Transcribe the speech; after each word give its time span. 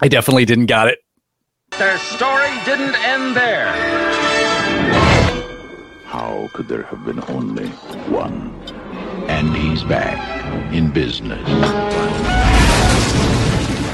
I 0.00 0.08
definitely 0.08 0.44
didn't 0.44 0.66
got 0.66 0.86
it. 0.88 1.00
Their 1.76 1.98
story 1.98 2.50
didn't 2.64 2.94
end 3.04 3.34
there. 3.36 3.72
How 6.04 6.48
could 6.54 6.68
there 6.68 6.84
have 6.84 7.04
been 7.04 7.22
only 7.28 7.68
one? 8.08 8.52
And 9.28 9.54
he's 9.56 9.82
back 9.84 10.18
in 10.72 10.90
business. 10.90 11.46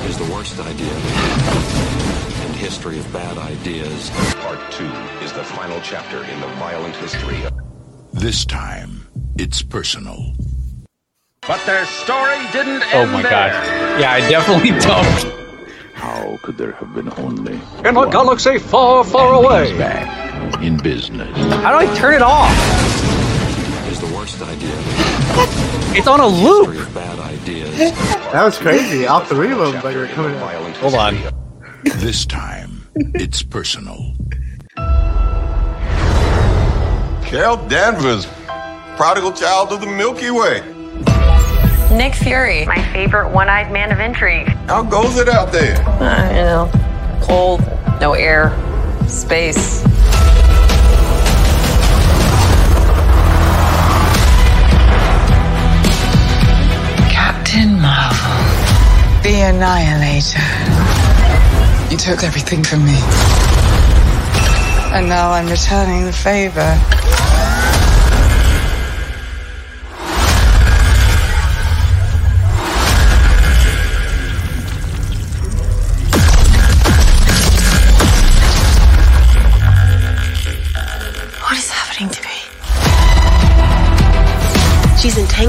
is 0.06 0.18
the 0.18 0.32
worst 0.32 0.60
idea 0.60 0.94
in 2.46 2.52
history 2.54 2.98
of 2.98 3.12
bad 3.12 3.38
ideas. 3.38 4.10
Part 4.36 4.60
two 4.72 4.84
is 5.24 5.32
the 5.32 5.42
final 5.42 5.80
chapter 5.82 6.22
in 6.22 6.40
the 6.40 6.46
violent 6.58 6.94
history 6.96 7.42
of. 7.44 7.52
This 8.12 8.44
time, 8.44 9.06
it's 9.36 9.62
personal. 9.62 10.34
But 11.46 11.64
their 11.66 11.84
story 11.86 12.38
didn't 12.52 12.82
oh 12.82 12.86
end. 12.86 12.92
There. 12.92 13.02
Oh 13.02 13.06
my 13.06 13.22
there. 13.22 13.30
gosh. 13.30 14.00
Yeah, 14.00 14.12
I 14.12 14.20
definitely 14.28 14.70
don't. 14.80 15.43
How 16.04 16.38
could 16.42 16.58
there 16.58 16.72
have 16.72 16.94
been 16.94 17.10
only 17.16 17.54
In 17.78 17.86
a 17.86 17.92
one? 17.94 18.10
galaxy 18.10 18.58
far, 18.58 19.04
far 19.04 19.34
And 19.36 19.44
away. 19.46 19.68
He's 19.70 19.78
back 19.78 20.62
in 20.62 20.76
business. 20.76 21.34
How 21.62 21.70
do 21.80 21.88
I 21.90 21.94
turn 21.96 22.12
it 22.12 22.20
off? 22.20 22.50
Is 23.90 24.00
the 24.00 24.14
worst 24.14 24.42
idea 24.42 24.74
It's 25.96 26.06
on 26.06 26.20
a 26.20 26.26
loop. 26.26 26.74
bad 26.92 27.18
ideas. 27.20 27.78
That 28.32 28.44
was 28.44 28.58
crazy. 28.58 29.06
All 29.06 29.20
three 29.20 29.50
of 29.52 29.58
them 29.58 29.72
Chapter 29.72 29.88
like, 29.88 29.96
were 29.96 30.02
in 30.04 30.08
the 30.10 30.14
coming 30.14 30.34
out. 30.36 30.40
violent 30.40 30.76
Hold 30.76 30.94
on. 30.94 31.16
This 31.84 32.26
time, 32.26 32.86
it's 33.14 33.42
personal. 33.42 34.14
Carol 37.24 37.56
Danvers, 37.68 38.26
prodigal 38.98 39.32
child 39.32 39.72
of 39.72 39.80
the 39.80 39.86
Milky 39.86 40.30
Way. 40.30 40.60
Nick 41.96 42.14
Fury, 42.16 42.66
my 42.66 42.82
favorite 42.92 43.30
one-eyed 43.30 43.70
man 43.70 43.92
of 43.92 44.00
intrigue. 44.00 44.48
How 44.66 44.82
goes 44.82 45.16
it 45.16 45.28
out 45.28 45.52
there? 45.52 45.76
Uh, 45.86 46.28
you 46.30 46.42
know, 46.42 46.70
cold, 47.22 47.60
no 48.00 48.14
air, 48.14 48.50
space. 49.06 49.80
Captain 57.12 57.80
Marvel, 57.80 59.22
the 59.22 59.42
Annihilator. 59.54 60.40
You 61.92 61.96
took 61.96 62.24
everything 62.24 62.64
from 62.64 62.84
me. 62.84 62.98
And 64.92 65.08
now 65.08 65.30
I'm 65.30 65.46
returning 65.46 66.06
the 66.06 66.12
favor. 66.12 66.76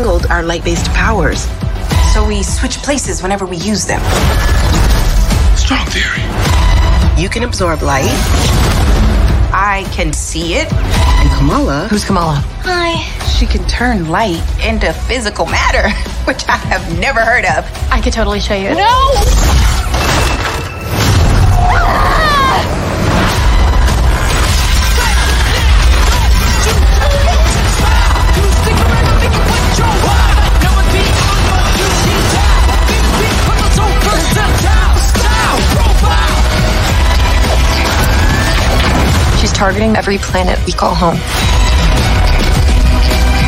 She's 0.06 0.26
our 0.28 0.44
light 0.44 0.64
based 0.64 0.86
powers. 0.92 1.48
So 2.14 2.28
we 2.28 2.44
switch 2.44 2.78
places 2.78 3.24
whenever 3.24 3.44
we 3.48 3.58
use 3.58 3.86
them. 3.86 4.00
Strong 5.58 5.88
theory. 5.88 6.22
You 7.20 7.28
can 7.28 7.42
absorb 7.42 7.82
light. 7.82 8.06
I 9.52 9.90
can 9.92 10.14
see 10.14 10.54
it. 10.54 10.72
And 10.72 11.32
Kamala, 11.40 11.88
Who's 11.90 12.06
Kamala? 12.06 12.36
Hi. 12.62 13.02
She 13.26 13.48
can 13.48 13.68
turn 13.68 14.08
light 14.08 14.44
into 14.64 14.94
physical 14.94 15.48
matter, 15.48 15.90
which 16.26 16.48
I 16.48 16.58
have 16.58 17.00
never 17.00 17.22
heard 17.22 17.46
of. 17.46 17.66
I 17.92 18.00
could 18.00 18.14
totally 18.14 18.40
show 18.40 18.54
you. 18.54 18.76
No! 18.76 18.92
Targeting 39.56 39.96
every 39.96 40.18
planet 40.18 40.60
we 40.66 40.74
call 40.74 40.94
home. 40.94 41.16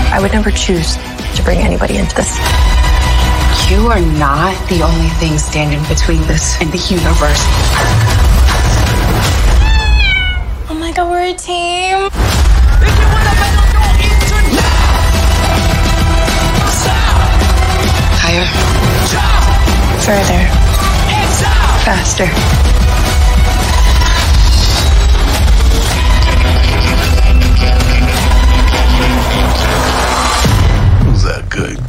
I 0.09 0.19
would 0.21 0.31
never 0.31 0.49
choose 0.51 0.95
to 1.35 1.43
bring 1.43 1.59
anybody 1.59 1.97
into 1.97 2.15
this. 2.15 2.39
You 3.69 3.87
are 3.87 3.99
not 3.99 4.55
the 4.69 4.83
only 4.83 5.09
thing 5.19 5.37
standing 5.37 5.83
between 5.89 6.21
this 6.21 6.55
and 6.61 6.71
the 6.71 6.77
universe. 6.77 7.43
Oh 10.69 10.77
my 10.79 10.93
god, 10.93 11.09
we're 11.11 11.23
a 11.23 11.33
team. 11.33 12.09
Higher. 18.23 18.47
Further. 20.07 20.41
Faster. 21.83 22.86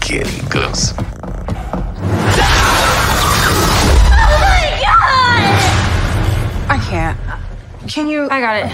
Good 0.09 0.25
kitty 0.25 0.49
goose? 0.49 0.95
I 6.71 6.79
can't. 6.89 7.19
Can 7.89 8.09
you? 8.09 8.29
I 8.31 8.41
got 8.41 8.57
it. 8.57 8.73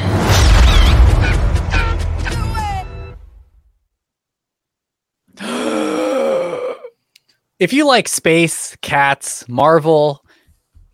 If 7.60 7.72
you 7.72 7.86
like 7.86 8.08
space, 8.08 8.76
cats, 8.82 9.48
Marvel, 9.48 10.23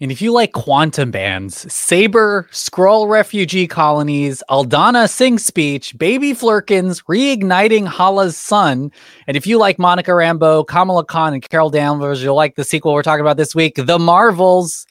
and 0.01 0.11
if 0.11 0.23
you 0.23 0.33
like 0.33 0.53
quantum 0.53 1.11
bands, 1.11 1.71
Saber, 1.73 2.49
Skrull 2.53 3.09
refugee 3.09 3.67
colonies, 3.67 4.43
Aladna 4.49 5.09
sing 5.11 5.39
speech, 5.39 5.97
Baby 5.99 6.33
Flerkens, 6.33 7.03
reigniting 7.03 7.87
Hala's 7.87 8.37
sun, 8.37 8.91
and 9.27 9.37
if 9.37 9.47
you 9.47 9.59
like 9.59 9.79
Monica 9.79 10.13
Rambeau, 10.13 10.67
Kamala 10.67 11.05
Khan, 11.05 11.35
and 11.35 11.47
Carol 11.47 11.71
Danvers, 11.71 12.23
you'll 12.23 12.35
like 12.35 12.55
the 12.57 12.65
sequel 12.65 12.95
we're 12.95 13.03
talking 13.03 13.21
about 13.21 13.37
this 13.37 13.55
week, 13.55 13.75
The 13.77 13.99
Marvels. 13.99 14.87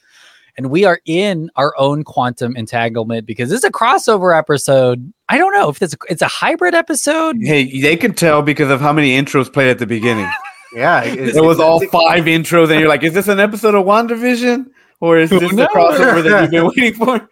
And 0.57 0.69
we 0.69 0.83
are 0.83 0.99
in 1.05 1.49
our 1.55 1.73
own 1.77 2.03
quantum 2.03 2.53
entanglement 2.57 3.25
because 3.25 3.49
this 3.49 3.59
is 3.59 3.63
a 3.63 3.71
crossover 3.71 4.37
episode. 4.37 5.13
I 5.29 5.37
don't 5.37 5.53
know 5.53 5.69
if 5.69 5.81
it's 5.81 5.95
it's 6.09 6.21
a 6.21 6.27
hybrid 6.27 6.75
episode. 6.75 7.37
Hey, 7.41 7.79
they 7.79 7.95
could 7.95 8.17
tell 8.17 8.41
because 8.41 8.69
of 8.69 8.81
how 8.81 8.91
many 8.91 9.11
intros 9.17 9.51
played 9.51 9.69
at 9.69 9.79
the 9.79 9.87
beginning. 9.87 10.29
Yeah, 10.75 11.03
It 11.03 11.43
was 11.43 11.59
all 11.59 11.79
five 11.87 12.25
intros, 12.25 12.69
and 12.69 12.79
you're 12.79 12.89
like, 12.89 13.01
is 13.03 13.13
this 13.13 13.27
an 13.27 13.39
episode 13.39 13.73
of 13.73 13.85
WandaVision? 13.85 14.67
Or 15.01 15.17
is 15.17 15.29
this 15.29 15.39
the 15.39 15.55
knows? 15.55 15.67
crossover 15.69 16.23
that 16.23 16.41
you've 16.41 16.51
been 16.51 16.65
waiting 16.75 16.93
for? 16.93 17.29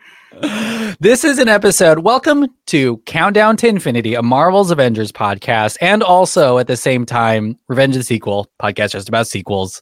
This 1.01 1.25
is 1.25 1.37
an 1.37 1.49
episode. 1.49 1.99
Welcome 1.99 2.47
to 2.67 2.97
Countdown 3.05 3.57
to 3.57 3.67
Infinity, 3.67 4.13
a 4.13 4.23
Marvel's 4.23 4.71
Avengers 4.71 5.11
podcast, 5.11 5.75
and 5.81 6.01
also 6.01 6.59
at 6.59 6.67
the 6.67 6.77
same 6.77 7.05
time, 7.05 7.59
Revenge 7.67 7.95
of 7.97 7.99
the 7.99 8.05
Sequel 8.05 8.47
podcast, 8.61 8.91
just 8.91 9.09
about 9.09 9.27
sequels. 9.27 9.81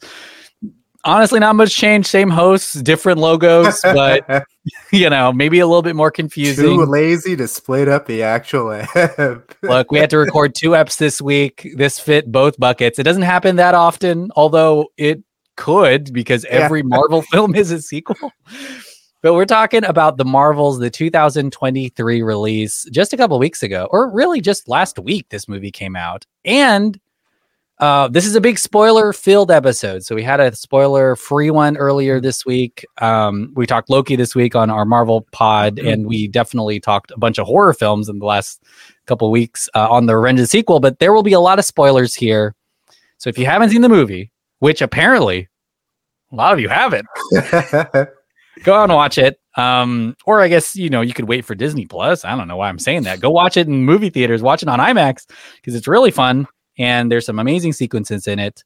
Honestly, 1.04 1.40
not 1.40 1.56
much 1.56 1.76
change. 1.76 2.08
Same 2.08 2.32
hosts, 2.32 2.74
different 2.74 3.20
logos, 3.20 3.80
but 3.84 4.46
you 4.92 5.08
know, 5.08 5.32
maybe 5.32 5.60
a 5.60 5.68
little 5.68 5.84
bit 5.84 5.96
more 5.96 6.10
confusing. 6.10 6.66
Too 6.66 6.86
lazy 6.86 7.36
to 7.36 7.48
split 7.48 7.88
up 7.88 8.08
the 8.08 8.24
actual 8.24 8.72
app. 8.72 9.56
Look, 9.62 9.92
we 9.92 10.00
had 10.00 10.10
to 10.10 10.18
record 10.18 10.56
two 10.56 10.72
eps 10.72 10.98
this 10.98 11.22
week. 11.22 11.70
This 11.76 12.00
fit 12.00 12.32
both 12.32 12.58
buckets. 12.58 12.98
It 12.98 13.04
doesn't 13.04 13.22
happen 13.22 13.58
that 13.58 13.76
often, 13.76 14.32
although 14.36 14.88
it 14.98 15.22
could 15.56 16.14
because 16.14 16.44
Yeah. 16.44 16.52
every 16.52 16.84
Marvel 16.84 17.22
film 17.32 17.56
is 17.56 17.72
a 17.72 17.82
sequel. 17.82 18.32
But 19.22 19.34
we're 19.34 19.46
talking 19.46 19.84
about 19.84 20.18
the 20.18 20.26
Marvels, 20.26 20.78
the 20.78 20.92
2023 20.92 22.22
release 22.22 22.86
just 22.92 23.12
a 23.12 23.18
couple 23.18 23.40
weeks 23.40 23.64
ago, 23.64 23.88
or 23.92 24.10
really 24.12 24.40
just 24.40 24.68
last 24.70 25.00
week. 25.00 25.30
This 25.30 25.48
movie 25.48 25.72
came 25.72 25.96
out, 25.96 26.26
and 26.44 27.00
uh, 27.80 28.08
this 28.08 28.26
is 28.28 28.36
a 28.36 28.42
big 28.42 28.60
spoiler-filled 28.60 29.50
episode. 29.50 30.04
So 30.04 30.14
we 30.16 30.22
had 30.22 30.40
a 30.40 30.56
spoiler-free 30.56 31.50
one 31.50 31.76
earlier 31.76 32.22
this 32.22 32.46
week. 32.46 32.86
Um, 33.00 33.52
we 33.56 33.66
talked 33.66 33.90
Loki 33.90 34.16
this 34.16 34.36
week 34.36 34.56
on 34.56 34.70
our 34.70 34.86
Marvel 34.86 35.28
pod, 35.32 35.80
and 35.80 36.06
we 36.06 36.28
definitely 36.28 36.80
talked 36.80 37.10
a 37.12 37.18
bunch 37.18 37.40
of 37.40 37.48
horror 37.48 37.74
films 37.74 38.08
in 38.10 38.20
the 38.20 38.26
last 38.26 38.62
couple 39.08 39.30
weeks 39.32 39.68
uh, 39.74 39.90
on 39.90 40.06
the 40.06 40.34
the 40.36 40.46
sequel. 40.46 40.80
But 40.80 41.00
there 41.00 41.14
will 41.14 41.24
be 41.24 41.34
a 41.34 41.40
lot 41.40 41.58
of 41.58 41.66
spoilers 41.66 42.14
here. 42.14 42.54
So 43.18 43.30
if 43.30 43.38
you 43.40 43.46
haven't 43.48 43.72
seen 43.72 43.82
the 43.82 43.90
movie, 43.90 44.32
which 44.66 44.82
apparently 44.82 45.48
a 46.32 46.36
lot 46.36 46.52
of 46.52 46.60
you 46.60 46.68
haven't, 46.68 47.06
go 48.64 48.74
out 48.74 48.86
and 48.86 48.94
watch 48.96 49.20
it. 49.20 49.40
Um, 49.58 50.16
or 50.26 50.42
I 50.42 50.48
guess 50.48 50.76
you 50.76 50.90
know 50.90 51.02
you 51.02 51.14
could 51.14 51.28
wait 51.28 51.46
for 51.46 51.54
Disney 51.54 51.86
Plus. 51.86 52.26
I 52.26 52.36
don't 52.36 52.48
know 52.48 52.58
why 52.58 52.68
I'm 52.68 52.80
saying 52.80 53.04
that. 53.04 53.20
Go 53.20 53.30
watch 53.30 53.58
it 53.58 53.68
in 53.68 53.84
movie 53.84 54.10
theaters. 54.10 54.42
Watch 54.42 54.64
it 54.64 54.68
on 54.68 54.80
IMAX 54.80 55.28
because 55.58 55.76
it's 55.76 55.88
really 55.88 56.10
fun 56.10 56.48
and 56.80 57.12
there's 57.12 57.28
some 57.28 57.38
amazing 57.38 57.74
sequences 57.74 58.26
in 58.26 58.40
it. 58.40 58.64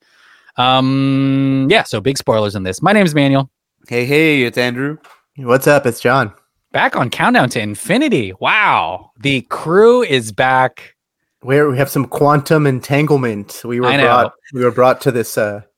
Um, 0.56 1.68
yeah. 1.69 1.84
So 1.84 2.00
big 2.00 2.18
spoilers 2.18 2.56
in 2.56 2.63
this. 2.63 2.81
My 2.81 2.94
name 2.94 3.06
is 3.06 3.13
Manuel. 3.13 3.52
Hey, 3.90 4.06
hey, 4.06 4.44
it's 4.44 4.57
Andrew. 4.57 5.00
What's 5.36 5.68
up? 5.68 5.86
It's 5.86 6.00
John. 6.00 6.34
Back 6.72 6.95
on 6.95 7.10
Countdown 7.10 7.50
to 7.50 7.60
Infinity. 7.60 8.31
Wow. 8.40 9.12
The 9.19 9.42
crew 9.42 10.02
is 10.04 10.31
back. 10.31 10.95
Where 11.42 11.69
we 11.69 11.78
have 11.78 11.90
some 11.90 12.06
quantum 12.06 12.66
entanglement. 12.66 13.63
We 13.66 13.81
were 13.81 13.98
brought 13.98 14.34
we 14.54 14.63
were 14.63 14.72
brought 14.72 15.02
to 15.02 15.12
this 15.12 15.38
uh 15.38 15.63
we 15.63 15.69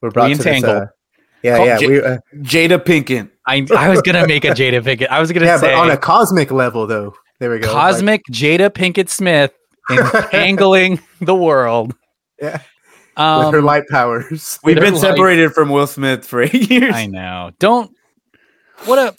were 0.00 0.10
brought 0.10 0.28
to 0.28 0.36
this 0.36 0.64
uh, 0.64 0.86
yeah, 1.42 1.56
Call 1.56 1.66
yeah, 1.66 1.78
J- 1.78 1.86
we 1.86 2.02
uh, 2.02 2.18
Jada 2.36 2.78
Pinkett. 2.78 3.30
I, 3.46 3.66
I 3.76 3.88
was 3.88 4.02
going 4.02 4.14
to 4.14 4.26
make 4.26 4.44
a 4.44 4.48
Jada 4.48 4.82
Pinkett. 4.82 5.08
I 5.08 5.20
was 5.20 5.32
going 5.32 5.40
to 5.40 5.46
yeah, 5.46 5.56
say 5.56 5.68
but 5.72 5.74
on 5.74 5.90
a 5.90 5.96
cosmic 5.96 6.50
level 6.50 6.86
though. 6.86 7.14
There 7.38 7.50
we 7.50 7.58
go. 7.58 7.68
Like, 7.68 7.74
cosmic 7.74 8.22
Jada 8.30 8.68
Pinkett 8.70 9.08
Smith 9.08 9.52
entangling 9.90 11.00
the 11.20 11.34
world. 11.34 11.94
yeah, 12.40 12.52
with 12.52 12.62
Um, 13.16 13.52
her 13.52 13.62
light 13.62 13.84
powers. 13.88 14.58
We've 14.64 14.76
They're 14.76 14.84
been 14.84 14.94
like- 14.94 15.02
separated 15.02 15.52
from 15.52 15.70
Will 15.70 15.86
Smith 15.86 16.24
for 16.26 16.42
eight 16.44 16.70
years. 16.70 16.94
I 16.94 17.06
know. 17.06 17.50
Don't. 17.58 17.90
What 18.84 18.98
a. 18.98 19.16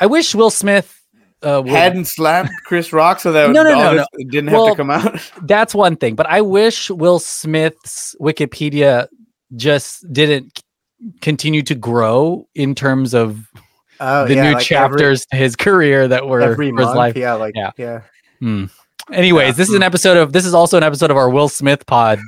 I 0.00 0.06
wish 0.06 0.34
Will 0.34 0.50
Smith 0.50 0.94
uh, 1.42 1.62
Hadn't 1.64 2.06
slapped 2.06 2.50
Chris 2.66 2.92
Rock 2.92 3.20
so 3.20 3.32
that 3.32 3.50
No, 3.50 3.62
no, 3.62 3.72
all 3.74 3.94
no, 3.96 4.04
didn't 4.30 4.48
have 4.48 4.58
Well, 4.58 4.70
to 4.70 4.76
come 4.76 4.90
out. 4.90 5.20
that's 5.42 5.74
one 5.74 5.96
thing, 5.96 6.14
but 6.14 6.26
I 6.26 6.40
wish 6.40 6.90
Will 6.90 7.18
Smith's 7.20 8.14
Wikipedia 8.20 9.06
just 9.56 10.10
didn't 10.12 10.62
continue 11.20 11.62
to 11.62 11.74
grow 11.74 12.46
in 12.54 12.74
terms 12.74 13.14
of 13.14 13.40
Oh, 14.00 14.26
the 14.26 14.34
yeah, 14.36 14.42
new 14.50 14.52
like 14.54 14.64
chapters 14.64 15.26
to 15.32 15.36
his 15.36 15.56
career 15.56 16.06
that 16.06 16.26
were 16.28 16.40
every, 16.40 16.68
every 16.68 16.76
his 16.82 16.86
month. 16.86 16.96
life. 16.96 17.16
Yeah, 17.16 17.32
like 17.34 17.54
Yeah. 17.56 17.70
yeah. 17.76 18.00
Hmm. 18.38 18.66
Anyways, 19.12 19.56
this 19.56 19.68
is 19.68 19.74
an 19.74 19.82
episode 19.82 20.16
of 20.16 20.32
this 20.32 20.44
is 20.46 20.54
also 20.54 20.76
an 20.76 20.84
episode 20.84 21.10
of 21.10 21.16
our 21.16 21.28
Will 21.30 21.48
Smith 21.48 21.84
pod. 21.86 22.20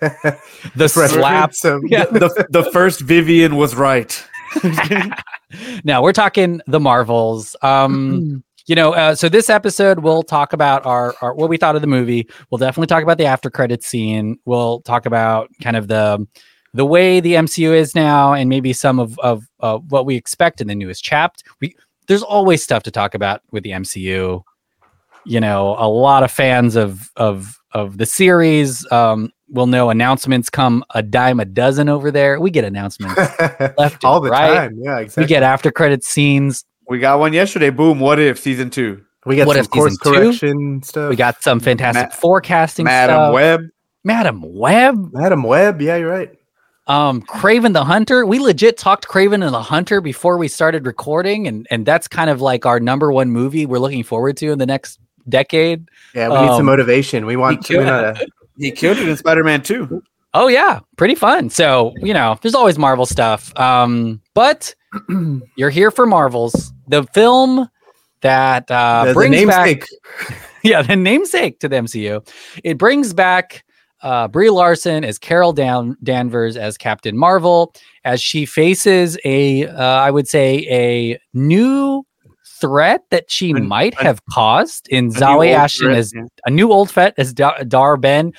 The 0.74 0.88
slap. 0.88 1.54
Some, 1.54 1.82
Yeah. 1.86 2.06
the, 2.06 2.46
the 2.50 2.64
first 2.72 3.00
Vivian 3.02 3.54
was 3.56 3.76
right. 3.76 4.20
now 5.84 6.02
we're 6.02 6.12
talking 6.12 6.60
the 6.66 6.80
Marvels. 6.80 7.54
Um, 7.62 8.42
you 8.66 8.74
know, 8.74 8.92
uh, 8.94 9.14
so 9.14 9.28
this 9.28 9.48
episode 9.50 10.00
we'll 10.00 10.22
talk 10.22 10.52
about 10.52 10.84
our, 10.86 11.14
our 11.20 11.34
what 11.34 11.48
we 11.48 11.56
thought 11.56 11.76
of 11.76 11.80
the 11.82 11.86
movie. 11.88 12.28
We'll 12.50 12.58
definitely 12.58 12.86
talk 12.88 13.02
about 13.02 13.18
the 13.18 13.26
after 13.26 13.50
credit 13.50 13.82
scene. 13.84 14.38
We'll 14.44 14.80
talk 14.80 15.06
about 15.06 15.48
kind 15.62 15.76
of 15.76 15.88
the 15.88 16.26
the 16.74 16.86
way 16.86 17.20
the 17.20 17.34
MCU 17.34 17.74
is 17.74 17.94
now, 17.94 18.32
and 18.32 18.48
maybe 18.48 18.72
some 18.72 18.98
of 18.98 19.18
of 19.20 19.44
uh, 19.60 19.78
what 19.78 20.06
we 20.06 20.16
expect 20.16 20.60
in 20.60 20.68
the 20.68 20.74
newest 20.74 21.04
chapter. 21.04 21.44
We 21.60 21.76
there's 22.08 22.22
always 22.22 22.62
stuff 22.62 22.82
to 22.84 22.90
talk 22.90 23.14
about 23.14 23.42
with 23.50 23.62
the 23.62 23.70
MCU. 23.70 24.42
You 25.24 25.40
know, 25.40 25.76
a 25.78 25.88
lot 25.88 26.22
of 26.22 26.30
fans 26.30 26.76
of 26.76 27.10
of 27.16 27.58
of 27.72 27.98
the 27.98 28.06
series 28.06 28.90
um, 28.90 29.30
will 29.48 29.66
know 29.66 29.90
announcements 29.90 30.50
come 30.50 30.84
a 30.94 31.02
dime 31.02 31.40
a 31.40 31.44
dozen 31.44 31.88
over 31.88 32.10
there. 32.10 32.40
We 32.40 32.50
get 32.50 32.64
announcements 32.64 33.16
left 33.78 34.04
all 34.04 34.16
and 34.16 34.26
the 34.26 34.30
right. 34.30 34.54
time. 34.54 34.78
Yeah, 34.82 34.98
exactly. 34.98 35.24
We 35.24 35.28
get 35.28 35.42
after 35.42 35.70
credit 35.70 36.04
scenes. 36.04 36.64
We 36.88 36.98
got 36.98 37.18
one 37.18 37.32
yesterday. 37.32 37.70
Boom. 37.70 38.00
What 38.00 38.18
if 38.18 38.38
season 38.38 38.70
two? 38.70 39.04
we 39.24 39.36
get 39.36 39.46
what 39.46 39.54
some 39.54 39.64
if 39.64 39.70
course 39.70 39.92
season 39.92 40.12
two? 40.12 40.20
correction 40.20 40.82
stuff. 40.82 41.10
We 41.10 41.16
got 41.16 41.42
some 41.42 41.60
fantastic 41.60 42.08
Ma- 42.08 42.14
forecasting 42.14 42.84
Madam 42.84 43.14
stuff. 43.14 43.34
Web. 43.34 43.60
Madam 44.04 44.42
Web. 44.42 45.12
Madam 45.12 45.42
Web. 45.44 45.80
Yeah, 45.80 45.96
you're 45.96 46.10
right. 46.10 46.36
Um, 46.86 47.22
Kraven 47.22 47.72
the 47.72 47.84
Hunter. 47.84 48.26
We 48.26 48.38
legit 48.38 48.76
talked 48.76 49.06
Kraven 49.06 49.44
and 49.44 49.54
the 49.54 49.62
Hunter 49.62 50.00
before 50.00 50.36
we 50.36 50.48
started 50.48 50.84
recording, 50.86 51.46
and 51.46 51.66
and 51.70 51.86
that's 51.86 52.08
kind 52.08 52.28
of 52.28 52.40
like 52.40 52.66
our 52.66 52.80
number 52.80 53.12
one 53.12 53.30
movie 53.30 53.66
we're 53.66 53.78
looking 53.78 54.02
forward 54.02 54.36
to 54.38 54.50
in 54.50 54.58
the 54.58 54.66
next 54.66 54.98
decade. 55.28 55.88
Yeah, 56.14 56.28
we 56.28 56.40
need 56.40 56.52
some 56.52 56.60
Um, 56.60 56.66
motivation. 56.66 57.26
We 57.26 57.36
want 57.36 57.64
to. 57.66 57.74
killed 57.74 58.28
We 58.56 58.66
He 58.66 58.70
killed 58.72 58.98
it 58.98 59.08
in 59.08 59.16
Spider 59.16 59.44
Man 59.44 59.62
2. 59.62 60.02
Oh 60.34 60.48
yeah, 60.48 60.80
pretty 60.96 61.14
fun. 61.14 61.50
So 61.50 61.92
you 61.98 62.14
know, 62.14 62.38
there's 62.42 62.54
always 62.54 62.78
Marvel 62.78 63.06
stuff. 63.06 63.56
Um, 63.58 64.20
but 64.34 64.74
you're 65.56 65.70
here 65.70 65.90
for 65.90 66.06
Marvels, 66.06 66.72
the 66.88 67.04
film 67.14 67.68
that 68.22 68.70
uh, 68.70 69.04
the, 69.04 69.08
the 69.10 69.14
brings 69.14 69.46
back 69.46 69.86
yeah, 70.64 70.82
the 70.82 70.96
namesake 70.96 71.60
to 71.60 71.68
the 71.68 71.76
MCU. 71.76 72.26
It 72.64 72.78
brings 72.78 73.12
back 73.12 73.64
uh, 74.02 74.28
Brie 74.28 74.50
Larson 74.50 75.04
as 75.04 75.18
Carol 75.18 75.52
Dan- 75.52 75.96
Danvers 76.02 76.56
as 76.56 76.76
Captain 76.76 77.16
Marvel 77.16 77.72
as 78.04 78.20
she 78.20 78.44
faces 78.46 79.18
a, 79.24 79.66
uh, 79.66 79.82
I 79.82 80.10
would 80.10 80.28
say, 80.28 80.66
a 80.70 81.18
new 81.34 82.04
threat 82.60 83.04
that 83.10 83.30
she 83.30 83.50
An- 83.50 83.66
might 83.68 83.94
a- 84.00 84.02
have 84.04 84.24
caused 84.26 84.88
in 84.88 85.10
Zawe 85.10 85.52
Ashton 85.52 85.86
threat, 85.88 85.98
as 85.98 86.12
yeah. 86.14 86.22
a 86.46 86.50
new 86.50 86.70
old 86.72 86.90
threat 86.90 87.14
as 87.18 87.32
Da- 87.32 87.62
Dar-Benn. 87.64 88.32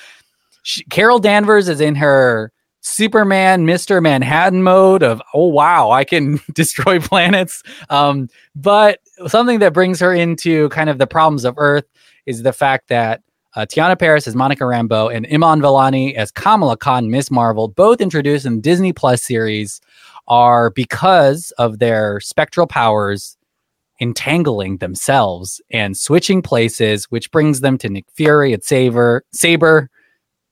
She, 0.63 0.83
Carol 0.86 1.19
Danvers 1.19 1.68
is 1.68 1.81
in 1.81 1.95
her 1.95 2.51
Superman, 2.81 3.65
Mr. 3.65 4.01
Manhattan 4.01 4.62
mode 4.63 5.04
of, 5.04 5.21
oh, 5.33 5.48
wow, 5.48 5.92
I 5.92 6.04
can 6.04 6.39
destroy 6.54 7.00
planets. 7.00 7.63
Um, 7.89 8.27
but 8.56 9.00
something 9.27 9.60
that 9.60 9.74
brings 9.74 10.00
her 10.01 10.13
into 10.13 10.68
kind 10.69 10.89
of 10.89 10.98
the 10.98 11.07
problems 11.07 11.45
of 11.45 11.56
Earth 11.57 11.86
is 12.25 12.44
the 12.44 12.54
fact 12.54 12.89
that 12.89 13.21
uh, 13.55 13.65
Teyonah 13.65 14.00
Parris 14.00 14.27
as 14.27 14.35
Monica 14.35 14.63
Rambeau 14.63 15.13
and 15.13 15.27
Iman 15.31 15.61
Vellani 15.61 16.15
as 16.15 16.31
Kamala 16.31 16.75
Khan, 16.77 17.09
Miss 17.11 17.29
Marvel, 17.29 17.67
both 17.67 18.01
introduced 18.01 18.45
in 18.45 18.55
the 18.55 18.61
Disney 18.61 18.94
Plus 18.94 19.23
series, 19.23 19.79
are 20.27 20.69
because 20.71 21.51
of 21.57 21.79
their 21.79 22.19
spectral 22.19 22.65
powers 22.65 23.38
entangling 24.00 24.77
themselves 24.77 25.61
and 25.71 25.95
switching 25.95 26.41
places, 26.41 27.05
which 27.05 27.29
brings 27.31 27.61
them 27.61 27.77
to 27.77 27.89
Nick 27.89 28.05
Fury 28.13 28.53
at 28.53 28.63
Saber, 28.63 29.23
Saber, 29.31 29.89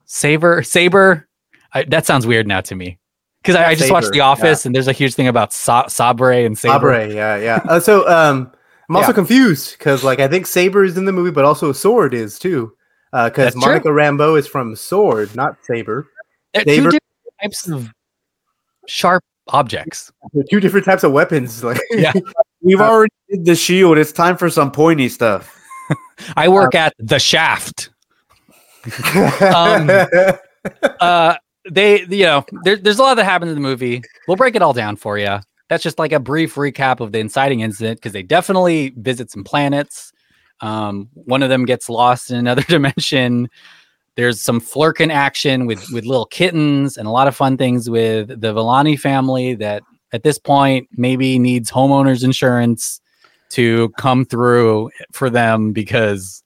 Saber, 0.05 0.61
Saber. 0.61 1.27
I, 1.73 1.83
that 1.85 2.05
sounds 2.05 2.27
weird 2.27 2.47
now 2.47 2.61
to 2.61 2.75
me 2.75 2.99
because 3.41 3.55
I, 3.55 3.69
I 3.69 3.75
just 3.75 3.91
watched 3.91 4.11
The 4.11 4.19
Office 4.19 4.65
and 4.65 4.75
there's 4.75 4.87
a 4.87 4.93
huge 4.93 5.15
thing 5.15 5.27
about 5.27 5.53
Sa- 5.53 5.87
Sabre 5.87 6.31
and 6.31 6.57
Saber. 6.57 6.93
Sabre, 6.93 7.13
yeah, 7.13 7.37
yeah. 7.37 7.61
Uh, 7.67 7.79
so 7.79 8.07
um, 8.07 8.51
I'm 8.89 8.95
also 8.97 9.09
Yeah. 9.09 9.13
confused 9.15 9.77
because 9.77 10.03
like 10.03 10.19
I 10.19 10.27
think 10.27 10.45
Saber 10.47 10.83
is 10.83 10.97
in 10.97 11.05
the 11.05 11.11
movie, 11.13 11.31
but 11.31 11.45
also 11.45 11.71
Sword 11.71 12.13
is 12.13 12.37
too. 12.37 12.73
Because 13.11 13.53
true. 13.53 13.61
Monica 13.61 13.89
Rambeau 13.89 14.37
is 14.39 14.47
from 14.47 14.75
Sword, 14.75 15.35
not 15.35 15.57
Saber. 15.63 16.07
They're 16.53 16.63
two 16.63 16.75
Saber- 16.75 16.91
different 16.91 17.03
types 17.41 17.67
of 17.69 17.89
sharp 18.87 19.23
objects. 19.49 20.11
They're 20.33 20.43
two 20.49 20.59
different 20.59 20.85
types 20.85 21.03
of 21.03 21.11
weapons. 21.11 21.63
Like 21.63 21.79
Yeah. 21.91 22.13
We've 22.61 22.79
already 22.79 23.13
did 23.29 23.45
the 23.45 23.55
shield. 23.55 23.97
It's 23.97 24.11
time 24.11 24.37
for 24.37 24.49
some 24.49 24.71
pointy 24.71 25.09
stuff. 25.09 25.59
I 26.37 26.47
work 26.47 26.75
at 26.75 26.93
the 26.99 27.19
Shaft. 27.19 27.89
Um, 29.41 29.89
uh, 30.99 31.35
they, 31.69 32.03
you 32.05 32.25
know, 32.25 32.45
there, 32.63 32.77
there's 32.77 32.97
a 32.97 33.03
lot 33.03 33.15
that 33.15 33.23
happens 33.25 33.49
in 33.49 33.55
the 33.55 33.61
movie. 33.61 34.01
We'll 34.27 34.37
break 34.37 34.55
it 34.55 34.61
all 34.61 34.73
down 34.73 34.95
for 34.95 35.17
you. 35.17 35.39
That's 35.69 35.83
just 35.83 35.99
like 35.99 36.11
a 36.11 36.19
brief 36.19 36.55
recap 36.55 36.99
of 36.99 37.11
the 37.11 37.19
inciting 37.19 37.59
incident 37.61 37.99
because 37.99 38.13
they 38.13 38.23
definitely 38.23 38.93
visit 38.97 39.29
some 39.31 39.43
planets. 39.43 40.10
Um, 40.61 41.09
one 41.13 41.43
of 41.43 41.49
them 41.49 41.65
gets 41.65 41.89
lost 41.89 42.31
in 42.31 42.37
another 42.37 42.61
dimension. 42.67 43.49
There's 44.15 44.41
some 44.41 44.61
Flerken 44.61 45.11
action 45.11 45.65
with 45.65 45.83
with 45.91 46.05
little 46.05 46.25
kittens 46.25 46.97
and 46.97 47.07
a 47.07 47.11
lot 47.11 47.27
of 47.27 47.35
fun 47.35 47.57
things 47.57 47.89
with 47.89 48.27
the 48.27 48.53
Villani 48.53 48.97
family 48.97 49.55
that 49.55 49.83
at 50.13 50.23
this 50.23 50.37
point 50.37 50.87
maybe 50.91 51.39
needs 51.39 51.71
homeowners 51.71 52.23
insurance 52.23 52.99
to 53.49 53.89
come 53.97 54.25
through 54.25 54.89
for 55.11 55.29
them 55.29 55.71
because 55.71 56.43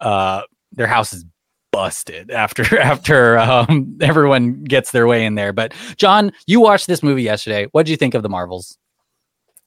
uh, 0.00 0.42
their 0.72 0.86
house 0.86 1.12
is 1.12 1.24
busted 1.72 2.30
after 2.30 2.78
after 2.80 3.38
um, 3.38 3.98
everyone 4.00 4.62
gets 4.62 4.92
their 4.92 5.06
way 5.06 5.24
in 5.24 5.34
there. 5.34 5.52
But 5.52 5.74
John, 5.96 6.32
you 6.46 6.60
watched 6.60 6.86
this 6.86 7.02
movie 7.02 7.22
yesterday. 7.22 7.66
What 7.72 7.86
did 7.86 7.90
you 7.90 7.96
think 7.96 8.14
of 8.14 8.22
the 8.22 8.28
Marvels? 8.28 8.78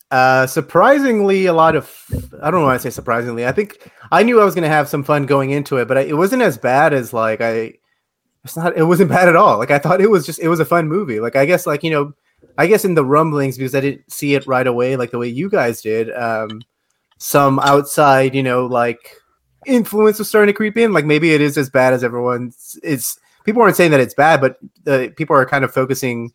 Uh, 0.10 0.48
surprisingly, 0.48 1.48
a 1.48 1.54
lot 1.54 1.76
of 1.76 2.06
I 2.42 2.50
don't 2.50 2.62
know 2.62 2.68
why 2.68 2.76
I 2.76 2.78
say 2.78 2.90
surprisingly. 2.90 3.46
I 3.46 3.52
think 3.52 3.92
I 4.12 4.24
knew 4.24 4.40
I 4.40 4.46
was 4.46 4.56
gonna 4.56 4.70
have 4.70 4.88
some 4.88 5.04
fun 5.04 5.26
going 5.26 5.52
into 5.52 5.78
it, 5.78 5.88
but 5.88 5.98
I, 5.98 6.02
it 6.02 6.16
wasn't 6.16 6.44
as 6.44 6.58
bad 6.58 6.94
as 6.94 7.12
like 7.12 7.42
I. 7.42 7.74
It's 8.46 8.56
not. 8.56 8.78
It 8.78 8.84
wasn't 8.84 9.10
bad 9.18 9.28
at 9.28 9.36
all. 9.36 9.58
Like 9.58 9.72
I 9.72 9.80
thought 9.80 10.00
it 10.00 10.10
was 10.10 10.26
just. 10.26 10.40
It 10.40 10.48
was 10.48 10.62
a 10.62 10.66
fun 10.66 10.88
movie. 10.88 11.20
Like 11.20 11.36
I 11.36 11.46
guess 11.46 11.68
like 11.68 11.84
you 11.84 11.92
know, 11.92 12.14
I 12.58 12.68
guess 12.68 12.86
in 12.86 12.96
the 12.96 13.04
rumblings 13.04 13.58
because 13.58 13.76
I 13.76 13.82
didn't 13.82 14.10
see 14.12 14.34
it 14.36 14.48
right 14.48 14.66
away 14.66 14.96
like 14.96 15.12
the 15.12 15.18
way 15.18 15.28
you 15.28 15.50
guys 15.50 15.82
did. 15.82 16.14
Um, 16.14 16.62
some 17.18 17.60
outside 17.60 18.34
you 18.34 18.44
know 18.44 18.66
like 18.66 19.18
influence 19.66 20.20
was 20.20 20.30
starting 20.30 20.54
to 20.54 20.58
creep 20.58 20.78
in. 20.78 20.94
Like 20.94 21.06
maybe 21.06 21.34
it 21.34 21.42
is 21.42 21.58
as 21.58 21.70
bad 21.70 21.94
as 21.94 22.04
everyone's. 22.04 22.80
It's 22.82 23.20
people 23.44 23.62
aren't 23.62 23.76
saying 23.76 23.92
that 23.92 24.00
it's 24.00 24.14
bad, 24.14 24.40
but 24.40 24.58
the 24.84 25.14
people 25.18 25.36
are 25.36 25.46
kind 25.46 25.66
of 25.66 25.74
focusing. 25.74 26.32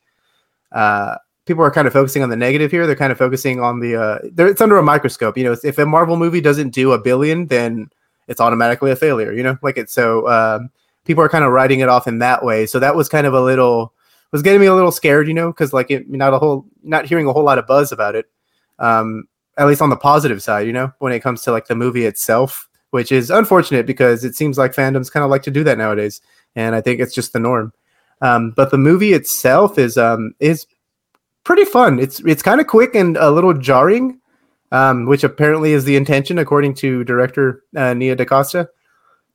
Uh, 0.73 1.17
people 1.47 1.65
are 1.65 1.71
kind 1.71 1.87
of 1.87 1.93
focusing 1.93 2.23
on 2.23 2.31
the 2.31 2.37
negative 2.37 2.71
here. 2.71 2.87
They're 2.87 2.97
kind 2.97 3.13
of 3.13 3.19
focusing 3.19 3.61
on 3.61 3.81
the. 3.81 3.97
Uh, 3.97 4.19
it's 4.49 4.61
under 4.61 4.77
a 4.77 4.83
microscope. 4.83 5.37
You 5.37 5.45
know, 5.45 5.57
if 5.63 5.79
a 5.79 5.87
Marvel 5.87 6.17
movie 6.17 6.41
doesn't 6.41 6.71
do 6.71 6.93
a 6.93 6.99
billion, 6.99 7.47
then 7.47 7.89
it's 8.29 8.41
automatically 8.41 8.91
a 8.91 8.97
failure. 8.97 9.33
You 9.33 9.43
know, 9.43 9.59
like 9.63 9.77
it's 9.77 9.93
so. 9.93 10.29
Um, 10.29 10.71
people 11.05 11.23
are 11.23 11.29
kind 11.29 11.45
of 11.45 11.53
writing 11.53 11.81
it 11.81 11.89
off 11.89 12.07
in 12.07 12.19
that 12.19 12.45
way. 12.45 12.67
So 12.67 12.79
that 12.79 12.95
was 12.95 13.09
kind 13.09 13.27
of 13.27 13.35
a 13.35 13.41
little 13.41 13.93
was 14.31 14.43
getting 14.43 14.61
me 14.61 14.67
a 14.67 14.75
little 14.75 14.93
scared. 14.93 15.29
You 15.29 15.35
know, 15.35 15.49
because 15.49 15.73
like 15.73 15.91
it, 15.91 16.09
not 16.09 16.35
a 16.35 16.39
whole 16.39 16.67
not 16.83 17.07
hearing 17.07 17.27
a 17.27 17.33
whole 17.33 17.45
lot 17.45 17.59
of 17.59 17.67
buzz 17.67 17.93
about 17.93 18.15
it. 18.15 18.27
Um, 18.79 19.25
at 19.59 19.67
least 19.67 19.83
on 19.83 19.91
the 19.91 19.97
positive 19.97 20.43
side, 20.43 20.67
you 20.67 20.73
know, 20.73 20.93
when 20.99 21.13
it 21.13 21.21
comes 21.21 21.43
to 21.43 21.53
like 21.53 21.67
the 21.67 21.75
movie 21.75 22.07
itself, 22.07 22.69
which 22.91 23.13
is 23.13 23.31
unfortunate 23.31 23.87
because 23.87 24.25
it 24.25 24.35
seems 24.35 24.57
like 24.57 24.75
fandoms 24.75 25.13
kind 25.13 25.25
of 25.25 25.31
like 25.31 25.43
to 25.43 25.51
do 25.51 25.63
that 25.65 25.79
nowadays, 25.79 26.21
and 26.57 26.75
I 26.75 26.81
think 26.81 27.01
it's 27.01 27.15
just 27.15 27.33
the 27.33 27.41
norm. 27.41 27.73
Um, 28.23 28.53
but 28.53 28.71
the 28.71 28.79
movie 28.79 29.13
itself 29.13 29.79
is 29.79 29.99
um, 29.99 30.35
is 30.41 30.67
pretty 31.45 31.65
fun. 31.65 31.99
It's 31.99 32.21
it's 32.21 32.43
kind 32.43 32.61
of 32.61 32.67
quick 32.67 32.95
and 32.95 33.17
a 33.17 33.31
little 33.31 33.55
jarring, 33.55 34.21
um, 34.71 35.07
which 35.07 35.25
apparently 35.25 35.73
is 35.73 35.85
the 35.85 35.97
intention 35.97 36.39
according 36.39 36.75
to 36.77 37.05
director 37.05 37.63
uh, 37.77 37.95
Nia 37.95 38.17
DaCosta. 38.17 38.69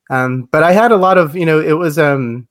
Um, 0.10 0.48
but 0.52 0.64
I 0.64 0.72
had 0.72 0.92
a 0.92 0.98
lot 0.98 1.18
of 1.18 1.36
you 1.36 1.46
know 1.46 1.60
it 1.60 1.74
was 1.74 1.98
um, 2.00 2.48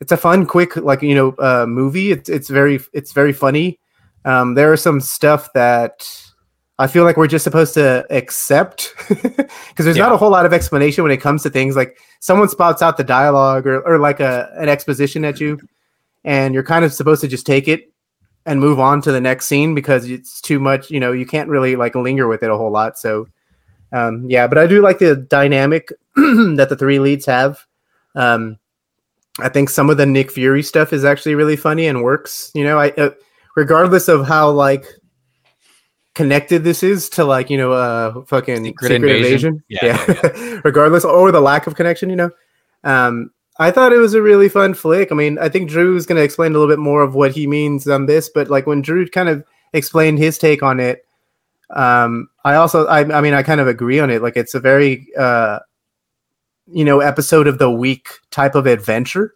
it's 0.00 0.12
a 0.12 0.16
fun, 0.16 0.46
quick 0.46 0.76
like 0.76 1.02
you 1.02 1.14
know 1.14 1.30
uh, 1.38 1.66
movie. 1.66 2.12
It's 2.12 2.28
it's 2.28 2.48
very 2.50 2.80
it's 2.92 3.12
very 3.12 3.32
funny. 3.32 3.78
Um, 4.24 4.54
there 4.54 4.72
are 4.72 4.76
some 4.76 5.00
stuff 5.00 5.52
that 5.54 6.06
I 6.78 6.86
feel 6.86 7.04
like 7.04 7.16
we're 7.16 7.26
just 7.26 7.44
supposed 7.44 7.74
to 7.74 8.06
accept 8.10 8.94
because 9.08 9.84
there's 9.84 9.96
Yeah. 9.96 10.04
not 10.04 10.12
a 10.12 10.16
whole 10.16 10.30
lot 10.30 10.46
of 10.46 10.52
explanation 10.52 11.02
when 11.02 11.12
it 11.12 11.16
comes 11.20 11.42
to 11.42 11.50
things 11.50 11.76
like 11.76 11.98
someone 12.20 12.48
spouts 12.48 12.82
out 12.82 12.96
the 12.96 13.04
dialogue 13.04 13.66
or, 13.66 13.80
or 13.82 13.98
like 13.98 14.20
a 14.20 14.50
an 14.56 14.68
exposition 14.68 15.24
at 15.24 15.40
you, 15.40 15.58
and 16.24 16.54
you're 16.54 16.62
kind 16.62 16.84
of 16.84 16.92
supposed 16.92 17.20
to 17.22 17.28
just 17.28 17.46
take 17.46 17.68
it 17.68 17.91
and 18.46 18.60
move 18.60 18.80
on 18.80 19.00
to 19.02 19.12
the 19.12 19.20
next 19.20 19.46
scene 19.46 19.74
because 19.74 20.08
it's 20.08 20.40
too 20.40 20.58
much. 20.58 20.90
You 20.90 21.00
know, 21.00 21.12
you 21.12 21.26
can't 21.26 21.48
really 21.48 21.76
like 21.76 21.94
linger 21.94 22.28
with 22.28 22.42
it 22.42 22.50
a 22.50 22.56
whole 22.56 22.70
lot. 22.70 22.98
So, 22.98 23.28
um, 23.92 24.28
yeah, 24.28 24.46
but 24.46 24.58
I 24.58 24.66
do 24.66 24.82
like 24.82 24.98
the 24.98 25.16
dynamic 25.16 25.88
that 26.16 26.66
the 26.68 26.76
three 26.76 26.98
leads 26.98 27.26
have. 27.26 27.64
Um, 28.14 28.58
I 29.40 29.48
think 29.48 29.70
some 29.70 29.90
of 29.90 29.96
the 29.96 30.06
Nick 30.06 30.30
Fury 30.30 30.62
stuff 30.62 30.92
is 30.92 31.04
actually 31.04 31.34
really 31.34 31.56
funny 31.56 31.86
and 31.86 32.02
works. 32.02 32.50
You 32.54 32.64
know, 32.64 32.78
I 32.78 32.90
uh, 32.90 33.10
regardless 33.56 34.08
of 34.08 34.26
how 34.26 34.50
like 34.50 34.86
connected 36.14 36.62
this 36.62 36.82
is 36.82 37.08
to 37.08 37.24
like 37.24 37.48
you 37.48 37.56
know 37.56 37.72
uh 37.72 38.22
fucking 38.24 38.64
Secret 38.64 38.88
secret, 38.88 39.16
Invasion? 39.16 39.64
invasion, 39.64 39.64
Yeah, 39.68 40.06
yeah, 40.08 40.60
regardless 40.64 41.04
or 41.04 41.32
the 41.32 41.40
lack 41.40 41.66
of 41.66 41.74
connection 41.74 42.10
you 42.10 42.16
know 42.16 42.30
um 42.84 43.30
i 43.58 43.70
thought 43.70 43.92
it 43.92 43.98
was 43.98 44.14
a 44.14 44.22
really 44.22 44.48
fun 44.48 44.74
flick 44.74 45.12
i 45.12 45.14
mean 45.14 45.38
i 45.38 45.48
think 45.48 45.68
drew's 45.68 46.06
going 46.06 46.16
to 46.16 46.22
explain 46.22 46.52
a 46.52 46.54
little 46.58 46.72
bit 46.72 46.78
more 46.78 47.02
of 47.02 47.14
what 47.14 47.32
he 47.32 47.46
means 47.46 47.86
on 47.88 48.06
this 48.06 48.28
but 48.28 48.48
like 48.48 48.66
when 48.66 48.82
drew 48.82 49.06
kind 49.08 49.28
of 49.28 49.44
explained 49.72 50.18
his 50.18 50.38
take 50.38 50.62
on 50.62 50.80
it 50.80 51.06
um 51.70 52.28
i 52.44 52.54
also 52.54 52.86
i, 52.86 53.00
I 53.00 53.20
mean 53.20 53.34
i 53.34 53.42
kind 53.42 53.60
of 53.60 53.68
agree 53.68 54.00
on 54.00 54.10
it 54.10 54.22
like 54.22 54.36
it's 54.36 54.54
a 54.54 54.60
very 54.60 55.06
uh 55.18 55.58
you 56.66 56.84
know 56.84 57.00
episode 57.00 57.46
of 57.46 57.58
the 57.58 57.70
week 57.70 58.08
type 58.30 58.54
of 58.54 58.66
adventure 58.66 59.34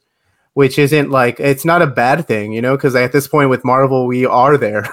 which 0.57 0.79
isn't 0.79 1.11
like 1.11 1.39
it's 1.39 1.67
not 1.67 1.83
a 1.83 1.87
bad 1.87 2.27
thing, 2.27 2.51
you 2.51 2.63
know, 2.63 2.79
because 2.79 2.97
at 2.97 3.13
this 3.13 3.29
point 3.29 3.51
with 3.51 3.63
Marvel, 3.63 4.07
we 4.07 4.25
are 4.25 4.57
there. 4.57 4.87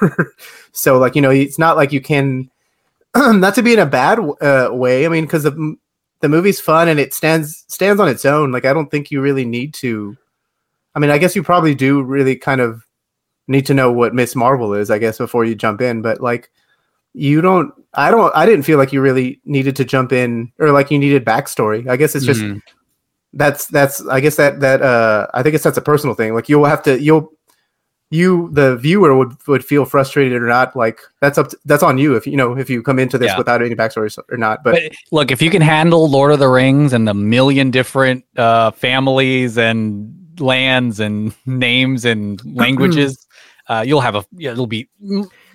so 0.73 0.97
like 0.97 1.15
you 1.15 1.21
know, 1.21 1.29
it's 1.29 1.57
not 1.57 1.77
like 1.77 1.93
you 1.93 2.01
can 2.01 2.51
not 3.15 3.55
to 3.55 3.63
be 3.63 3.71
in 3.71 3.79
a 3.79 3.85
bad 3.85 4.19
uh, 4.41 4.71
way. 4.73 5.05
I 5.05 5.07
mean, 5.07 5.23
because 5.23 5.43
the 5.43 5.77
the 6.23 6.29
movie's 6.29 6.61
fun 6.61 6.87
and 6.87 7.01
it 7.01 7.13
stands 7.13 7.65
stands 7.67 7.99
on 7.99 8.07
its 8.07 8.23
own. 8.23 8.53
Like 8.53 8.63
I 8.63 8.71
don't 8.71 8.89
think 8.89 9.11
you 9.11 9.19
really 9.19 9.43
need 9.43 9.73
to. 9.75 10.15
I 10.95 10.99
mean, 10.99 11.09
I 11.09 11.17
guess 11.17 11.35
you 11.35 11.43
probably 11.43 11.75
do 11.75 12.01
really 12.01 12.37
kind 12.37 12.61
of 12.61 12.87
need 13.49 13.65
to 13.65 13.73
know 13.73 13.91
what 13.91 14.15
Miss 14.15 14.33
Marvel 14.33 14.73
is, 14.73 14.89
I 14.89 14.99
guess, 14.99 15.17
before 15.17 15.43
you 15.43 15.53
jump 15.53 15.81
in. 15.81 16.01
But 16.01 16.21
like, 16.21 16.49
you 17.13 17.41
don't. 17.41 17.73
I 17.93 18.09
don't. 18.09 18.33
I 18.33 18.45
didn't 18.45 18.63
feel 18.63 18.77
like 18.77 18.93
you 18.93 19.01
really 19.01 19.41
needed 19.43 19.75
to 19.75 19.83
jump 19.83 20.13
in 20.13 20.49
or 20.59 20.71
like 20.71 20.91
you 20.91 20.97
needed 20.97 21.25
backstory. 21.25 21.89
I 21.89 21.97
guess 21.97 22.15
it's 22.15 22.25
just 22.25 22.39
Mhm. 22.39 22.61
that's 23.33 23.67
that's 23.67 24.07
I 24.07 24.21
guess 24.21 24.37
that 24.37 24.61
that 24.61 24.81
uh 24.81 25.27
I 25.33 25.43
think 25.43 25.55
it's 25.55 25.63
that's 25.65 25.77
a 25.77 25.81
personal 25.81 26.15
thing. 26.15 26.33
Like 26.33 26.47
you'll 26.47 26.63
have 26.63 26.83
to 26.83 27.01
you'll 27.01 27.33
you 28.13 28.49
the 28.51 28.77
viewer 28.77 29.17
would 29.17 29.35
would 29.47 29.65
feel 29.65 29.85
frustrated 29.85 30.41
or 30.41 30.47
not. 30.47 30.75
Like 30.75 30.99
that's 31.19 31.37
up 31.39 31.49
to, 31.49 31.57
that's 31.65 31.81
on 31.81 31.97
you 31.97 32.15
if 32.15 32.27
you 32.27 32.37
know 32.37 32.55
if 32.55 32.69
you 32.69 32.83
come 32.83 32.99
into 32.99 33.17
this 33.17 33.31
Yeah. 33.31 33.37
without 33.39 33.63
any 33.63 33.73
backstory 33.75 34.15
or 34.29 34.37
not. 34.37 34.63
But, 34.63 34.73
But 34.73 34.93
look, 35.11 35.31
if 35.31 35.41
you 35.41 35.49
can 35.49 35.63
handle 35.63 36.07
Lord 36.07 36.31
of 36.31 36.37
the 36.39 36.47
Rings 36.47 36.93
and 36.93 37.07
the 37.07 37.15
million 37.15 37.71
different 37.71 38.23
uh, 38.37 38.69
families 38.71 39.57
and 39.57 40.13
lands 40.39 40.99
and 40.99 41.33
names 41.47 42.05
and 42.05 42.39
languages, 42.55 43.25
uh, 43.67 43.83
you'll 43.85 44.01
have 44.01 44.15
a. 44.15 44.23
Yeah, 44.33 44.51
it'll 44.51 44.67
be 44.67 44.87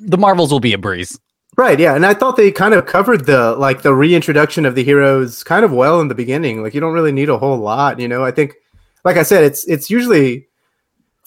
the 0.01 0.19
Marvels 0.19 0.51
will 0.51 0.61
be 0.61 0.73
a 0.73 0.79
breeze. 0.79 1.17
Right, 1.57 1.79
yeah, 1.79 1.95
and 1.95 2.05
I 2.07 2.15
thought 2.15 2.37
they 2.37 2.51
kind 2.51 2.75
of 2.75 2.87
covered 2.87 3.27
the 3.27 3.55
like 3.57 3.83
the 3.83 3.95
reintroduction 3.95 4.67
of 4.67 4.75
the 4.75 4.83
heroes 4.83 5.45
kind 5.45 5.65
of 5.65 5.73
well 5.73 6.01
in 6.01 6.09
the 6.09 6.15
beginning. 6.15 6.63
Like 6.63 6.75
you 6.75 6.81
don't 6.81 6.93
really 6.93 7.13
need 7.13 7.29
a 7.29 7.39
whole 7.39 7.57
lot, 7.59 8.01
you 8.01 8.09
know. 8.09 8.25
I 8.25 8.33
think, 8.33 8.55
like 9.05 9.17
I 9.17 9.23
said, 9.23 9.45
it's 9.45 9.65
it's 9.69 9.91
usually 9.91 10.48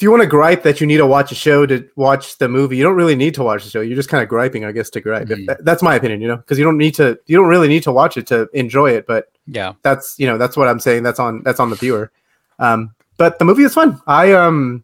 if 0.02 0.04
you 0.04 0.10
want 0.10 0.24
to 0.24 0.28
gripe 0.28 0.64
that 0.64 0.82
you 0.82 0.88
need 0.88 0.98
to 0.98 1.06
watch 1.06 1.32
a 1.32 1.36
show 1.36 1.64
to 1.68 1.88
watch 1.96 2.40
the 2.40 2.50
movie, 2.50 2.76
you 2.76 2.82
don't 2.84 2.96
really 2.96 3.16
need 3.16 3.36
to 3.36 3.44
watch 3.44 3.64
the 3.64 3.70
show. 3.70 3.82
You're 3.82 3.96
just 3.96 4.10
kind 4.10 4.24
of 4.24 4.28
griping, 4.30 4.66
I 4.66 4.72
guess, 4.72 4.90
to 4.90 5.00
gripe. 5.00 5.28
That- 5.46 5.64
that's 5.64 5.84
my 5.84 5.94
opinion, 5.94 6.22
you 6.22 6.28
know, 6.28 6.38
because 6.38 6.58
you 6.58 6.66
don't 6.66 6.80
need 6.80 6.96
to, 6.96 7.20
you 7.28 7.38
don't 7.38 7.48
really 7.48 7.68
need 7.68 7.84
to 7.84 7.92
watch 7.92 8.18
it 8.18 8.26
to 8.28 8.50
enjoy 8.54 8.90
it. 8.90 9.06
But 9.06 9.30
Yeah, 9.46 9.74
that's 9.84 10.18
you 10.18 10.26
know 10.26 10.40
that's 10.40 10.58
what 10.58 10.68
I'm 10.68 10.80
saying. 10.80 11.04
That's 11.04 11.20
on 11.20 11.44
that's 11.44 11.60
on 11.60 11.70
the 11.70 11.76
viewer. 11.76 12.12
Um, 12.58 12.96
but 13.18 13.38
the 13.38 13.46
movie 13.46 13.62
is 13.64 13.76
fun. 13.76 14.02
I 14.08 14.34
um, 14.34 14.84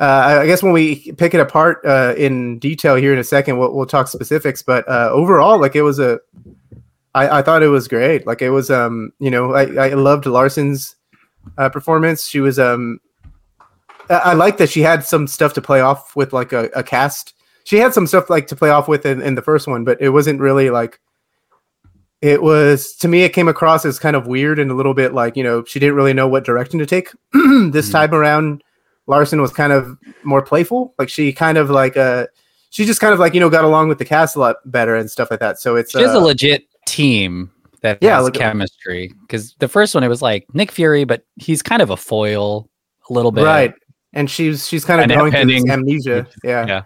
uh, 0.00 0.02
I 0.26 0.40
I 0.40 0.46
guess 0.46 0.60
when 0.60 0.72
we 0.72 1.12
pick 1.12 1.34
it 1.34 1.40
apart 1.40 1.80
uh, 1.84 2.14
in 2.16 2.58
detail 2.58 2.96
here 2.96 3.12
in 3.12 3.20
a 3.20 3.24
second, 3.24 3.58
we'll 3.58 3.72
we'll 3.72 3.86
talk 3.86 4.08
specifics. 4.08 4.60
But 4.60 4.88
uh, 4.88 5.10
overall, 5.12 5.60
like 5.60 5.76
it 5.76 5.82
was 5.82 6.00
a, 6.00 6.18
I 7.14 7.38
I 7.38 7.42
thought 7.42 7.62
it 7.62 7.68
was 7.68 7.86
great. 7.86 8.26
Like 8.26 8.42
it 8.42 8.50
was 8.50 8.70
um, 8.72 9.12
you 9.20 9.30
know, 9.30 9.52
I 9.54 9.90
I 9.90 9.94
loved 9.94 10.26
Larson's 10.26 10.96
uh, 11.58 11.68
performance. 11.68 12.26
She 12.26 12.40
was 12.40 12.58
um, 12.58 13.00
I, 14.16 14.32
like 14.34 14.56
that 14.58 14.70
she 14.70 14.80
had 14.80 15.04
some 15.04 15.26
stuff 15.26 15.54
to 15.54 15.62
play 15.62 15.80
off 15.80 16.14
with, 16.16 16.32
like 16.32 16.52
a, 16.52 16.64
a 16.74 16.82
cast. 16.82 17.34
She 17.64 17.76
had 17.76 17.94
some 17.94 18.06
stuff 18.06 18.28
like 18.28 18.46
to 18.48 18.56
play 18.56 18.70
off 18.70 18.88
with 18.88 19.06
in, 19.06 19.22
in 19.22 19.34
the 19.34 19.42
first 19.42 19.66
one, 19.66 19.84
but 19.84 20.00
it 20.00 20.10
wasn't 20.10 20.40
really 20.40 20.70
like 20.70 21.00
it 22.20 22.40
was 22.40 22.94
to 22.96 23.08
me 23.08 23.24
it 23.24 23.30
came 23.30 23.48
across 23.48 23.84
as 23.84 23.98
kind 23.98 24.14
of 24.14 24.26
weird 24.28 24.58
and 24.58 24.70
a 24.70 24.74
little 24.74 24.94
bit 24.94 25.12
like 25.12 25.36
you 25.36 25.42
know 25.42 25.64
she 25.64 25.80
didn't 25.80 25.96
really 25.96 26.12
know 26.12 26.28
what 26.28 26.44
direction 26.44 26.78
to 26.78 26.86
take 26.86 27.10
this 27.72 27.90
time 27.90 28.14
around 28.14 28.62
larson 29.08 29.40
was 29.42 29.52
kind 29.52 29.72
of 29.72 29.98
more 30.22 30.40
playful 30.40 30.94
like 31.00 31.08
she 31.08 31.32
kind 31.32 31.58
of 31.58 31.68
like 31.68 31.96
uh 31.96 32.24
she 32.70 32.84
just 32.84 33.00
kind 33.00 33.12
of 33.12 33.18
like 33.18 33.34
you 33.34 33.40
know 33.40 33.50
got 33.50 33.64
along 33.64 33.88
with 33.88 33.98
the 33.98 34.04
cast 34.04 34.36
a 34.36 34.38
lot 34.38 34.58
better 34.66 34.94
and 34.94 35.10
stuff 35.10 35.32
like 35.32 35.40
that 35.40 35.58
so 35.58 35.74
it's 35.74 35.90
she's 35.90 36.02
a 36.02 36.16
uh, 36.16 36.20
legit 36.20 36.64
team 36.86 37.50
that 37.82 37.98
Yeah, 38.00 38.20
has 38.20 38.30
chemistry. 38.30 39.12
Because 39.22 39.54
the 39.58 39.68
first 39.68 39.94
one, 39.94 40.02
it 40.02 40.08
was 40.08 40.22
like 40.22 40.46
Nick 40.54 40.72
Fury, 40.72 41.04
but 41.04 41.24
he's 41.36 41.62
kind 41.62 41.82
of 41.82 41.90
a 41.90 41.96
foil 41.96 42.68
a 43.10 43.12
little 43.12 43.30
bit. 43.30 43.44
right 43.44 43.74
and 44.12 44.30
she's 44.30 44.66
she's 44.68 44.84
kind 44.84 45.00
of 45.00 45.04
And 45.10 45.18
going 45.18 45.32
through 45.32 45.46
this 45.46 45.68
amnesia. 45.68 46.26
Yeah. 46.44 46.66
Yeah. 46.66 46.82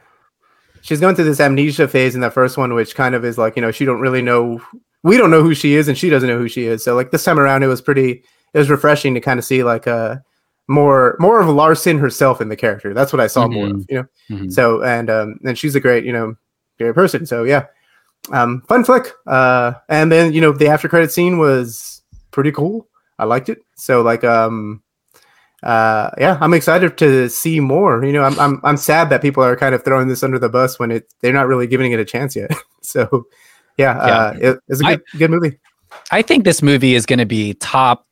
she's 0.83 1.00
going 1.00 1.14
through 1.16 1.25
this 1.25 1.40
amnesia 1.40 1.88
phase 1.88 2.14
in 2.14 2.21
the 2.21 2.30
first 2.30 2.56
one 2.56 2.73
which 2.75 2.95
kind 2.95 3.14
of 3.14 3.25
is 3.25 3.37
like 3.38 3.56
you 3.56 3.62
know 3.62 3.71
she 3.73 3.85
don't 3.85 4.00
really 4.00 4.23
know 4.23 4.61
we 5.02 5.16
don't 5.16 5.30
know 5.30 5.42
who 5.42 5.54
she 5.54 5.75
is 5.75 5.88
and 5.88 5.97
she 5.99 6.11
doesn't 6.11 6.28
know 6.28 6.38
who 6.38 6.49
she 6.49 6.64
is. 6.64 6.83
So 6.85 6.95
like 6.95 7.11
this 7.11 7.23
time 7.25 7.38
around 7.38 7.62
it 7.62 7.66
was 7.68 7.80
pretty 7.80 8.23
it 8.54 8.59
was 8.59 8.71
refreshing 8.71 9.14
to 9.14 9.21
kind 9.21 9.38
of 9.38 9.45
see 9.45 9.62
like 9.62 9.87
uh 9.87 10.16
more 10.68 11.16
more 11.21 11.40
of 11.40 11.49
larson 11.49 11.97
herself 11.99 12.40
in 12.40 12.49
the 12.49 12.56
character. 12.56 12.92
That's 12.92 13.12
what 13.12 13.21
i 13.21 13.26
saw 13.28 13.47
more 13.47 13.68
of 13.68 13.87
you 13.88 13.97
know? 13.99 14.06
Mhm. 14.30 14.52
so 14.52 14.83
and 14.83 15.09
um 15.11 15.38
and 15.45 15.56
she's 15.59 15.75
a 15.76 15.80
great 15.80 16.04
you 16.04 16.12
know 16.12 16.35
great 16.78 16.95
person. 16.95 17.25
So 17.26 17.45
yeah. 17.45 17.66
Um 18.33 18.62
fun 18.68 18.83
flick. 18.85 19.12
Uh 19.26 19.75
and 19.88 20.11
then 20.11 20.33
you 20.33 20.40
know 20.40 20.52
the 20.52 20.66
after 20.68 20.88
credit 20.88 21.12
scene 21.12 21.38
was 21.38 22.02
pretty 22.33 22.50
cool. 22.52 22.88
I 23.18 23.25
liked 23.25 23.49
it. 23.49 23.59
So 23.76 24.02
like 24.02 24.25
um 24.25 24.83
uh 25.66 26.11
yeah 26.18 26.38
i'm 26.40 26.54
excited 26.54 26.96
to 26.96 27.28
see 27.28 27.61
more 27.61 28.04
you 28.04 28.12
know 28.12 28.23
i'm 28.23 28.38
i'm, 28.40 28.61
I'm 28.64 28.76
sad 28.76 29.11
that 29.11 29.20
people 29.20 29.42
are 29.42 29.56
kind 29.56 29.75
of 29.75 29.85
throwing 29.85 30.08
this 30.08 30.23
under 30.23 30.38
the 30.38 30.49
bus 30.49 30.78
when 30.78 30.90
it 30.90 31.12
they're 31.20 31.32
not 31.32 31.46
really 31.49 31.66
giving 31.66 31.92
it 31.92 32.00
a 32.00 32.04
chance 32.04 32.35
yet 32.37 32.50
so 32.82 33.26
yeah, 33.76 33.99
uh 33.99 34.35
it, 34.40 34.58
it's 34.68 34.80
a 34.80 34.85
good, 34.85 35.02
good 35.18 35.30
movie 35.30 35.58
I 36.11 36.23
think 36.23 36.44
this 36.44 36.62
movie 36.62 36.94
is 36.94 37.06
going 37.06 37.20
to 37.20 37.26
be 37.26 37.54
top, 37.54 38.06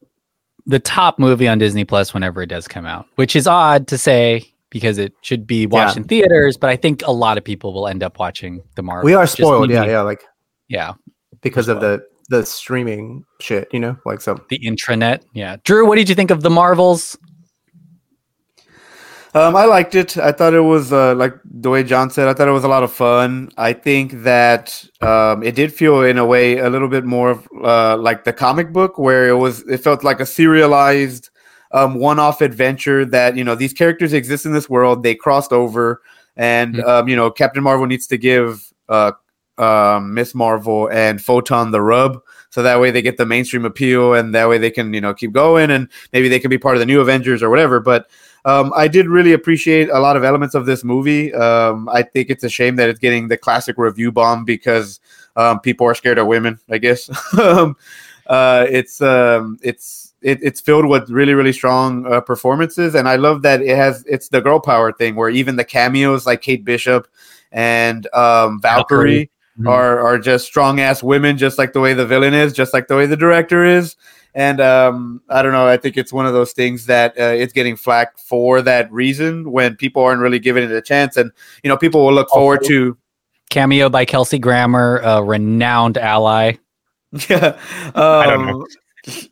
the 0.66 0.78
top 0.78 1.18
movie 1.18 1.46
on 1.46 1.58
Disney 1.58 1.84
Plus 1.84 2.14
whenever 2.14 2.40
it 2.40 2.46
does 2.46 2.66
come 2.66 2.86
out, 2.86 3.06
which 3.16 3.36
is 3.36 3.46
odd 3.46 3.86
to 3.88 3.98
say 3.98 4.44
because 4.70 4.96
it 4.96 5.12
should 5.22 5.46
be 5.46 5.66
watched 5.66 5.96
Yeah. 5.96 6.02
in 6.02 6.08
theaters. 6.08 6.56
But 6.56 6.70
I 6.70 6.76
think 6.76 7.02
a 7.06 7.12
lot 7.12 7.36
of 7.36 7.44
people 7.44 7.74
will 7.74 7.86
end 7.86 8.02
up 8.02 8.18
watching 8.18 8.62
the 8.76 8.82
Marvel. 8.82 9.04
we 9.04 9.12
are 9.14 9.26
spoiled 9.26 9.70
yeah 9.70 9.84
yeah 9.84 10.00
like 10.00 10.22
yeah. 10.68 10.94
because 11.42 11.68
of 11.68 11.80
the 11.80 12.02
the 12.30 12.46
streaming 12.46 13.24
shit 13.40 13.68
you 13.72 13.78
know 13.80 13.96
like 14.06 14.20
so 14.22 14.42
The 14.48 14.58
intranet, 14.60 15.22
yeah. 15.34 15.56
Drew, 15.64 15.86
what 15.86 15.96
did 15.96 16.08
you 16.08 16.14
think 16.14 16.30
of 16.30 16.42
the 16.42 16.50
Marvels? 16.50 17.18
Um, 19.34 19.56
I 19.56 19.64
liked 19.64 19.96
it. 19.96 20.16
I 20.16 20.30
thought 20.30 20.54
it 20.54 20.60
was 20.60 20.92
uh, 20.92 21.16
like 21.16 21.34
the 21.44 21.68
way 21.68 21.82
John 21.82 22.08
said. 22.08 22.28
I 22.28 22.34
thought 22.34 22.46
it 22.46 22.52
was 22.52 22.62
a 22.62 22.68
lot 22.68 22.84
of 22.84 22.92
fun. 22.92 23.50
I 23.56 23.72
think 23.72 24.22
that 24.22 24.84
um, 25.00 25.42
it 25.42 25.56
did 25.56 25.72
feel, 25.72 26.02
in 26.02 26.18
a 26.18 26.24
way, 26.24 26.58
a 26.58 26.70
little 26.70 26.86
bit 26.86 27.04
more 27.04 27.30
of, 27.30 27.48
uh, 27.60 27.96
like 27.96 28.22
the 28.22 28.32
comic 28.32 28.72
book, 28.72 28.96
where 28.96 29.28
it 29.28 29.34
was. 29.36 29.62
It 29.62 29.78
felt 29.78 30.04
like 30.04 30.20
a 30.20 30.26
serialized, 30.26 31.30
um, 31.72 31.94
one-off 31.94 32.42
adventure 32.42 33.04
that 33.06 33.36
you 33.36 33.42
know 33.42 33.56
these 33.56 33.72
characters 33.72 34.12
exist 34.12 34.46
in 34.46 34.52
this 34.52 34.70
world. 34.70 35.02
They 35.02 35.16
crossed 35.16 35.52
over, 35.52 36.00
and 36.36 36.80
um, 36.82 37.08
you 37.08 37.16
know 37.16 37.28
Captain 37.32 37.64
Marvel 37.64 37.86
needs 37.86 38.06
to 38.06 38.16
give 38.16 38.72
uh, 38.88 39.10
um, 39.58 40.14
Miss 40.14 40.32
Marvel 40.32 40.88
and 40.92 41.20
Photon 41.20 41.72
the 41.72 41.82
rub, 41.82 42.22
so 42.50 42.62
that 42.62 42.78
way 42.78 42.92
they 42.92 43.02
get 43.02 43.16
the 43.16 43.26
mainstream 43.26 43.64
appeal, 43.64 44.14
and 44.14 44.32
that 44.32 44.48
way 44.48 44.58
they 44.58 44.70
can 44.70 44.94
you 44.94 45.00
know 45.00 45.12
keep 45.12 45.32
going, 45.32 45.72
and 45.72 45.88
maybe 46.12 46.28
they 46.28 46.38
can 46.38 46.50
be 46.50 46.58
part 46.58 46.76
of 46.76 46.80
the 46.80 46.86
new 46.86 47.00
Avengers 47.00 47.42
or 47.42 47.50
whatever. 47.50 47.80
But 47.80 48.08
um, 48.44 48.72
I 48.76 48.88
did 48.88 49.08
really 49.08 49.32
appreciate 49.32 49.88
a 49.88 49.98
lot 49.98 50.16
of 50.16 50.24
elements 50.24 50.54
of 50.54 50.66
this 50.66 50.84
movie. 50.84 51.32
Um, 51.32 51.88
I 51.88 52.02
think 52.02 52.28
it's 52.28 52.44
a 52.44 52.48
shame 52.48 52.76
that 52.76 52.88
it's 52.88 52.98
getting 52.98 53.28
the 53.28 53.36
classic 53.36 53.78
review 53.78 54.12
bomb 54.12 54.44
because 54.44 55.00
um, 55.36 55.60
people 55.60 55.86
are 55.86 55.94
scared 55.94 56.18
of 56.18 56.26
women. 56.26 56.60
I 56.68 56.78
guess. 56.78 57.10
um, 57.38 57.76
uh, 58.26 58.66
it's 58.68 59.00
um, 59.00 59.58
it's 59.62 60.14
it, 60.20 60.40
it's 60.42 60.60
filled 60.60 60.86
with 60.86 61.08
really 61.08 61.34
really 61.34 61.52
strong 61.52 62.06
uh, 62.06 62.20
performances, 62.20 62.94
and 62.94 63.08
I 63.08 63.16
love 63.16 63.42
that 63.42 63.62
it 63.62 63.76
has 63.76 64.04
it's 64.06 64.28
the 64.28 64.42
girl 64.42 64.60
power 64.60 64.92
thing 64.92 65.16
where 65.16 65.30
even 65.30 65.56
the 65.56 65.64
cameos 65.64 66.26
like 66.26 66.42
Kate 66.42 66.64
Bishop 66.64 67.08
and 67.50 68.06
um, 68.14 68.60
Valkyrie. 68.60 69.30
Mhm. 69.56 69.68
Are, 69.68 70.00
are 70.00 70.18
just 70.18 70.46
strong 70.46 70.80
ass 70.80 71.00
women, 71.00 71.38
just 71.38 71.58
like 71.58 71.74
the 71.74 71.78
way 71.78 71.94
the 71.94 72.04
villain 72.04 72.34
is, 72.34 72.52
just 72.52 72.74
like 72.74 72.88
the 72.88 72.96
way 72.96 73.06
the 73.06 73.16
director 73.16 73.64
is. 73.64 73.94
And 74.34 74.60
um, 74.60 75.22
I 75.28 75.42
don't 75.42 75.52
know. 75.52 75.66
I 75.66 75.76
think 75.76 75.96
it's 75.96 76.12
one 76.12 76.26
of 76.26 76.32
those 76.32 76.52
things 76.52 76.86
that 76.86 77.16
uh, 77.18 77.22
it's 77.24 77.52
getting 77.52 77.76
flack 77.76 78.18
for 78.18 78.62
that 78.62 78.90
reason 78.92 79.52
when 79.52 79.76
people 79.76 80.02
aren't 80.02 80.20
really 80.20 80.40
giving 80.40 80.64
it 80.64 80.72
a 80.72 80.82
chance. 80.82 81.16
And 81.16 81.30
you 81.62 81.68
know, 81.68 81.76
people 81.76 82.04
will 82.04 82.12
look 82.12 82.28
forward 82.30 82.58
Also- 82.60 82.68
to 82.68 82.98
Cameo 83.50 83.88
by 83.88 84.04
Kelsey 84.04 84.38
Grammer, 84.38 85.00
a 85.04 85.22
renowned 85.22 85.96
ally. 85.96 86.54
yeah. 87.28 87.56
Um, 87.94 87.94
I 87.94 88.26
don't 88.26 88.46
know. 88.46 88.66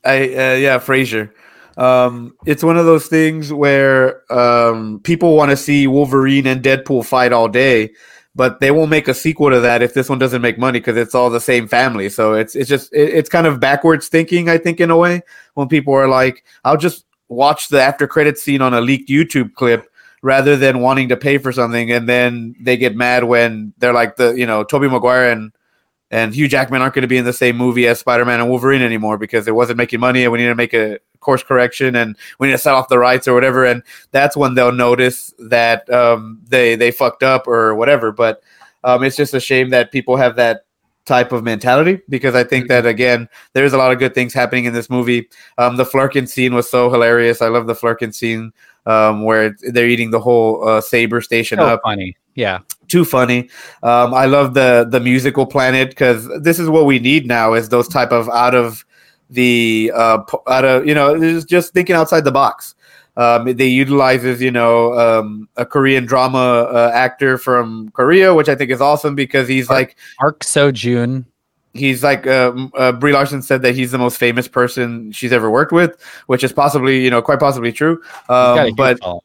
I 0.04 0.16
uh, 0.22 0.54
yeah, 0.54 0.78
Frasier. 0.78 1.32
Um, 1.76 2.34
it's 2.44 2.62
one 2.62 2.76
of 2.76 2.84
those 2.84 3.06
things 3.06 3.52
where 3.52 4.30
um, 4.32 5.00
people 5.00 5.36
want 5.36 5.50
to 5.50 5.56
see 5.56 5.86
Wolverine 5.86 6.46
and 6.46 6.62
Deadpool 6.62 7.04
fight 7.04 7.32
all 7.32 7.48
day, 7.48 7.90
but 8.34 8.60
they 8.60 8.70
won't 8.70 8.90
make 8.90 9.08
a 9.08 9.14
sequel 9.14 9.50
to 9.50 9.60
that 9.60 9.82
if 9.82 9.94
this 9.94 10.08
one 10.08 10.18
doesn't 10.18 10.42
make 10.42 10.58
money 10.58 10.80
because 10.80 10.96
it's 10.96 11.14
all 11.14 11.30
the 11.30 11.40
same 11.40 11.68
family. 11.68 12.08
So 12.08 12.34
it's 12.34 12.54
it's 12.54 12.68
just 12.68 12.92
it, 12.92 13.10
it's 13.10 13.28
kind 13.28 13.46
of 13.46 13.60
backwards 13.60 14.08
thinking, 14.08 14.48
I 14.48 14.58
think, 14.58 14.80
in 14.80 14.90
a 14.90 14.96
way. 14.96 15.22
When 15.54 15.68
people 15.68 15.94
are 15.94 16.08
like, 16.08 16.44
"I'll 16.64 16.76
just 16.76 17.04
watch 17.28 17.68
the 17.68 17.80
after 17.80 18.06
credit 18.06 18.38
scene 18.38 18.62
on 18.62 18.74
a 18.74 18.80
leaked 18.80 19.08
YouTube 19.08 19.54
clip." 19.54 19.88
Rather 20.24 20.56
than 20.56 20.78
wanting 20.78 21.08
to 21.08 21.16
pay 21.16 21.36
for 21.38 21.50
something, 21.50 21.90
and 21.90 22.08
then 22.08 22.54
they 22.60 22.76
get 22.76 22.94
mad 22.94 23.24
when 23.24 23.74
they're 23.78 23.92
like 23.92 24.14
the 24.14 24.32
you 24.34 24.46
know 24.46 24.62
Tobey 24.62 24.88
Maguire 24.88 25.32
and 25.32 25.50
and 26.12 26.32
Hugh 26.32 26.46
Jackman 26.46 26.80
aren't 26.80 26.94
going 26.94 27.02
to 27.02 27.08
be 27.08 27.16
in 27.16 27.24
the 27.24 27.32
same 27.32 27.56
movie 27.56 27.88
as 27.88 27.98
Spider 27.98 28.24
Man 28.24 28.38
and 28.38 28.48
Wolverine 28.48 28.82
anymore 28.82 29.18
because 29.18 29.48
it 29.48 29.54
wasn't 29.56 29.78
making 29.78 29.98
money 29.98 30.22
and 30.22 30.30
we 30.30 30.38
need 30.38 30.46
to 30.46 30.54
make 30.54 30.74
a 30.74 31.00
course 31.22 31.42
correction 31.42 31.96
and 31.96 32.16
we 32.38 32.48
need 32.48 32.52
to 32.52 32.58
set 32.58 32.74
off 32.74 32.88
the 32.88 32.98
rights 32.98 33.26
or 33.26 33.34
whatever. 33.34 33.64
And 33.64 33.82
that's 34.10 34.36
when 34.36 34.54
they'll 34.54 34.72
notice 34.72 35.32
that 35.38 35.88
um, 35.90 36.40
they 36.46 36.76
they 36.76 36.90
fucked 36.90 37.22
up 37.22 37.48
or 37.48 37.74
whatever. 37.74 38.12
But 38.12 38.42
um, 38.84 39.02
it's 39.02 39.16
just 39.16 39.34
a 39.34 39.40
shame 39.40 39.70
that 39.70 39.92
people 39.92 40.16
have 40.16 40.36
that 40.36 40.66
type 41.04 41.32
of 41.32 41.42
mentality 41.42 42.00
because 42.08 42.34
I 42.34 42.44
think 42.44 42.68
that 42.68 42.86
again, 42.86 43.28
there's 43.54 43.72
a 43.72 43.78
lot 43.78 43.92
of 43.92 43.98
good 43.98 44.14
things 44.14 44.32
happening 44.32 44.66
in 44.66 44.72
this 44.72 44.88
movie. 44.88 45.28
Um, 45.58 45.76
the 45.76 45.84
Flerken 45.84 46.28
scene 46.28 46.54
was 46.54 46.70
so 46.70 46.90
hilarious. 46.90 47.42
I 47.42 47.48
love 47.48 47.66
the 47.66 47.74
Flerken 47.74 48.14
scene 48.14 48.52
um, 48.86 49.24
where 49.24 49.56
they're 49.62 49.88
eating 49.88 50.10
the 50.10 50.20
whole 50.20 50.66
uh, 50.66 50.80
Saber 50.80 51.20
station 51.20 51.58
So 51.58 51.66
up 51.66 51.80
funny. 51.82 52.16
Yeah. 52.34 52.60
too 52.88 53.04
funny. 53.04 53.50
Um, 53.82 54.14
I 54.14 54.26
love 54.26 54.54
the 54.54 54.86
the 54.88 55.00
musical 55.00 55.46
planet 55.46 55.90
because 55.90 56.28
this 56.40 56.58
is 56.58 56.68
what 56.68 56.86
we 56.86 56.98
need 56.98 57.26
now 57.26 57.54
is 57.54 57.68
those 57.68 57.88
type 57.88 58.12
of 58.12 58.28
out 58.30 58.54
of 58.54 58.84
the 59.32 59.90
uh, 59.94 60.18
out 60.48 60.64
of 60.64 60.86
you 60.86 60.94
know 60.94 61.20
it's 61.20 61.44
just 61.44 61.72
thinking 61.72 61.96
outside 61.96 62.24
the 62.24 62.32
box. 62.32 62.74
Um, 63.16 63.44
they 63.44 63.66
utilizes 63.66 64.40
you 64.40 64.50
know 64.50 64.98
um, 64.98 65.48
a 65.56 65.66
Korean 65.66 66.06
drama 66.06 66.38
uh, 66.38 66.90
actor 66.94 67.36
from 67.38 67.90
Korea, 67.90 68.34
which 68.34 68.48
I 68.48 68.54
think 68.54 68.70
is 68.70 68.80
awesome 68.80 69.14
because 69.14 69.48
he's 69.48 69.68
like 69.68 69.96
Park 70.18 70.40
Seo-joon. 70.40 71.26
he's 71.74 72.02
like 72.02 72.26
um, 72.26 72.70
uh, 72.76 72.92
Brie 72.92 73.12
Larson 73.12 73.42
said 73.42 73.62
that 73.62 73.74
he's 73.74 73.90
the 73.90 73.98
most 73.98 74.18
famous 74.18 74.48
person 74.48 75.12
she's 75.12 75.32
ever 75.32 75.50
worked 75.50 75.72
with, 75.72 76.00
which 76.26 76.44
is 76.44 76.52
possibly 76.52 77.02
you 77.02 77.10
know 77.10 77.20
quite 77.20 77.40
possibly 77.40 77.72
true. 77.72 78.00
He's 78.02 78.28
got 78.28 78.58
a 78.58 78.68
Um, 78.68 78.74
but 78.76 79.00
following. 79.00 79.22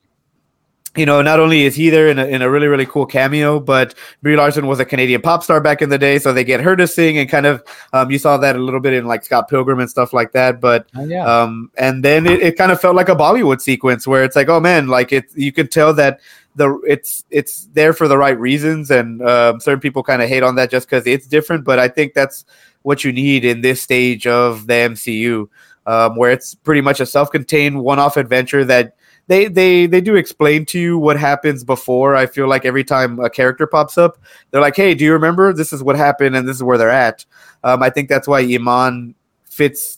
You 0.98 1.06
know, 1.06 1.22
not 1.22 1.40
only 1.40 1.64
is 1.64 1.76
he 1.76 1.90
there 1.90 2.08
in 2.08 2.18
a, 2.20 2.26
in 2.26 2.42
a 2.42 2.50
really, 2.50 2.68
really 2.68 2.86
cool 2.86 3.06
cameo, 3.06 3.60
but 3.60 3.94
Brie 4.22 4.36
Larson 4.36 4.66
was 4.68 4.80
a 4.80 4.86
Canadian 4.86 5.22
pop 5.22 5.44
star 5.44 5.62
back 5.62 5.82
in 5.82 5.90
the 5.90 5.98
day. 5.98 6.18
So 6.20 6.34
they 6.34 6.44
get 6.44 6.60
her 6.60 6.76
to 6.76 6.88
sing 6.88 7.18
and 7.18 7.30
kind 7.30 7.46
of, 7.46 7.64
um, 7.94 8.10
you 8.12 8.18
saw 8.18 8.38
that 8.38 8.56
a 8.56 8.60
little 8.60 8.80
bit 8.80 8.94
in 8.94 9.06
like 9.06 9.24
Scott 9.24 9.48
Pilgrim 9.48 9.80
and 9.80 9.90
stuff 9.90 10.12
like 10.12 10.32
that. 10.32 10.60
But, 10.60 10.88
Oh, 10.96 11.06
yeah. 11.06 11.24
um, 11.26 11.72
and 11.78 12.04
then 12.04 12.26
it, 12.26 12.42
it 12.42 12.58
kind 12.58 12.72
of 12.72 12.82
felt 12.82 12.96
like 12.96 13.10
a 13.10 13.16
Bollywood 13.16 13.62
sequence 13.62 14.08
where 14.08 14.24
it's 14.24 14.36
like, 14.36 14.50
oh 14.50 14.60
man, 14.60 14.88
like 14.88 15.14
it, 15.14 15.26
you 15.36 15.52
could 15.52 15.72
tell 15.72 15.94
that 15.94 16.20
the, 16.56 16.80
it's, 16.88 17.24
it's 17.30 17.66
there 17.74 17.94
for 17.94 18.08
the 18.08 18.18
right 18.18 18.38
reasons. 18.40 18.90
And, 18.90 19.22
um, 19.22 19.60
certain 19.60 19.80
people 19.80 20.02
kind 20.02 20.22
of 20.24 20.30
hate 20.30 20.42
on 20.44 20.56
that 20.56 20.72
just 20.72 20.90
cause 20.90 21.06
it's 21.06 21.28
different. 21.28 21.64
But 21.64 21.78
I 21.78 21.88
think 21.88 22.16
that's 22.16 22.44
what 22.82 23.04
you 23.04 23.12
need 23.12 23.46
in 23.46 23.62
this 23.62 23.82
stage 23.82 24.26
of 24.26 24.66
the 24.66 24.74
MCU, 24.74 25.48
um, 25.86 26.16
where 26.16 26.32
it's 26.32 26.56
pretty 26.56 26.82
much 26.82 27.00
a 27.00 27.06
self-contained 27.06 27.80
one-off 27.82 28.18
adventure 28.18 28.66
that 28.66 28.96
they 29.28 29.48
they 29.48 29.86
they 29.86 30.02
do 30.02 30.16
explain 30.16 30.66
to 30.68 30.80
you 30.80 30.98
what 30.98 31.20
happens 31.20 31.64
before. 31.64 32.16
I 32.16 32.26
feel 32.26 32.48
like 32.48 32.66
every 32.66 32.84
time 32.84 33.20
a 33.20 33.30
character 33.30 33.68
pops 33.68 33.98
up, 33.98 34.18
they're 34.52 34.62
like, 34.62 34.76
"Hey, 34.76 34.94
do 34.96 35.04
you 35.06 35.14
remember? 35.14 35.54
This 35.54 35.74
is 35.74 35.84
what 35.84 35.96
happened, 35.96 36.36
and 36.36 36.48
this 36.48 36.56
is 36.56 36.64
where 36.64 36.78
they're 36.78 36.90
at." 36.90 37.26
Um, 37.64 37.84
I 37.84 37.90
think 37.90 38.10
that's 38.10 38.28
why 38.28 38.40
Iman 38.42 39.16
fits 39.46 39.97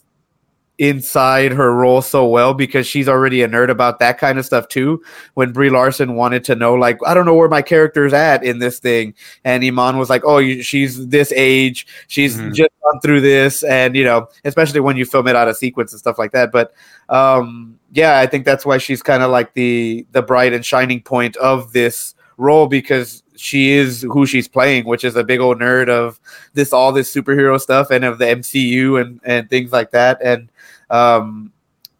inside 0.79 1.51
her 1.51 1.75
role 1.75 2.01
so 2.01 2.25
well 2.25 2.53
because 2.53 2.87
she's 2.87 3.07
already 3.07 3.43
a 3.43 3.47
nerd 3.47 3.69
about 3.69 3.99
that 3.99 4.17
kind 4.17 4.39
of 4.39 4.45
stuff 4.45 4.67
too. 4.69 5.03
When 5.35 5.51
Brie 5.51 5.69
Larson 5.69 6.15
wanted 6.15 6.43
to 6.45 6.55
know, 6.55 6.73
like, 6.73 6.97
I 7.05 7.13
don't 7.13 7.25
know 7.25 7.35
where 7.35 7.49
my 7.49 7.61
character's 7.61 8.13
at 8.13 8.43
in 8.43 8.59
this 8.59 8.79
thing, 8.79 9.13
and 9.43 9.63
Iman 9.63 9.97
was 9.97 10.09
like, 10.09 10.23
"Oh, 10.25 10.37
you, 10.39 10.63
she's 10.63 11.07
this 11.07 11.31
age, 11.33 11.85
she's 12.07 12.37
Mhm. 12.37 12.53
just 12.55 12.69
gone 12.83 12.99
through 13.01 13.21
this," 13.21 13.61
and 13.63 13.95
you 13.95 14.03
know, 14.05 14.27
especially 14.45 14.79
when 14.79 14.95
you 14.97 15.05
film 15.05 15.27
it 15.27 15.35
out 15.35 15.47
of 15.49 15.57
sequence 15.57 15.91
and 15.91 15.99
stuff 15.99 16.17
like 16.17 16.31
that. 16.31 16.51
But 16.51 16.73
um, 17.09 17.77
yeah, 17.91 18.19
I 18.19 18.25
think 18.25 18.45
that's 18.45 18.65
why 18.65 18.77
she's 18.77 19.03
kind 19.03 19.21
of 19.21 19.31
like 19.31 19.53
the 19.53 20.05
the 20.13 20.21
bright 20.21 20.53
and 20.53 20.65
shining 20.65 21.01
point 21.01 21.35
of 21.37 21.73
this 21.73 22.15
role 22.37 22.67
because 22.67 23.21
she 23.35 23.71
is 23.71 24.03
who 24.11 24.25
she's 24.25 24.47
playing, 24.47 24.85
which 24.85 25.03
is 25.03 25.15
a 25.17 25.23
big 25.23 25.39
old 25.41 25.59
nerd 25.59 25.89
of 25.89 26.19
this 26.53 26.71
all 26.71 26.91
this 26.93 27.13
superhero 27.13 27.59
stuff 27.59 27.89
and 27.91 28.05
of 28.05 28.17
the 28.17 28.25
MCU 28.25 29.01
and 29.01 29.19
and 29.25 29.49
things 29.49 29.71
like 29.73 29.91
that. 29.91 30.19
And 30.23 30.49
um, 30.89 31.51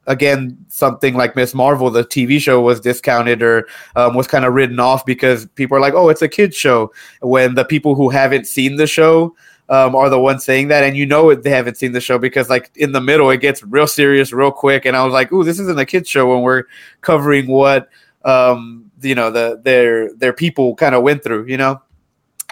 again, 0.07 0.57
something 0.67 1.15
like 1.15 1.35
Miss 1.35 1.53
Marvel, 1.53 1.89
the 1.89 2.03
TV 2.03 2.39
show 2.39 2.59
was 2.59 2.81
discounted 2.81 3.41
or 3.41 3.67
um, 3.95 4.15
was 4.15 4.27
kind 4.27 4.43
of 4.43 4.53
written 4.53 4.79
off 4.79 5.05
because 5.05 5.45
people 5.55 5.77
are 5.77 5.79
like, 5.79 5.93
"Oh, 5.93 6.09
it's 6.09 6.21
a 6.21 6.27
kids 6.27 6.55
show." 6.55 6.91
When 7.21 7.55
the 7.55 7.63
people 7.63 7.95
who 7.95 8.09
haven't 8.09 8.47
seen 8.47 8.75
the 8.75 8.87
show 8.87 9.35
um, 9.69 9.95
are 9.95 10.09
the 10.09 10.19
ones 10.19 10.43
saying 10.43 10.67
that, 10.69 10.83
and 10.83 10.97
you 10.97 11.05
know 11.05 11.33
they 11.33 11.51
haven't 11.51 11.77
seen 11.77 11.93
the 11.93 12.01
show 12.01 12.17
because, 12.17 12.49
like, 12.49 12.71
in 12.75 12.91
the 12.91 13.01
middle, 13.01 13.29
it 13.29 13.39
gets 13.39 13.63
real 13.63 13.87
serious 13.87 14.33
real 14.33 14.51
quick. 14.51 14.85
And 14.85 14.97
I 14.97 15.03
was 15.03 15.13
like, 15.13 15.31
"Ooh, 15.31 15.43
this 15.43 15.59
isn't 15.59 15.79
a 15.79 15.85
kids 15.85 16.09
show 16.09 16.33
when 16.33 16.41
we're 16.41 16.63
covering 17.01 17.47
what 17.47 17.89
um, 18.25 18.91
you 19.01 19.15
know 19.15 19.31
the 19.31 19.61
their 19.63 20.13
their 20.15 20.33
people 20.33 20.75
kind 20.75 20.95
of 20.95 21.03
went 21.03 21.23
through, 21.23 21.45
you 21.45 21.57
know." 21.57 21.81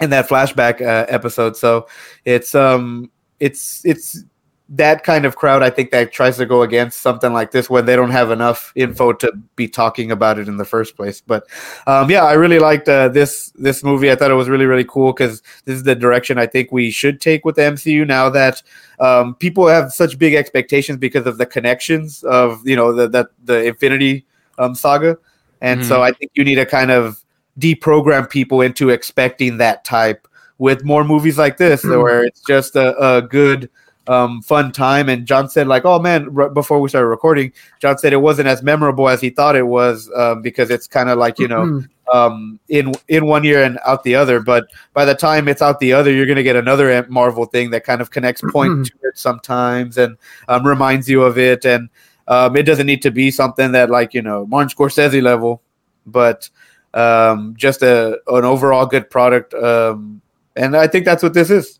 in 0.00 0.10
that 0.10 0.28
flashback 0.28 0.80
uh, 0.80 1.06
episode. 1.08 1.56
So 1.56 1.88
it's 2.24 2.54
um 2.54 3.10
it's 3.40 3.84
it's 3.84 4.22
that 4.70 5.02
kind 5.02 5.24
of 5.24 5.36
crowd 5.36 5.62
I 5.62 5.70
think 5.70 5.90
that 5.92 6.12
tries 6.12 6.36
to 6.36 6.44
go 6.44 6.62
against 6.62 7.00
something 7.00 7.32
like 7.32 7.52
this 7.52 7.70
when 7.70 7.86
they 7.86 7.96
don't 7.96 8.10
have 8.10 8.30
enough 8.30 8.72
info 8.74 9.14
to 9.14 9.32
be 9.56 9.66
talking 9.66 10.12
about 10.12 10.38
it 10.38 10.46
in 10.46 10.58
the 10.58 10.64
first 10.64 10.94
place. 10.94 11.22
But 11.22 11.48
um, 11.86 12.10
yeah, 12.10 12.24
I 12.24 12.34
really 12.34 12.58
liked 12.58 12.88
uh, 12.88 13.08
this 13.08 13.50
this 13.56 13.82
movie. 13.82 14.10
I 14.10 14.14
thought 14.14 14.30
it 14.30 14.34
was 14.34 14.48
really 14.48 14.66
really 14.66 14.84
cool 14.84 15.12
because 15.12 15.42
this 15.64 15.76
is 15.76 15.84
the 15.84 15.94
direction 15.94 16.36
I 16.38 16.46
think 16.46 16.70
we 16.70 16.90
should 16.90 17.20
take 17.20 17.46
with 17.46 17.56
the 17.56 17.62
MCU 17.62 18.06
now 18.06 18.28
that 18.28 18.62
um, 19.00 19.34
people 19.36 19.68
have 19.68 19.90
such 19.92 20.18
big 20.18 20.34
expectations 20.34 20.98
because 20.98 21.26
of 21.26 21.38
the 21.38 21.46
connections 21.46 22.22
of 22.24 22.66
you 22.66 22.76
know 22.76 22.92
the 22.92 23.08
the, 23.08 23.28
the 23.44 23.64
Infinity 23.64 24.26
um, 24.58 24.74
saga, 24.74 25.16
and 25.62 25.84
so 25.84 25.98
Mhm. 25.98 26.02
I 26.02 26.12
think 26.12 26.32
you 26.34 26.44
need 26.44 26.56
to 26.56 26.66
kind 26.66 26.90
of 26.90 27.24
deprogram 27.58 28.28
people 28.28 28.60
into 28.60 28.90
expecting 28.90 29.56
that 29.58 29.84
type 29.84 30.28
with 30.58 30.84
more 30.84 31.04
movies 31.04 31.38
like 31.38 31.56
this 31.56 31.84
where 31.84 32.22
it's 32.22 32.42
just 32.46 32.76
a, 32.76 32.96
a 32.98 33.22
good 33.22 33.70
um, 34.08 34.42
fun 34.42 34.72
time 34.72 35.08
and 35.08 35.26
john 35.26 35.48
said 35.48 35.68
like 35.68 35.84
oh 35.84 35.98
man 35.98 36.34
before 36.52 36.80
we 36.80 36.88
started 36.88 37.08
recording 37.08 37.52
john 37.80 37.96
said 37.98 38.12
it 38.12 38.18
wasn't 38.18 38.46
as 38.46 38.62
memorable 38.62 39.08
as 39.08 39.20
he 39.20 39.30
thought 39.30 39.54
it 39.54 39.66
was 39.66 40.10
um, 40.16 40.42
because 40.42 40.70
it's 40.70 40.86
kind 40.86 41.08
of 41.08 41.18
like 41.18 41.38
you 41.38 41.48
know 41.48 41.82
um, 42.12 42.58
in 42.68 42.92
in 43.08 43.26
one 43.26 43.44
year 43.44 43.62
and 43.62 43.78
out 43.86 44.02
the 44.02 44.14
other 44.14 44.40
but 44.40 44.66
by 44.94 45.04
the 45.04 45.14
time 45.14 45.46
it's 45.46 45.62
out 45.62 45.78
the 45.78 45.92
other 45.92 46.10
you're 46.10 46.26
going 46.26 46.36
to 46.36 46.42
get 46.42 46.56
another 46.56 47.06
marvel 47.08 47.44
thing 47.44 47.70
that 47.70 47.84
kind 47.84 48.00
of 48.00 48.10
connects 48.10 48.42
point 48.50 48.86
to 48.86 48.92
it 49.02 49.18
sometimes 49.18 49.98
and 49.98 50.16
um, 50.48 50.66
reminds 50.66 51.08
you 51.08 51.22
of 51.22 51.38
it 51.38 51.64
and 51.64 51.88
um, 52.28 52.56
it 52.56 52.64
doesn't 52.64 52.86
need 52.86 53.02
to 53.02 53.10
be 53.10 53.30
something 53.30 53.72
that 53.72 53.90
like 53.90 54.14
you 54.14 54.22
know 54.22 54.46
martin 54.46 54.74
scorsese 54.74 55.22
level 55.22 55.62
but 56.06 56.48
um, 56.94 57.54
just 57.56 57.82
a 57.82 58.20
an 58.28 58.44
overall 58.44 58.86
good 58.86 59.10
product. 59.10 59.54
Um, 59.54 60.20
and 60.56 60.76
I 60.76 60.86
think 60.86 61.04
that's 61.04 61.22
what 61.22 61.34
this 61.34 61.50
is. 61.50 61.78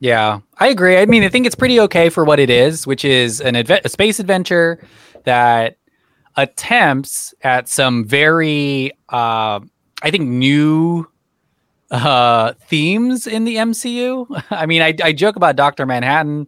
Yeah, 0.00 0.40
I 0.58 0.68
agree. 0.68 0.96
I 0.96 1.06
mean, 1.06 1.24
I 1.24 1.28
think 1.28 1.46
it's 1.46 1.56
pretty 1.56 1.80
okay 1.80 2.08
for 2.08 2.24
what 2.24 2.38
it 2.38 2.50
is, 2.50 2.86
which 2.86 3.04
is 3.04 3.40
an 3.40 3.54
adve- 3.54 3.84
a 3.84 3.88
space 3.88 4.20
adventure 4.20 4.78
that 5.24 5.76
attempts 6.36 7.34
at 7.42 7.68
some 7.68 8.04
very, 8.04 8.92
uh, 9.08 9.58
I 10.02 10.10
think, 10.10 10.28
new 10.28 11.04
uh, 11.90 12.52
themes 12.66 13.26
in 13.26 13.44
the 13.44 13.56
MCU. 13.56 14.44
I 14.50 14.66
mean, 14.66 14.82
I, 14.82 14.94
I 15.02 15.12
joke 15.12 15.34
about 15.34 15.56
Doctor 15.56 15.84
Manhattan, 15.84 16.46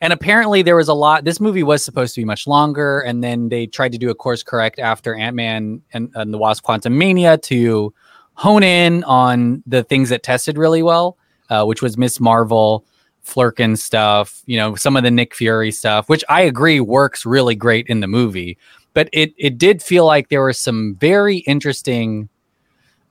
and 0.00 0.12
apparently 0.12 0.62
there 0.62 0.76
was 0.76 0.88
a 0.88 0.94
lot. 0.94 1.24
This 1.24 1.40
movie 1.40 1.64
was 1.64 1.84
supposed 1.84 2.14
to 2.14 2.20
be 2.20 2.24
much 2.24 2.46
longer, 2.46 3.00
and 3.00 3.22
then 3.24 3.48
they 3.48 3.66
tried 3.66 3.90
to 3.92 3.98
do 3.98 4.10
a 4.10 4.14
course 4.14 4.44
correct 4.44 4.78
after 4.78 5.14
Ant 5.16 5.34
Man 5.34 5.82
and, 5.92 6.10
and 6.14 6.32
the 6.32 6.38
Wasp: 6.38 6.64
Quantumania 6.64 7.40
to 7.42 7.92
hone 8.34 8.62
in 8.62 9.02
on 9.04 9.64
the 9.66 9.82
things 9.82 10.08
that 10.10 10.22
tested 10.22 10.56
really 10.56 10.82
well, 10.84 11.18
uh, 11.50 11.64
which 11.64 11.82
was 11.82 11.98
Miss 11.98 12.20
Marvel 12.20 12.84
Flerken 13.24 13.78
stuff, 13.78 14.42
you 14.46 14.56
know, 14.56 14.74
some 14.74 14.96
of 14.96 15.02
the 15.02 15.10
Nick 15.10 15.34
Fury 15.34 15.70
stuff, 15.70 16.08
which 16.08 16.24
I 16.28 16.42
agree 16.42 16.80
works 16.80 17.24
really 17.24 17.54
great 17.54 17.86
in 17.86 18.00
the 18.00 18.08
movie. 18.08 18.58
But 18.94 19.08
it 19.12 19.32
it 19.38 19.58
did 19.58 19.82
feel 19.82 20.04
like 20.04 20.28
there 20.28 20.42
were 20.42 20.52
some 20.52 20.96
very 20.96 21.38
interesting 21.38 22.28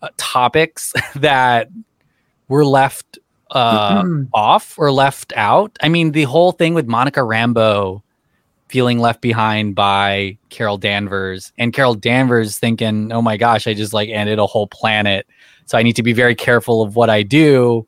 uh, 0.01 0.09
topics 0.17 0.93
that 1.15 1.69
were 2.47 2.65
left 2.65 3.19
uh, 3.51 4.03
off 4.33 4.77
or 4.77 4.91
left 4.91 5.33
out. 5.35 5.77
I 5.81 5.89
mean, 5.89 6.11
the 6.11 6.23
whole 6.23 6.51
thing 6.51 6.73
with 6.73 6.87
Monica 6.87 7.21
Rambeau 7.21 8.01
feeling 8.67 8.99
left 8.99 9.21
behind 9.21 9.75
by 9.75 10.37
Carol 10.49 10.77
Danvers 10.77 11.51
and 11.57 11.73
Carol 11.73 11.95
Danvers 11.95 12.57
thinking, 12.57 13.11
"Oh 13.11 13.21
my 13.21 13.37
gosh, 13.37 13.67
I 13.67 13.73
just 13.73 13.93
like 13.93 14.09
ended 14.09 14.39
a 14.39 14.45
whole 14.45 14.67
planet, 14.67 15.27
so 15.65 15.77
I 15.77 15.83
need 15.83 15.95
to 15.97 16.03
be 16.03 16.13
very 16.13 16.35
careful 16.35 16.81
of 16.81 16.95
what 16.95 17.09
I 17.09 17.23
do." 17.23 17.85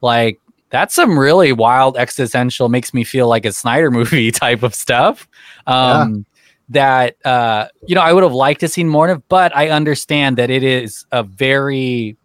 Like 0.00 0.40
that's 0.74 0.92
some 0.92 1.16
really 1.16 1.52
wild 1.52 1.96
existential 1.96 2.68
makes 2.68 2.92
me 2.92 3.04
feel 3.04 3.28
like 3.28 3.46
a 3.46 3.52
Snyder 3.52 3.92
movie 3.92 4.32
type 4.44 4.64
of 4.64 4.74
stuff. 4.74 5.28
Um 5.68 6.26
that 6.70 7.14
uh 7.24 7.68
you 7.86 7.94
know 7.94 8.00
I 8.00 8.12
would 8.12 8.24
have 8.24 8.32
liked 8.32 8.60
to 8.60 8.68
seen 8.68 8.88
more 8.88 9.08
of, 9.08 9.26
but 9.28 9.56
I 9.56 9.68
understand 9.68 10.36
that 10.38 10.50
it 10.50 10.64
is 10.64 11.06
a 11.12 11.22
very 11.22 12.16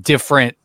different 0.00 0.56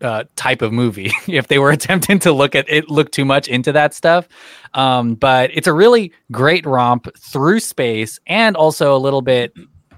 uh, 0.00 0.24
type 0.36 0.60
of 0.60 0.72
movie 0.72 1.10
if 1.26 1.48
they 1.48 1.58
were 1.58 1.70
attempting 1.78 2.18
to 2.20 2.32
look 2.32 2.54
at 2.54 2.66
it 2.68 2.88
look 2.90 3.10
too 3.10 3.24
much 3.24 3.48
into 3.48 3.72
that 3.72 3.94
stuff 3.94 4.28
um, 4.74 5.14
but 5.14 5.50
it's 5.54 5.66
a 5.66 5.72
really 5.72 6.12
great 6.30 6.66
romp 6.66 7.08
through 7.16 7.58
space 7.58 8.20
and 8.26 8.54
also 8.54 8.94
a 8.94 8.98
little 8.98 9.22
bit 9.22 9.54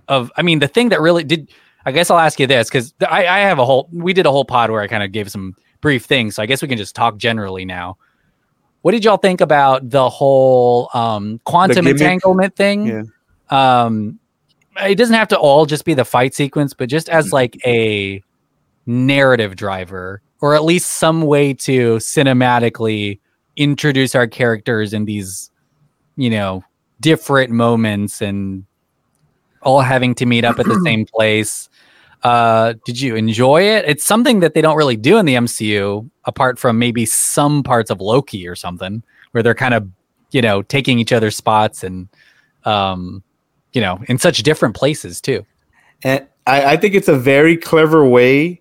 of 0.06 0.30
i 0.36 0.42
mean 0.42 0.60
the 0.60 0.68
thing 0.68 0.90
that 0.90 1.00
really 1.00 1.24
did 1.24 1.50
i 1.86 1.90
guess 1.90 2.08
i'll 2.08 2.20
ask 2.20 2.38
you 2.38 2.46
this 2.46 2.68
because 2.68 2.94
I, 3.00 3.26
I 3.26 3.38
have 3.40 3.58
a 3.58 3.64
whole 3.64 3.88
we 3.90 4.12
did 4.12 4.26
a 4.26 4.30
whole 4.30 4.44
pod 4.44 4.70
where 4.70 4.80
i 4.80 4.86
kind 4.86 5.02
of 5.02 5.10
gave 5.10 5.28
some 5.28 5.56
brief 5.86 6.04
thing, 6.04 6.32
so 6.32 6.42
i 6.42 6.46
guess 6.46 6.62
we 6.62 6.66
can 6.66 6.78
just 6.78 6.96
talk 6.96 7.16
generally 7.16 7.64
now. 7.64 7.96
What 8.82 8.90
did 8.90 9.04
y'all 9.04 9.18
think 9.18 9.40
about 9.40 9.88
the 9.88 10.08
whole 10.08 10.90
um, 10.94 11.40
quantum 11.44 11.86
entanglement 11.86 12.56
thing? 12.56 12.86
Yeah. 12.86 13.02
um 13.84 14.18
it 14.82 14.96
doesn't 14.96 15.14
have 15.14 15.28
to 15.28 15.38
all 15.38 15.64
just 15.64 15.84
be 15.84 15.94
the 15.94 16.04
fight 16.04 16.34
sequence 16.34 16.74
but 16.74 16.88
just 16.88 17.08
as 17.08 17.32
like 17.32 17.56
a 17.64 18.20
narrative 18.86 19.54
driver 19.54 20.20
or 20.40 20.56
at 20.56 20.64
least 20.64 20.90
some 20.90 21.22
way 21.22 21.54
to 21.54 21.96
cinematically 21.98 23.20
introduce 23.56 24.16
our 24.16 24.26
characters 24.26 24.92
in 24.92 25.04
these 25.04 25.52
you 26.16 26.28
know 26.28 26.64
different 27.00 27.52
moments 27.52 28.20
and 28.20 28.64
all 29.62 29.80
having 29.80 30.16
to 30.16 30.26
meet 30.26 30.44
up 30.44 30.58
at 30.58 30.66
the 30.66 30.80
same 30.84 31.06
place 31.14 31.68
uh 32.26 32.74
did 32.84 33.00
you 33.00 33.14
enjoy 33.14 33.62
it 33.62 33.84
it's 33.86 34.04
something 34.04 34.40
that 34.40 34.52
they 34.54 34.62
don't 34.62 34.76
really 34.76 34.96
do 34.96 35.16
in 35.16 35.26
the 35.26 35.34
mcu 35.34 36.08
apart 36.24 36.58
from 36.58 36.78
maybe 36.78 37.06
some 37.06 37.62
parts 37.62 37.90
of 37.90 38.00
loki 38.00 38.48
or 38.48 38.56
something 38.56 39.02
where 39.30 39.42
they're 39.44 39.54
kind 39.54 39.74
of 39.74 39.88
you 40.32 40.42
know 40.42 40.62
taking 40.62 40.98
each 40.98 41.12
other's 41.12 41.36
spots 41.36 41.84
and 41.84 42.08
um 42.64 43.22
you 43.74 43.80
know 43.80 44.00
in 44.08 44.18
such 44.18 44.42
different 44.42 44.74
places 44.74 45.20
too 45.20 45.44
And 46.02 46.26
I, 46.46 46.72
I 46.72 46.76
think 46.76 46.94
it's 46.94 47.08
a 47.08 47.18
very 47.18 47.56
clever 47.56 48.04
way 48.06 48.60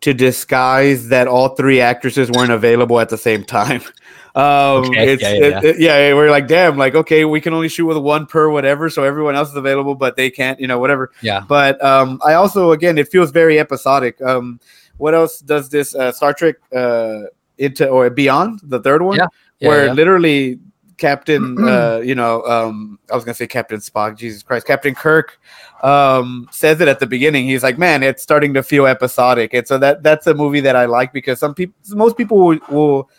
to 0.00 0.12
disguise 0.14 1.08
that 1.08 1.26
all 1.26 1.50
three 1.56 1.80
actresses 1.80 2.30
weren't 2.30 2.52
available 2.52 3.00
at 3.00 3.08
the 3.08 3.18
same 3.18 3.42
time. 3.44 3.82
Um, 4.36 4.84
Okay, 4.86 5.12
it's, 5.12 5.22
yeah, 5.22 5.30
it- 5.30 5.40
yeah, 5.50 5.60
it- 5.70 5.78
yeah, 5.80 6.14
we're 6.14 6.30
like, 6.30 6.48
damn, 6.48 6.76
like, 6.76 6.94
okay, 6.94 7.24
we 7.24 7.40
can 7.40 7.54
only 7.54 7.68
shoot 7.68 7.86
with 7.86 7.98
one 7.98 8.26
per 8.26 8.48
whatever, 8.48 8.90
so 8.90 9.04
everyone 9.04 9.36
else 9.36 9.50
is 9.50 9.56
available, 9.56 9.94
but 9.94 10.16
they 10.16 10.28
can't, 10.30 10.58
you 10.58 10.66
know, 10.66 10.78
whatever. 10.78 11.12
yeah 11.20 11.40
But 11.46 11.82
um, 11.84 12.20
I 12.24 12.34
also, 12.34 12.72
again, 12.72 12.98
it 12.98 13.08
feels 13.08 13.30
very 13.30 13.58
episodic. 13.60 14.20
Um, 14.20 14.58
what 14.96 15.14
else 15.14 15.38
does 15.40 15.68
this 15.68 15.94
uh, 15.94 16.10
Star 16.12 16.32
Trek 16.34 16.56
uh, 16.74 17.22
into 17.58 17.88
or 17.88 18.10
Beyond, 18.10 18.60
the 18.64 18.80
third 18.80 19.02
one, 19.02 19.18
Yeah, 19.18 19.26
yeah, 19.60 19.68
where 19.68 19.86
yeah. 19.86 19.92
literally 19.92 20.58
Captain, 20.96 21.56
uh, 21.68 22.00
you 22.04 22.14
know, 22.16 22.42
um, 22.44 22.98
I 23.10 23.14
was 23.14 23.24
gonna 23.24 23.34
say 23.34 23.46
Captain 23.46 23.78
Spock, 23.78 24.16
Jesus 24.16 24.42
Christ, 24.42 24.66
Captain 24.66 24.94
Kirk 24.94 25.38
um, 25.82 26.48
says 26.50 26.80
it 26.80 26.88
at 26.88 26.98
the 27.00 27.06
beginning. 27.06 27.46
He's 27.46 27.62
like, 27.62 27.78
"Man, 27.78 28.02
it's 28.02 28.22
starting 28.22 28.54
to 28.54 28.62
feel 28.62 28.86
episodic." 28.86 29.54
And 29.54 29.66
so 29.66 29.78
that 29.78 30.02
that's 30.02 30.26
a 30.28 30.34
movie 30.34 30.60
that 30.60 30.76
I 30.76 30.86
like 30.86 31.12
because 31.12 31.38
some 31.40 31.54
people, 31.54 31.74
most 31.90 32.16
people 32.16 32.38
will, 32.38 32.58
will 32.70 33.10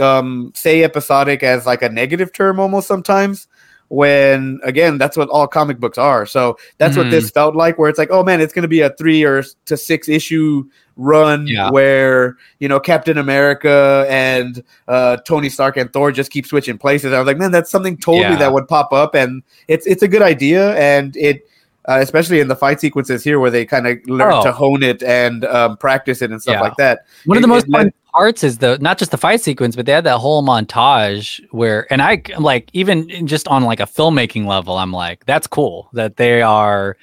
um, 0.00 0.52
say 0.54 0.82
episodic 0.84 1.42
as 1.42 1.66
like 1.66 1.82
a 1.82 1.88
negative 1.88 2.32
term 2.32 2.58
almost 2.60 2.86
sometimes. 2.88 3.48
When 3.88 4.58
again, 4.64 4.96
that's 4.96 5.18
what 5.18 5.28
all 5.28 5.46
comic 5.46 5.78
books 5.78 5.98
are. 5.98 6.24
So 6.24 6.56
that's 6.78 6.96
what 6.96 7.10
this 7.10 7.28
felt 7.30 7.54
like, 7.54 7.76
where 7.78 7.90
it's 7.90 7.98
like, 7.98 8.08
oh 8.10 8.24
man, 8.24 8.40
it's 8.40 8.54
going 8.54 8.62
to 8.62 8.68
be 8.68 8.80
a 8.80 8.88
three 8.88 9.22
or 9.22 9.42
to 9.66 9.76
six 9.76 10.08
issue 10.08 10.64
run 10.96 11.46
Yeah. 11.46 11.70
where 11.70 12.38
you 12.58 12.68
know 12.68 12.80
Captain 12.80 13.18
America 13.18 14.06
and 14.08 14.64
uh, 14.88 15.18
Tony 15.26 15.50
Stark 15.50 15.76
and 15.76 15.92
Thor 15.92 16.10
just 16.10 16.30
keep 16.30 16.46
switching 16.46 16.78
places. 16.78 17.12
I 17.12 17.18
was 17.18 17.26
like, 17.26 17.36
man, 17.36 17.50
that's 17.50 17.70
something 17.70 17.98
totally 17.98 18.22
Yeah. 18.22 18.36
that 18.36 18.54
would 18.54 18.66
pop 18.66 18.94
up, 18.94 19.14
and 19.14 19.42
it's 19.68 19.86
it's 19.86 20.02
a 20.02 20.08
good 20.08 20.22
idea, 20.22 20.74
and 20.76 21.14
it. 21.18 21.46
Uh, 21.88 21.98
especially 22.00 22.38
in 22.38 22.46
the 22.46 22.54
fight 22.54 22.80
sequences 22.80 23.24
here, 23.24 23.40
where 23.40 23.50
they 23.50 23.64
kind 23.66 23.88
of 23.88 23.98
learn 24.06 24.32
Oh. 24.32 24.44
to 24.44 24.52
hone 24.52 24.84
it 24.84 25.02
and 25.02 25.44
um, 25.46 25.76
practice 25.76 26.22
it 26.22 26.30
and 26.30 26.40
stuff 26.40 26.54
Yeah. 26.54 26.60
like 26.60 26.76
that. 26.76 27.06
One 27.24 27.36
of 27.36 27.42
the 27.42 27.48
most 27.48 27.66
fun 27.72 27.92
parts 28.14 28.44
is 28.44 28.58
the 28.58 28.78
not 28.78 28.98
just 28.98 29.10
the 29.10 29.16
fight 29.18 29.40
sequence, 29.40 29.74
but 29.74 29.86
they 29.86 29.90
had 29.92 30.04
that 30.04 30.18
whole 30.18 30.44
montage 30.44 31.40
where, 31.50 31.92
and 31.92 32.00
I 32.00 32.22
I'm 32.36 32.44
like 32.44 32.70
even 32.72 33.26
just 33.26 33.48
on 33.48 33.64
like 33.64 33.80
a 33.80 33.86
filmmaking 33.86 34.46
level, 34.46 34.76
I'm 34.78 34.92
like, 34.92 35.26
that's 35.26 35.48
cool 35.48 35.88
that 35.92 36.18
they 36.18 36.40
are, 36.40 36.96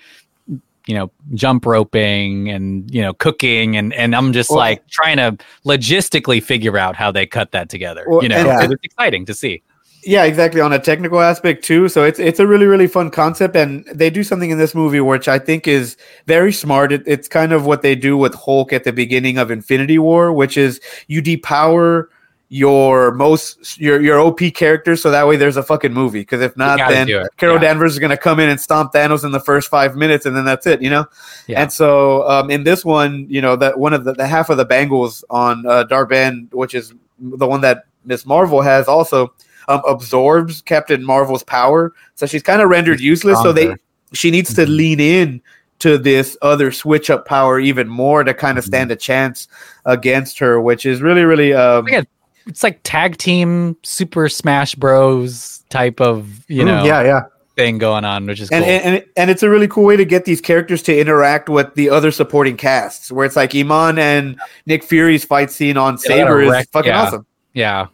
you 0.87 0.95
know, 0.95 1.11
jump 1.33 1.65
roping 1.65 2.49
and 2.49 2.89
you 2.89 3.01
know 3.01 3.13
cooking, 3.13 3.75
and 3.75 3.93
and 3.93 4.15
I'm 4.15 4.31
just 4.31 4.49
Well- 4.49 4.59
like 4.59 4.87
trying 4.87 5.17
to 5.17 5.37
logistically 5.65 6.41
figure 6.41 6.77
out 6.77 6.95
how 6.95 7.11
they 7.11 7.25
cut 7.25 7.51
that 7.51 7.67
together. 7.69 8.05
Well, 8.07 8.23
you 8.23 8.29
know, 8.29 8.37
and- 8.37 8.47
and 8.63 8.71
it's 8.73 8.83
exciting 8.85 9.25
to 9.25 9.33
see. 9.33 9.61
Yeah, 10.03 10.23
exactly. 10.23 10.61
On 10.61 10.71
a 10.71 10.79
technical 10.79 11.19
aspect 11.19 11.63
too, 11.63 11.89
so 11.89 12.03
it's 12.03 12.19
it's 12.19 12.39
a 12.39 12.47
really 12.47 12.65
really 12.65 12.87
fun 12.87 13.09
concept, 13.09 13.55
and 13.55 13.85
they 13.93 14.09
do 14.09 14.23
something 14.23 14.49
in 14.49 14.57
this 14.57 14.73
movie 14.73 15.01
which 15.01 15.27
I 15.27 15.39
think 15.39 15.67
is 15.67 15.97
very 16.25 16.53
smart. 16.53 16.91
It, 16.91 17.03
it's 17.05 17.27
kind 17.27 17.51
of 17.51 17.65
what 17.65 17.81
they 17.81 17.95
do 17.95 18.17
with 18.17 18.33
Hulk 18.33 18.71
at 18.71 18.85
the 18.85 18.93
beginning 18.93 19.37
of 19.37 19.51
Infinity 19.51 19.99
War, 19.99 20.31
which 20.31 20.57
is 20.57 20.79
you 21.07 21.21
depower 21.21 22.05
your 22.49 23.11
most 23.11 23.79
your 23.79 24.01
your 24.01 24.19
OP 24.19 24.39
character, 24.55 24.95
so 24.95 25.11
that 25.11 25.27
way 25.27 25.35
there's 25.35 25.57
a 25.57 25.63
fucking 25.63 25.93
movie. 25.93 26.21
Because 26.21 26.41
if 26.41 26.55
not, 26.55 26.77
then 26.89 27.07
Carol 27.37 27.55
yeah. 27.55 27.61
Danvers 27.61 27.93
is 27.93 27.99
gonna 27.99 28.17
come 28.17 28.39
in 28.39 28.49
and 28.49 28.59
stomp 28.59 28.93
Thanos 28.93 29.23
in 29.23 29.31
the 29.31 29.39
first 29.39 29.69
five 29.69 29.95
minutes, 29.95 30.25
and 30.25 30.35
then 30.35 30.45
that's 30.45 30.65
it, 30.65 30.81
you 30.81 30.89
know. 30.89 31.05
Yeah. 31.47 31.61
And 31.61 31.73
so 31.73 32.27
um, 32.27 32.49
in 32.49 32.63
this 32.63 32.85
one, 32.85 33.27
you 33.29 33.41
know 33.41 33.55
that 33.57 33.77
one 33.77 33.93
of 33.93 34.05
the, 34.05 34.13
the 34.13 34.25
half 34.25 34.49
of 34.49 34.57
the 34.57 34.65
bangles 34.65 35.23
on 35.29 35.65
uh, 35.65 35.83
Dar-Benn, 35.83 36.49
which 36.51 36.73
is 36.73 36.93
the 37.19 37.47
one 37.47 37.61
that 37.61 37.85
Miss 38.05 38.25
Marvel 38.25 38.61
has, 38.61 38.87
also 38.87 39.33
um, 39.69 39.81
absorbs 39.87 40.61
Captain 40.61 41.03
Marvel's 41.05 41.43
power. 41.43 41.93
So 42.15 42.25
she's 42.25 42.43
kind 42.43 42.61
of 42.61 42.69
rendered 42.69 42.99
useless. 42.99 43.41
So 43.41 43.53
they 43.53 43.75
she 44.11 44.31
needs 44.31 44.53
to 44.55 44.65
lean 44.65 44.99
in 44.99 45.41
to 45.79 45.97
this 45.97 46.35
other 46.41 46.71
switch 46.73 47.09
up 47.09 47.25
power 47.25 47.57
even 47.59 47.87
more 47.87 48.23
to 48.25 48.33
kind 48.33 48.57
of 48.57 48.65
stand 48.65 48.91
a 48.91 48.95
chance 48.97 49.47
against 49.85 50.37
her, 50.39 50.59
which 50.59 50.85
is 50.85 51.01
really 51.01 51.23
really 51.23 51.53
um, 51.53 51.85
Like 51.85 52.09
it's 52.47 52.63
like 52.63 52.81
tag 52.83 53.15
team 53.17 53.77
Super 53.83 54.27
Smash 54.27 54.75
Bros 54.75 55.63
type 55.69 56.01
of 56.01 56.43
you 56.49 56.63
Mm, 56.63 56.65
know 56.65 56.83
yeah, 56.83 57.03
yeah. 57.03 57.21
thing 57.55 57.77
going 57.77 58.03
on, 58.05 58.25
which 58.25 58.39
is 58.41 58.49
cool. 58.49 58.57
and, 58.57 58.65
and 58.65 58.95
and 58.95 59.05
and 59.15 59.29
it's 59.29 59.43
a 59.43 59.49
really 59.49 59.67
cool 59.67 59.85
way 59.85 59.95
to 59.95 60.03
get 60.05 60.25
these 60.25 60.41
characters 60.41 60.81
to 60.83 60.99
interact 60.99 61.47
with 61.47 61.73
the 61.75 61.89
other 61.89 62.11
supporting 62.11 62.57
casts, 62.57 63.11
where 63.11 63.25
it's 63.25 63.35
like 63.35 63.53
Iman 63.55 63.99
and 63.99 64.39
Nick 64.65 64.83
Fury's 64.83 65.23
fight 65.23 65.51
scene 65.51 65.77
on 65.77 65.93
Yeah, 65.93 65.97
Saber 65.99 66.41
is 66.41 66.49
wreck- 66.49 66.69
fucking 66.71 66.89
yeah. 66.89 67.03
awesome. 67.03 67.25
yeah, 67.53 67.87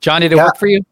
John, 0.00 0.20
did 0.20 0.32
it 0.32 0.36
Yeah. 0.36 0.44
work 0.44 0.56
for 0.58 0.66
you? 0.66 0.84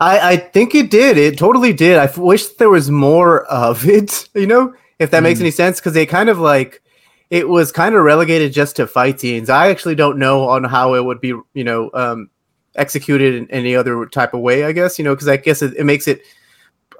I, 0.00 0.32
I 0.32 0.36
think 0.36 0.74
it 0.74 0.90
did. 0.90 1.16
It 1.16 1.38
totally 1.38 1.72
did. 1.72 1.96
I 1.98 2.04
f- 2.04 2.18
wish 2.18 2.46
there 2.54 2.68
was 2.70 2.90
more 2.90 3.44
of 3.46 3.88
it, 3.88 4.28
you 4.34 4.46
know, 4.46 4.74
if 4.98 5.10
that 5.10 5.22
makes 5.22 5.38
Mm. 5.38 5.44
any 5.44 5.50
sense, 5.50 5.78
because 5.80 5.92
they 5.94 6.06
kind 6.06 6.28
of 6.28 6.38
like 6.38 6.82
it 7.30 7.48
was 7.48 7.72
kind 7.72 7.94
of 7.94 8.02
relegated 8.02 8.52
just 8.52 8.76
to 8.76 8.86
fight 8.86 9.18
scenes. 9.20 9.50
I 9.50 9.68
actually 9.70 9.94
don't 9.96 10.16
know 10.18 10.48
on 10.48 10.64
how 10.64 10.94
it 10.94 11.04
would 11.04 11.20
be, 11.20 11.28
you 11.54 11.64
know, 11.64 11.90
um, 11.94 12.30
executed 12.76 13.34
in 13.34 13.50
any 13.50 13.74
other 13.74 14.06
type 14.06 14.32
of 14.34 14.40
way. 14.40 14.64
I 14.64 14.72
guess 14.72 14.98
you 14.98 15.04
know, 15.04 15.14
because 15.14 15.28
I 15.28 15.36
guess 15.38 15.60
it, 15.62 15.74
it 15.76 15.84
makes 15.84 16.06
it, 16.06 16.22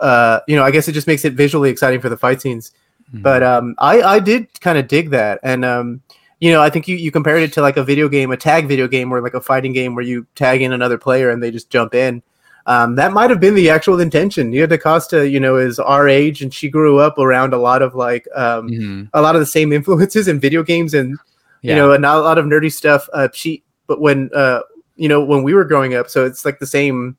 uh, 0.00 0.40
you 0.48 0.56
know, 0.56 0.64
I 0.64 0.70
guess 0.70 0.88
it 0.88 0.92
just 0.92 1.06
makes 1.06 1.24
it 1.24 1.34
visually 1.34 1.70
exciting 1.70 2.00
for 2.00 2.08
the 2.08 2.16
fight 2.16 2.40
scenes. 2.40 2.72
Mm-hmm. 3.10 3.22
But 3.22 3.42
um, 3.42 3.74
I 3.78 4.02
I 4.02 4.18
did 4.18 4.48
kind 4.60 4.78
of 4.78 4.88
dig 4.88 5.10
that, 5.10 5.38
and 5.44 5.64
um, 5.64 6.00
you 6.40 6.52
know, 6.52 6.62
I 6.62 6.70
think 6.70 6.86
you 6.88 6.96
you 6.96 7.10
compared 7.10 7.42
it 7.42 7.52
to 7.54 7.60
like 7.62 7.76
a 7.76 7.84
video 7.84 8.08
game, 8.08 8.30
a 8.30 8.36
tag 8.36 8.68
video 8.68 8.88
game, 8.88 9.12
or 9.12 9.20
like 9.20 9.34
a 9.34 9.40
fighting 9.40 9.72
game 9.72 9.94
where 9.94 10.04
you 10.04 10.26
tag 10.34 10.62
in 10.62 10.72
another 10.72 10.98
player 10.98 11.30
and 11.30 11.42
they 11.42 11.50
just 11.50 11.70
jump 11.70 11.94
in. 11.94 12.22
Um, 12.66 12.96
that 12.96 13.12
might 13.12 13.30
have 13.30 13.38
been 13.38 13.54
the 13.54 13.70
actual 13.70 14.00
intention. 14.00 14.50
Nia 14.50 14.66
DaCosta, 14.66 15.28
you 15.30 15.38
know, 15.38 15.56
is 15.56 15.78
our 15.78 16.08
age, 16.08 16.42
and 16.42 16.52
she 16.52 16.68
grew 16.68 16.98
up 16.98 17.16
around 17.18 17.54
a 17.54 17.58
lot 17.58 17.80
of 17.80 17.94
like 17.94 18.26
um, 18.34 18.68
Mhm. 18.68 19.08
a 19.14 19.22
lot 19.22 19.36
of 19.36 19.40
the 19.40 19.46
same 19.46 19.72
influences 19.78 20.28
in 20.28 20.40
video 20.40 20.62
games, 20.62 20.92
and 20.92 21.16
Yeah. 21.62 21.74
you 21.74 21.80
know, 21.80 21.92
and 21.92 22.02
not 22.02 22.16
a 22.18 22.20
lot 22.22 22.38
of 22.38 22.44
nerdy 22.44 22.72
stuff. 22.72 23.08
Uh, 23.12 23.28
she, 23.32 23.62
but 23.86 24.00
when 24.00 24.30
uh, 24.34 24.60
you 24.96 25.08
know, 25.08 25.24
when 25.24 25.42
we 25.42 25.54
were 25.54 25.64
growing 25.64 25.94
up, 25.94 26.10
so 26.10 26.24
it's 26.24 26.44
like 26.44 26.58
the 26.58 26.66
same. 26.66 27.16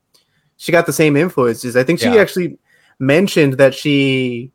She 0.58 0.72
got 0.72 0.86
the 0.88 0.94
same 0.94 1.16
influences. 1.16 1.78
I 1.78 1.84
think 1.84 2.00
she 2.00 2.08
Yeah. 2.08 2.22
actually 2.22 2.58
mentioned 3.00 3.54
that 3.54 3.74
she 3.74 4.52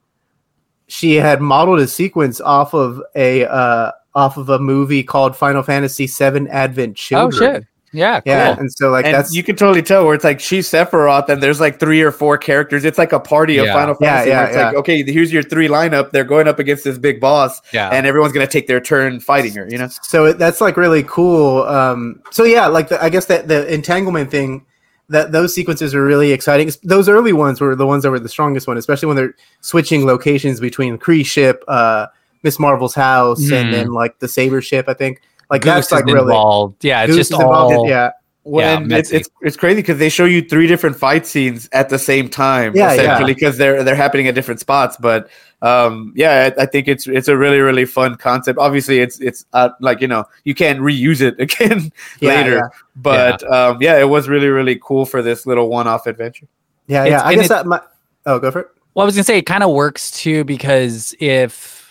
she 0.89 1.15
had 1.15 1.41
modeled 1.41 1.79
a 1.81 1.87
sequence 1.87 2.41
off 2.41 2.75
of 2.75 3.01
a 3.17 3.47
uh, 3.47 3.93
off 4.15 4.37
of 4.37 4.49
a 4.49 4.59
movie 4.59 5.03
called 5.03 5.37
Final 5.37 5.63
Fantasy 5.63 6.07
VII 6.07 6.49
Advent 6.51 6.97
Children. 6.97 7.51
Oh 7.51 7.55
shit! 7.57 7.67
Yeah, 7.95 8.21
cool. 8.21 8.33
Yeah, 8.33 8.59
and 8.59 8.73
so 8.73 8.89
like 8.91 9.05
and 9.05 9.15
that's 9.15 9.35
you 9.35 9.43
can 9.43 9.55
totally 9.55 9.83
tell 9.83 10.05
where 10.07 10.15
it's 10.15 10.25
like 10.25 10.41
she's 10.41 10.67
Sephiroth 10.69 11.29
and 11.29 11.43
there's 11.43 11.61
like 11.61 11.79
three 11.79 12.01
or 12.01 12.11
four 12.11 12.39
characters. 12.39 12.85
It's 12.87 12.97
like 12.97 13.13
a 13.13 13.21
party 13.21 13.59
of 13.59 13.67
Final 13.67 13.95
Fantasy. 13.95 14.31
yeah, 14.31 14.39
where 14.41 14.47
it's 14.49 14.57
like, 14.57 14.75
okay, 14.77 15.03
here's 15.03 15.31
your 15.31 15.43
three 15.43 15.69
lineup. 15.69 16.11
They're 16.11 16.25
going 16.25 16.49
up 16.49 16.59
against 16.59 16.85
this 16.85 16.97
big 16.97 17.21
boss, 17.21 17.61
Yeah. 17.73 17.91
and 17.91 18.07
everyone's 18.07 18.33
gonna 18.33 18.47
take 18.47 18.67
their 18.67 18.81
turn 18.81 19.21
fighting 19.21 19.55
her. 19.57 19.69
You 19.69 19.77
know, 19.79 19.89
so 19.89 20.25
it, 20.27 20.39
that's 20.39 20.61
like 20.63 20.79
really 20.79 21.03
cool. 21.03 21.65
Um, 21.65 22.23
so 22.31 22.45
yeah, 22.45 22.67
like 22.67 22.89
the, 22.89 23.03
I 23.03 23.11
guess 23.11 23.27
that 23.27 23.49
the 23.49 23.71
entanglement 23.73 24.31
thing, 24.31 24.65
that 25.11 25.33
those 25.33 25.55
sequences 25.55 25.95
are 25.95 26.03
really 26.03 26.33
exciting. 26.33 26.71
Those 26.83 27.11
early 27.11 27.35
ones 27.35 27.61
were 27.61 27.77
the 27.77 27.87
ones 27.87 28.05
that 28.05 28.11
were 28.11 28.21
the 28.21 28.29
strongest 28.29 28.67
one, 28.67 28.79
especially 28.79 29.09
when 29.09 29.17
they're 29.17 29.35
switching 29.61 30.07
locations 30.07 30.61
between 30.61 30.97
Kree 30.97 31.27
ship, 31.27 31.63
uh, 31.69 32.07
Miss 32.43 32.59
Marvel's 32.59 32.95
house, 32.95 33.41
Mhm. 33.43 33.53
and 33.63 33.75
then 33.75 33.93
like 33.93 34.19
the 34.19 34.29
Saber 34.29 34.61
ship. 34.61 34.87
I 34.89 34.95
think 34.95 35.21
like 35.51 35.63
Goose 35.63 35.73
that's 35.75 35.93
like 35.93 36.07
is 36.09 36.13
really 36.15 36.27
involved. 36.27 36.85
Yeah, 36.85 37.03
it's 37.03 37.09
Goose 37.11 37.17
just 37.17 37.33
is 37.33 37.39
involved 37.39 37.73
in- 37.73 37.79
all 37.79 37.89
yeah. 37.89 38.11
when 38.45 38.91
Yeah, 38.91 38.97
it's, 38.99 39.13
it's 39.13 39.29
it's 39.43 39.57
crazy 39.57 39.77
because 39.83 39.99
they 39.99 40.09
show 40.09 40.25
you 40.25 40.43
three 40.43 40.67
different 40.67 40.97
fight 40.97 41.27
scenes 41.27 41.69
at 41.73 41.89
the 41.91 41.99
same 41.99 42.29
time, 42.29 42.73
Yeah, 42.75 42.93
yeah. 42.95 43.03
essentially 43.03 43.35
because 43.35 43.59
they're 43.59 43.85
they're 43.85 43.95
happening 43.95 44.27
at 44.29 44.35
different 44.35 44.61
spots. 44.61 44.97
But 44.99 45.29
um, 45.63 46.13
yeah, 46.17 46.51
I, 46.59 46.63
I 46.63 46.67
think 46.67 46.89
it's 46.89 47.07
it's 47.07 47.29
a 47.29 47.37
really 47.37 47.61
really 47.61 47.85
fun 47.85 48.17
concept. 48.17 48.59
Obviously, 48.59 48.99
it's 48.99 49.21
it's 49.21 49.45
uh, 49.53 49.69
like 49.81 50.01
you 50.01 50.09
know 50.09 50.25
you 50.45 50.55
can't 50.57 50.81
reuse 50.81 51.21
it 51.21 51.39
again 51.39 51.93
Yeah, 52.19 52.29
later, 52.35 52.55
yeah. 52.57 52.61
but 52.97 53.43
yeah. 53.43 53.49
Um, 53.69 53.79
yeah, 53.81 53.99
it 54.01 54.09
was 54.09 54.29
really 54.29 54.49
really 54.49 54.81
cool 54.83 55.07
for 55.07 55.23
this 55.23 55.47
little 55.47 55.69
one 55.69 55.87
off 55.87 56.07
adventure. 56.09 56.47
Yeah, 56.89 57.05
It's- 57.05 57.11
yeah. 57.23 57.29
I 57.29 57.35
guess 57.37 57.47
it- 57.47 57.49
that 57.51 57.67
my 57.67 57.81
oh, 58.27 58.41
go 58.41 58.51
for 58.51 58.61
it. 58.63 58.69
Well, 58.95 59.05
I 59.05 59.07
was 59.07 59.15
gonna 59.15 59.25
say 59.25 59.39
it 59.39 59.47
kind 59.47 59.63
of 59.63 59.71
works 59.71 60.11
too 60.11 60.43
because 60.45 61.15
if 61.21 61.82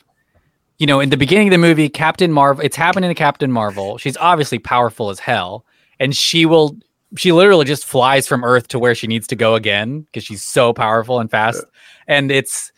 you 0.81 0.87
know, 0.87 0.99
in 0.99 1.11
the 1.11 1.17
beginning 1.17 1.47
of 1.47 1.51
the 1.51 1.59
movie, 1.59 1.89
Captain 1.89 2.31
Marvel, 2.31 2.65
it's 2.65 2.75
happening 2.75 3.07
to 3.07 3.13
Captain 3.13 3.51
Marvel. 3.51 3.99
She's 3.99 4.17
obviously 4.17 4.57
powerful 4.57 5.11
as 5.11 5.19
hell, 5.19 5.63
and 5.99 6.17
she 6.17 6.47
will, 6.47 6.75
she 7.15 7.31
literally 7.31 7.65
just 7.65 7.85
flies 7.85 8.27
from 8.27 8.43
Earth 8.43 8.67
to 8.69 8.79
where 8.79 8.95
she 8.95 9.05
needs 9.05 9.27
to 9.27 9.35
go 9.35 9.53
again 9.53 10.01
because 10.01 10.23
she's 10.23 10.41
so 10.41 10.73
powerful 10.73 11.19
and 11.19 11.29
fast. 11.29 11.63
And 12.07 12.31
it's, 12.31 12.71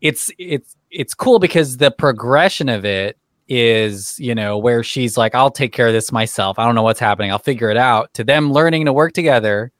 it's, 0.00 0.32
it's, 0.36 0.74
it's 0.90 1.14
cool 1.14 1.38
because 1.38 1.76
the 1.76 1.92
progression 1.92 2.68
of 2.68 2.84
it 2.84 3.18
is, 3.46 4.18
you 4.18 4.34
know, 4.34 4.58
where 4.58 4.82
she's 4.82 5.16
like, 5.16 5.36
I'll 5.36 5.52
take 5.52 5.72
care 5.72 5.86
of 5.86 5.92
this 5.92 6.10
myself. 6.10 6.58
I 6.58 6.66
don't 6.66 6.74
know 6.74 6.82
what's 6.82 6.98
happening. 6.98 7.30
I'll 7.30 7.38
figure 7.38 7.70
it 7.70 7.76
out. 7.76 8.12
To 8.14 8.24
them 8.24 8.52
learning 8.52 8.86
to 8.86 8.92
work 8.92 9.12
together 9.12 9.70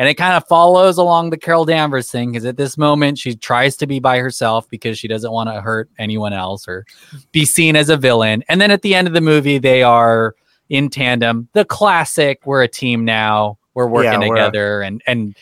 and 0.00 0.08
it 0.08 0.14
kind 0.14 0.32
of 0.34 0.48
follows 0.48 0.96
along 0.96 1.28
the 1.28 1.36
Carol 1.36 1.66
Danvers 1.66 2.10
thing 2.10 2.32
because 2.32 2.46
at 2.46 2.56
this 2.56 2.78
moment 2.78 3.18
she 3.18 3.36
tries 3.36 3.76
to 3.76 3.86
be 3.86 4.00
by 4.00 4.16
herself 4.16 4.66
because 4.70 4.98
she 4.98 5.06
doesn't 5.06 5.30
want 5.30 5.50
to 5.50 5.60
hurt 5.60 5.90
anyone 5.98 6.32
else 6.32 6.66
or 6.66 6.86
be 7.32 7.44
seen 7.44 7.76
as 7.76 7.90
a 7.90 7.98
villain. 7.98 8.42
And 8.48 8.62
then 8.62 8.70
at 8.70 8.80
the 8.80 8.94
end 8.94 9.08
of 9.08 9.12
the 9.12 9.20
movie, 9.20 9.58
they 9.58 9.82
are 9.82 10.34
in 10.70 10.88
tandem. 10.88 11.50
The 11.52 11.66
classic, 11.66 12.40
we're 12.46 12.62
a 12.62 12.68
team 12.68 13.04
now, 13.04 13.58
we're 13.74 13.88
working 13.88 14.22
Yeah, 14.22 14.26
we're 14.26 14.36
together, 14.36 14.80
and 14.80 15.02
and 15.06 15.36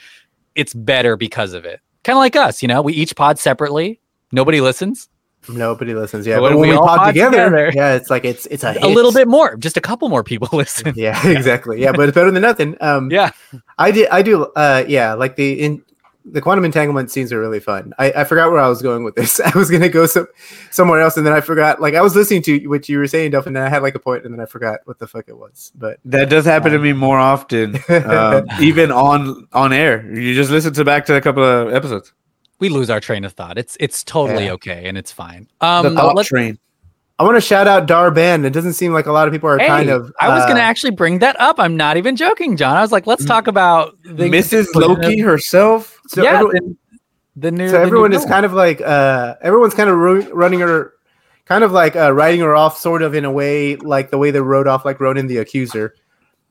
it's 0.57 0.75
better 0.75 1.17
because 1.17 1.53
of 1.53 1.65
it. 1.65 1.79
Kind 2.03 2.17
of 2.17 2.21
like 2.21 2.35
us, 2.35 2.61
you 2.61 2.67
know, 2.67 2.83
we 2.83 2.95
each 2.95 3.15
pod 3.15 3.39
separately. 3.39 4.01
Nobody 4.33 4.61
listens. 4.61 5.09
Nobody 5.49 5.95
listens. 5.95 6.27
Yeah, 6.27 6.37
But 6.37 6.41
but 6.41 6.51
when 6.51 6.59
when 6.61 6.69
we 6.69 6.75
we 6.75 6.79
all 6.79 6.87
pod 6.87 6.99
pod 6.99 7.07
together, 7.09 7.31
together- 7.45 7.73
yeah, 7.75 7.95
it's 7.95 8.11
like 8.11 8.25
it's 8.25 8.47
it's 8.47 8.65
a, 8.65 8.77
A 8.83 8.89
little 8.89 9.13
bit 9.13 9.29
more, 9.29 9.57
just 9.57 9.77
a 9.77 9.81
couple 9.81 10.09
more 10.09 10.23
people 10.25 10.49
listen. 10.57 10.93
Yeah, 10.97 11.27
exactly. 11.27 11.81
Yeah, 11.81 11.93
but 11.93 12.09
it's 12.09 12.15
better 12.15 12.31
than 12.31 12.43
nothing. 12.43 12.77
Um, 12.81 13.11
Yeah. 13.11 13.31
I 13.79 13.91
did. 13.91 14.09
I 14.11 14.23
do. 14.23 14.45
Uh, 14.57 14.85
yeah, 14.87 15.15
like 15.15 15.37
the 15.37 15.53
in 15.61 15.83
the 16.31 16.43
quantum 16.43 16.63
entanglement 16.67 17.11
scenes 17.11 17.33
are 17.33 17.41
really 17.41 17.61
fun. 17.61 17.95
I, 17.99 18.13
I 18.13 18.25
forgot 18.25 18.51
where 18.51 18.61
I 18.61 18.69
was 18.69 18.83
going 18.83 19.03
with 19.03 19.15
this. 19.15 19.41
I 19.55 19.57
was 19.57 19.71
gonna 19.71 19.89
go 19.89 20.05
some 20.05 20.27
somewhere 20.71 21.01
else, 21.01 21.17
and 21.17 21.27
then 21.27 21.33
I 21.33 21.41
forgot. 21.41 21.81
Like 21.81 21.95
I 21.95 22.03
was 22.03 22.15
listening 22.15 22.43
to 22.43 22.67
what 22.67 22.87
you 22.89 22.99
were 22.99 23.07
saying, 23.07 23.31
Duff, 23.31 23.47
and 23.47 23.57
then 23.57 23.63
I 23.63 23.71
had 23.71 23.83
like 23.83 23.95
a 23.95 23.99
point, 23.99 24.25
and 24.25 24.35
then 24.35 24.41
I 24.41 24.45
forgot 24.47 24.81
what 24.85 24.99
the 24.99 25.07
fuck 25.07 25.25
it 25.29 25.39
was. 25.39 25.73
But 25.75 25.99
That 26.05 26.29
does 26.29 26.45
happen 26.45 26.73
to 26.73 26.79
me 26.79 26.93
more 26.93 27.19
often, 27.19 27.77
um, 27.89 28.47
even 28.61 28.93
on 28.93 29.49
on 29.55 29.73
air. 29.73 30.05
You 30.13 30.35
just 30.35 30.51
listen 30.51 30.75
to 30.75 30.85
back 30.85 31.07
to 31.07 31.15
a 31.17 31.21
couple 31.23 31.43
of 31.45 31.73
episodes. 31.73 32.13
We 32.61 32.69
lose 32.69 32.91
our 32.91 33.01
train 33.01 33.25
of 33.25 33.33
thought. 33.33 33.59
It's 33.59 33.77
it's 33.81 34.03
totally 34.05 34.47
Yeah. 34.47 34.53
okay 34.53 34.89
and 34.89 34.99
it's 34.99 35.13
fine. 35.13 35.49
the 35.61 35.67
Um, 35.67 35.95
thought 35.97 36.17
let's- 36.17 36.29
train. 36.29 36.59
I 37.21 37.25
want 37.25 37.37
to 37.37 37.41
shout 37.41 37.67
out 37.67 37.87
Dar-Benn. 37.87 38.45
It 38.45 38.51
doesn't 38.53 38.75
seem 38.75 38.93
like 38.93 39.07
a 39.07 39.13
lot 39.13 39.27
of 39.27 39.33
people 39.35 39.49
are 39.51 39.59
Hey, 39.59 39.67
kind 39.67 39.91
of. 39.91 40.13
I 40.21 40.29
was 40.29 40.43
uh, 40.45 40.47
going 40.47 40.57
to 40.57 40.63
actually 40.63 40.93
bring 40.93 41.19
that 41.19 41.35
up. 41.41 41.59
I'm 41.59 41.77
not 41.77 41.97
even 41.97 42.15
joking, 42.15 42.57
John. 42.57 42.77
I 42.77 42.81
was 42.81 42.93
like, 42.93 43.09
let's 43.09 43.25
talk 43.25 43.49
about 43.49 44.01
the 44.05 44.31
Mrs. 44.31 44.73
Loki 44.77 45.19
herself. 45.19 45.99
So 46.07 46.23
yeah, 46.23 46.35
everyone- 46.35 46.55
the, 46.55 47.41
the 47.41 47.51
new. 47.51 47.67
so 47.67 47.73
the 47.73 47.79
new 47.79 47.85
everyone 47.87 48.13
is 48.13 48.25
kind 48.25 48.47
of 48.47 48.53
like 48.53 48.81
uh 48.81 49.35
everyone's 49.43 49.75
kind 49.75 49.91
of 49.91 49.97
ru- 49.97 50.33
running 50.33 50.61
her 50.61 50.93
kind 51.45 51.65
of 51.65 51.73
like 51.73 51.97
uh, 51.97 52.13
writing 52.13 52.41
her 52.41 52.55
off 52.55 52.79
sort 52.79 53.03
of 53.03 53.15
in 53.17 53.25
a 53.25 53.31
way 53.33 53.75
like 53.77 54.11
the 54.11 54.19
way 54.19 54.31
they 54.31 54.41
wrote 54.41 54.67
off 54.69 54.85
like 54.85 55.01
Ronan 55.01 55.27
the 55.27 55.39
accuser 55.39 55.95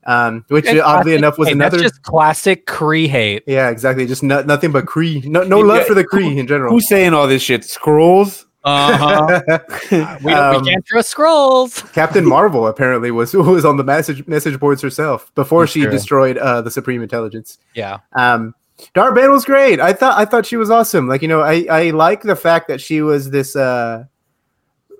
um 0.07 0.43
which 0.47 0.65
And 0.65 0.79
oddly 0.79 1.11
classic- 1.11 1.17
enough 1.19 1.37
was 1.37 1.47
hey, 1.49 1.53
another 1.53 1.77
That's 1.77 1.91
just 1.91 2.03
classic 2.03 2.65
Kree 2.65 3.07
hate. 3.07 3.43
yeah 3.45 3.69
exactly 3.69 4.05
just 4.07 4.23
no, 4.23 4.41
nothing 4.41 4.71
but 4.71 4.85
Kree 4.85 5.23
no, 5.25 5.43
no 5.43 5.59
love 5.59 5.85
for 5.85 5.93
the 5.93 6.03
Kree 6.05 6.37
in 6.37 6.47
general 6.47 6.73
Who's 6.73 6.87
saying 6.87 7.13
all 7.13 7.27
this 7.27 7.41
shit? 7.43 7.61
Skrulls. 7.61 8.45
Uh-huh. 8.63 9.39
we, 10.23 10.33
Um, 10.33 10.61
we 10.63 10.69
can't 10.71 10.85
trust 10.85 11.15
Skrulls. 11.15 11.93
Captain 11.93 12.25
Marvel 12.25 12.67
apparently 12.67 13.11
was 13.11 13.33
was 13.35 13.63
on 13.65 13.77
the 13.77 13.83
message 13.83 14.25
message 14.27 14.59
boards 14.59 14.81
herself 14.81 15.33
before 15.35 15.61
That's 15.63 15.71
she 15.73 15.81
true. 15.83 15.91
destroyed 15.91 16.37
uh 16.37 16.61
the 16.61 16.71
Supreme 16.71 17.01
Intelligence 17.03 17.59
Yeah. 17.75 17.99
Um, 18.15 18.55
Dar-Benn 18.93 19.31
was 19.31 19.43
great. 19.43 19.79
I 19.79 19.91
thought 19.93 20.17
I 20.19 20.25
thought 20.25 20.45
she 20.45 20.55
was 20.57 20.69
awesome. 20.69 21.07
Like 21.07 21.21
you 21.21 21.27
know, 21.27 21.41
I 21.41 21.65
I 21.69 21.89
like 21.91 22.21
the 22.23 22.35
fact 22.35 22.67
that 22.67 22.79
she 22.81 23.01
was 23.01 23.31
this 23.31 23.55
uh 23.55 24.05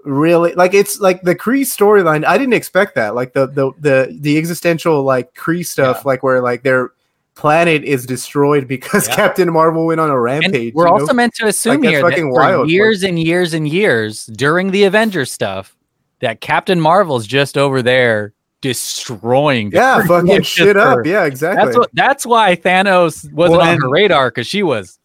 really 0.07 0.53
like 0.53 0.73
it's 0.73 0.99
like 0.99 1.21
the 1.21 1.35
Kree 1.35 1.61
storyline. 1.61 2.25
I 2.25 2.37
didn't 2.37 2.53
expect 2.53 2.95
that. 2.95 3.15
Like 3.15 3.33
the 3.33 3.47
the 3.47 3.71
the 3.79 4.17
the 4.19 4.37
existential 4.37 5.03
like 5.03 5.33
Kree 5.35 5.65
stuff, 5.65 6.05
like 6.05 6.23
where 6.23 6.41
like 6.41 6.63
their 6.63 6.91
planet 7.35 7.83
is 7.83 8.05
destroyed 8.05 8.67
because 8.67 9.07
Yeah. 9.07 9.15
Captain 9.15 9.51
Marvel 9.53 9.85
went 9.85 9.99
on 10.01 10.09
a 10.09 10.13
And 10.15 10.23
rampage. 10.23 10.73
we're 10.73 10.85
you 10.87 10.93
know? 10.93 10.99
also 11.01 11.13
meant 11.13 11.35
to 11.35 11.45
assume 11.45 11.81
that's 11.81 11.91
here 11.91 12.01
that 12.09 12.17
for 12.17 12.31
wild, 12.31 12.61
like- 12.63 12.71
years 12.71 13.03
and 13.03 13.19
years 13.19 13.53
and 13.53 13.67
years 13.67 14.25
during 14.27 14.71
the 14.71 14.85
Avengers 14.85 15.31
stuff, 15.31 15.75
that 16.21 16.41
Captain 16.41 16.81
Marvel's 16.81 17.27
just 17.27 17.55
over 17.57 17.83
there 17.83 18.33
destroying. 18.61 19.69
the 19.69 19.77
yeah, 19.77 20.03
fucking 20.05 20.41
shit 20.43 20.75
her. 20.75 20.99
up. 21.01 21.05
Yeah, 21.05 21.25
exactly. 21.25 21.63
That's 21.65 21.77
what. 21.77 21.89
That's 21.93 22.25
why 22.25 22.55
Thanos 22.55 23.31
wasn't 23.31 23.33
Well, 23.59 23.61
on 23.61 23.67
and- 23.69 23.81
her 23.83 23.89
radar 23.89 24.29
because 24.29 24.47
she 24.47 24.63
was 24.63 24.97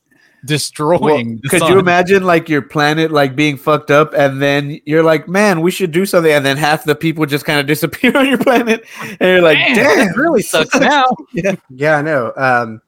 destroying. 0.45 1.39
the 1.43 1.49
could 1.49 1.61
sun. 1.61 1.73
you 1.73 1.79
imagine 1.79 2.25
like 2.25 2.49
your 2.49 2.63
planet 2.63 3.11
like 3.11 3.35
being 3.37 3.57
fucked 3.57 3.91
up 3.91 4.13
and 4.15 4.41
then 4.43 4.81
you're 4.85 5.03
like, 5.03 5.29
man, 5.29 5.61
we 5.61 5.71
should 5.71 5.93
do 5.93 6.05
something, 6.07 6.33
and 6.33 6.45
then 6.45 6.57
half 6.57 6.85
the 6.85 6.95
people 6.95 7.27
just 7.27 7.45
kind 7.45 7.61
of 7.61 7.67
disappear 7.75 8.17
on 8.17 8.27
your 8.29 8.39
planet, 8.39 8.85
and 9.01 9.21
you're 9.21 9.43
like, 9.43 9.59
Man, 9.59 9.77
damn, 9.77 10.07
that 10.09 10.17
really 10.17 10.43
sucks 10.43 10.75
now. 10.79 11.05
Yeah, 11.33 11.55
yeah, 11.71 11.97
I 11.97 12.03
know. 12.03 12.33
Um, 12.37 12.83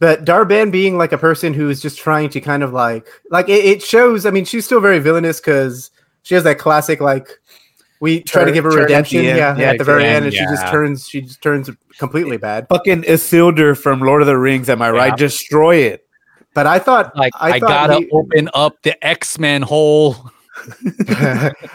but 0.00 0.24
Dar-Benn 0.24 0.70
being 0.70 0.98
like 0.98 1.12
a 1.12 1.18
person 1.18 1.54
who's 1.54 1.80
just 1.80 1.98
trying 1.98 2.28
to 2.30 2.40
kind 2.40 2.62
of 2.62 2.72
like 2.72 3.06
like 3.30 3.48
it, 3.48 3.64
it 3.64 3.82
shows. 3.82 4.26
I 4.26 4.30
mean, 4.30 4.44
she's 4.44 4.64
still 4.64 4.80
very 4.80 4.98
villainous 4.98 5.40
because 5.40 5.90
she 6.24 6.34
has 6.34 6.44
that 6.44 6.58
classic 6.58 7.00
like 7.00 7.28
we 8.00 8.20
try 8.20 8.44
to 8.44 8.52
give 8.52 8.64
her 8.64 8.70
turn 8.70 8.80
at 8.82 8.88
the 8.88 8.94
redemption. 8.94 9.24
end. 9.24 9.38
Yeah, 9.38 9.56
Yeah, 9.56 9.70
at 9.70 9.78
the 9.78 9.84
very 9.84 10.04
end, 10.04 10.26
and 10.26 10.34
she 10.34 10.40
just 10.40 10.66
turns 10.66 11.08
she 11.08 11.22
just 11.22 11.40
turns 11.40 11.70
completely 11.98 12.36
bad. 12.36 12.66
fucking 12.68 13.02
Isildur 13.04 13.78
from 13.80 14.00
Lord 14.00 14.20
of 14.20 14.26
the 14.26 14.36
Rings. 14.36 14.68
Am 14.68 14.82
I 14.82 14.86
Yeah. 14.88 14.92
right? 14.92 15.16
Destroy 15.16 15.76
it. 15.76 16.03
But 16.54 16.66
I 16.66 16.78
thought 16.78 17.14
Like 17.16 17.32
I, 17.40 17.52
I, 17.52 17.60
thought 17.60 17.68
gotta 17.68 17.96
he- 17.96 18.10
open 18.12 18.48
up 18.54 18.80
the 18.82 19.04
X 19.06 19.38
Men 19.38 19.62
hole. 19.62 20.16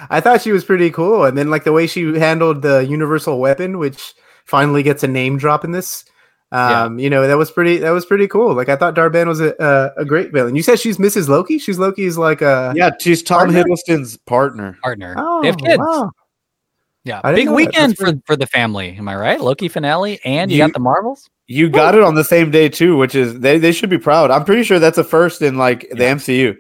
I 0.10 0.22
thought 0.22 0.42
she 0.42 0.52
was 0.52 0.64
pretty 0.64 0.90
cool, 0.90 1.26
and 1.26 1.38
then 1.38 1.50
like 1.50 1.64
the 1.64 1.74
way 1.74 1.86
she 1.88 2.18
handled 2.18 2.62
the 2.62 2.80
universal 2.86 3.40
weapon, 3.40 3.78
which 3.78 4.14
finally 4.46 4.84
gets 4.84 5.04
a 5.04 5.08
name 5.08 5.38
drop 5.38 5.64
in 5.66 5.72
this. 5.72 6.06
Um, 6.52 6.98
you 6.98 7.10
know 7.12 7.28
that 7.28 7.38
was 7.38 7.52
pretty. 7.52 7.78
That 7.78 7.92
was 7.92 8.06
pretty 8.06 8.28
cool. 8.28 8.56
Like 8.56 8.70
I 8.70 8.76
thought 8.76 8.96
Dar-Benn 8.96 9.28
was 9.28 9.40
a 9.40 9.54
a, 9.60 10.02
a 10.02 10.06
great 10.06 10.32
villain. 10.32 10.56
You 10.56 10.64
said 10.64 10.80
she's 10.80 10.98
Mrs. 10.98 11.28
Loki. 11.28 11.60
She's 11.60 11.78
Loki's 11.78 12.18
like 12.18 12.42
a 12.42 12.74
Yeah, 12.76 12.90
she's 13.00 13.22
Tom 13.22 13.52
Partner? 13.52 13.64
Hiddleston's 13.64 14.18
partner. 14.18 14.78
Partner. 14.82 15.14
Oh, 15.18 15.42
they 15.42 15.48
have 15.50 15.58
kids. 15.58 15.78
wow. 15.78 16.10
Yeah, 17.06 17.22
I 17.24 17.34
big 17.34 17.50
weekend 17.50 17.98
for 17.98 18.12
for 18.26 18.36
the 18.36 18.46
family. 18.48 18.96
Am 18.98 19.08
I 19.08 19.16
right? 19.16 19.40
Loki 19.42 19.68
finale, 19.70 20.20
and 20.26 20.52
you, 20.52 20.58
You- 20.58 20.64
got 20.64 20.74
the 20.74 20.80
Marvels. 20.80 21.30
You 21.52 21.68
got 21.68 21.96
it 21.96 22.04
on 22.04 22.14
the 22.14 22.24
same 22.24 22.52
day 22.52 22.70
too, 22.70 22.96
which 22.96 23.16
is 23.16 23.40
they, 23.40 23.58
they 23.58 23.72
should 23.72 23.90
be 23.90 23.98
proud. 23.98 24.30
I'm 24.30 24.46
pretty 24.46 24.62
sure 24.62 24.78
that's 24.78 25.00
a 25.00 25.04
first 25.04 25.42
in 25.42 25.58
like 25.58 25.82
the 25.90 26.04
MCU. 26.04 26.56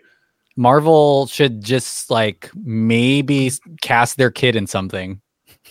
Marvel 0.56 1.28
should 1.28 1.63
just 1.63 2.10
like 2.10 2.49
maybe 2.56 3.52
cast 3.82 4.17
their 4.17 4.32
kid 4.32 4.56
in 4.56 4.65
something 4.65 5.21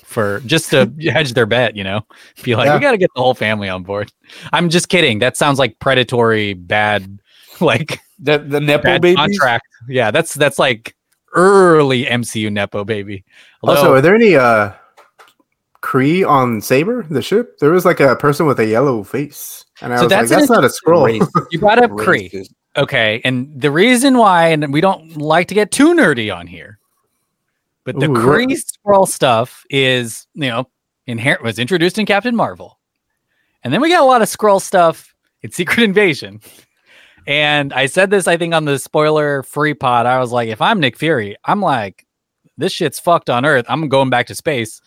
for 0.04 0.40
just 0.46 0.70
to 0.70 0.92
hedge 1.12 1.32
their 1.34 1.46
bet. 1.46 1.74
You 1.76 1.82
know, 1.84 2.06
be 2.44 2.54
like, 2.54 2.66
Yeah. 2.66 2.74
we 2.76 2.80
got 2.80 2.92
to 2.92 2.96
get 2.98 3.10
the 3.16 3.20
whole 3.20 3.34
family 3.34 3.68
on 3.68 3.82
board. 3.82 4.12
I'm 4.52 4.68
just 4.70 4.88
kidding. 4.88 5.18
That 5.18 5.36
sounds 5.36 5.58
like 5.58 5.78
predatory, 5.80 6.54
bad, 6.54 7.18
like 7.60 7.98
The 8.20 8.38
the 8.38 8.60
nepo 8.60 8.84
bad 8.84 9.02
babies. 9.02 9.16
contract. 9.16 9.66
Yeah, 9.88 10.10
that's 10.12 10.34
that's 10.34 10.58
like 10.60 10.94
early 11.34 12.04
MCU 12.04 12.50
nepo 12.52 12.84
baby. 12.84 13.24
Also, 13.62 13.94
are 13.94 14.00
there 14.00 14.14
any 14.14 14.36
uh 14.36 14.72
Kree 15.82 16.28
on 16.28 16.60
Saber, 16.60 17.04
the 17.08 17.22
ship? 17.22 17.58
There 17.58 17.70
was 17.70 17.84
like 17.84 18.00
a 18.00 18.16
person 18.16 18.46
with 18.46 18.58
a 18.60 18.66
yellow 18.66 19.02
face. 19.04 19.64
And 19.80 19.92
I 19.92 19.96
So 19.96 20.02
was 20.04 20.10
that's 20.10 20.30
an 20.32 20.38
that's 20.38 20.50
not 20.50 20.64
a 20.64 20.68
Skrull. 20.68 21.28
You 21.50 21.58
brought 21.60 21.82
up 21.82 21.90
Kree. 21.92 22.30
Racist. 22.32 22.52
Okay, 22.76 23.20
and 23.24 23.48
the 23.60 23.70
reason 23.70 24.18
why, 24.18 24.48
and 24.48 24.72
we 24.72 24.80
don't 24.80 25.16
like 25.16 25.48
to 25.48 25.54
get 25.54 25.70
too 25.72 25.94
nerdy 25.94 26.34
on 26.34 26.46
here, 26.46 26.78
but 27.84 27.98
the 27.98 28.06
Ooh, 28.06 28.14
Kree 28.14 28.46
what- 28.46 28.58
Skrull 29.06 29.08
stuff 29.08 29.64
is, 29.70 30.26
you 30.34 30.48
know, 30.48 30.68
inher- 31.08 31.42
was 31.42 31.58
introduced 31.58 31.98
in 31.98 32.06
Captain 32.06 32.36
Marvel, 32.36 32.78
and 33.64 33.72
then 33.72 33.80
we 33.80 33.88
got 33.88 34.02
a 34.02 34.04
lot 34.06 34.22
of 34.22 34.28
Skrull 34.28 34.60
stuff 34.60 35.12
in 35.42 35.50
Secret 35.50 35.82
Invasion. 35.82 36.40
And 37.28 37.72
I 37.74 37.86
said 37.86 38.08
this, 38.10 38.26
I 38.26 38.38
think, 38.38 38.54
on 38.54 38.64
the 38.64 38.78
spoiler 38.78 39.42
free 39.42 39.74
pod. 39.74 40.06
I 40.06 40.18
was 40.18 40.32
like, 40.32 40.48
if 40.48 40.62
I'm 40.62 40.80
Nick 40.80 40.96
Fury, 40.96 41.36
I'm 41.44 41.60
like, 41.60 42.06
this 42.56 42.72
shit's 42.72 42.98
fucked 42.98 43.28
on 43.28 43.44
Earth. 43.44 43.66
I'm 43.68 43.88
going 43.90 44.08
back 44.10 44.26
to 44.28 44.34
space. 44.34 44.80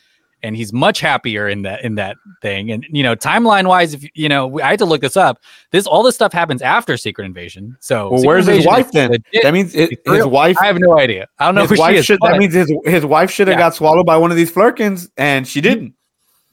And 0.43 0.55
he's 0.55 0.73
much 0.73 0.99
happier 1.01 1.47
in 1.47 1.61
that 1.61 1.83
in 1.85 1.93
that 1.95 2.17
thing. 2.41 2.71
And 2.71 2.83
you 2.89 3.03
know, 3.03 3.15
timeline 3.15 3.67
wise, 3.67 3.93
if 3.93 4.03
you 4.15 4.27
know, 4.27 4.59
I 4.59 4.71
had 4.71 4.79
to 4.79 4.85
look 4.85 5.01
this 5.01 5.15
up. 5.15 5.37
This 5.69 5.85
all 5.85 6.01
this 6.01 6.15
stuff 6.15 6.33
happens 6.33 6.63
after 6.63 6.97
Secret 6.97 7.25
Invasion. 7.25 7.77
So 7.79 8.09
Well, 8.09 8.23
where's 8.25 8.47
his 8.47 8.65
wife 8.65 8.91
then? 8.91 9.11
legit. 9.11 9.43
That 9.43 9.53
means 9.53 9.75
it, 9.75 9.99
his 10.03 10.25
wife. 10.25 10.57
I 10.59 10.65
have 10.65 10.79
no 10.79 10.97
idea. 10.97 11.27
I 11.37 11.45
don't 11.45 11.53
know 11.53 11.67
his 11.67 11.77
wife 11.77 12.03
should, 12.03 12.17
that 12.23 12.39
means 12.39 12.55
his, 12.55 12.73
his 12.85 13.05
wife 13.05 13.29
should 13.29 13.49
have 13.49 13.59
Yeah. 13.59 13.67
got 13.67 13.75
swallowed 13.75 14.07
by 14.07 14.17
one 14.17 14.31
of 14.31 14.37
these 14.37 14.51
Flerkens, 14.51 15.11
and 15.15 15.47
she 15.47 15.61
didn't. 15.61 15.93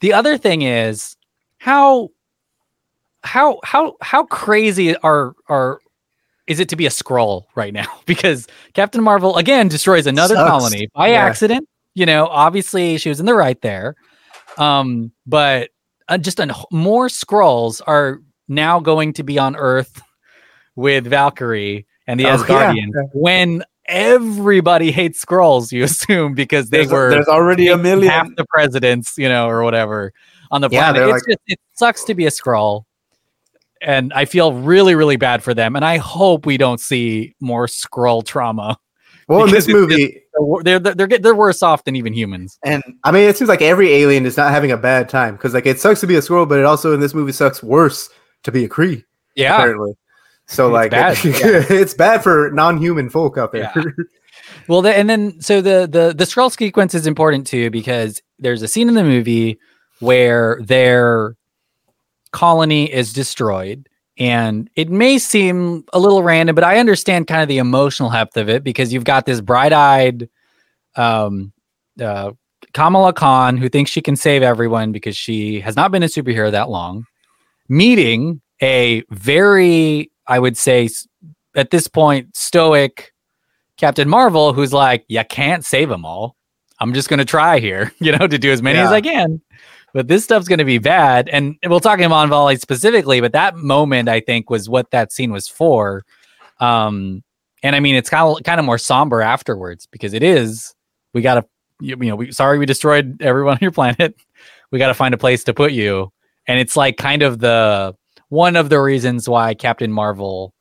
the 0.01 0.13
other 0.13 0.37
thing 0.37 0.61
is 0.61 1.17
how 1.57 2.09
how 3.23 3.59
how 3.63 3.95
how 4.01 4.23
crazy 4.25 4.95
are 4.97 5.33
are 5.47 5.79
is 6.47 6.59
it 6.59 6.69
to 6.69 6.75
be 6.75 6.85
a 6.85 6.89
Skrull 6.89 7.43
right 7.55 7.73
now 7.73 7.87
because 8.05 8.47
captain 8.73 9.03
marvel 9.03 9.35
again 9.37 9.67
destroys 9.67 10.07
another 10.07 10.35
Sucks. 10.35 10.49
colony 10.49 10.87
by 10.95 11.09
Yeah. 11.09 11.25
accident 11.25 11.67
you 11.95 12.05
know 12.05 12.27
obviously 12.27 12.97
she 12.97 13.09
was 13.09 13.19
in 13.19 13.25
the 13.25 13.33
right 13.35 13.59
there 13.61 13.95
um 14.57 15.11
but 15.25 15.69
uh, 16.07 16.17
just 16.17 16.39
an, 16.39 16.51
more 16.71 17.07
Skrulls 17.07 17.81
are 17.85 18.19
now 18.47 18.79
going 18.79 19.13
to 19.13 19.23
be 19.23 19.37
on 19.37 19.55
earth 19.55 20.01
with 20.75 21.05
valkyrie 21.05 21.85
and 22.07 22.19
the 22.19 22.25
Oh, 22.25 22.43
yeah. 22.47 22.73
when 23.13 23.63
everybody 23.85 24.91
hates 24.91 25.23
Skrulls 25.23 25.71
you 25.71 25.83
assume 25.89 26.33
because 26.35 26.69
they 26.69 26.79
There's, 26.79 26.91
were 26.91 27.09
there's 27.09 27.27
already 27.27 27.67
a 27.67 27.77
million 27.77 28.09
half 28.09 28.27
the 28.37 28.45
presidents, 28.49 29.13
you 29.17 29.27
know, 29.27 29.47
or 29.49 29.63
whatever 29.63 30.13
on 30.51 30.61
the 30.61 30.69
Yeah, 30.69 30.91
planet. 30.91 31.15
It's 31.15 31.25
just, 31.27 31.39
it 31.47 31.59
sucks 31.73 32.03
to 32.05 32.15
be 32.15 32.25
a 32.25 32.29
Skrull. 32.29 32.85
And 33.81 34.11
I 34.13 34.25
feel 34.25 34.53
really, 34.53 34.93
really 34.95 35.15
bad 35.15 35.41
for 35.43 35.53
them. 35.53 35.75
And 35.75 35.85
I 35.85 35.97
hope 35.97 36.45
we 36.45 36.57
don't 36.57 36.79
see 36.79 37.35
more 37.39 37.65
Skrull 37.67 38.25
trauma. 38.25 38.77
Well, 39.27 39.45
in 39.45 39.51
this 39.51 39.67
movie, 39.67 40.21
They're 40.33 40.63
They're 40.63 40.79
they're, 40.79 40.95
they're, 40.95 41.07
get- 41.07 41.23
they're 41.23 41.35
worse 41.35 41.61
off 41.61 41.83
than 41.83 41.95
even 41.95 42.13
humans. 42.13 42.57
And 42.63 42.83
I 43.03 43.11
mean, 43.11 43.29
it 43.29 43.37
seems 43.37 43.47
like 43.47 43.61
every 43.61 43.91
alien 43.93 44.25
is 44.25 44.35
not 44.37 44.51
having 44.51 44.71
a 44.71 44.77
bad 44.77 45.07
time 45.07 45.35
because, 45.35 45.53
like, 45.53 45.65
it 45.67 45.79
sucks 45.79 45.99
to 46.01 46.07
be 46.07 46.15
a 46.15 46.19
Skrull, 46.19 46.49
but 46.49 46.59
it 46.59 46.65
also 46.65 46.93
in 46.93 46.99
this 46.99 47.13
movie 47.13 47.31
sucks 47.31 47.61
worse 47.61 48.09
to 48.43 48.51
be 48.51 48.65
a 48.65 48.69
Kree. 48.69 49.03
Yeah. 49.35 49.55
apparently. 49.55 49.93
So, 50.47 50.67
It's 50.67 50.73
like, 50.73 50.91
bad, 50.91 51.23
yeah. 51.23 51.63
it's 51.69 51.93
bad 51.93 52.23
for 52.23 52.49
non-human 52.51 53.09
folk 53.11 53.37
out 53.37 53.51
there. 53.51 53.71
Yeah. 53.75 53.83
Well, 54.67 54.81
the, 54.81 54.95
and 54.97 55.07
then 55.07 55.39
so 55.41 55.61
the 55.61 55.87
the 55.89 56.11
the 56.17 56.23
Skrull 56.23 56.51
sequence 56.51 56.95
is 56.95 57.05
important 57.05 57.45
too 57.45 57.69
because 57.69 58.19
there's 58.39 58.63
a 58.63 58.67
scene 58.67 58.89
in 58.89 58.95
the 58.95 59.03
movie 59.03 59.59
where 59.99 60.59
their 60.63 61.35
colony 62.31 62.91
is 62.91 63.13
destroyed. 63.13 63.87
And 64.17 64.69
it 64.75 64.89
may 64.89 65.17
seem 65.17 65.85
a 65.93 65.99
little 65.99 66.23
random 66.23 66.53
but 66.53 66.65
i 66.65 66.77
understand 66.77 67.27
kind 67.27 67.41
of 67.41 67.47
the 67.47 67.57
emotional 67.57 68.09
heft 68.09 68.35
of 68.35 68.49
it 68.49 68.65
because 68.65 68.91
you've 68.91 69.05
got 69.05 69.25
this 69.25 69.39
bright-eyed 69.39 70.27
um 70.97 71.53
uh 72.01 72.31
kamala 72.73 73.13
khan 73.13 73.55
who 73.55 73.69
thinks 73.69 73.89
she 73.89 74.01
can 74.01 74.17
save 74.17 74.43
everyone 74.43 74.91
because 74.91 75.15
she 75.15 75.61
has 75.61 75.77
not 75.77 75.91
been 75.91 76.03
a 76.03 76.07
superhero 76.07 76.51
that 76.51 76.69
long 76.69 77.05
meeting 77.69 78.41
a 78.61 79.03
very 79.09 80.11
i 80.27 80.37
would 80.37 80.57
say 80.57 80.89
at 81.55 81.69
this 81.69 81.87
point 81.87 82.35
stoic 82.35 83.13
captain 83.77 84.09
marvel 84.09 84.51
who's 84.51 84.73
like 84.73 85.05
you 85.07 85.23
can't 85.29 85.63
save 85.63 85.87
them 85.87 86.03
all. 86.05 86.35
I'm 86.81 86.93
just 86.93 87.09
going 87.09 87.19
to 87.19 87.25
try 87.25 87.59
here 87.59 87.93
you 87.99 88.11
know 88.11 88.27
to 88.27 88.37
do 88.37 88.51
as 88.51 88.61
many 88.61 88.79
as 88.79 88.91
i 88.91 89.01
can 89.01 89.41
but 89.93 90.07
this 90.07 90.23
stuff's 90.23 90.47
going 90.47 90.59
to 90.59 90.65
be 90.65 90.77
bad. 90.77 91.29
And 91.29 91.57
we'll 91.65 91.79
talk 91.79 91.99
about 91.99 92.29
Volley 92.29 92.57
specifically, 92.57 93.21
but 93.21 93.33
that 93.33 93.55
moment 93.55 94.09
I 94.09 94.19
think 94.19 94.49
was 94.49 94.69
what 94.69 94.91
that 94.91 95.11
scene 95.11 95.31
was 95.31 95.47
for. 95.47 96.03
Um, 96.59 97.23
and 97.63 97.75
I 97.75 97.79
mean, 97.79 97.95
it's 97.95 98.09
kind 98.09 98.27
of 98.27 98.43
kind 98.43 98.59
of 98.59 98.65
more 98.65 98.77
somber 98.77 99.21
afterwards 99.21 99.87
because 99.87 100.13
it 100.13 100.23
is. 100.23 100.73
We 101.13 101.21
got 101.21 101.35
to, 101.35 101.45
you, 101.79 101.97
you 101.99 102.09
know, 102.09 102.15
we 102.15 102.31
sorry 102.31 102.59
we 102.59 102.65
destroyed 102.65 103.21
everyone 103.21 103.53
on 103.53 103.59
your 103.61 103.71
planet. 103.71 104.15
We 104.71 104.77
got 104.77 104.89
to 104.89 104.93
find 104.93 105.15
a 105.15 105.17
place 105.17 105.43
to 105.45 105.53
put 105.55 105.71
you, 105.71 106.13
and 106.47 106.59
it's 106.59 106.77
like 106.77 106.95
kind 106.95 107.23
of 107.23 107.39
the 107.39 107.95
one 108.27 108.55
of 108.55 108.69
the 108.69 108.79
reasons 108.79 109.27
why 109.27 109.55
Captain 109.55 109.91
Marvel 109.91 110.53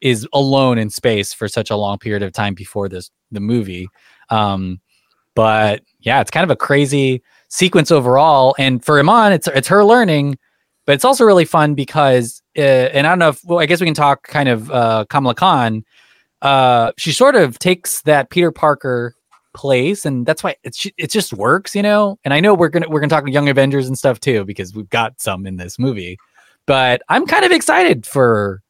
is 0.00 0.28
alone 0.32 0.78
in 0.78 0.90
space 0.90 1.32
for 1.32 1.48
such 1.48 1.68
a 1.68 1.74
long 1.74 1.98
period 1.98 2.22
of 2.22 2.32
time 2.32 2.54
before 2.54 2.88
this 2.88 3.10
the 3.32 3.40
movie. 3.40 3.88
Um, 4.30 4.80
but 5.34 5.82
yeah, 5.98 6.20
it's 6.20 6.30
kind 6.30 6.44
of 6.44 6.50
a 6.50 6.56
crazy 6.56 7.20
sequence 7.48 7.90
overall. 7.90 8.54
And 8.58 8.84
for 8.84 8.98
Iman, 8.98 9.32
it's 9.32 9.48
it's 9.48 9.68
her 9.68 9.84
learning, 9.84 10.38
but 10.86 10.94
it's 10.94 11.04
also 11.04 11.24
really 11.24 11.44
fun 11.44 11.74
because, 11.74 12.42
uh, 12.56 12.60
and 12.60 13.06
I 13.06 13.10
don't 13.10 13.18
know 13.18 13.30
if 13.30 13.40
well, 13.44 13.58
I 13.58 13.66
guess 13.66 13.80
we 13.80 13.86
can 13.86 13.94
talk 13.94 14.26
kind 14.26 14.48
of 14.48 14.70
uh, 14.70 15.04
Kamala 15.08 15.34
Khan. 15.34 15.84
Uh, 16.40 16.92
she 16.96 17.12
sort 17.12 17.34
of 17.34 17.58
takes 17.58 18.02
that 18.02 18.30
Peter 18.30 18.52
Parker 18.52 19.14
place, 19.54 20.06
and 20.06 20.24
that's 20.24 20.42
why 20.44 20.54
it's 20.62 20.86
it 20.96 21.10
just 21.10 21.32
works, 21.32 21.74
you 21.74 21.82
know. 21.82 22.18
And 22.24 22.32
I 22.32 22.40
know 22.40 22.54
we're 22.54 22.68
gonna 22.68 22.88
we're 22.88 23.00
gonna 23.00 23.10
talk 23.10 23.28
Young 23.28 23.48
Avengers 23.48 23.88
and 23.88 23.98
stuff 23.98 24.20
too 24.20 24.44
because 24.44 24.74
we've 24.74 24.88
got 24.88 25.20
some 25.20 25.46
in 25.46 25.56
this 25.56 25.78
movie. 25.78 26.18
But 26.66 27.02
I'm 27.08 27.26
kind 27.26 27.44
of 27.44 27.50
excited 27.50 28.06
for 28.06 28.62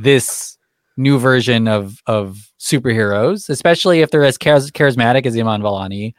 this 0.00 0.58
new 0.96 1.18
version 1.18 1.68
of 1.68 2.02
of 2.06 2.50
superheroes, 2.58 3.48
especially 3.48 4.00
if 4.00 4.10
they're 4.10 4.24
as 4.24 4.38
charismatic 4.38 5.26
as 5.26 5.36
Iman 5.36 5.62
Vellani. 5.62 6.14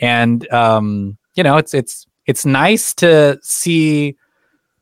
And 0.00 0.50
um, 0.52 1.18
you 1.34 1.42
know, 1.42 1.56
it's 1.56 1.74
it's 1.74 2.06
it's 2.26 2.44
nice 2.46 2.94
to 2.94 3.38
see 3.42 4.16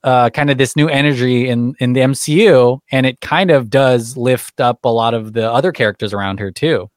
uh, 0.05 0.31
kind 0.31 0.51
of 0.51 0.59
this 0.59 0.75
new 0.77 0.89
energy 0.89 1.49
in 1.49 1.75
in 1.79 1.93
the 1.93 2.01
MCU, 2.01 2.79
and 2.91 3.07
it 3.07 3.21
kind 3.21 3.51
of 3.51 3.71
does 3.71 4.17
lift 4.17 4.61
up 4.61 4.85
a 4.85 4.89
lot 4.89 5.15
of 5.15 5.33
the 5.33 5.51
other 5.51 5.73
characters 5.73 6.13
around 6.13 6.41
her 6.41 6.51
too. 6.51 6.89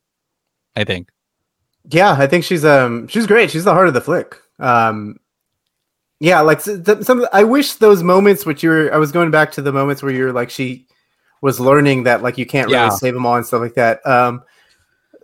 I 0.76 0.84
think. 0.84 1.10
Yeah, 1.90 2.16
I 2.18 2.28
think 2.28 2.44
she's 2.44 2.66
um 2.66 3.08
she's 3.08 3.28
great. 3.28 3.52
She's 3.52 3.64
the 3.64 3.74
heart 3.74 3.88
of 3.88 3.94
the 3.94 4.02
flick. 4.02 4.38
Um, 4.60 5.18
yeah, 6.20 6.42
like 6.42 6.62
some. 6.62 7.28
I 7.34 7.44
wish 7.44 7.74
those 7.74 8.02
moments 8.02 8.46
which 8.46 8.64
you 8.64 8.70
were. 8.70 8.94
I 8.94 8.98
was 8.98 9.12
going 9.12 9.32
back 9.32 9.52
to 9.54 9.62
the 9.62 9.72
moments 9.72 10.02
where 10.02 10.12
you're 10.14 10.34
like 10.34 10.50
she 10.50 10.88
was 11.42 11.60
learning 11.60 12.04
that 12.04 12.24
like 12.24 12.38
you 12.38 12.46
can't 12.46 12.68
really 12.68 12.78
Yeah. 12.80 12.90
save 12.90 13.14
them 13.14 13.26
all 13.26 13.36
and 13.36 13.46
stuff 13.46 13.62
like 13.62 13.76
that. 13.76 14.06
Um, 14.08 14.42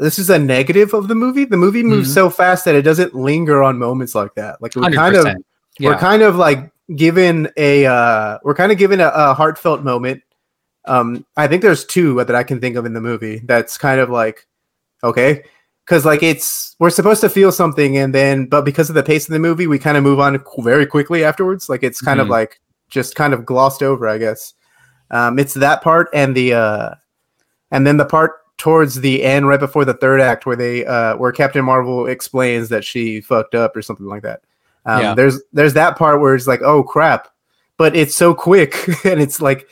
this 0.01 0.19
is 0.19 0.29
a 0.29 0.37
negative 0.39 0.93
of 0.93 1.07
the 1.07 1.15
movie. 1.15 1.45
The 1.45 1.57
movie 1.57 1.83
moves 1.83 2.09
Mhm. 2.09 2.13
so 2.13 2.29
fast 2.29 2.65
that 2.65 2.75
it 2.75 2.81
doesn't 2.81 3.13
linger 3.15 3.61
on 3.63 3.77
moments 3.77 4.13
like 4.15 4.33
that. 4.35 4.61
Like 4.61 4.75
we're 4.75 4.89
kind 4.91 5.15
of 5.15 5.25
100%. 5.25 5.45
we're 5.79 5.97
kind 5.97 6.21
of 6.21 6.35
like 6.35 6.71
given 6.95 7.47
a 7.55 7.85
uh 7.85 8.37
we're 8.43 8.53
kind 8.55 8.71
of 8.71 8.77
given 8.77 8.99
a, 8.99 9.07
a 9.15 9.33
heartfelt 9.33 9.81
moment 9.83 10.21
um 10.85 11.25
i 11.37 11.47
think 11.47 11.61
there's 11.61 11.85
two 11.85 12.21
that 12.25 12.35
i 12.35 12.43
can 12.43 12.59
think 12.59 12.75
of 12.75 12.85
in 12.85 12.91
the 12.93 12.99
movie 12.99 13.39
that's 13.45 13.77
kind 13.77 14.01
of 14.01 14.09
like 14.09 14.45
okay 15.01 15.41
because 15.85 16.03
like 16.05 16.21
it's 16.21 16.75
we're 16.79 16.89
supposed 16.89 17.21
to 17.21 17.29
feel 17.29 17.49
something 17.51 17.95
and 17.97 18.13
then 18.13 18.45
but 18.45 18.65
because 18.65 18.89
of 18.89 18.95
the 18.95 19.03
pace 19.03 19.25
of 19.25 19.31
the 19.31 19.39
movie 19.39 19.67
we 19.67 19.79
kind 19.79 19.95
of 19.95 20.03
move 20.03 20.19
on 20.19 20.43
very 20.59 20.85
quickly 20.85 21.23
afterwards 21.23 21.69
like 21.69 21.81
it's 21.83 22.01
kind 22.01 22.19
of 22.19 22.27
Mhm. 22.27 22.31
like 22.31 22.59
just 22.89 23.15
kind 23.15 23.33
of 23.33 23.45
glossed 23.45 23.81
over 23.81 24.05
i 24.09 24.17
guess 24.17 24.53
um 25.11 25.39
it's 25.39 25.53
that 25.53 25.81
part 25.81 26.09
and 26.13 26.35
the 26.35 26.53
uh 26.53 26.89
and 27.71 27.87
then 27.87 27.95
the 27.95 28.05
part 28.05 28.40
towards 28.61 29.01
the 29.01 29.23
end 29.23 29.47
right 29.47 29.59
before 29.59 29.83
the 29.85 29.93
third 29.95 30.21
act 30.21 30.45
where 30.45 30.55
they 30.55 30.85
uh 30.85 31.15
where 31.17 31.31
captain 31.31 31.65
marvel 31.65 32.05
explains 32.05 32.69
that 32.69 32.85
she 32.85 33.19
fucked 33.19 33.55
up 33.55 33.75
or 33.75 33.81
something 33.81 34.05
like 34.05 34.21
that 34.21 34.41
um, 34.85 35.01
Yeah. 35.01 35.13
there's 35.15 35.41
there's 35.51 35.73
that 35.73 35.97
part 35.97 36.21
where 36.21 36.35
it's 36.35 36.45
like 36.45 36.61
oh 36.61 36.83
crap 36.83 37.27
but 37.77 37.95
it's 37.95 38.13
so 38.13 38.35
quick 38.35 38.75
and 39.03 39.19
it's 39.19 39.41
like 39.41 39.67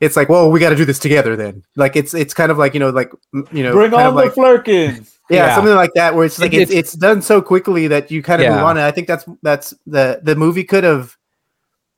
it's 0.00 0.14
like 0.14 0.28
well 0.28 0.50
we 0.50 0.60
got 0.60 0.68
to 0.68 0.76
do 0.76 0.84
this 0.84 0.98
together 0.98 1.36
then 1.36 1.62
like 1.76 1.96
it's 1.96 2.12
it's 2.12 2.34
kind 2.34 2.52
of 2.52 2.58
like 2.58 2.74
you 2.74 2.80
know 2.80 2.90
like 2.90 3.10
you 3.50 3.62
know 3.62 3.72
Bring 3.72 3.90
kind 3.92 4.02
on 4.02 4.06
of 4.08 4.14
like 4.14 4.34
the 4.34 4.40
Flerkens. 4.42 5.18
yeah, 5.30 5.46
Yeah. 5.46 5.54
something 5.54 5.74
like 5.74 5.94
that 5.94 6.14
where 6.14 6.26
it's 6.26 6.38
like 6.38 6.52
it's, 6.52 6.70
It's- 6.70 6.78
it's 6.78 6.92
done 6.92 7.22
so 7.22 7.40
quickly 7.40 7.88
that 7.88 8.10
you 8.10 8.22
kind 8.22 8.42
of 8.42 8.48
move 8.48 8.58
Yeah. 8.58 8.64
on 8.64 8.76
and 8.76 8.84
i 8.84 8.90
think 8.90 9.06
that's 9.08 9.24
that's 9.42 9.72
the 9.86 10.20
the 10.22 10.36
movie 10.36 10.64
could 10.64 10.84
have 10.84 11.16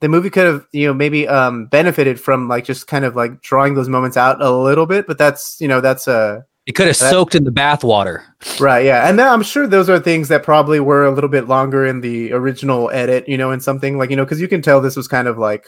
the 0.01 0.09
movie 0.09 0.31
could 0.31 0.47
have 0.47 0.67
you 0.73 0.87
know 0.87 0.95
maybe 0.95 1.27
um 1.29 1.67
benefited 1.67 2.21
from 2.21 2.49
like 2.49 2.65
just 2.65 2.87
kind 2.87 3.05
of 3.05 3.17
like 3.17 3.41
drawing 3.43 3.75
those 3.75 3.89
moments 3.89 4.17
out 4.17 4.41
a 4.43 4.51
little 4.51 4.87
bit 4.87 5.07
but 5.07 5.19
that's 5.19 5.59
you 5.61 5.69
know 5.69 5.81
that's 5.81 6.07
uh 6.09 6.41
It 6.67 6.73
could 6.73 6.87
have 6.87 6.99
That- 6.99 7.11
soaked 7.11 7.35
in 7.35 7.45
the 7.45 7.51
bathwater. 7.51 8.23
right 8.61 8.85
yeah 8.85 9.09
and 9.09 9.19
then 9.19 9.27
i'm 9.27 9.43
sure 9.43 9.67
those 9.67 9.89
are 9.89 9.99
things 9.99 10.29
that 10.29 10.43
probably 10.43 10.81
were 10.81 11.05
a 11.07 11.11
little 11.11 11.31
bit 11.31 11.49
longer 11.49 11.87
in 11.87 12.01
the 12.01 12.33
original 12.33 12.91
edit 12.91 13.29
you 13.29 13.39
know 13.39 13.51
in 13.53 13.61
something 13.61 13.97
like 13.99 14.11
you 14.11 14.17
know 14.17 14.25
because 14.25 14.41
you 14.41 14.49
can 14.49 14.61
tell 14.63 14.81
this 14.81 14.97
was 14.97 15.09
kind 15.09 15.29
of 15.29 15.39
like 15.39 15.67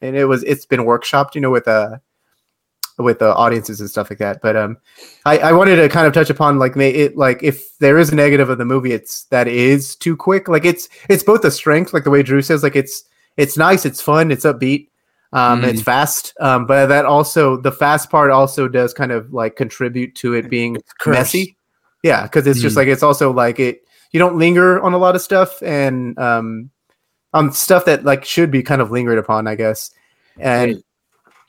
and 0.00 0.16
it 0.16 0.24
was 0.26 0.42
it's 0.44 0.64
been 0.66 0.80
workshopped 0.80 1.34
you 1.34 1.40
know 1.40 1.50
with 1.50 1.68
uh 1.68 1.96
with 2.98 3.20
uh, 3.20 3.34
audiences 3.34 3.78
and 3.78 3.90
stuff 3.90 4.08
like 4.08 4.18
that 4.20 4.40
but 4.40 4.56
um 4.56 4.78
I, 5.26 5.36
I 5.38 5.52
wanted 5.52 5.76
to 5.76 5.88
kind 5.90 6.06
of 6.06 6.14
touch 6.14 6.30
upon 6.30 6.58
like 6.58 6.76
may 6.76 6.88
it 6.90 7.14
like 7.14 7.42
if 7.42 7.76
there 7.78 7.98
is 7.98 8.10
a 8.10 8.14
negative 8.14 8.48
of 8.48 8.56
the 8.56 8.64
movie 8.64 8.92
it's 8.92 9.24
that 9.24 9.46
is 9.48 9.94
too 9.96 10.16
quick 10.16 10.48
like 10.48 10.64
it's 10.64 10.88
it's 11.10 11.22
both 11.22 11.44
a 11.44 11.50
strength 11.50 11.92
like 11.92 12.04
the 12.04 12.10
way 12.10 12.22
drew 12.22 12.40
says 12.40 12.62
like 12.62 12.74
it's 12.74 13.04
it's 13.36 13.56
nice 13.56 13.84
it's 13.84 14.00
fun 14.00 14.30
it's 14.30 14.44
upbeat 14.44 14.88
um 15.32 15.64
it's 15.64 15.82
fast 15.82 16.32
um 16.40 16.66
but 16.66 16.86
that 16.86 17.04
also 17.04 17.56
the 17.56 17.72
fast 17.72 18.10
part 18.10 18.30
also 18.30 18.68
does 18.68 18.94
kind 18.94 19.12
of 19.12 19.32
like 19.32 19.56
contribute 19.56 20.14
to 20.14 20.34
it 20.34 20.48
being 20.48 20.76
messy 21.06 21.56
yeah 22.02 22.22
because 22.22 22.46
it's 22.46 22.60
just 22.60 22.74
Mm. 22.74 22.78
like 22.78 22.88
it's 22.88 23.02
also 23.02 23.32
like 23.32 23.58
it 23.58 23.82
you 24.12 24.18
don't 24.20 24.38
linger 24.38 24.80
on 24.80 24.92
a 24.94 24.98
lot 24.98 25.14
of 25.14 25.20
stuff 25.20 25.62
and 25.62 26.18
um 26.18 26.70
on 27.32 27.52
stuff 27.52 27.84
that 27.84 28.04
like 28.04 28.24
should 28.24 28.50
be 28.50 28.62
kind 28.62 28.80
of 28.80 28.90
lingered 28.90 29.18
upon, 29.18 29.46
I 29.46 29.56
guess. 29.56 29.90
And 30.38 30.82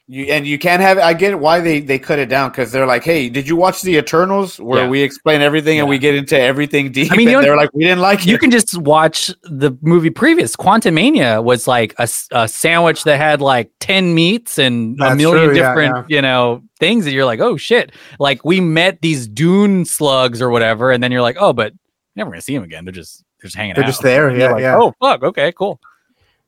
You 0.10 0.24
and 0.28 0.48
you 0.48 0.58
can't 0.58 0.82
have. 0.82 0.98
I 1.00 1.14
get 1.14 1.38
why 1.38 1.60
they 1.60 1.82
they 1.82 2.00
cut 2.00 2.18
it 2.18 2.30
down 2.30 2.50
because 2.52 2.72
they're 2.72 2.86
like, 2.86 3.04
hey, 3.04 3.28
did 3.28 3.46
you 3.46 3.58
watch 3.58 3.82
the 3.82 3.98
Eternals 3.98 4.58
where 4.58 4.84
Yeah. 4.84 4.88
we 4.90 5.02
explain 5.02 5.42
everything 5.42 5.80
and 5.80 5.90
we 5.90 5.98
get 5.98 6.16
into 6.16 6.40
everything 6.40 6.94
deep? 6.94 7.12
I 7.12 7.18
mean, 7.18 7.28
they're 7.28 7.58
like, 7.58 7.74
we 7.74 7.84
didn't 7.84 8.00
like 8.00 8.26
You 8.26 8.36
it. 8.36 8.40
can 8.40 8.50
just 8.50 8.78
watch 8.78 9.28
the 9.44 9.78
movie 9.82 10.10
previous. 10.10 10.56
Quantumania 10.56 11.44
was 11.44 11.68
like 11.68 11.94
a, 12.00 12.08
a 12.32 12.48
sandwich 12.48 13.04
that 13.04 13.18
had 13.18 13.42
like 13.42 13.70
10 13.82 14.16
meats 14.16 14.58
and 14.58 14.98
a 15.02 15.14
million 15.14 15.48
true, 15.50 15.58
yeah, 15.58 15.74
different, 15.76 16.10
you 16.10 16.22
know, 16.22 16.64
things 16.80 17.04
that 17.04 17.12
you're 17.12 17.26
like, 17.26 17.42
oh 17.42 17.58
shit. 17.58 17.92
Like 18.18 18.46
we 18.46 18.62
met 18.62 19.02
these 19.02 19.28
dune 19.28 19.84
slugs 19.84 20.42
or 20.42 20.50
whatever, 20.50 20.90
and 20.90 21.04
then 21.04 21.12
you're 21.12 21.22
like, 21.22 21.36
oh, 21.38 21.52
but 21.52 21.74
never 22.16 22.30
gonna 22.32 22.42
see 22.42 22.56
them 22.56 22.64
again. 22.64 22.86
They're 22.86 22.94
just 22.94 23.26
they're 23.42 23.48
just 23.50 23.58
hanging 23.58 23.76
They're 23.76 23.84
out. 23.84 23.88
just 23.88 24.02
there, 24.04 24.30
And 24.30 24.38
you're 24.38 24.48
yeah, 24.48 24.54
like, 24.54 24.62
yeah. 24.62 24.78
Oh 24.78 24.94
fuck, 25.02 25.22
okay, 25.24 25.52
cool. 25.52 25.82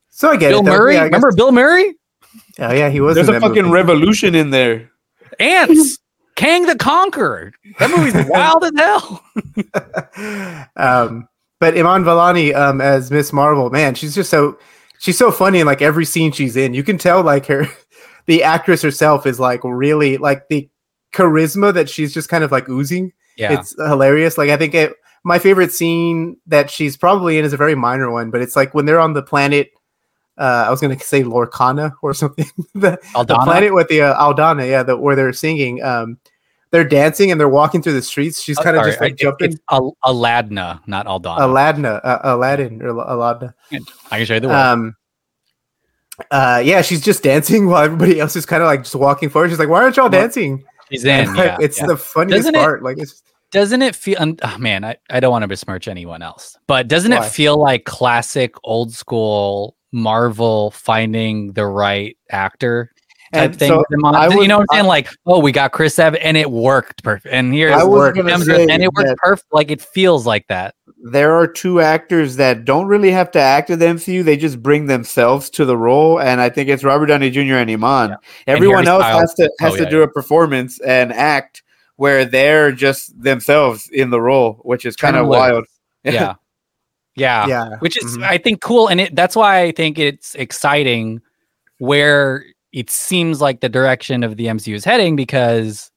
so 0.10 0.30
I 0.30 0.38
get 0.38 0.52
Bill 0.52 0.60
it. 0.62 0.64
Murray, 0.64 0.94
Yeah, 0.96 1.04
remember 1.04 1.34
Bill 1.34 1.52
Murray? 1.52 1.96
Oh 2.60 2.74
yeah, 2.74 2.90
he 2.90 3.02
was. 3.02 3.16
There's 3.16 3.30
in 3.30 3.36
a 3.36 3.40
that 3.40 3.48
fucking 3.48 3.64
movie. 3.64 3.74
revolution 3.74 4.36
in 4.36 4.50
there. 4.50 4.92
Ants, 5.40 6.00
Kang 6.36 6.66
the 6.66 6.76
Conqueror. 6.76 7.52
That 7.80 7.90
movie's 7.92 8.14
wild 8.30 8.64
as 8.64 8.72
hell. 8.76 9.24
um, 10.76 11.28
but 11.60 11.78
Iman 11.78 12.04
Vellani 12.04 12.56
um, 12.56 12.82
as 12.82 13.12
Miss 13.12 13.34
Marvel, 13.34 13.70
man, 13.70 13.96
she's 13.96 14.16
just 14.16 14.30
so 14.30 14.58
she's 15.00 15.18
so 15.18 15.32
funny 15.32 15.60
in 15.60 15.68
like 15.68 15.82
every 15.82 16.06
scene 16.06 16.32
she's 16.32 16.56
in. 16.56 16.74
You 16.74 16.84
can 16.84 16.98
tell 16.98 17.24
like 17.24 17.46
her, 17.48 17.68
the 18.26 18.44
actress 18.44 18.82
herself 18.82 19.26
is 19.26 19.40
like 19.40 19.62
really 19.64 20.18
like 20.18 20.48
the 20.50 20.70
charisma 21.14 21.74
that 21.74 21.90
she's 21.90 22.14
just 22.14 22.30
kind 22.30 22.44
of 22.44 22.52
like 22.52 22.70
oozing. 22.70 23.12
Yeah. 23.38 23.60
It's 23.60 23.76
hilarious. 23.78 24.38
Like 24.38 24.50
I 24.50 24.58
think 24.58 24.74
it, 24.74 24.94
my 25.24 25.40
favorite 25.40 25.72
scene 25.72 26.38
that 26.48 26.70
she's 26.70 26.96
probably 26.96 27.38
in 27.38 27.46
is 27.46 27.54
a 27.54 27.58
very 27.58 27.76
minor 27.76 28.12
one, 28.12 28.32
but 28.32 28.42
it's 28.42 28.56
like 28.56 28.74
when 28.74 28.86
they're 28.86 29.00
on 29.00 29.14
the 29.14 29.24
planet. 29.24 29.72
Uh, 30.40 30.64
I 30.68 30.70
was 30.72 30.80
gonna 30.82 30.98
say 31.00 31.22
Lorcana 31.24 31.94
or 32.02 32.14
something. 32.14 32.46
the, 32.74 32.98
the 33.28 33.40
planet 33.44 33.74
with 33.74 33.90
the 33.90 34.02
uh, 34.04 34.16
Aldana, 34.18 34.68
yeah, 34.70 34.84
the, 34.84 34.96
where 34.98 35.16
they're 35.16 35.34
singing. 35.34 35.84
Um, 35.84 36.18
they're 36.72 36.84
dancing 36.88 37.32
and 37.32 37.40
they're 37.40 37.50
walking 37.50 37.82
through 37.82 37.94
the 37.94 38.02
streets. 38.02 38.42
She's 38.42 38.58
Oh, 38.60 38.64
kind 38.64 38.78
of 38.78 38.86
just 38.86 39.02
like 39.02 39.14
I- 39.14 39.16
jumping. 39.16 39.54
It's 39.54 39.62
Al- 39.72 39.98
Aladna, 40.06 40.80
not 40.88 41.08
Aldana. 41.08 41.40
Aladna, 41.40 42.00
uh, 42.04 42.20
Aladdin 42.24 42.82
or 42.82 42.94
Aladna. 42.94 43.54
I 44.12 44.18
can 44.18 44.26
show 44.26 44.36
you 44.36 44.40
the 44.40 44.48
word. 44.50 44.56
Um, 44.56 44.96
uh, 46.32 46.62
yeah, 46.64 46.82
she's 46.82 47.02
just 47.02 47.24
dancing 47.24 47.68
while 47.70 47.84
everybody 47.84 48.20
else 48.20 48.36
is 48.36 48.46
kind 48.46 48.62
of 48.62 48.68
like 48.68 48.84
just 48.84 48.96
walking 48.96 49.30
forward. 49.30 49.50
She's 49.50 49.60
like, 49.60 49.70
"Why 49.70 49.82
aren't 49.84 49.98
y'all 49.98 50.10
dancing?" 50.10 50.64
She's 50.92 51.06
in. 51.06 51.28
And, 51.30 51.38
Yeah, 51.38 51.58
it's 51.60 51.80
yeah. 51.80 51.88
the 51.88 51.98
funniest 51.98 52.40
Doesn't 52.40 52.56
it- 52.56 52.60
part. 52.60 52.84
Like, 52.84 52.98
it's 52.98 53.24
doesn't 53.52 53.82
it 53.82 53.96
feel 53.96 54.16
and, 54.20 54.40
oh 54.44 54.58
man 54.60 54.86
I, 54.86 54.98
I 55.10 55.20
don't 55.20 55.32
want 55.32 55.42
to 55.42 55.48
besmirch 55.48 55.88
anyone 55.88 56.22
else 56.22 56.56
but 56.68 56.88
doesn't 56.88 57.10
Why? 57.12 57.26
it 57.26 57.30
feel 57.32 57.58
like 57.58 57.84
classic 57.84 58.54
old 58.64 58.94
school 58.94 59.76
marvel 59.92 60.72
finding 60.72 61.54
the 61.54 61.66
right 61.66 62.18
actor 62.30 62.92
type 63.34 63.52
And 63.52 63.60
thing 63.60 63.70
so 63.70 63.84
I 64.06 64.28
you 64.30 64.48
know 64.48 64.60
what 64.60 64.68
i'm 64.72 64.78
saying 64.78 64.88
like 64.88 65.10
oh 65.26 65.40
we 65.40 65.52
got 65.52 65.72
chris 65.72 66.00
evans 66.00 66.24
and 66.24 66.36
it 66.36 66.50
worked 66.50 67.04
perfect 67.04 67.34
and 67.34 67.54
here 67.54 67.72
I 67.72 67.84
was 67.84 67.88
work 67.88 68.16
gonna 68.16 68.32
Hemsworth, 68.32 68.68
say 68.68 68.68
and 68.70 68.84
it 68.84 68.92
worked 68.94 69.18
perfect 69.18 69.48
like 69.52 69.72
it 69.72 69.82
feels 69.82 70.26
like 70.26 70.48
that 70.48 70.76
there 71.02 71.34
are 71.34 71.48
two 71.48 71.80
actors 71.80 72.36
that 72.36 72.66
don't 72.66 72.88
really 72.88 73.12
have 73.12 73.32
to 73.32 73.40
act 73.40 73.70
in 73.70 73.80
the 73.80 73.86
MCU. 73.86 74.24
They 74.24 74.36
just 74.36 74.62
bring 74.62 74.88
themselves 74.88 75.50
to 75.52 75.66
the 75.66 75.78
role, 75.78 76.20
and 76.20 76.42
I 76.42 76.50
think 76.50 76.70
it's 76.70 76.84
Robert 76.84 77.06
Downey 77.06 77.30
Jr. 77.30 77.56
and 77.56 77.72
Iman. 77.72 78.18
Everyone 78.48 78.84
Harry 78.86 78.96
else 78.96 79.04
Styles. 79.04 79.22
has 79.22 79.34
to 79.36 79.44
oh, 79.46 79.56
has 79.64 79.74
Oh, 79.74 79.78
to 79.78 79.84
yeah, 79.84 79.90
do 79.90 80.02
a 80.02 80.08
performance 80.10 80.80
and 80.82 81.14
act 81.14 81.64
where 81.96 82.26
they're 82.26 82.72
just 82.72 83.22
themselves 83.22 83.90
in 83.92 84.10
the 84.10 84.20
role, 84.22 84.60
which 84.64 84.86
is 84.86 84.96
kind 84.96 85.16
of 85.16 85.28
wild. 85.28 85.66
yeah 86.04 86.36
yeah 87.16 87.48
yeah, 87.48 87.70
which 87.80 87.98
is 88.04 88.18
Mhm. 88.18 88.24
i 88.24 88.38
think 88.38 88.62
cool 88.62 88.88
and 88.88 89.02
it 89.02 89.16
that's 89.16 89.36
why 89.36 89.62
i 89.62 89.72
think 89.72 89.98
it's 90.00 90.36
exciting 90.36 91.22
where 91.80 92.46
it 92.72 92.90
seems 92.90 93.42
like 93.42 93.62
the 93.62 93.70
direction 93.70 94.24
of 94.24 94.38
the 94.38 94.46
mcu 94.46 94.74
is 94.76 94.86
heading 94.86 95.16
because 95.16 95.92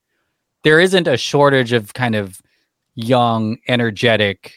there 0.65 0.81
isn't 0.81 1.07
a 1.09 1.17
shortage 1.17 1.73
of 1.73 1.93
kind 1.95 2.15
of 2.15 2.41
young 2.95 3.57
energetic 3.69 4.55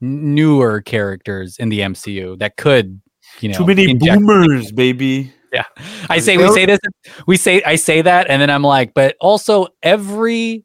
newer 0.00 0.80
characters 0.80 1.56
in 1.58 1.68
the 1.70 1.80
mcu 1.80 2.38
that 2.38 2.56
could 2.56 3.00
you 3.40 3.48
know 3.48 3.58
Too 3.58 3.66
many 3.66 3.94
boomers, 3.94 4.72
baby. 4.72 5.32
yeah 5.52 5.64
i 6.08 6.18
say 6.18 6.36
we 6.36 6.48
say 6.52 6.66
this 6.66 6.78
we 7.26 7.36
say 7.36 7.62
i 7.64 7.76
say 7.76 8.02
that 8.02 8.28
and 8.30 8.40
then 8.40 8.50
i'm 8.50 8.62
like 8.62 8.92
but 8.94 9.16
also 9.20 9.66
every 9.82 10.64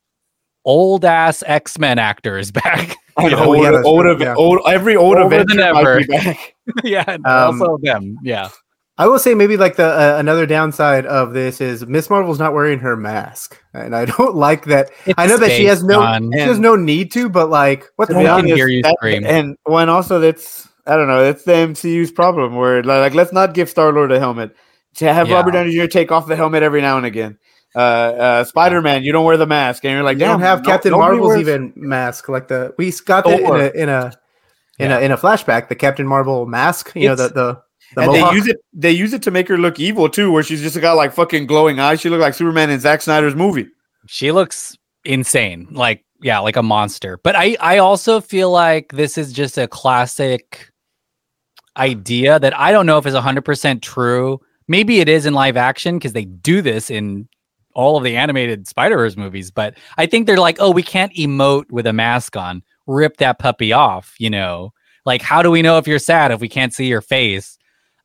old 0.66 1.06
ass 1.06 1.44
x-men 1.46 2.00
actor 2.00 2.38
is 2.38 2.52
back 2.64 2.96
And 3.18 3.34
Oh, 3.34 3.46
old, 3.54 3.64
yeah, 3.64 3.72
that's 3.72 3.86
old, 3.86 4.02
true, 4.04 4.18
yeah. 4.20 4.36
old, 4.36 4.60
every 4.68 4.96
old 4.96 5.16
Older 5.18 5.28
Avenger 5.28 5.56
than 5.56 5.74
might 5.74 5.82
ever. 5.82 6.00
be 6.00 6.06
back. 6.06 6.56
yeah 6.84 7.04
Um, 7.26 7.62
also 7.62 7.78
them 7.82 8.18
yeah 8.24 8.50
I 8.98 9.08
will 9.08 9.20
say 9.20 9.34
maybe 9.36 9.58
like 9.58 9.76
the 9.76 9.86
uh, 9.88 10.18
another 10.20 10.46
downside 10.46 11.06
of 11.06 11.34
this 11.34 11.60
is 11.60 11.86
Miss 11.86 12.10
Marvel's 12.10 12.40
not 12.40 12.54
wearing 12.54 12.80
her 12.80 12.96
mask, 12.96 13.62
and 13.74 13.94
I 13.94 14.06
don't 14.18 14.36
like 14.36 14.66
that. 14.66 14.90
I 15.18 15.28
know 15.28 15.36
that 15.38 15.52
she 15.52 15.66
has 15.66 15.84
no 15.84 15.96
John. 16.02 16.32
she 16.34 16.40
has 16.40 16.60
no 16.60 16.78
need 16.78 17.12
to, 17.12 17.28
but 17.28 17.50
like 17.50 17.86
what's 17.98 18.08
the 18.14 18.22
No 18.24 18.38
hell? 18.38 18.42
hear 18.44 18.70
you 18.70 18.82
that- 18.84 18.96
scream. 18.98 19.26
And 19.26 19.58
when 19.66 19.90
also 19.90 20.20
that's 20.20 20.68
I 20.88 20.96
don't 20.96 21.08
know, 21.08 21.24
that's 21.26 21.44
the 21.44 21.52
MCU's 21.54 22.12
problem 22.12 22.56
where 22.56 22.84
like, 22.84 23.00
like, 23.02 23.14
let's 23.16 23.34
not 23.34 23.54
give 23.54 23.70
Star 23.70 23.92
Lord 23.92 24.12
a 24.14 24.20
helmet. 24.20 24.56
To 24.96 25.14
have 25.14 25.28
Yeah. 25.28 25.36
Robert 25.36 25.52
Downey 25.52 25.72
Jr. 25.76 25.88
take 25.88 26.12
off 26.14 26.26
the 26.26 26.38
helmet 26.38 26.64
every 26.64 26.80
now 26.82 26.96
and 26.96 27.06
again. 27.06 27.38
Uh, 27.76 27.80
uh, 27.80 28.44
Spider 28.46 28.82
Man, 28.82 29.04
you 29.04 29.12
don't 29.12 29.26
wear 29.26 29.38
the 29.38 29.46
mask, 29.46 29.84
and 29.84 29.92
you're 29.94 30.04
like, 30.04 30.18
You 30.18 30.26
don't 30.26 30.40
have 30.40 30.64
no- 30.64 30.70
Captain 30.70 30.92
nobody 30.92 31.18
Marvel's 31.18 31.28
wears- 31.30 31.42
even 31.42 31.74
mask 31.76 32.30
like 32.30 32.48
the 32.48 32.74
we 32.78 32.92
got 33.06 33.26
that 33.26 33.40
in 33.40 33.46
a 33.46 33.82
in 33.84 33.90
a 33.90 34.14
in 34.80 34.92
a 34.92 35.00
in 35.02 35.12
a 35.12 35.18
flashback. 35.18 35.68
The 35.70 35.76
Captain 35.76 36.08
Marvel 36.08 36.46
mask, 36.46 36.92
you 36.96 37.08
know 37.10 37.16
the 37.16 37.28
the 37.30 37.62
the 37.96 38.02
and 38.02 38.12
mohawk. 38.12 38.32
they 38.32 38.36
use 38.38 38.48
it. 38.48 38.58
They 38.74 38.92
use 38.92 39.14
it 39.14 39.22
to 39.24 39.32
make 39.32 39.48
her 39.50 39.58
look 39.58 39.80
evil 39.80 40.10
too, 40.10 40.32
where 40.32 40.44
she's 40.44 40.62
just 40.62 40.80
got 40.80 40.94
like 40.96 41.14
fucking 41.14 41.48
glowing 41.48 41.80
eyes. 41.80 42.00
She 42.02 42.10
looked 42.10 42.22
like 42.22 42.34
Superman 42.34 42.70
in 42.70 42.80
Zack 42.80 43.02
Snyder's 43.02 43.36
movie. 43.36 43.68
she 44.08 44.32
looks 44.32 44.78
insane 45.04 45.68
like 45.72 46.04
yeah 46.22 46.40
like 46.40 46.56
a 46.56 46.64
monster 46.64 47.20
but 47.24 47.36
i 47.36 47.56
i 47.60 47.78
also 47.78 48.20
feel 48.20 48.50
like 48.50 48.92
this 48.92 49.20
is 49.20 49.32
just 49.32 49.56
a 49.58 49.68
classic 49.68 50.72
idea 51.78 52.40
that 52.40 52.58
i 52.58 52.72
don't 52.72 52.86
know 52.86 52.98
if 52.98 53.06
is 53.06 53.14
100% 53.14 53.82
true 53.82 54.40
maybe 54.68 55.00
it 55.00 55.10
is 55.10 55.26
in 55.26 55.34
live 55.34 55.58
action 55.58 55.98
because 55.98 56.14
they 56.14 56.26
do 56.26 56.62
this 56.62 56.90
in 56.90 57.28
all 57.76 57.98
of 57.98 58.04
the 58.04 58.16
animated 58.16 58.68
spider-verse 58.68 59.16
movies 59.16 59.52
but 59.52 59.76
i 59.98 60.06
think 60.06 60.26
they're 60.26 60.38
like 60.38 60.58
oh 60.60 60.72
we 60.72 60.82
can't 60.84 61.14
emote 61.14 61.70
with 61.70 61.86
a 61.86 61.94
mask 61.94 62.36
on 62.36 62.64
rip 62.88 63.18
that 63.18 63.38
puppy 63.40 63.72
off 63.74 64.16
you 64.18 64.30
know 64.30 64.72
like 65.06 65.22
how 65.22 65.42
do 65.44 65.52
we 65.52 65.62
know 65.62 65.78
if 65.78 65.88
you're 65.88 66.00
sad 66.00 66.32
if 66.32 66.40
we 66.42 66.50
can't 66.50 66.74
see 66.74 66.88
your 66.88 67.02
face 67.02 67.58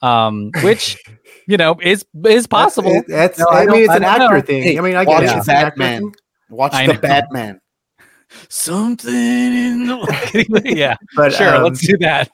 um 0.02 0.50
which 0.62 0.96
you 1.46 1.56
know 1.56 1.76
is 1.82 2.04
is 2.26 2.46
possible 2.46 2.90
It- 2.90 3.04
That's, 3.08 3.38
No, 3.38 3.46
I, 3.50 3.62
I 3.62 3.66
mean, 3.66 3.82
it's 3.82 3.90
I 3.90 3.96
an 3.96 4.04
actor 4.04 4.36
know. 4.36 4.40
thing. 4.42 4.62
Hey, 4.62 4.78
I 4.78 4.80
mean, 4.80 4.96
I 4.96 5.04
watch 5.04 5.20
get 5.22 5.30
it. 5.30 5.32
the 5.32 5.38
It's 5.38 5.48
an 5.48 5.56
actor 5.56 5.78
Batman. 5.78 6.12
Watch 6.48 6.72
I 6.74 6.86
the 6.86 6.92
know. 6.94 7.00
Batman. 7.00 7.60
something 8.48 9.12
in 9.14 9.86
the 9.86 10.62
yeah 10.76 10.96
But 11.16 11.32
sure 11.32 11.56
um, 11.56 11.64
let's 11.64 11.80
do 11.86 11.96
that 11.98 12.30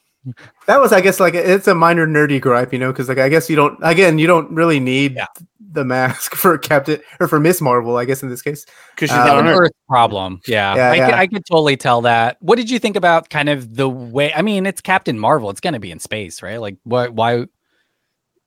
that 0.67 0.81
was, 0.81 0.93
I 0.93 1.01
guess, 1.01 1.21
like 1.21 1.35
it's 1.35 1.69
a 1.69 1.75
minor 1.75 2.07
nerdy 2.07 2.41
gripe, 2.41 2.73
you 2.73 2.79
know, 2.79 2.93
because 2.93 3.09
like 3.09 3.19
I 3.19 3.29
guess 3.29 3.49
you 3.51 3.57
don't. 3.57 3.79
Again, 3.83 4.19
you 4.19 4.27
don't 4.27 4.51
really 4.51 4.81
need 4.81 5.15
Yeah. 5.15 5.27
the 5.73 5.85
mask 5.85 6.35
for 6.37 6.57
Captain 6.59 7.01
or 7.21 7.29
for 7.29 7.39
Miss 7.39 7.61
Marvel. 7.61 7.97
I 7.97 8.05
guess 8.05 8.23
in 8.23 8.29
this 8.29 8.43
case, 8.43 8.65
Because 8.95 9.11
she's 9.11 9.17
not 9.17 9.31
on 9.31 9.47
an 9.47 9.53
Earth. 9.53 9.61
earth 9.67 9.73
problem 9.89 10.41
yeah, 10.47 10.75
Yeah, 10.75 10.91
I, 10.91 10.95
yeah. 10.95 11.07
Could, 11.07 11.15
I 11.15 11.27
could 11.29 11.47
totally 11.47 11.77
tell 11.77 12.01
that 12.03 12.37
what 12.41 12.57
did 12.57 12.69
you 12.71 12.79
think 12.79 12.97
about 12.97 13.31
kind 13.31 13.49
of 13.49 13.77
the 13.77 13.89
way 13.89 14.33
i 14.35 14.43
mean 14.43 14.67
it's 14.67 14.81
captain 14.81 15.17
marvel 15.17 15.49
it's 15.49 15.61
going 15.61 15.75
to 15.75 15.79
be 15.81 15.93
in 15.93 16.01
space 16.01 16.43
right 16.43 16.61
like 16.61 16.77
why 16.83 17.07
why 17.07 17.47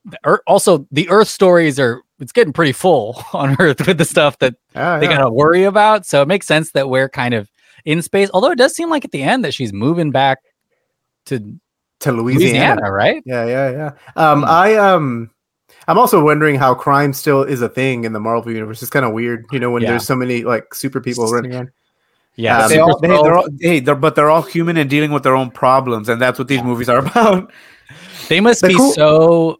the 0.05 0.19
Earth, 0.25 0.41
also 0.47 0.85
the 0.91 1.07
earth 1.09 1.29
stories 1.29 1.79
are 1.79 2.01
it's 2.19 2.33
getting 2.33 2.51
pretty 2.51 2.73
full 2.73 3.23
on 3.33 3.55
earth 3.61 3.87
with 3.87 3.97
the 3.97 4.03
stuff 4.05 4.37
that 4.39 4.55
they 4.73 4.81
yeah. 4.81 4.99
gotta 4.99 5.29
worry 5.31 5.63
about 5.63 6.05
so 6.05 6.21
it 6.21 6.27
makes 6.27 6.45
sense 6.45 6.71
that 6.71 6.89
we're 6.89 7.07
kind 7.09 7.33
of 7.33 7.49
in 7.85 8.01
space 8.01 8.29
although 8.33 8.51
it 8.51 8.57
does 8.57 8.75
seem 8.75 8.89
like 8.89 9.05
at 9.05 9.11
the 9.11 9.23
end 9.23 9.45
that 9.45 9.53
she's 9.53 9.71
moving 9.71 10.11
back 10.11 10.39
to 11.25 11.57
to 12.01 12.11
Louisiana. 12.11 12.81
louisiana, 12.81 12.91
right 12.91 13.21
Yeah, 13.25 13.45
yeah, 13.45 13.69
yeah. 13.71 13.91
Um, 14.15 14.39
Hmm. 14.39 14.45
I 14.49 14.75
um, 14.75 15.29
I'm 15.87 15.97
also 15.97 16.23
wondering 16.23 16.55
how 16.55 16.73
crime 16.75 17.13
still 17.13 17.43
is 17.43 17.61
a 17.61 17.69
thing 17.69 18.03
in 18.03 18.13
the 18.13 18.19
Marvel 18.19 18.51
universe. 18.51 18.81
It's 18.81 18.91
kind 18.91 19.05
of 19.05 19.11
weird, 19.13 19.45
you 19.51 19.59
know, 19.59 19.71
when 19.71 19.81
Yeah. 19.83 19.91
there's 19.91 20.05
so 20.05 20.15
many 20.15 20.43
like 20.43 20.73
super 20.73 21.01
people 21.01 21.25
running 21.31 21.53
around. 21.53 21.69
yeah 22.35 22.63
Um, 22.63 22.69
They 22.69 22.75
Super 22.75 22.83
all, 22.91 22.99
they, 22.99 23.07
Skrull- 23.07 23.23
they're 23.23 23.37
all, 23.37 23.47
hey, 23.59 23.79
they're, 23.79 23.95
but 23.95 24.15
they're 24.15 24.29
all 24.29 24.41
human 24.43 24.77
and 24.77 24.89
dealing 24.89 25.11
with 25.11 25.23
their 25.23 25.35
own 25.35 25.49
problems, 25.51 26.07
and 26.09 26.21
that's 26.21 26.37
what 26.39 26.47
these 26.47 26.63
movies 26.63 26.89
are 26.89 26.99
about. 27.05 27.51
They 28.29 28.39
must 28.39 28.61
The 28.61 28.67
be 28.69 28.75
cool- 28.75 28.93
so 28.93 29.57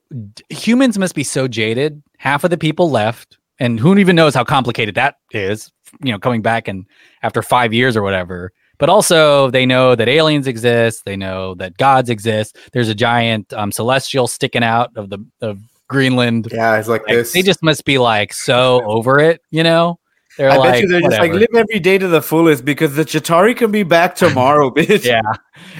humans 0.49 0.97
must 0.99 1.15
be 1.15 1.23
so 1.23 1.47
jaded. 1.47 2.01
Half 2.19 2.43
of 2.43 2.51
the 2.51 2.57
people 2.57 2.91
left, 2.91 3.37
and 3.59 3.79
who 3.79 3.97
even 3.97 4.15
knows 4.15 4.35
how 4.35 4.43
complicated 4.43 4.95
that 4.95 5.15
is. 5.31 5.71
You 6.03 6.11
know, 6.11 6.19
coming 6.19 6.41
back 6.43 6.67
and 6.67 6.85
after 7.23 7.41
five 7.41 7.73
years 7.73 7.97
or 7.97 8.03
whatever. 8.03 8.51
But 8.79 8.89
also, 8.89 9.51
they 9.51 9.65
know 9.65 9.93
that 9.93 10.07
aliens 10.07 10.47
exist. 10.47 11.03
They 11.05 11.17
know 11.17 11.53
that 11.55 11.77
gods 11.77 12.09
exist. 12.09 12.57
There's 12.71 12.89
a 12.89 12.95
giant 12.95 13.53
um, 13.53 13.71
celestial 13.71 14.27
sticking 14.27 14.63
out 14.63 14.89
of 14.95 15.09
the 15.09 15.19
of 15.41 15.59
Greenland. 15.89 16.47
Yeah, 16.51 16.77
it's 16.79 16.87
like, 16.87 17.01
Like, 17.07 17.15
this. 17.15 17.33
they 17.33 17.41
just 17.41 17.61
must 17.61 17.83
be 17.85 17.97
like 17.97 18.31
so 18.33 18.81
over 18.85 19.19
it. 19.19 19.41
You 19.51 19.63
know, 19.63 19.99
they're 20.37 20.49
I 20.49 20.55
like, 20.55 20.71
bet 20.73 20.81
you 20.83 20.87
they're 20.87 21.01
just 21.01 21.19
like 21.19 21.33
live 21.33 21.49
every 21.53 21.79
day 21.79 21.97
to 21.97 22.07
the 22.07 22.21
fullest 22.21 22.63
because 22.63 22.95
the 22.95 23.03
Chitauri 23.03 23.55
can 23.55 23.71
be 23.71 23.83
back 23.83 24.15
tomorrow, 24.15 24.69
bitch. 24.75 25.03
yeah. 25.05 25.21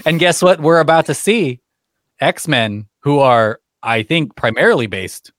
And 0.04 0.20
guess 0.20 0.42
what? 0.42 0.60
We're 0.60 0.80
about 0.80 1.06
to 1.06 1.14
see 1.14 1.60
X 2.20 2.46
Men 2.46 2.86
who 3.00 3.20
are, 3.20 3.60
I 3.82 4.02
think, 4.02 4.36
primarily 4.36 4.86
based 4.86 5.32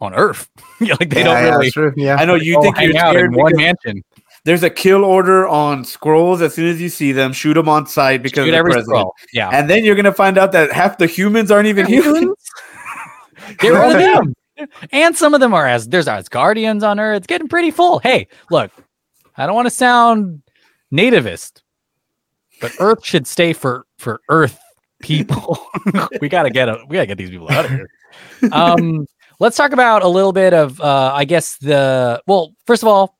on 0.00 0.14
Earth. 0.14 0.48
like 0.80 1.10
they 1.10 1.18
yeah, 1.20 1.24
don't 1.24 1.44
yeah, 1.44 1.50
really 1.50 1.70
true. 1.70 1.92
Yeah. 1.94 2.16
I 2.16 2.24
know 2.24 2.36
you 2.36 2.60
think 2.62 2.80
you're 2.80 2.92
scared 2.92 3.32
in 3.34 3.38
one 3.38 3.52
mansion. 3.54 4.02
There's 4.44 4.62
a 4.64 4.70
kill 4.70 5.04
order 5.04 5.46
on 5.46 5.84
Skrulls 5.84 6.40
as 6.40 6.54
soon 6.54 6.66
as 6.68 6.80
you 6.80 6.88
see 6.88 7.12
them. 7.12 7.32
Shoot 7.32 7.54
them 7.54 7.68
on 7.68 7.86
sight 7.86 8.22
because 8.22 8.46
Shoot 8.46 8.54
every 8.54 8.72
Skrull. 8.72 9.12
Yeah. 9.32 9.50
And 9.52 9.70
then 9.70 9.84
you're 9.84 9.94
gonna 9.94 10.12
find 10.12 10.36
out 10.36 10.52
that 10.52 10.72
half 10.72 10.98
the 10.98 11.06
humans 11.06 11.50
aren't 11.50 11.68
even 11.68 11.86
humans. 11.86 12.34
Get 13.58 13.70
rid 13.70 13.96
of 13.96 13.98
them. 13.98 14.34
And 14.90 15.16
some 15.16 15.34
of 15.34 15.40
them 15.40 15.54
are 15.54 15.66
as 15.66 15.88
there's 15.88 16.08
as 16.08 16.28
guardians 16.28 16.82
on 16.82 16.98
Earth. 16.98 17.18
It's 17.18 17.26
getting 17.26 17.48
pretty 17.48 17.70
full. 17.70 17.98
Hey, 18.00 18.28
look, 18.50 18.70
I 19.36 19.46
don't 19.46 19.54
want 19.54 19.66
to 19.66 19.70
sound 19.70 20.42
nativist, 20.92 21.62
but 22.60 22.72
Earth 22.80 23.04
should 23.04 23.26
stay 23.26 23.52
for 23.52 23.86
for 23.98 24.20
Earth 24.28 24.58
people. 25.02 25.64
we 26.20 26.28
gotta 26.28 26.50
get 26.50 26.68
a, 26.68 26.78
we 26.88 26.96
gotta 26.96 27.06
get 27.06 27.18
these 27.18 27.30
people 27.30 27.50
out 27.50 27.64
of 27.64 27.70
here. 27.70 27.88
Um, 28.52 29.06
let's 29.40 29.56
talk 29.56 29.72
about 29.72 30.02
a 30.02 30.08
little 30.08 30.34
bit 30.34 30.52
of 30.52 30.78
uh, 30.82 31.12
I 31.14 31.24
guess 31.24 31.56
the 31.56 32.22
well, 32.26 32.52
first 32.66 32.82
of 32.82 32.88
all, 32.88 33.16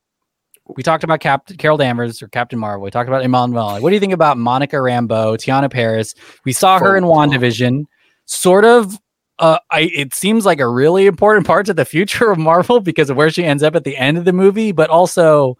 we 0.76 0.82
talked 0.82 1.04
about 1.04 1.20
Cap 1.20 1.46
Carol 1.58 1.76
Danvers 1.76 2.22
or 2.22 2.28
Captain 2.28 2.58
Marvel. 2.58 2.84
We 2.84 2.90
talked 2.90 3.08
about 3.08 3.22
Iman 3.22 3.52
Malik. 3.52 3.82
What 3.82 3.90
do 3.90 3.94
you 3.94 4.00
think 4.00 4.12
about 4.12 4.38
Monica 4.38 4.76
Rambeau, 4.76 5.36
Teyonah 5.36 5.70
Parris? 5.70 6.14
We 6.44 6.52
saw 6.52 6.78
her 6.78 6.96
in 6.96 7.04
WandaVision. 7.04 7.84
Sort 8.24 8.64
of 8.64 8.98
uh, 9.38 9.58
I 9.70 9.90
it 9.94 10.14
seems 10.14 10.46
like 10.46 10.60
a 10.60 10.68
really 10.68 11.06
important 11.06 11.46
part 11.46 11.66
to 11.66 11.74
the 11.74 11.84
future 11.84 12.30
of 12.30 12.38
Marvel 12.38 12.80
because 12.80 13.10
of 13.10 13.16
where 13.16 13.30
she 13.30 13.44
ends 13.44 13.62
up 13.62 13.74
at 13.74 13.84
the 13.84 13.96
end 13.96 14.16
of 14.16 14.24
the 14.24 14.32
movie, 14.32 14.72
but 14.72 14.88
also 14.88 15.56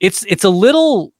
it's 0.00 0.24
it's 0.24 0.44
a 0.44 0.50
little 0.50 1.12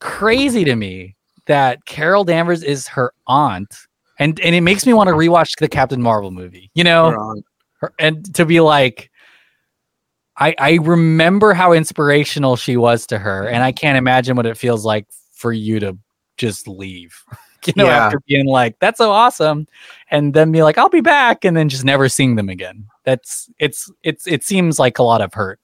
crazy 0.00 0.64
to 0.64 0.76
me 0.76 1.16
that 1.46 1.84
Carol 1.86 2.24
Danvers 2.24 2.62
is 2.62 2.86
her 2.88 3.12
aunt, 3.26 3.74
and 4.18 4.38
and 4.40 4.54
it 4.54 4.60
makes 4.60 4.86
me 4.86 4.92
want 4.92 5.08
to 5.08 5.14
rewatch 5.14 5.58
the 5.58 5.68
Captain 5.68 6.00
Marvel 6.00 6.30
movie. 6.30 6.70
You 6.74 6.84
know, 6.84 7.42
her- 7.80 7.92
and 7.98 8.34
to 8.34 8.46
be 8.46 8.60
like. 8.60 9.10
I, 10.38 10.54
I 10.58 10.78
remember 10.82 11.54
how 11.54 11.72
inspirational 11.72 12.56
she 12.56 12.76
was 12.76 13.06
to 13.06 13.18
her, 13.18 13.48
and 13.48 13.62
I 13.62 13.72
can't 13.72 13.96
imagine 13.96 14.36
what 14.36 14.46
it 14.46 14.56
feels 14.58 14.84
like 14.84 15.06
for 15.34 15.52
you 15.52 15.80
to 15.80 15.96
just 16.36 16.68
leave. 16.68 17.22
You 17.64 17.72
know, 17.74 17.86
Yeah. 17.86 18.04
after 18.06 18.20
being 18.28 18.46
like, 18.46 18.76
"That's 18.78 18.98
so 18.98 19.10
awesome," 19.10 19.66
and 20.12 20.32
then 20.34 20.52
be 20.52 20.62
like, 20.62 20.78
"I'll 20.78 20.88
be 20.88 21.00
back," 21.00 21.44
and 21.44 21.56
then 21.56 21.68
just 21.68 21.84
never 21.84 22.08
seeing 22.08 22.36
them 22.36 22.48
again. 22.48 22.86
That's 23.02 23.50
it's 23.58 23.90
it's 24.04 24.24
it 24.28 24.44
seems 24.44 24.78
like 24.78 25.00
a 25.00 25.02
lot 25.02 25.20
of 25.20 25.34
hurt. 25.34 25.58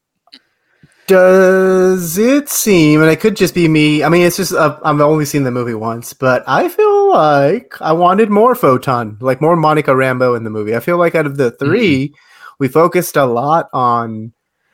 Does 1.07 2.17
it 2.19 2.49
seem, 2.49 3.03
and 3.03 3.11
it 3.11 3.21
could 3.21 3.37
just 3.37 3.55
be 3.55 3.69
me? 3.69 4.03
I 4.03 4.09
mean, 4.09 4.27
it's 4.27 4.37
just 4.37 4.53
uh, 4.53 4.79
I've 4.85 5.01
only 5.01 5.25
seen 5.25 5.45
the 5.45 5.51
movie 5.53 5.75
once, 5.75 6.13
but 6.13 6.43
I 6.49 6.69
feel 6.69 7.11
like 7.11 7.75
I 7.81 7.93
wanted 7.93 8.31
more 8.31 8.55
photon, 8.55 9.19
like 9.21 9.41
more 9.41 9.55
Monica 9.55 9.93
Rambeau 9.93 10.37
in 10.37 10.43
the 10.45 10.51
movie. 10.51 10.75
I 10.75 10.81
feel 10.81 10.97
like 10.99 11.15
out 11.15 11.27
of 11.27 11.37
the 11.37 11.51
3 11.53 12.09
Mm-hmm. 12.09 12.15
we 12.59 12.69
focused 12.69 13.17
a 13.17 13.27
lot 13.27 13.69
on. 13.73 14.33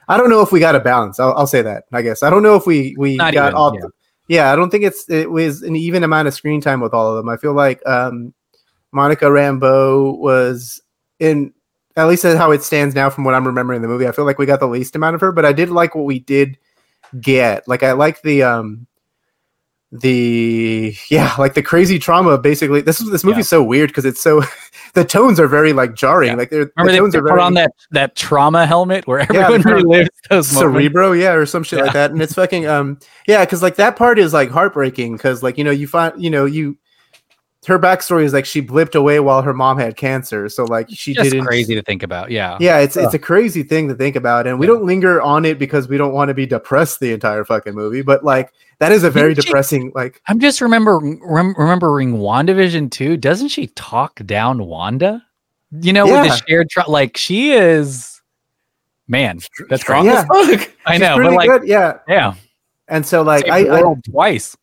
I 0.09 0.17
don't 0.17 0.31
know 0.31 0.41
if 0.41 0.53
we 0.53 0.61
got 0.61 0.75
a 0.75 0.81
balance. 0.81 1.21
I'll, 1.21 1.35
I'll 1.35 1.47
say 1.47 1.63
that. 1.63 1.85
I 1.93 2.03
guess 2.03 2.23
I 2.23 2.31
don't 2.31 2.43
know 2.43 2.57
if 2.57 2.67
we 2.67 2.95
we 2.99 3.17
Not 3.17 3.35
got 3.35 3.49
even, 3.49 3.55
all. 3.55 3.75
yeah. 3.75 3.87
Yeah. 4.29 4.53
I 4.53 4.57
don't 4.57 4.71
think 4.71 4.85
it's 4.85 5.09
it 5.09 5.31
was 5.31 5.63
an 5.63 5.77
even 5.77 6.03
amount 6.03 6.29
of 6.29 6.35
screen 6.35 6.61
time 6.61 6.81
with 6.81 6.95
all 6.95 7.11
of 7.11 7.17
them. 7.17 7.29
I 7.29 7.37
feel 7.37 7.53
like 7.53 7.87
um, 7.87 8.33
Monica 8.93 9.27
Rambeau 9.27 10.19
was 10.19 10.81
in 11.19 11.53
at 11.97 12.07
least 12.07 12.23
how 12.23 12.53
it 12.53 12.63
stands 12.63 12.95
now 12.95 13.11
from 13.11 13.25
what 13.25 13.35
I'm 13.35 13.47
remembering 13.47 13.83
the 13.83 13.89
movie. 13.89 14.07
I 14.07 14.13
feel 14.13 14.25
like 14.25 14.39
we 14.39 14.47
got 14.47 14.61
the 14.61 14.69
least 14.69 14.95
amount 14.95 15.15
of 15.15 15.21
her, 15.21 15.33
but 15.33 15.45
I 15.45 15.53
did 15.53 15.69
like 15.71 15.95
what 15.95 16.05
we 16.05 16.21
did 16.21 16.57
get. 17.21 17.67
Like 17.67 17.83
I 17.83 17.93
like 17.93 18.23
the 18.23 18.43
um 18.45 18.87
the 19.91 20.95
yeah, 21.11 21.35
like 21.39 21.55
the 21.55 21.63
crazy 21.63 21.99
trauma 21.99 22.39
basically. 22.39 22.81
This 22.81 23.01
is 23.01 23.11
this 23.11 23.25
movie's 23.25 23.49
so 23.49 23.63
weird 23.63 23.91
because 23.91 24.05
it's 24.05 24.21
so 24.21 24.43
the 24.95 25.05
tones 25.05 25.41
are 25.41 25.49
very 25.49 25.73
like 25.73 25.95
jarring. 25.95 26.37
Like 26.37 26.51
they're 26.51 26.71
Remember 26.77 26.93
the 26.93 26.99
tones 26.99 27.13
they 27.13 27.19
are 27.19 27.23
put 27.23 27.29
very 27.31 27.41
on 27.41 27.55
that 27.55 27.73
that 27.91 28.17
trauma 28.17 28.67
helmet 28.67 29.07
where 29.07 29.21
everyone 29.21 29.63
they 29.63 29.71
on 29.73 29.83
relives 29.83 30.09
those 30.29 30.53
moments. 30.53 30.75
cerebro 30.75 31.13
yeah 31.13 31.33
or 31.33 31.47
some 31.47 31.63
shit 31.63 31.81
like 31.81 31.93
that 31.93 32.11
and 32.11 32.21
it's 32.21 32.35
fucking 32.35 32.67
um 32.67 32.99
yeah 33.27 33.45
because 33.45 33.63
like 33.63 33.77
that 33.77 33.97
part 33.97 34.19
is 34.19 34.33
like 34.33 34.51
heartbreaking 34.51 35.17
because 35.17 35.43
like 35.43 35.57
you 35.57 35.65
know 35.65 35.71
you 35.71 35.87
find 35.87 36.23
you 36.23 36.31
know 36.31 36.45
you 36.45 36.77
her 37.67 37.79
backstory 37.79 38.23
is 38.25 38.33
like 38.33 38.47
she 38.47 38.63
blipped 38.63 38.95
away 38.95 39.19
while 39.21 39.43
her 39.43 39.53
mom 39.53 39.79
had 39.79 39.97
cancer 39.97 40.49
so 40.49 40.65
like 40.65 40.89
she 40.91 41.13
Just 41.13 41.31
didn't 41.31 41.45
crazy 41.45 41.75
to 41.75 41.83
think 41.83 42.03
about. 42.03 42.31
Yeah, 42.31 42.57
yeah 42.61 42.79
it's 42.79 42.97
it's 42.97 43.15
a 43.15 43.19
crazy 43.19 43.63
thing 43.63 43.89
to 43.89 43.95
think 43.95 44.15
about 44.17 44.47
and 44.47 44.59
we 44.59 44.67
don't 44.67 44.85
linger 44.85 45.21
on 45.21 45.45
it 45.45 45.59
because 45.59 45.89
we 45.89 45.97
don't 45.99 46.13
want 46.15 46.29
to 46.29 46.35
be 46.35 46.47
depressed 46.47 47.01
the 47.01 47.13
entire 47.13 47.45
fucking 47.45 47.75
movie 47.75 48.01
but 48.03 48.25
like 48.25 48.53
that 48.79 48.93
is 48.93 49.03
a 49.03 49.11
very 49.11 49.35
Didn't 49.35 49.45
she- 49.45 49.49
depressing 49.49 49.93
like 49.95 50.23
I'm 50.29 50.39
just 50.39 50.61
remembering 50.61 51.21
rem- 51.23 51.55
remembering 51.59 52.19
WandaVision 52.19 52.91
too. 52.93 53.17
Doesn't 53.17 53.49
she 53.49 53.67
talk 53.69 54.25
down 54.25 54.65
Wanda? 54.65 55.23
You 55.73 55.93
know, 55.93 56.05
with 56.07 56.29
the 56.31 56.43
shared 56.49 56.71
tra- 56.71 56.89
like 56.89 57.17
she 57.17 57.51
is 57.53 58.23
man, 59.09 59.41
that's 59.69 59.83
Strong 59.83 60.05
crazy. 60.07 60.17
as 60.19 60.59
fuck. 60.61 60.71
I 60.87 60.97
know, 60.97 61.19
but 61.19 61.33
like 61.33 61.49
good 61.51 61.67
yeah 61.67 61.99
yeah, 62.07 62.35
and 62.87 63.05
so 63.05 63.23
like 63.23 63.43
saved 63.47 63.53
I, 63.53 63.63
the 63.81 63.87
I 63.89 63.95
twice. 64.11 64.57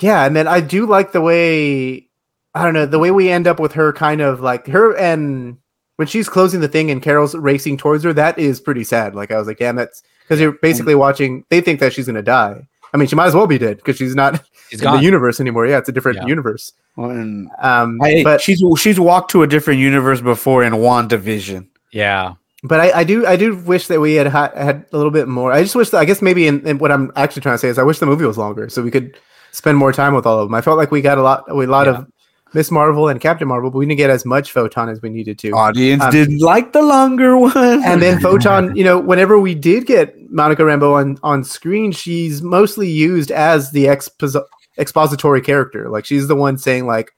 Yeah, 0.00 0.24
and 0.24 0.34
then 0.34 0.46
I 0.48 0.60
do 0.60 0.86
like 0.86 1.12
the 1.12 1.20
way 1.20 2.08
I 2.54 2.62
don't 2.64 2.74
know 2.74 2.86
the 2.86 2.98
way 2.98 3.10
we 3.10 3.30
end 3.30 3.46
up 3.46 3.58
with 3.60 3.72
her 3.72 3.92
kind 3.92 4.20
of 4.20 4.40
like 4.40 4.66
her 4.68 4.96
and 4.96 5.58
when 5.96 6.08
she's 6.08 6.28
closing 6.28 6.60
the 6.60 6.68
thing 6.68 6.90
and 6.90 7.00
Carol's 7.02 7.34
racing 7.34 7.76
towards 7.76 8.02
her. 8.04 8.12
That 8.12 8.38
is 8.38 8.60
pretty 8.60 8.84
sad. 8.84 9.14
Like 9.14 9.30
I 9.30 9.38
was 9.38 9.46
like, 9.46 9.58
damn, 9.58 9.76
that's 9.76 10.02
because 10.22 10.40
you're 10.40 10.52
basically 10.52 10.94
watching. 10.94 11.44
They 11.50 11.60
think 11.60 11.80
that 11.80 11.92
she's 11.92 12.06
gonna 12.06 12.22
die. 12.22 12.66
I 12.92 12.96
mean, 12.96 13.08
she 13.08 13.16
might 13.16 13.26
as 13.26 13.34
well 13.34 13.46
be 13.48 13.58
dead 13.58 13.78
because 13.78 13.96
she's 13.96 14.14
not 14.14 14.40
She's 14.70 14.80
in 14.80 14.84
gone. 14.84 14.96
the 14.98 15.02
universe 15.02 15.40
anymore. 15.40 15.66
Yeah, 15.66 15.78
it's 15.78 15.88
a 15.88 15.92
different 15.92 16.18
Yeah. 16.18 16.26
universe. 16.26 16.72
And 16.96 17.48
Um, 17.60 18.00
I, 18.02 18.22
but 18.22 18.40
she's 18.40 18.62
she's 18.78 19.00
walked 19.00 19.30
to 19.32 19.42
a 19.42 19.46
different 19.48 19.80
universe 19.80 20.20
before 20.20 20.62
in 20.62 20.72
WandaVision. 20.74 21.66
Yeah, 21.92 22.34
but 22.62 22.80
I, 22.80 23.00
I 23.00 23.04
do 23.04 23.26
I 23.26 23.36
do 23.36 23.56
wish 23.56 23.88
that 23.88 24.00
we 24.00 24.14
had 24.14 24.26
had 24.28 24.86
a 24.92 24.96
little 24.96 25.10
bit 25.10 25.26
more. 25.28 25.52
I 25.52 25.62
just 25.62 25.74
wish 25.74 25.90
that 25.90 25.98
I 25.98 26.04
guess 26.04 26.22
maybe 26.22 26.46
in, 26.46 26.64
in 26.66 26.78
what 26.78 26.90
I'm 26.92 27.10
actually 27.16 27.42
trying 27.42 27.54
to 27.54 27.58
say 27.58 27.68
is 27.68 27.78
I 27.78 27.82
wish 27.82 27.98
the 27.98 28.06
movie 28.06 28.24
was 28.24 28.38
longer 28.38 28.68
so 28.68 28.80
we 28.82 28.90
could 28.92 29.16
spend 29.54 29.78
more 29.78 29.92
time 29.92 30.14
with 30.14 30.26
all 30.26 30.38
of 30.40 30.48
them. 30.48 30.54
I 30.54 30.60
felt 30.60 30.76
like 30.76 30.90
we 30.90 31.00
got 31.00 31.18
a 31.18 31.22
lot 31.22 31.44
a 31.48 31.54
lot 31.54 31.88
of 31.88 32.06
Miss 32.52 32.70
Marvel 32.70 33.08
and 33.08 33.20
Captain 33.20 33.48
Marvel, 33.48 33.70
but 33.70 33.78
we 33.78 33.86
didn't 33.86 33.98
get 33.98 34.10
as 34.10 34.24
much 34.24 34.52
photon 34.52 34.88
as 34.88 35.02
we 35.02 35.08
needed 35.08 35.38
to. 35.40 35.50
Audience 35.52 36.02
Um, 36.02 36.10
didn't 36.12 36.38
like 36.38 36.72
the 36.72 36.82
longer 36.82 37.36
one. 37.36 37.56
and 37.84 38.00
then 38.02 38.20
photon 38.28 38.74
you 38.78 38.84
know 38.84 38.98
whenever 38.98 39.38
we 39.38 39.54
did 39.54 39.86
get 39.86 40.14
monica 40.30 40.62
rambeau 40.62 40.94
on 40.94 41.18
on 41.22 41.42
screen 41.44 41.92
she's 41.92 42.42
mostly 42.42 42.88
used 42.88 43.30
as 43.30 43.70
the 43.72 43.84
expos- 43.86 44.40
expository 44.78 45.40
character 45.40 45.88
like 45.88 46.04
she's 46.04 46.26
the 46.28 46.34
one 46.36 46.58
saying 46.58 46.86
like 46.86 47.12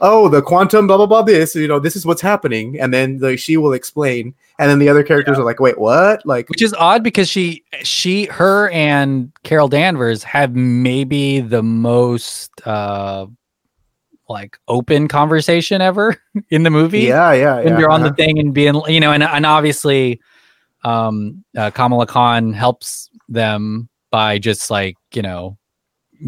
oh 0.00 0.28
the 0.28 0.42
quantum 0.42 0.86
blah 0.86 0.96
blah 0.96 1.06
blah 1.06 1.22
this 1.22 1.54
you 1.54 1.68
know 1.68 1.78
this 1.78 1.96
is 1.96 2.06
what's 2.06 2.20
happening 2.20 2.78
and 2.80 2.92
then 2.92 3.18
the, 3.18 3.36
she 3.36 3.56
will 3.56 3.72
explain 3.72 4.34
and 4.58 4.70
then 4.70 4.78
the 4.78 4.88
other 4.88 5.02
characters 5.02 5.38
are 5.38 5.44
like 5.44 5.60
wait 5.60 5.78
what 5.78 6.24
like 6.26 6.48
which 6.48 6.62
is 6.62 6.74
odd 6.74 7.02
because 7.02 7.28
she 7.28 7.62
she 7.82 8.26
her 8.26 8.70
and 8.70 9.32
Carol 9.42 9.68
Danvers 9.68 10.22
have 10.22 10.54
maybe 10.54 11.40
the 11.40 11.62
most 11.62 12.50
uh 12.66 13.26
like 14.28 14.58
open 14.68 15.08
conversation 15.08 15.80
ever 15.80 16.16
in 16.50 16.62
the 16.62 16.70
movie. 16.70 17.00
yeah 17.00 17.32
yeah 17.32 17.56
when 17.56 17.68
yeah, 17.68 17.78
you're 17.78 17.90
on 17.90 18.02
uh-huh. 18.02 18.10
the 18.10 18.16
thing 18.16 18.38
and 18.38 18.54
being 18.54 18.80
you 18.86 19.00
know 19.00 19.12
and, 19.12 19.22
and 19.22 19.46
obviously 19.46 20.20
um 20.84 21.44
uh, 21.56 21.70
kamala 21.70 22.06
khan 22.06 22.52
helps 22.52 23.10
them 23.28 23.88
by 24.10 24.38
just 24.38 24.70
like 24.70 24.96
you 25.12 25.22
know 25.22 25.56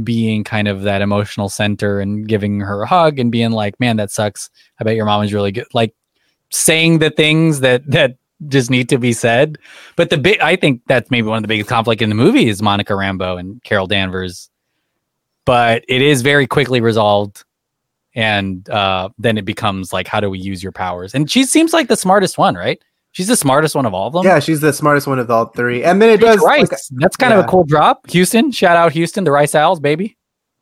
being 0.02 0.44
kind 0.44 0.68
of 0.68 0.82
that 0.82 1.02
emotional 1.02 1.48
center 1.48 2.00
and 2.00 2.28
giving 2.28 2.60
her 2.60 2.82
a 2.82 2.86
hug 2.86 3.18
and 3.18 3.32
being 3.32 3.50
like 3.50 3.78
man 3.80 3.96
that 3.96 4.10
sucks. 4.10 4.50
I 4.80 4.84
bet 4.84 4.96
your 4.96 5.06
mom 5.06 5.22
is 5.24 5.32
really 5.32 5.52
good 5.52 5.66
like 5.72 5.94
saying 6.50 6.98
the 6.98 7.10
things 7.10 7.60
that 7.60 7.88
that 7.90 8.16
just 8.48 8.70
need 8.70 8.88
to 8.88 8.98
be 8.98 9.12
said. 9.12 9.58
But 9.96 10.10
the 10.10 10.18
big 10.18 10.40
i 10.40 10.56
think 10.56 10.82
that's 10.86 11.10
maybe 11.10 11.28
one 11.28 11.38
of 11.38 11.42
the 11.42 11.48
biggest 11.48 11.68
conflict 11.68 12.02
in 12.02 12.08
the 12.08 12.14
movie 12.14 12.48
is 12.48 12.62
monica 12.62 12.92
rambeau 12.92 13.38
and 13.38 13.62
carol 13.64 13.86
danvers. 13.86 14.50
But 15.44 15.84
it 15.88 16.02
is 16.02 16.22
very 16.22 16.46
quickly 16.46 16.80
resolved 16.80 17.44
and 18.14 18.68
uh, 18.70 19.08
then 19.18 19.38
it 19.38 19.44
becomes 19.44 19.92
like 19.92 20.06
how 20.06 20.20
do 20.20 20.30
we 20.30 20.38
use 20.38 20.62
your 20.62 20.72
powers? 20.72 21.14
And 21.14 21.30
she 21.30 21.44
seems 21.44 21.72
like 21.72 21.88
the 21.88 21.96
smartest 21.96 22.38
one 22.38 22.54
right 22.54 22.82
she's 23.12 23.28
the 23.28 23.36
smartest 23.36 23.74
one 23.74 23.86
of 23.86 23.94
all 23.94 24.08
of 24.08 24.12
them? 24.12 24.24
Yeah 24.24 24.38
she's 24.38 24.60
the 24.60 24.72
smartest 24.72 25.06
one 25.06 25.18
of 25.18 25.30
all 25.30 25.46
three. 25.46 25.84
And 25.84 26.00
then 26.00 26.10
it 26.10 26.12
Rich 26.12 26.20
does 26.22 26.38
rice 26.40 26.70
like, 26.70 26.80
that's 26.96 27.16
kind 27.16 27.32
of 27.32 27.44
a 27.44 27.48
cool 27.48 27.64
drop. 27.64 28.08
Houston 28.10 28.50
shout 28.52 28.76
out 28.76 28.92
houston 28.92 29.24
the 29.24 29.32
rice 29.32 29.54
owls 29.54 29.80
baby. 29.80 30.16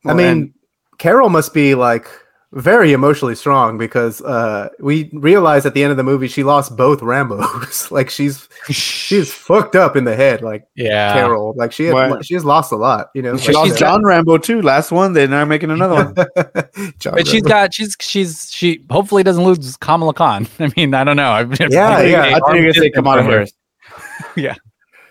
I 0.05 0.15
mean 0.15 0.55
carol 0.99 1.29
must 1.29 1.55
be 1.55 1.75
like 1.75 2.09
very 2.53 2.93
emotionally 2.95 3.35
strong 3.35 3.77
because 3.77 4.23
uh 4.23 4.71
we 4.81 5.11
realize 5.13 5.67
at 5.67 5.75
the 5.75 5.83
end 5.83 5.91
of 5.91 5.99
the 5.99 6.03
movie 6.03 6.29
she 6.29 6.43
lost 6.43 6.77
both 6.77 7.01
rambos. 7.01 7.91
Like 7.99 8.09
she's 8.09 8.49
she's 8.71 9.33
fucked 9.49 9.77
up 9.77 9.97
in 9.97 10.05
the 10.05 10.17
head 10.17 10.41
like 10.41 10.65
yeah. 10.75 11.13
Carol. 11.13 11.55
Like 11.57 11.73
she 11.73 11.85
had, 11.85 11.95
Well- 11.95 12.23
she 12.23 12.35
has 12.35 12.45
lost 12.45 12.73
a 12.73 12.77
lot 12.77 13.11
you 13.15 13.21
know? 13.21 13.37
She 13.37 13.53
like, 13.53 13.69
lost 13.69 13.79
John 13.79 14.03
Rambo 14.03 14.39
too. 14.39 14.63
Last 14.63 14.91
one, 14.91 15.13
they're 15.13 15.29
now 15.29 15.45
making 15.45 15.71
another 15.71 15.95
one. 15.95 16.15
John 16.99 17.15
but 17.15 17.27
she's 17.27 17.43
Rambo. 17.43 17.49
got 17.49 17.75
she's 17.75 17.97
she's 18.01 18.51
she 18.51 18.83
hopefully 18.91 19.23
doesn't 19.23 19.45
lose 19.45 19.77
kamala 19.77 20.15
khan. 20.15 20.47
I 20.59 20.73
mean 20.77 20.95
i 20.95 21.05
don't 21.05 21.17
know. 21.17 21.51
Yeah, 21.61 22.01
yeah, 22.03 22.23
I 22.23 22.33
think 22.33 22.45
you're 22.55 22.73
gonna 22.73 22.75
say 22.75 22.91
Kamala 22.91 23.23
Harris. 23.23 23.53
yeah 24.37 24.55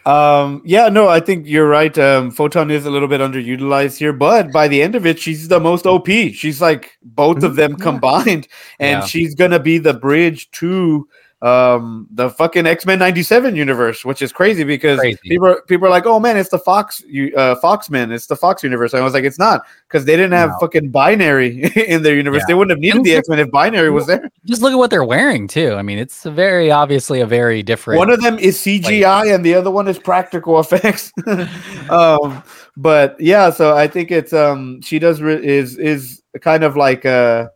Um, 0.07 0.61
yeah, 0.63 0.87
no, 0.87 1.09
I 1.09 1.19
think 1.19 1.47
you're 1.47 1.67
right. 1.67 1.95
Um, 1.97 2.31
Photon 2.31 2.71
is 2.71 2.85
a 2.85 2.89
little 2.89 3.09
bit 3.09 3.19
underutilized 3.19 3.97
here, 3.97 4.13
but 4.13 4.53
by 4.53 4.69
the 4.69 4.81
end 4.81 4.95
of 4.95 5.05
it, 5.05 5.19
she's 5.19 5.49
the 5.49 5.59
most 5.59 5.85
OP. 5.85 6.07
She's 6.07 6.61
like 6.61 6.97
both 7.03 7.43
of 7.43 7.57
them 7.57 7.75
combined, 7.75 8.47
and 8.79 9.01
Yeah. 9.01 9.05
she's 9.05 9.35
gonna 9.35 9.59
be 9.59 9.77
the 9.79 9.93
bridge 9.93 10.49
to 10.51 11.07
um 11.43 12.07
the 12.09 12.31
fucking 12.31 12.65
X-Men 12.65 12.97
97 12.97 13.55
universe, 13.55 14.03
which 14.03 14.23
is 14.23 14.31
crazy 14.31 14.63
because 14.63 14.99
Crazy. 14.99 15.19
people 15.23 15.47
are, 15.47 15.61
people 15.67 15.85
are 15.87 15.91
like, 15.91 16.07
"Oh 16.07 16.19
man, 16.19 16.35
it's 16.35 16.49
the 16.49 16.57
Fox 16.57 17.03
you 17.07 17.31
uh 17.35 17.53
Foxmen, 17.61 18.11
it's 18.11 18.25
the 18.25 18.35
Fox 18.35 18.63
universe." 18.63 18.93
And 18.93 19.01
I 19.01 19.03
was 19.03 19.13
like, 19.13 19.23
"It's 19.23 19.37
not," 19.37 19.63
because 19.87 20.05
they 20.05 20.15
didn't 20.15 20.31
have 20.31 20.49
No. 20.49 20.57
fucking 20.61 20.89
binary 20.89 21.63
in 21.87 22.01
their 22.01 22.15
universe. 22.15 22.39
Yeah. 22.41 22.45
They 22.47 22.53
wouldn't 22.55 22.71
have 22.71 22.79
needed 22.79 22.97
And 22.97 23.05
the 23.05 23.15
X-Men 23.15 23.37
if 23.39 23.51
binary 23.51 23.91
was 23.91 24.07
there. 24.07 24.31
Just 24.45 24.63
look 24.63 24.73
at 24.73 24.77
what 24.77 24.89
they're 24.89 25.03
wearing 25.03 25.47
too. 25.47 25.73
I 25.75 25.83
mean, 25.83 25.99
it's 25.99 26.23
very 26.23 26.71
obviously 26.71 27.21
a 27.21 27.27
very 27.27 27.61
different. 27.61 27.99
One 27.99 28.09
of 28.09 28.19
them 28.21 28.39
is 28.39 28.57
CGI 28.57 29.33
and 29.33 29.45
the 29.45 29.53
other 29.53 29.69
one 29.69 29.87
is 29.87 29.99
practical 29.99 30.59
effects. 30.59 31.11
um, 31.91 32.41
but 32.75 33.15
yeah, 33.19 33.51
so 33.51 33.75
I 33.77 33.87
think 33.87 34.09
it's 34.09 34.33
um 34.33 34.81
she 34.81 34.97
does 34.97 35.21
re- 35.21 35.45
is 35.45 35.77
is 35.77 36.21
kind 36.41 36.63
of 36.63 36.75
like 36.75 37.05
uh 37.05 37.49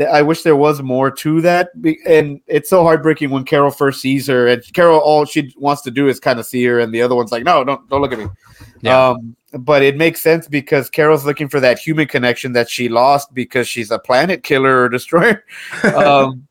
I 0.00 0.22
wish 0.22 0.42
there 0.42 0.56
was 0.56 0.82
more 0.82 1.10
to 1.10 1.40
that, 1.40 1.70
and 2.06 2.40
it's 2.46 2.68
so 2.70 2.82
heartbreaking 2.82 3.30
when 3.30 3.44
Carol 3.44 3.70
first 3.70 4.00
sees 4.00 4.26
her, 4.26 4.46
and 4.46 4.62
Carol 4.72 4.98
all 4.98 5.24
she 5.24 5.52
wants 5.56 5.82
to 5.82 5.90
do 5.90 6.08
is 6.08 6.20
kind 6.20 6.38
of 6.38 6.46
see 6.46 6.64
her, 6.64 6.78
and 6.78 6.92
the 6.92 7.02
other 7.02 7.14
one's 7.14 7.32
like, 7.32 7.44
"No, 7.44 7.64
don't 7.64 7.88
don't 7.88 8.00
look 8.00 8.12
at 8.12 8.18
me." 8.18 8.26
Yeah. 8.80 9.10
Um, 9.10 9.36
but 9.52 9.82
it 9.82 9.96
makes 9.96 10.20
sense 10.20 10.46
because 10.46 10.90
Carol's 10.90 11.24
looking 11.24 11.48
for 11.48 11.60
that 11.60 11.78
human 11.78 12.06
connection 12.06 12.52
that 12.52 12.68
she 12.68 12.88
lost 12.88 13.32
because 13.32 13.66
she's 13.66 13.90
a 13.90 13.98
planet 13.98 14.42
killer 14.42 14.82
or 14.82 14.88
destroyer. 14.90 15.44
um, 15.94 16.46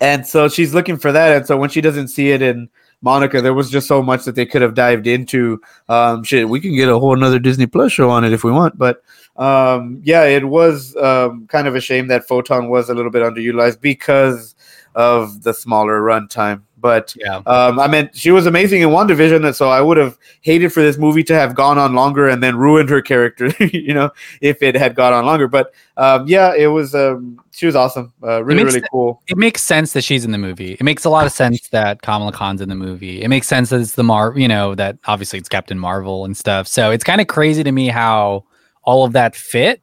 and 0.00 0.26
so 0.26 0.48
she's 0.48 0.74
looking 0.74 0.96
for 0.96 1.12
that. 1.12 1.36
And 1.36 1.46
so 1.46 1.56
when 1.56 1.70
she 1.70 1.80
doesn't 1.80 2.08
see 2.08 2.30
it 2.30 2.42
in 2.42 2.68
Monica, 3.02 3.40
there 3.40 3.54
was 3.54 3.70
just 3.70 3.88
so 3.88 4.02
much 4.02 4.24
that 4.24 4.34
they 4.34 4.46
could 4.46 4.62
have 4.62 4.74
dived 4.74 5.06
into. 5.06 5.60
Um, 5.88 6.22
shit, 6.22 6.48
we 6.48 6.60
can 6.60 6.74
get 6.74 6.88
a 6.88 6.98
whole 6.98 7.16
another 7.16 7.38
Disney 7.38 7.66
Plus 7.66 7.92
show 7.92 8.10
on 8.10 8.24
it 8.24 8.32
if 8.32 8.44
we 8.44 8.52
want. 8.52 8.76
But 8.76 9.02
um, 9.36 10.00
yeah, 10.04 10.24
it 10.24 10.46
was 10.46 10.94
um, 10.96 11.46
kind 11.46 11.66
of 11.66 11.74
a 11.74 11.80
shame 11.80 12.08
that 12.08 12.28
Photon 12.28 12.68
was 12.68 12.90
a 12.90 12.94
little 12.94 13.10
bit 13.10 13.22
underutilized 13.22 13.80
because 13.80 14.54
of 14.94 15.42
the 15.42 15.54
smaller 15.54 16.00
runtime. 16.00 16.62
But 16.76 17.14
yeah. 17.16 17.36
um, 17.46 17.78
I 17.78 17.86
mean, 17.88 18.10
she 18.14 18.30
was 18.30 18.46
amazing 18.46 18.80
in 18.82 18.88
WandaVision, 18.88 19.44
and 19.44 19.54
so 19.54 19.68
I 19.68 19.80
would 19.80 19.98
have 19.98 20.18
hated 20.40 20.72
for 20.72 20.80
this 20.80 20.96
movie 20.96 21.22
to 21.24 21.34
have 21.34 21.54
gone 21.54 21.78
on 21.78 21.94
longer 21.94 22.28
and 22.28 22.42
then 22.42 22.56
ruined 22.56 22.88
her 22.88 23.02
character, 23.02 23.52
you 23.64 23.92
know, 23.92 24.10
if 24.40 24.62
it 24.62 24.74
had 24.74 24.94
gone 24.94 25.12
on 25.12 25.26
longer. 25.26 25.46
But 25.46 25.74
um, 25.96 26.26
yeah, 26.26 26.54
it 26.54 26.68
was 26.68 26.94
um, 26.94 27.38
she 27.60 27.66
was 27.66 27.76
awesome, 27.76 28.10
uh, 28.22 28.42
really 28.42 28.64
really 28.64 28.82
cool. 28.90 29.22
it 29.28 29.36
makes 29.36 29.60
sense 29.62 29.92
that 29.92 30.00
she's 30.00 30.24
in 30.24 30.30
the 30.30 30.38
movie. 30.38 30.72
It 30.72 30.82
makes 30.82 31.04
a 31.04 31.10
lot 31.10 31.26
of 31.26 31.32
sense 31.32 31.68
that 31.68 32.00
Kamala 32.00 32.32
Khan's 32.32 32.62
in 32.62 32.70
the 32.70 32.74
movie. 32.74 33.20
It 33.20 33.28
makes 33.28 33.46
sense 33.46 33.68
that 33.68 33.82
it's 33.82 33.96
the 33.96 34.02
Mar, 34.02 34.32
you 34.34 34.48
know, 34.48 34.74
that 34.76 34.96
obviously 35.04 35.38
it's 35.38 35.48
Captain 35.50 35.78
Marvel 35.78 36.24
and 36.24 36.34
stuff. 36.34 36.66
So 36.66 36.90
it's 36.90 37.04
kind 37.04 37.20
of 37.20 37.26
crazy 37.26 37.62
to 37.62 37.70
me 37.70 37.88
how 37.88 38.46
all 38.84 39.04
of 39.04 39.12
that 39.12 39.36
fit. 39.36 39.82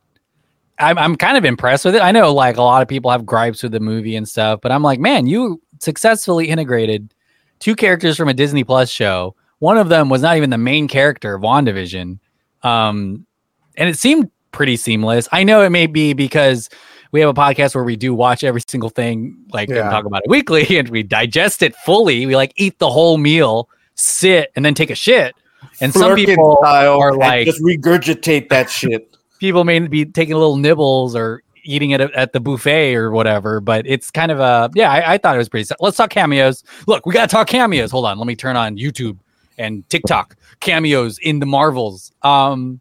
I'm 0.79 0.97
I'm 0.97 1.15
kind 1.15 1.37
of 1.37 1.45
impressed 1.45 1.85
with 1.85 1.93
it. 1.93 2.01
I 2.01 2.11
know 2.11 2.33
like 2.33 2.57
a 2.57 2.63
lot 2.63 2.81
of 2.81 2.87
people 2.87 3.11
have 3.11 3.27
gripes 3.27 3.61
with 3.61 3.73
the 3.73 3.79
movie 3.79 4.15
and 4.15 4.27
stuff, 4.27 4.59
but 4.59 4.71
I'm 4.71 4.81
like, 4.81 4.99
man, 4.99 5.27
you 5.27 5.61
successfully 5.79 6.49
integrated 6.49 7.13
two 7.59 7.75
characters 7.75 8.17
from 8.17 8.27
a 8.27 8.33
Disney 8.33 8.63
Plus 8.63 8.89
show. 8.89 9.35
One 9.59 9.77
of 9.77 9.89
them 9.89 10.09
was 10.09 10.23
not 10.23 10.35
even 10.35 10.49
the 10.49 10.57
main 10.57 10.87
character 10.87 11.35
of 11.35 11.43
WandaVision. 11.43 12.17
Um, 12.63 13.27
and 13.75 13.87
it 13.87 13.99
seemed 13.99 14.31
pretty 14.51 14.77
seamless. 14.77 15.27
I 15.31 15.43
know 15.43 15.61
it 15.61 15.69
may 15.69 15.85
be 15.85 16.13
because 16.13 16.71
we 17.11 17.19
have 17.19 17.29
a 17.29 17.33
podcast 17.33 17.75
where 17.75 17.83
we 17.83 17.95
do 17.95 18.13
watch 18.13 18.43
every 18.43 18.61
single 18.67 18.89
thing, 18.89 19.37
like 19.51 19.69
and 19.69 19.77
talk 19.77 20.05
about 20.05 20.23
it 20.23 20.29
weekly, 20.29 20.65
and 20.77 20.89
we 20.89 21.03
digest 21.03 21.61
it 21.61 21.75
fully. 21.77 22.25
We 22.25 22.35
like 22.35 22.53
eat 22.55 22.79
the 22.79 22.89
whole 22.89 23.17
meal, 23.17 23.69
sit, 23.95 24.51
and 24.55 24.63
then 24.63 24.73
take 24.73 24.89
a 24.89 24.95
shit. 24.95 25.35
And 25.81 25.93
some 25.93 26.15
people 26.15 26.59
are 26.63 27.15
like, 27.15 27.45
just 27.45 27.61
regurgitate 27.63 28.49
that 28.49 28.69
shit. 28.69 29.15
people 29.39 29.63
may 29.63 29.79
be 29.79 30.05
taking 30.05 30.35
little 30.35 30.57
nibbles 30.57 31.15
or 31.15 31.43
eating 31.63 31.91
it 31.91 32.01
at, 32.01 32.13
at 32.13 32.33
the 32.33 32.39
buffet 32.39 32.95
or 32.95 33.11
whatever, 33.11 33.59
but 33.59 33.85
it's 33.85 34.09
kind 34.09 34.31
of 34.31 34.39
a 34.39 34.69
yeah. 34.73 34.91
I, 34.91 35.13
I 35.13 35.17
thought 35.17 35.35
it 35.35 35.39
was 35.39 35.49
pretty. 35.49 35.69
Let's 35.79 35.97
talk 35.97 36.09
cameos. 36.09 36.63
Look, 36.87 37.05
we 37.05 37.13
gotta 37.13 37.27
talk 37.27 37.47
cameos. 37.47 37.91
Hold 37.91 38.05
on, 38.05 38.17
let 38.17 38.27
me 38.27 38.35
turn 38.35 38.55
on 38.55 38.77
YouTube 38.77 39.17
and 39.57 39.87
TikTok 39.89 40.35
cameos 40.59 41.17
in 41.19 41.39
the 41.39 41.45
Marvels. 41.45 42.11
Um, 42.21 42.79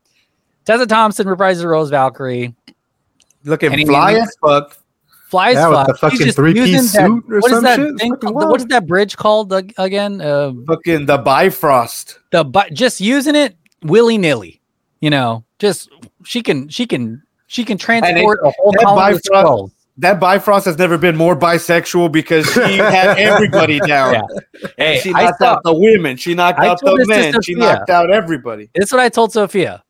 Tessa 0.65 0.87
Thompson 0.87 1.27
reprises 1.27 1.59
the 1.59 1.69
role 1.69 1.83
as 1.83 1.91
Valkyrie. 1.91 2.55
Looking 3.47 3.73
Any- 3.73 3.87
fly 3.87 4.15
as 4.15 4.35
fuck. 4.45 4.77
Flies 5.29 5.55
Yeah, 5.55 5.69
with 5.69 5.75
fly. 5.75 5.85
the 5.87 5.93
She's 5.93 6.01
fucking 6.01 6.19
just 6.27 6.37
three-piece 6.37 6.69
using 6.69 7.01
that- 7.03 7.11
or 7.11 7.41
what 7.41 7.51
is 7.51 7.57
some 7.57 7.65
that 7.65 7.77
shit? 7.77 7.99
Thing 7.99 8.17
called? 8.17 8.35
What 8.35 8.61
is 8.61 8.67
that 8.67 8.87
bridge 8.87 9.17
called 9.17 9.53
ag- 9.53 9.75
again? 9.79 10.21
Uh, 10.21 10.53
Fucking 10.69 11.07
the 11.07 11.19
Bifrost. 11.19 12.19
the 12.31 12.45
but 12.45 12.73
just 12.75 13.01
using 13.01 13.35
it 13.35 13.57
willy 13.83 14.19
nilly. 14.19 14.61
You 15.01 15.11
know, 15.11 15.45
just 15.59 15.89
she 16.25 16.43
can 16.43 16.69
she 16.69 16.87
can 16.87 17.23
she 17.49 17.65
can 17.65 17.77
transport 17.79 18.39
a 18.45 18.51
whole 18.51 18.73
that 18.73 18.83
colony 18.83 19.15
of 19.17 19.23
Bifrost- 19.23 19.73
That 19.99 20.21
Bifrost 20.21 20.65
has 20.67 20.79
never 20.79 20.97
been 20.99 21.17
more 21.17 21.35
bisexual 21.37 22.13
because 22.13 22.47
she 22.53 22.77
had 22.77 23.19
everybody 23.19 23.81
down. 23.81 24.15
Yeah. 24.15 24.69
Hey, 24.79 25.01
she 25.01 25.13
I 25.13 25.25
knocked 25.25 25.39
saw- 25.41 25.47
out 25.55 25.63
the 25.65 25.75
women. 25.75 26.17
She 26.17 26.35
knocked 26.35 26.61
I 26.61 26.69
out 26.69 26.81
the 26.81 27.05
men. 27.09 27.33
She 27.43 27.55
Sophia. 27.55 27.57
knocked 27.59 27.91
out 27.91 28.13
everybody. 28.13 28.71
This 28.75 28.87
is 28.87 28.93
what 28.93 29.01
I 29.01 29.09
told 29.09 29.33
Sophia. 29.33 29.83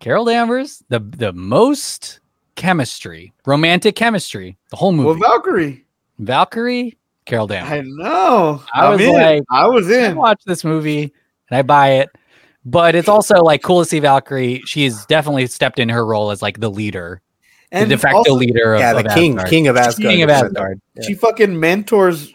Carol 0.00 0.24
Danvers, 0.26 0.82
the 0.88 0.98
the 1.00 1.32
most 1.32 2.20
chemistry, 2.56 3.32
romantic 3.46 3.96
chemistry, 3.96 4.56
the 4.70 4.76
whole 4.76 4.92
movie. 4.92 5.06
Well, 5.20 5.30
Valkyrie. 5.30 5.84
Valkyrie, 6.18 6.98
Carol 7.24 7.46
Danvers. 7.46 7.72
I 7.72 7.80
know. 7.82 8.62
I 8.72 8.86
I'm 8.86 8.92
was 8.92 9.00
in. 9.00 9.12
like, 9.12 9.42
I 9.50 9.66
was 9.66 9.90
I 9.90 10.08
in. 10.10 10.16
watch 10.16 10.42
this 10.44 10.64
movie 10.64 11.12
and 11.50 11.58
I 11.58 11.62
buy 11.62 11.92
it. 11.94 12.10
But 12.64 12.94
it's 12.94 13.08
also 13.08 13.42
like 13.42 13.62
cool 13.62 13.82
to 13.82 13.88
see 13.88 13.98
Valkyrie. 13.98 14.62
She's 14.66 15.04
definitely 15.06 15.46
stepped 15.48 15.78
in 15.80 15.88
her 15.88 16.06
role 16.06 16.30
as 16.30 16.42
like 16.42 16.60
the 16.60 16.70
leader, 16.70 17.20
And 17.72 17.90
the 17.90 17.96
de 17.96 17.98
facto 18.00 18.18
also, 18.18 18.34
leader 18.34 18.74
of, 18.74 18.80
Yeah, 18.80 18.92
the 18.92 19.08
of 19.08 19.14
king, 19.14 19.32
Asgard. 19.34 19.50
king 19.50 19.66
of 19.68 19.76
Asgard. 19.76 20.10
King 20.12 20.22
of 20.22 20.30
Asgard. 20.30 20.80
something. 20.94 21.02
She 21.08 21.14
fucking 21.14 21.58
mentors 21.58 22.32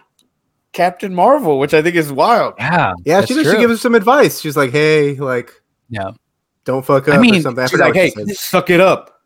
Captain 0.74 1.16
Marvel, 1.16 1.60
which 1.60 1.74
I 1.74 1.82
think 1.82 1.96
is 1.96 2.12
wild. 2.12 2.56
Yeah, 2.58 2.94
Yeah, 3.06 3.24
she, 3.24 3.36
does- 3.36 3.50
she 3.50 3.58
gives 3.58 3.74
us 3.76 3.82
some 3.82 3.96
advice. 3.96 4.42
She's 4.42 4.58
like, 4.58 4.72
"Hey, 4.72 5.14
like, 5.16 5.52
Yeah. 5.90 6.12
don't 6.66 6.86
fuck 6.86 7.08
I 7.08 7.14
up." 7.14 7.18
or 7.20 7.22
mean, 7.22 7.42
something. 7.42 7.64
I 7.64 7.68
She's 7.68 7.80
like, 7.80 7.94
hey, 7.94 8.10
suck 8.34 8.70
it 8.70 8.82
up. 8.82 9.17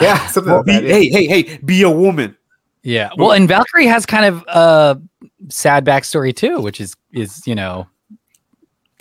Yeah, 0.00 0.26
something 0.28 0.52
like 0.52 0.64
Be- 0.66 0.72
that. 0.72 0.84
yeah. 0.84 0.94
hey, 0.94 1.08
hey, 1.08 1.26
hey, 1.42 1.56
be 1.64 1.82
a 1.82 1.90
woman. 1.90 2.36
Yeah. 2.82 3.10
Well, 3.16 3.32
and 3.32 3.46
Valkyrie 3.46 3.86
has 3.86 4.06
kind 4.06 4.24
of 4.24 4.44
a 4.48 5.00
sad 5.48 5.84
backstory 5.84 6.34
too, 6.34 6.60
which 6.60 6.80
is 6.80 6.94
is 7.12 7.46
you 7.46 7.54
know 7.54 7.86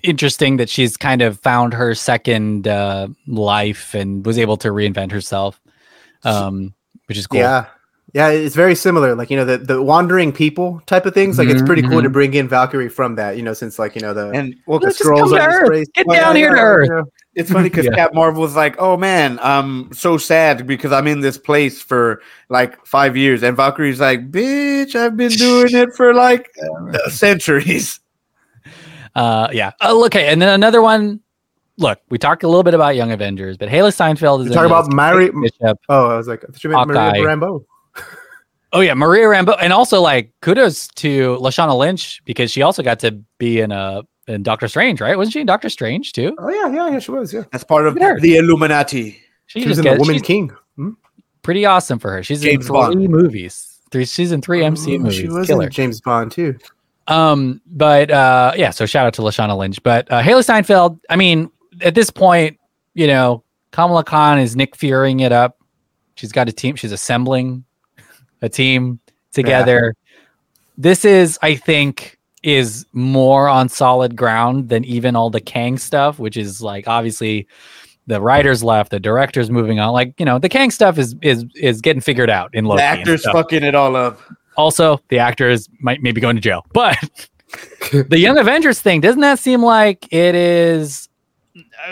interesting 0.03 0.57
that 0.57 0.69
she's 0.69 0.97
kind 0.97 1.21
of 1.21 1.39
found 1.39 1.73
her 1.73 1.93
second 1.95 2.67
uh, 2.67 3.07
life 3.27 3.93
and 3.93 4.25
was 4.25 4.37
able 4.37 4.57
to 4.57 4.69
reinvent 4.69 5.11
herself, 5.11 5.59
um, 6.23 6.73
which 7.07 7.17
is 7.17 7.27
cool. 7.27 7.39
Yeah. 7.39 7.65
Yeah, 8.13 8.29
it's 8.29 8.55
very 8.55 8.73
similar. 8.73 9.13
Like, 9.13 9.29
you 9.29 9.37
know, 9.37 9.45
the, 9.45 9.59
the 9.59 9.83
wandering 9.83 10.31
people 10.31 10.81
type 10.87 11.05
of 11.05 11.13
things. 11.13 11.37
Like, 11.37 11.47
it's 11.47 11.61
pretty 11.61 11.83
cool 11.83 12.01
to 12.01 12.09
bring 12.09 12.33
in 12.33 12.47
Valkyrie 12.47 12.89
from 12.89 13.13
that, 13.17 13.37
you 13.37 13.43
know, 13.43 13.53
since, 13.53 13.77
like, 13.77 13.93
you 13.93 14.01
know, 14.01 14.15
the, 14.15 14.29
And 14.31 14.55
well, 14.65 14.79
the 14.79 14.87
Let's 14.87 14.97
just 14.97 15.07
come 15.11 15.29
to 15.29 15.39
Earth. 15.39 15.93
Get 15.93 16.07
Well, 16.07 16.19
down 16.19 16.35
yeah, 16.35 16.39
here 16.41 16.55
to 16.55 16.59
Earth. 16.59 16.89
you 16.89 16.95
know. 16.95 17.03
It's 17.35 17.51
funny 17.51 17.69
because 17.69 17.85
Yeah. 17.89 17.95
Cap 17.95 18.13
Marvel 18.13 18.41
was 18.41 18.55
like, 18.55 18.75
"Oh 18.79 18.97
man, 18.97 19.39
I'm 19.41 19.93
so 19.93 20.17
sad 20.17 20.65
because 20.65 20.91
I'm 20.91 21.07
in 21.07 21.19
this 21.21 21.37
place 21.37 21.81
for 21.81 22.21
like 22.49 22.83
five 22.85 23.15
years," 23.15 23.43
and 23.43 23.55
Valkyrie's 23.55 23.99
like, 23.99 24.31
"Bitch, 24.31 24.95
I've 24.95 25.15
been 25.15 25.31
doing 25.31 25.73
it 25.75 25.93
for 25.95 26.13
like 26.13 26.49
uh, 26.93 27.09
centuries." 27.09 27.99
Uh, 29.15 29.47
yeah. 29.51 29.71
Oh, 29.81 30.05
okay. 30.05 30.27
And 30.27 30.41
then 30.41 30.49
another 30.49 30.81
one. 30.81 31.19
Look, 31.77 31.99
we 32.09 32.17
talked 32.17 32.43
a 32.43 32.47
little 32.47 32.63
bit 32.63 32.73
about 32.73 32.97
Young 32.97 33.11
Avengers, 33.13 33.55
but 33.55 33.69
Hailee 33.69 33.93
Steinfeld 33.93 34.41
is 34.41 34.47
You 34.47 34.51
in 34.51 34.57
talk 34.57 34.65
about. 34.65 34.93
Mary- 34.93 35.29
Bishop. 35.31 35.79
Oh, 35.87 36.07
I 36.07 36.17
was 36.17 36.27
like, 36.27 36.43
I 36.43 36.47
you 36.61 36.69
meant 36.71 36.87
Maria 36.89 37.23
Rambeau. 37.23 37.63
Oh 38.71 38.81
yeah, 38.81 38.93
Maria 38.93 39.25
Rambeau, 39.25 39.57
and 39.59 39.73
also 39.73 39.99
like 39.99 40.31
kudos 40.41 40.89
to 40.89 41.37
Lashana 41.41 41.75
Lynch 41.75 42.21
because 42.25 42.51
she 42.51 42.61
also 42.61 42.83
got 42.83 42.99
to 42.99 43.19
be 43.39 43.61
in 43.61 43.71
a 43.71 44.03
in 44.29 44.43
Doctor 44.43 44.67
Strange, 44.67 45.01
right? 45.01 45.17
Wasn't 45.17 45.33
she 45.33 45.41
in 45.41 45.45
Doctor 45.47 45.69
Strange 45.69 46.13
too? 46.13 46.35
Oh, 46.39 46.49
yeah, 46.49 46.71
yeah, 46.73 46.89
yeah, 46.91 46.99
she 46.99 47.11
was, 47.11 47.33
yeah. 47.33 47.43
That's 47.51 47.63
part 47.63 47.85
of 47.87 47.95
Look 47.95 48.21
the 48.21 48.37
Illuminati. 48.37 49.19
She, 49.47 49.61
She 49.61 49.67
was 49.67 49.77
just 49.77 49.87
in 49.87 49.93
The 49.95 49.99
Woman 49.99 50.15
she's 50.15 50.21
King. 50.21 50.51
Hmm? 50.75 50.91
pretty 51.41 51.65
awesome 51.65 51.99
for 51.99 52.11
her. 52.11 52.21
She's 52.23 52.41
James 52.41 52.67
in 52.67 52.73
Bond. 52.73 52.93
three 52.93 53.07
movies. 53.07 53.79
Three 53.91 54.05
she's 54.05 54.31
in 54.31 54.41
three 54.41 54.59
MCU 54.61 54.95
Oh, 54.95 54.99
movies. 54.99 55.15
She 55.15 55.27
was 55.27 55.47
Killer. 55.47 55.65
in 55.65 55.71
James 55.71 55.99
Bond, 56.01 56.31
too. 56.31 56.57
Um, 57.07 57.59
but 57.65 58.11
uh 58.11 58.51
yeah, 58.55 58.69
so 58.69 58.85
shout 58.85 59.07
out 59.07 59.15
to 59.15 59.23
Lashana 59.23 59.57
Lynch. 59.57 59.81
But 59.81 60.11
uh 60.11 60.21
Hailee 60.21 60.43
Steinfeld, 60.43 60.99
I 61.09 61.15
mean, 61.15 61.49
at 61.81 61.95
this 61.95 62.11
point, 62.11 62.59
you 62.93 63.07
know, 63.07 63.43
Kamala 63.71 64.03
Khan 64.03 64.37
is 64.37 64.55
Nick 64.55 64.75
Furying 64.75 65.21
it 65.21 65.31
up. 65.31 65.57
She's 66.13 66.31
got 66.31 66.47
a 66.49 66.51
team, 66.51 66.75
she's 66.75 66.91
assembling 66.91 67.63
a 68.43 68.49
team 68.49 68.99
together. 69.33 69.95
This 70.77 71.03
is, 71.03 71.39
I 71.41 71.55
think, 71.55 72.18
is 72.43 72.85
more 72.93 73.47
on 73.47 73.69
solid 73.69 74.15
ground 74.15 74.69
than 74.69 74.83
even 74.85 75.15
all 75.15 75.29
the 75.29 75.41
Kang 75.41 75.77
stuff, 75.77 76.19
which 76.19 76.37
is 76.37 76.61
like 76.61 76.87
obviously 76.87 77.47
the 78.07 78.19
writers 78.19 78.63
left, 78.63 78.91
the 78.91 78.99
director's 78.99 79.49
moving 79.51 79.79
on. 79.79 79.93
Like, 79.93 80.19
you 80.19 80.25
know, 80.25 80.39
the 80.39 80.49
Kang 80.49 80.71
stuff 80.71 80.97
is 80.97 81.15
is 81.21 81.45
is 81.55 81.79
getting 81.79 82.01
figured 82.01 82.29
out 82.29 82.53
in 82.53 82.65
Loki. 82.65 82.79
The 82.79 82.83
actors 82.83 83.23
fucking 83.23 83.63
it 83.63 83.75
all 83.75 83.95
up. 83.95 84.19
Also, 84.57 84.99
the 85.09 85.19
actors 85.19 85.69
might 85.79 86.01
maybe 86.01 86.19
going 86.19 86.35
to 86.35 86.41
jail, 86.41 86.65
but 86.73 86.97
the 87.91 88.19
Young 88.19 88.37
Avengers 88.37 88.81
thing 88.81 89.01
doesn't 89.01 89.21
that 89.21 89.39
seem 89.39 89.63
like 89.63 90.11
it 90.11 90.35
is? 90.35 91.07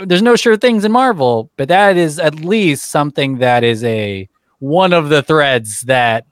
There's 0.05 0.21
no 0.21 0.35
sure 0.35 0.57
things 0.57 0.85
in 0.85 0.91
Marvel, 0.91 1.49
but 1.57 1.67
that 1.67 1.97
is 1.97 2.19
at 2.19 2.35
least 2.35 2.89
something 2.89 3.37
that 3.37 3.63
is 3.63 3.83
a 3.83 4.27
one 4.59 4.93
of 4.93 5.09
the 5.09 5.21
threads 5.21 5.81
that 5.81 6.25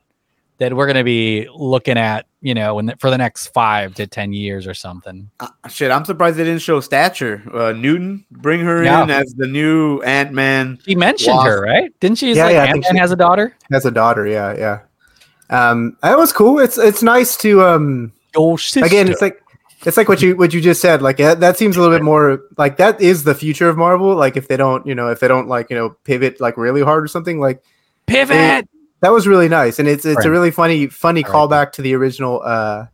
that 0.58 0.74
we're 0.74 0.86
going 0.86 0.96
to 0.98 1.04
be 1.04 1.48
looking 1.54 1.98
at, 1.98 2.26
you 2.46 2.54
know, 2.54 2.78
in 2.78 2.86
the, 2.86 2.96
for 2.98 3.10
the 3.10 3.18
next 3.18 3.48
five 3.48 3.96
to 3.96 4.06
ten 4.06 4.32
years 4.32 4.68
or 4.68 4.76
something. 4.76 5.32
Uh, 5.40 5.48
shit, 5.68 5.90
I'm 5.90 6.06
surprised 6.06 6.38
they 6.38 6.44
didn't 6.44 6.62
show 6.62 6.80
Stature. 6.80 7.42
Uh, 7.52 7.72
Newton, 7.72 8.24
bring 8.30 8.60
her 8.60 8.84
Yeah. 8.84 9.02
in 9.04 9.10
as 9.10 9.34
the 9.36 9.48
new 9.48 10.00
Ant 10.04 10.32
Man. 10.32 10.78
She 10.86 10.94
mentioned 10.94 11.42
her, 11.42 11.60
right? 11.62 11.92
Didn't 12.00 12.20
she? 12.20 12.34
Yeah, 12.34 12.46
like 12.46 12.54
yeah, 12.54 12.66
Ant-Man 12.66 12.98
has 12.98 13.12
a 13.12 13.16
daughter. 13.16 13.56
Has 13.72 13.86
a 13.86 13.92
daughter, 13.92 14.28
yeah, 14.28 14.56
yeah. 14.56 14.80
Um, 15.50 15.98
that 16.04 16.20
was 16.20 16.32
cool. 16.32 16.60
It's 16.60 16.78
it's 16.78 17.02
nice 17.02 17.36
to 17.38 17.64
um 17.64 18.12
Oh, 18.36 18.58
again. 18.76 19.08
It's 19.10 19.24
like 19.24 19.42
it's 19.84 19.98
like 19.98 20.08
what 20.08 20.22
you 20.22 20.36
what 20.36 20.54
you 20.54 20.62
just 20.62 20.82
said. 20.82 21.02
Like 21.02 21.18
that, 21.18 21.40
that 21.40 21.58
seems 21.58 21.78
a 21.78 21.82
little 21.82 21.96
bit 21.96 22.04
more 22.04 22.42
like 22.58 22.78
that 22.78 23.02
is 23.02 23.24
the 23.24 23.34
future 23.34 23.70
of 23.70 23.76
Marvel. 23.78 24.16
Like 24.16 24.38
if 24.38 24.48
they 24.48 24.58
don't, 24.58 24.86
you 24.86 24.94
know, 24.94 25.10
if 25.10 25.20
they 25.20 25.28
don't 25.28 25.48
like 25.48 25.72
you 25.72 25.76
know 25.76 25.96
pivot 26.04 26.40
like 26.40 26.58
really 26.58 26.84
hard 26.84 27.04
or 27.04 27.08
something 27.08 27.40
like 27.40 27.64
pivot. 28.06 28.70
It- 29.06 29.08
that 29.08 29.12
was 29.14 29.28
really 29.28 29.48
nice, 29.50 29.80
and 29.80 29.88
it's 29.88 30.06
it's 30.06 30.18
Right. 30.18 30.26
a 30.26 30.32
really 30.32 30.52
funny 30.52 30.88
funny 30.88 31.24
Right. 31.24 31.32
callback 31.32 31.72
to 31.74 31.82
the 31.82 31.94
original. 31.96 32.42
uh 32.44 32.86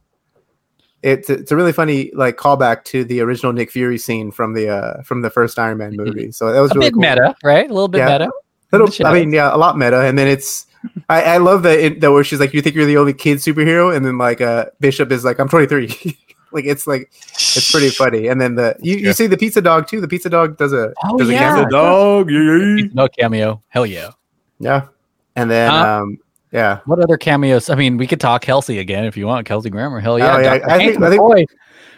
it's 1.04 1.30
it's 1.32 1.52
a 1.52 1.56
really 1.56 1.72
funny 1.74 2.12
like 2.14 2.38
callback 2.38 2.84
to 2.86 3.04
the 3.04 3.22
original 3.22 3.52
Nick 3.54 3.72
Fury 3.72 3.98
scene 3.98 4.32
from 4.32 4.54
the 4.54 4.70
uh 4.70 5.02
from 5.02 5.22
the 5.22 5.30
first 5.32 5.58
Iron 5.58 5.80
Man 5.80 5.96
movie. 5.96 6.32
So 6.32 6.52
that 6.54 6.60
was 6.60 6.72
a 6.72 6.76
really 6.76 6.88
bit 6.88 6.94
cool. 6.94 7.02
meta, 7.02 7.36
right? 7.44 7.66
A 7.70 7.74
little 7.74 7.88
bit 7.88 8.00
Yeah. 8.00 8.18
meta. 8.20 8.32
Little, 8.72 9.08
I 9.08 9.14
mean, 9.14 9.34
yeah, 9.34 9.54
a 9.54 9.58
lot 9.58 9.78
meta. 9.78 10.00
And 10.02 10.18
then 10.18 10.28
it's, 10.30 10.66
I, 11.10 11.24
I 11.24 11.38
love 11.40 11.64
that 11.64 11.78
it, 11.80 12.00
that 12.02 12.12
where 12.14 12.24
she's 12.24 12.40
like, 12.40 12.54
"You 12.54 12.62
think 12.62 12.74
you're 12.76 12.86
the 12.86 12.96
only 12.98 13.14
kid 13.14 13.40
superhero?" 13.40 13.94
And 13.94 14.06
then 14.06 14.18
like, 14.18 14.40
uh, 14.40 14.68
Bishop 14.80 15.12
is 15.12 15.26
like, 15.26 15.40
"I'm 15.40 15.50
23." 15.50 15.90
like 16.54 16.64
it's 16.66 16.88
like 16.88 17.12
it's 17.34 17.70
pretty 17.72 17.90
funny. 17.90 18.28
And 18.28 18.40
then 18.40 18.56
the 18.56 18.76
you, 18.80 18.96
you 18.98 19.12
see 19.14 19.28
the 19.28 19.36
pizza 19.38 19.62
dog 19.62 19.88
too. 19.88 20.00
The 20.02 20.08
pizza 20.08 20.30
dog 20.30 20.56
does 20.58 20.72
a 20.72 20.94
Oh, 21.04 21.18
does 21.18 21.28
a 21.30 21.34
yeah. 21.34 21.40
cameo. 21.56 21.70
Dog, 21.70 22.32
yeah. 22.32 22.88
No 22.94 23.08
cameo. 23.10 23.62
Hell 23.70 23.86
yeah. 23.86 24.12
Yeah, 24.60 24.88
and 25.36 25.50
then 25.50 25.70
Huh? 25.72 26.02
um, 26.04 26.18
yeah, 26.52 26.80
What 26.86 27.00
other 27.00 27.18
cameos? 27.18 27.70
I 27.70 27.76
mean, 27.76 27.98
we 27.98 28.06
could 28.08 28.20
talk 28.20 28.42
Kelsey 28.42 28.80
again 28.80 29.06
if 29.06 29.16
you 29.16 29.26
want. 29.26 29.46
Kelsey 29.46 29.70
Grammer. 29.70 30.00
Hell 30.02 30.20
yeah. 30.20 30.36
Oh, 30.36 30.40
yeah, 30.40 30.52
I 30.68 30.78
think- 30.78 31.02
I 31.02 31.10
think- 31.10 31.22
McCoy. 31.22 31.46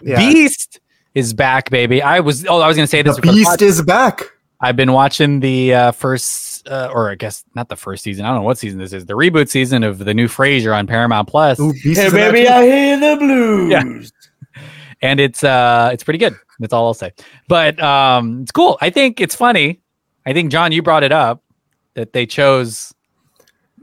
yeah. 0.03 0.17
Beast 0.19 0.79
is 1.15 1.34
back, 1.34 1.69
baby. 1.69 2.01
I 2.01 2.19
was. 2.19 2.45
Oh, 2.47 2.59
I 2.59 2.67
was 2.67 2.75
gonna 2.77 2.88
say 2.88 3.01
this. 3.01 3.15
the 3.15 3.21
beast 3.23 3.61
is 3.61 3.81
back. 3.81 4.21
I've 4.61 4.75
been 4.77 4.93
watching 4.93 5.41
the 5.41 5.73
uh, 5.73 5.91
first, 5.91 6.67
uh, 6.69 6.89
or 6.93 7.11
I 7.11 7.15
guess 7.15 7.43
not 7.53 7.67
the 7.67 7.75
first 7.75 8.01
season. 8.03 8.23
I 8.25 8.29
don't 8.29 8.38
know 8.38 8.43
what 8.43 8.57
season 8.57 8.79
this 8.79 8.93
is. 8.93 9.05
The 9.05 9.13
reboot 9.13 9.49
season 9.49 9.84
of 9.84 9.97
the 9.99 10.13
new 10.13 10.27
Frasier 10.27 10.73
on 10.77 10.88
Paramount 10.88 11.27
Plus, 11.27 11.59
Ooh, 11.59 11.73
Hey, 11.84 12.09
baby. 12.09 12.47
I 12.47 12.63
hear 12.63 12.99
the 12.99 13.17
blues. 13.17 13.69
Yeah. 13.71 14.61
and 15.01 15.19
it's 15.19 15.43
uh, 15.43 15.89
it's 15.91 16.03
pretty 16.03 16.19
good. 16.19 16.36
That's 16.59 16.71
all 16.73 16.86
I'll 16.86 16.93
say. 16.93 17.11
But 17.49 17.81
um, 17.81 18.43
it's 18.43 18.51
cool. 18.51 18.77
I 18.79 18.89
think 18.89 19.19
it's 19.19 19.36
funny. 19.36 19.81
I 20.25 20.31
think 20.34 20.51
John, 20.51 20.71
you 20.71 20.81
brought 20.81 21.03
it 21.03 21.11
up 21.11 21.43
that 21.95 22.13
they 22.13 22.25
chose 22.25 22.92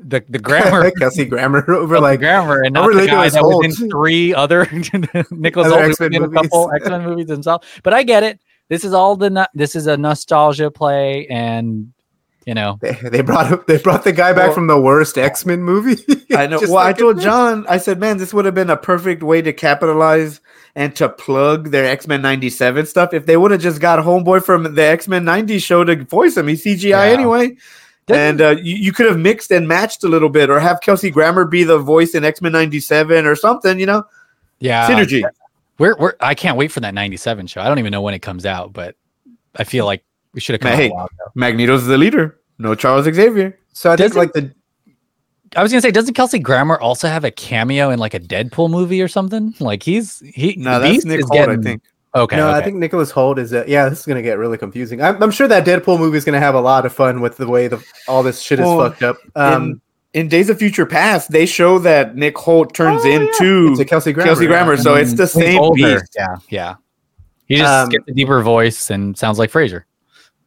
the 0.02 0.24
the 0.28 0.38
grammar 0.38 0.90
Kelsey 0.98 1.24
Grammer 1.26 1.58
over 1.70 1.82
of 1.82 1.88
the 1.90 2.00
like 2.00 2.20
grammar 2.20 2.62
and 2.62 2.74
not 2.74 2.84
over 2.84 2.94
the 3.00 3.06
guy 3.06 3.26
Nicholas 3.28 3.32
that 3.34 3.42
was 3.42 3.80
in 3.80 3.90
three 3.90 4.34
other 4.34 4.64
Nicholas 5.30 5.66
Other 5.68 5.76
Hoult 5.84 5.90
X-Men 5.90 6.14
in 6.14 6.22
a 6.22 6.26
movies. 6.28 6.42
couple 6.50 6.72
X 6.72 6.88
Men 6.88 7.04
movies 7.04 7.28
himself. 7.28 7.80
But 7.82 7.94
I 7.94 8.02
get 8.02 8.22
it. 8.22 8.40
This 8.68 8.84
is 8.84 8.92
all 8.92 9.16
the 9.16 9.30
no- 9.30 9.46
this 9.54 9.74
is 9.76 9.86
a 9.86 9.96
nostalgia 9.96 10.70
play, 10.70 11.26
and 11.28 11.92
you 12.46 12.54
know, 12.54 12.78
they, 12.80 12.92
they 12.92 13.20
brought 13.20 13.66
they 13.66 13.76
brought 13.78 14.04
the 14.04 14.12
guy 14.12 14.32
back 14.32 14.46
Well- 14.46 14.54
from 14.54 14.66
the 14.68 14.80
worst 14.80 15.18
X 15.18 15.44
Men 15.44 15.62
movie. 15.62 16.02
I 16.34 16.46
know. 16.46 16.58
Well, 16.62 16.72
like 16.74 16.96
I 16.96 16.98
told. 16.98 17.20
John, 17.20 17.66
I 17.68 17.76
said, 17.78 17.98
man, 18.00 18.16
this 18.18 18.32
would 18.32 18.44
have 18.46 18.54
been 18.54 18.70
a 18.70 18.76
perfect 18.76 19.22
way 19.22 19.42
to 19.42 19.52
capitalize 19.52 20.40
and 20.76 20.94
to 20.96 21.08
plug 21.08 21.70
their 21.72 21.84
X 21.84 22.06
Men 22.06 22.22
97 22.22 22.86
stuff 22.86 23.12
if 23.12 23.26
they 23.26 23.36
would 23.36 23.50
have 23.50 23.60
just 23.60 23.80
got 23.80 23.98
a 23.98 24.02
homeboy 24.02 24.42
from 24.44 24.74
the 24.74 24.82
X 24.82 25.08
Men 25.08 25.24
90s 25.24 25.62
show 25.62 25.84
to 25.84 25.96
voice 26.04 26.36
him. 26.36 26.46
He's 26.48 26.64
CGI 26.64 26.88
Yeah. 26.90 27.02
anyway. 27.04 27.56
And 28.16 28.40
uh, 28.40 28.50
you, 28.62 28.76
you 28.76 28.92
could 28.92 29.06
have 29.06 29.18
mixed 29.18 29.50
and 29.50 29.66
matched 29.68 30.04
a 30.04 30.08
little 30.08 30.28
bit, 30.28 30.50
or 30.50 30.58
have 30.60 30.80
Kelsey 30.80 31.10
Grammer 31.10 31.44
be 31.44 31.64
the 31.64 31.78
voice 31.78 32.14
in 32.14 32.24
X 32.24 32.40
Men 32.42 32.52
97 32.52 33.26
or 33.26 33.36
something, 33.36 33.78
you 33.78 33.86
know? 33.86 34.04
yeah, 34.58 34.88
Synergy. 34.88 35.22
We're 35.78 35.96
we're 35.98 36.14
I 36.20 36.34
can't 36.34 36.56
wait 36.58 36.70
for 36.72 36.80
that 36.80 36.92
'97 36.94 37.46
show. 37.46 37.60
I 37.62 37.68
don't 37.68 37.78
even 37.78 37.90
know 37.90 38.02
when 38.02 38.12
it 38.14 38.18
comes 38.20 38.44
out, 38.44 38.72
but 38.72 38.96
I 39.56 39.64
feel 39.64 39.86
like 39.86 40.04
we 40.34 40.40
should 40.40 40.52
have 40.54 40.60
come 40.60 40.70
Man, 40.72 40.78
out 40.78 40.82
hey. 40.82 40.88
a 40.90 40.92
while 40.94 41.06
ago. 41.06 41.32
Magneto's 41.34 41.86
the 41.86 41.96
leader. 41.96 42.38
No 42.58 42.74
Charles 42.74 43.06
Xavier. 43.06 43.58
So 43.72 43.90
I 43.90 43.96
think 43.96 44.12
Doesn't- 44.12 44.18
like 44.18 44.32
the 44.34 44.52
I 45.56 45.62
was 45.64 45.72
gonna 45.72 45.80
say, 45.80 45.90
doesn't 45.90 46.14
Kelsey 46.14 46.38
Grammer 46.38 46.78
also 46.78 47.08
have 47.08 47.24
a 47.24 47.30
cameo 47.32 47.90
in 47.90 47.98
like 47.98 48.14
a 48.14 48.20
Deadpool 48.20 48.70
movie 48.70 49.02
or 49.02 49.08
something? 49.08 49.52
Like 49.58 49.82
he's 49.82 50.20
he. 50.20 50.54
No, 50.56 50.78
that's 50.78 50.92
Beast 50.92 51.06
Nick 51.06 51.20
is 51.20 51.26
Hoult, 51.30 51.48
I 51.48 51.56
think. 51.60 51.82
Okay, 52.14 52.36
no, 52.36 52.50
I 52.50 52.60
think 52.62 52.76
Nicholas 52.76 53.12
Hoult 53.12 53.38
is. 53.38 53.52
A, 53.52 53.64
yeah, 53.68 53.88
this 53.88 54.00
is 54.00 54.06
gonna 54.06 54.22
get 54.22 54.36
really 54.36 54.58
confusing. 54.58 55.00
I'm, 55.00 55.22
I'm 55.22 55.30
sure 55.30 55.46
that 55.46 55.64
Deadpool 55.64 55.98
movie 55.98 56.18
is 56.18 56.24
gonna 56.24 56.40
have 56.40 56.56
a 56.56 56.60
lot 56.60 56.84
of 56.84 56.92
fun 56.92 57.20
with 57.20 57.36
the 57.36 57.46
way 57.46 57.68
the 57.68 57.80
all 58.08 58.22
this 58.24 58.40
shit 58.42 58.58
is 58.58 58.64
Well, 58.66 58.78
fucked 58.90 59.02
up. 59.04 59.16
Um, 59.36 59.80
in, 60.12 60.22
in 60.22 60.28
Days 60.28 60.48
of 60.50 60.58
Future 60.58 60.86
Past, 60.86 61.30
they 61.30 61.46
show 61.46 61.78
that 61.78 62.16
Nick 62.16 62.34
Hoult 62.34 62.72
turns 62.74 63.02
Oh, 63.04 63.08
yeah. 63.08 63.20
into 63.20 63.68
It's 63.70 63.78
a 63.80 63.84
Kelsey 63.84 64.12
Grammer, 64.12 64.28
Kelsey 64.28 64.46
Grammer, 64.48 64.74
yeah. 64.74 64.80
so 64.80 64.94
it's 64.96 65.14
the 65.14 65.26
same 65.28 65.60
older. 65.60 66.00
beast. 66.00 66.12
Yeah, 66.16 66.36
yeah. 66.48 66.74
He 67.46 67.56
just 67.56 67.70
Um, 67.70 67.88
gets 67.90 68.04
a 68.08 68.12
deeper 68.12 68.42
voice 68.42 68.90
and 68.90 69.16
sounds 69.16 69.38
like 69.38 69.52
Frasier. 69.52 69.84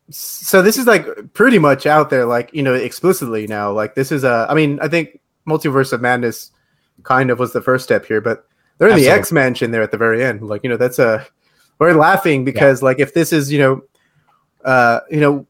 so 0.10 0.62
this 0.62 0.78
is 0.78 0.86
like 0.86 1.06
pretty 1.34 1.60
much 1.60 1.86
out 1.86 2.10
there, 2.10 2.26
like 2.26 2.50
you 2.54 2.62
know, 2.62 2.74
explicitly 2.74 3.48
now. 3.48 3.72
Like 3.72 3.96
this 3.96 4.12
is 4.12 4.26
a. 4.26 4.48
I 4.50 4.54
mean, 4.54 4.80
I 4.82 4.90
think 4.90 5.22
Multiverse 5.48 5.94
of 5.94 6.02
Madness 6.02 6.52
kind 7.04 7.30
of 7.30 7.40
was 7.40 7.54
the 7.54 7.62
first 7.62 7.86
step 7.86 8.06
here, 8.06 8.20
but 8.20 8.46
they're 8.78 8.90
in 8.90 8.98
the 8.98 9.08
X 9.08 9.32
Mansion 9.32 9.72
there 9.72 9.82
at 9.82 9.92
the 9.92 9.98
very 9.98 10.24
end. 10.26 10.42
Like 10.42 10.62
you 10.64 10.70
know, 10.70 10.76
that's 10.78 11.00
a. 11.00 11.26
We're 11.80 11.94
laughing 11.94 12.46
because 12.46 12.82
like 12.82 13.00
if 13.00 13.14
this 13.14 13.34
is 13.34 13.52
you 13.52 13.60
know, 13.60 13.82
uh, 14.64 15.00
you 15.10 15.20
know, 15.20 15.46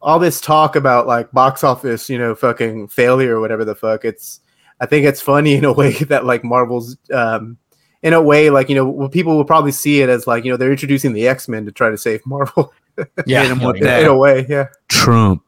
all 0.00 0.18
this 0.18 0.40
talk 0.40 0.76
about 0.76 1.06
like 1.06 1.30
box 1.32 1.62
office, 1.64 2.08
you 2.08 2.18
know, 2.18 2.34
fucking 2.34 2.88
failure 2.88 3.36
or 3.36 3.40
whatever 3.40 3.64
the 3.64 3.74
fuck. 3.74 4.04
It's. 4.04 4.40
I 4.82 4.86
think 4.86 5.04
it's 5.04 5.20
funny 5.20 5.54
in 5.56 5.64
a 5.64 5.72
way 5.72 5.92
that 5.92 6.24
like 6.24 6.44
Marvel's. 6.44 6.96
um 7.12 7.58
in 8.02 8.14
a 8.14 8.22
way, 8.22 8.48
like 8.50 8.68
you 8.68 8.74
know, 8.74 8.88
well, 8.88 9.08
people 9.08 9.36
will 9.36 9.44
probably 9.44 9.72
see 9.72 10.00
it 10.00 10.08
as 10.08 10.26
like 10.26 10.44
you 10.44 10.50
know 10.50 10.56
they're 10.56 10.70
introducing 10.70 11.12
the 11.12 11.28
X 11.28 11.48
Men 11.48 11.66
to 11.66 11.72
try 11.72 11.90
to 11.90 11.98
save 11.98 12.24
Marvel. 12.26 12.72
Yeah, 13.24 13.44
him 13.44 13.62
with 13.62 13.76
in, 13.76 13.84
that. 13.84 14.02
in 14.02 14.08
a 14.08 14.16
way, 14.16 14.44
yeah. 14.46 14.66
Trump 14.88 15.42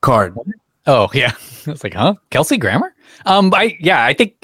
card. 0.00 0.36
Oh 0.84 1.08
yeah, 1.14 1.32
it's 1.66 1.84
like, 1.84 1.94
huh? 1.94 2.14
Kelsey 2.30 2.56
Grammer? 2.56 2.92
Um, 3.24 3.54
I 3.54 3.76
yeah, 3.78 4.04
I 4.04 4.14
think. 4.14 4.34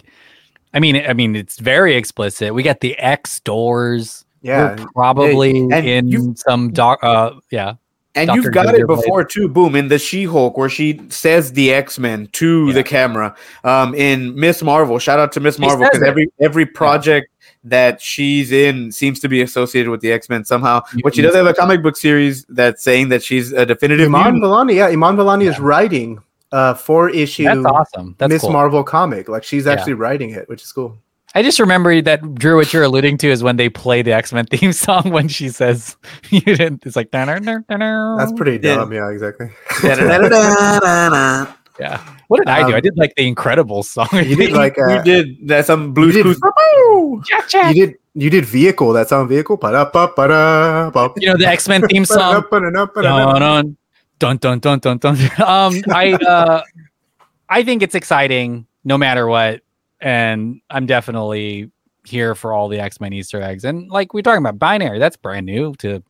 I 0.72 0.78
mean, 0.78 0.96
I 0.96 1.14
mean, 1.14 1.34
it's 1.34 1.58
very 1.58 1.96
explicit. 1.96 2.54
We 2.54 2.62
got 2.62 2.78
the 2.78 2.96
X 2.96 3.40
doors. 3.40 4.23
Yeah, 4.44 4.76
We're 4.78 4.86
probably 4.94 5.58
and 5.58 5.72
in 5.72 6.08
you've- 6.08 6.34
some 6.36 6.70
doc. 6.70 6.98
Uh, 7.02 7.30
yeah, 7.50 7.74
And 8.14 8.28
Dr. 8.28 8.40
you've 8.42 8.52
got 8.52 8.66
Xavier 8.66 8.84
it 8.84 8.86
before 8.86 9.24
too. 9.24 9.48
Boom 9.48 9.74
in 9.74 9.88
the 9.88 9.98
She-Hulk, 9.98 10.56
where 10.58 10.68
she 10.68 11.00
says 11.08 11.52
the 11.52 11.72
X-Men 11.72 12.28
to 12.32 12.72
the 12.74 12.84
camera. 12.84 13.34
Um, 13.64 13.94
in 13.94 14.38
Miss 14.38 14.62
Marvel, 14.62 14.98
shout 14.98 15.18
out 15.18 15.32
to 15.32 15.40
Miss 15.40 15.58
Marvel 15.58 15.88
because 15.90 16.02
every 16.06 16.28
every 16.40 16.66
project 16.66 17.28
that 17.66 18.00
she's 18.02 18.52
in 18.52 18.92
seems 18.92 19.18
to 19.20 19.28
be 19.28 19.40
associated 19.40 19.90
with 19.90 20.02
the 20.02 20.12
X-Men 20.12 20.44
somehow. 20.44 20.82
But 21.02 21.14
she 21.14 21.22
does 21.22 21.34
have 21.34 21.46
a 21.46 21.54
comic 21.54 21.82
book 21.82 21.96
series 21.96 22.44
that's 22.50 22.82
saying 22.82 23.08
that 23.08 23.22
she's 23.22 23.52
a 23.52 23.64
definitive 23.64 24.14
Iman. 24.14 24.40
Vellani, 24.42 24.74
yeah, 24.74 24.88
Iman 24.88 25.16
Vellani 25.16 25.48
is 25.48 25.58
writing 25.58 26.18
a 26.52 26.74
four 26.74 27.08
issue 27.08 27.44
that's 27.44 27.64
awesome. 27.64 28.14
That's 28.18 28.30
Miss 28.30 28.42
cool. 28.42 28.52
Marvel 28.52 28.84
comic. 28.84 29.28
Like 29.30 29.42
she's 29.42 29.64
Yeah. 29.64 29.72
actually 29.72 29.94
writing 29.94 30.30
it, 30.30 30.46
which 30.50 30.62
is 30.62 30.70
cool. 30.70 30.98
I 31.34 31.42
just 31.42 31.58
remember 31.58 32.00
that 32.02 32.34
Drew. 32.36 32.56
What 32.56 32.72
you're 32.72 32.84
alluding 32.84 33.18
to 33.18 33.28
is 33.28 33.42
when 33.42 33.56
they 33.56 33.68
play 33.68 34.02
the 34.02 34.12
X 34.12 34.32
Men 34.32 34.46
theme 34.50 34.72
song 34.72 35.10
when 35.10 35.28
she 35.28 35.48
says 35.48 35.96
you 36.30 36.40
didn't. 36.40 36.86
It's 36.86 36.96
like 36.96 37.10
That's 37.10 37.28
that's 38.18 38.32
pretty 38.32 38.58
dumb. 38.58 38.92
Yeah, 38.92 39.10
exactly. 39.10 39.48
Yeah. 41.80 41.98
What 42.28 42.38
did 42.38 42.48
I 42.48 42.60
do? 42.62 42.68
Um, 42.68 42.74
I 42.74 42.80
did 42.80 42.96
like 42.96 43.14
the 43.16 43.34
Incredibles 43.34 43.86
song. 43.86 44.06
You 44.12 44.36
did 44.36 44.52
like 44.52 44.76
you 44.76 44.84
uh, 44.84 45.02
did 45.02 45.48
that's 45.48 45.66
some 45.66 45.92
Blue's 45.92 46.14
you 46.14 46.22
Clues. 46.22 46.38
did- 46.40 47.24
Jack, 47.26 47.48
Jack. 47.48 47.74
you 47.74 47.86
did 47.86 47.96
you 48.14 48.30
did 48.30 48.44
vehicle 48.44 48.92
that 48.92 49.08
song 49.08 49.26
vehicle. 49.26 49.56
Ba-da-ba-ba-da, 49.56 50.90
ba- 50.90 51.12
You 51.16 51.28
know 51.30 51.36
the 51.36 51.48
X 51.48 51.66
Men 51.68 51.82
theme 51.88 52.04
song. 52.04 52.44
dun, 52.52 53.00
dun 53.00 53.76
dun 54.20 54.36
dun 54.38 54.58
dun 54.60 54.78
dun 54.78 54.98
dun. 54.98 55.16
Um, 55.42 55.82
I 55.92 56.12
uh, 56.12 56.62
I 57.48 57.64
think 57.64 57.82
it's 57.82 57.96
exciting 57.96 58.66
no 58.84 58.96
matter 58.96 59.26
what, 59.26 59.62
and 60.00 60.60
I'm 60.70 60.86
definitely 60.86 61.70
here 62.06 62.34
for 62.34 62.52
all 62.52 62.68
the 62.68 62.78
X 62.80 63.00
Men 63.00 63.12
Easter 63.12 63.40
eggs. 63.40 63.64
And 63.64 63.88
like 63.90 64.12
we're 64.14 64.22
talking 64.22 64.42
about 64.42 64.58
binary, 64.58 64.98
that's 64.98 65.16
brand 65.16 65.46
new 65.46 65.74
to 65.78 66.02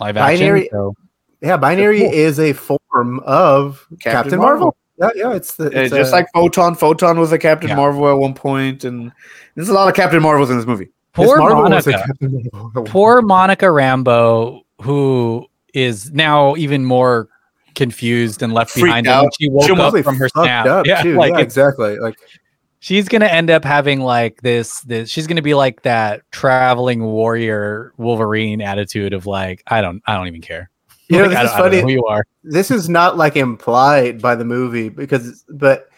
live 0.00 0.16
action. 0.16 0.68
So 0.70 0.94
Yeah, 1.40 1.56
binary 1.56 2.00
Cool. 2.00 2.10
is 2.12 2.38
a 2.40 2.52
form 2.52 3.20
of 3.24 3.86
Captain, 4.00 4.12
Captain 4.12 4.38
Marvel. 4.38 4.76
Marvel. 4.98 5.16
Yeah, 5.16 5.28
yeah, 5.30 5.34
it's 5.36 5.56
the 5.56 5.66
Uh, 5.66 5.80
it's 5.82 5.94
just 5.94 6.12
a- 6.12 6.16
like 6.16 6.26
Photon. 6.34 6.74
Photon 6.74 7.18
was 7.18 7.32
a 7.32 7.38
Captain 7.38 7.68
Yeah. 7.70 7.76
Marvel 7.76 8.08
at 8.08 8.12
one 8.18 8.34
point, 8.34 8.84
and 8.84 9.10
there's 9.56 9.68
a 9.68 9.72
lot 9.74 9.88
of 9.88 9.94
Captain 9.94 10.22
Marvels 10.22 10.50
in 10.50 10.56
this 10.56 10.66
movie. 10.66 10.88
Poor 11.14 11.38
Marvel 11.38 11.62
was 11.70 11.86
a 11.86 11.90
Monica, 11.90 12.06
Captain 12.06 12.48
Marvel. 12.52 12.84
poor 12.84 13.22
Monica 13.22 13.66
Rambeau, 13.66 14.60
who 14.82 15.46
is 15.72 16.12
now 16.12 16.54
even 16.56 16.84
more 16.84 17.28
confused 17.74 18.40
and 18.42 18.52
left 18.52 18.70
Freaked 18.72 18.86
behind 18.86 19.06
than 19.06 19.16
when 19.16 19.26
out. 19.26 19.32
she 19.40 19.48
woke 19.48 19.64
She 19.66 19.72
up 19.72 20.04
from 20.04 20.16
her 20.16 20.28
fucked 20.28 20.44
snap. 20.46 20.66
up, 20.66 20.86
Yeah, 20.86 21.02
too. 21.02 21.16
like 21.16 21.32
yeah, 21.34 21.40
exactly. 21.40 21.98
Like 21.98 22.16
she's 22.84 23.08
gonna 23.08 23.24
end 23.24 23.50
up 23.50 23.64
having 23.64 24.00
like 24.00 24.42
this 24.42 24.80
this 24.82 25.08
she's 25.08 25.26
gonna 25.26 25.40
be 25.40 25.54
like 25.54 25.80
that 25.82 26.20
traveling 26.30 27.02
warrior 27.02 27.94
wolverine 27.96 28.60
attitude 28.60 29.14
of 29.14 29.24
like 29.26 29.62
i 29.68 29.80
don't 29.80 30.02
i 30.06 30.14
don't 30.14 30.26
even 30.26 30.42
care 30.42 30.70
You 31.08 31.18
know, 31.18 31.24
Like, 31.24 31.30
this 31.30 31.38
I 31.38 31.44
is 31.44 31.50
I 31.50 31.58
don't 31.58 31.70
know 31.72 31.78
funny. 31.78 31.92
who 31.92 31.98
you 31.98 32.04
are 32.06 32.26
This 32.42 32.70
is 32.70 32.88
not 32.88 33.16
like 33.16 33.36
implied 33.36 34.20
by 34.20 34.34
the 34.34 34.44
movie 34.44 34.88
because, 34.90 35.44
but 35.48 35.88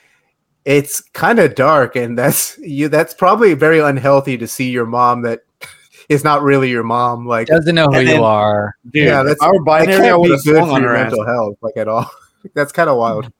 it's 0.65 1.01
kind 1.01 1.39
of 1.39 1.55
dark, 1.55 1.95
and 1.97 2.19
that's 2.19 2.59
you. 2.59 2.89
That's 2.89 3.15
probably 3.15 3.55
very 3.55 3.79
unhealthy 3.79 4.37
to 4.39 4.49
see 4.49 4.69
your 4.71 4.85
mom 4.87 5.23
that 5.23 5.41
is 6.09 6.25
not 6.25 6.43
really 6.43 6.71
your 6.71 6.83
mom. 6.83 7.25
Like, 7.27 7.47
doesn't 7.47 7.75
know 7.75 7.87
who 7.87 8.01
you 8.01 8.07
then- 8.07 8.21
are 8.23 8.75
Dude, 8.91 9.05
yeah, 9.07 9.23
that's 9.23 9.41
our 9.43 9.53
were 9.55 9.65
that 9.65 9.87
can't 9.87 10.19
would 10.21 10.29
be 10.29 10.43
good 10.43 10.65
for 10.65 10.81
your 10.81 10.91
her 10.91 10.97
ass. 10.97 11.11
mental 11.13 11.25
health, 11.27 11.57
like 11.63 11.77
at 11.77 11.87
all. 11.89 12.11
that's 12.55 12.73
kind 12.73 12.91
of 12.91 12.97
wild. 12.97 13.31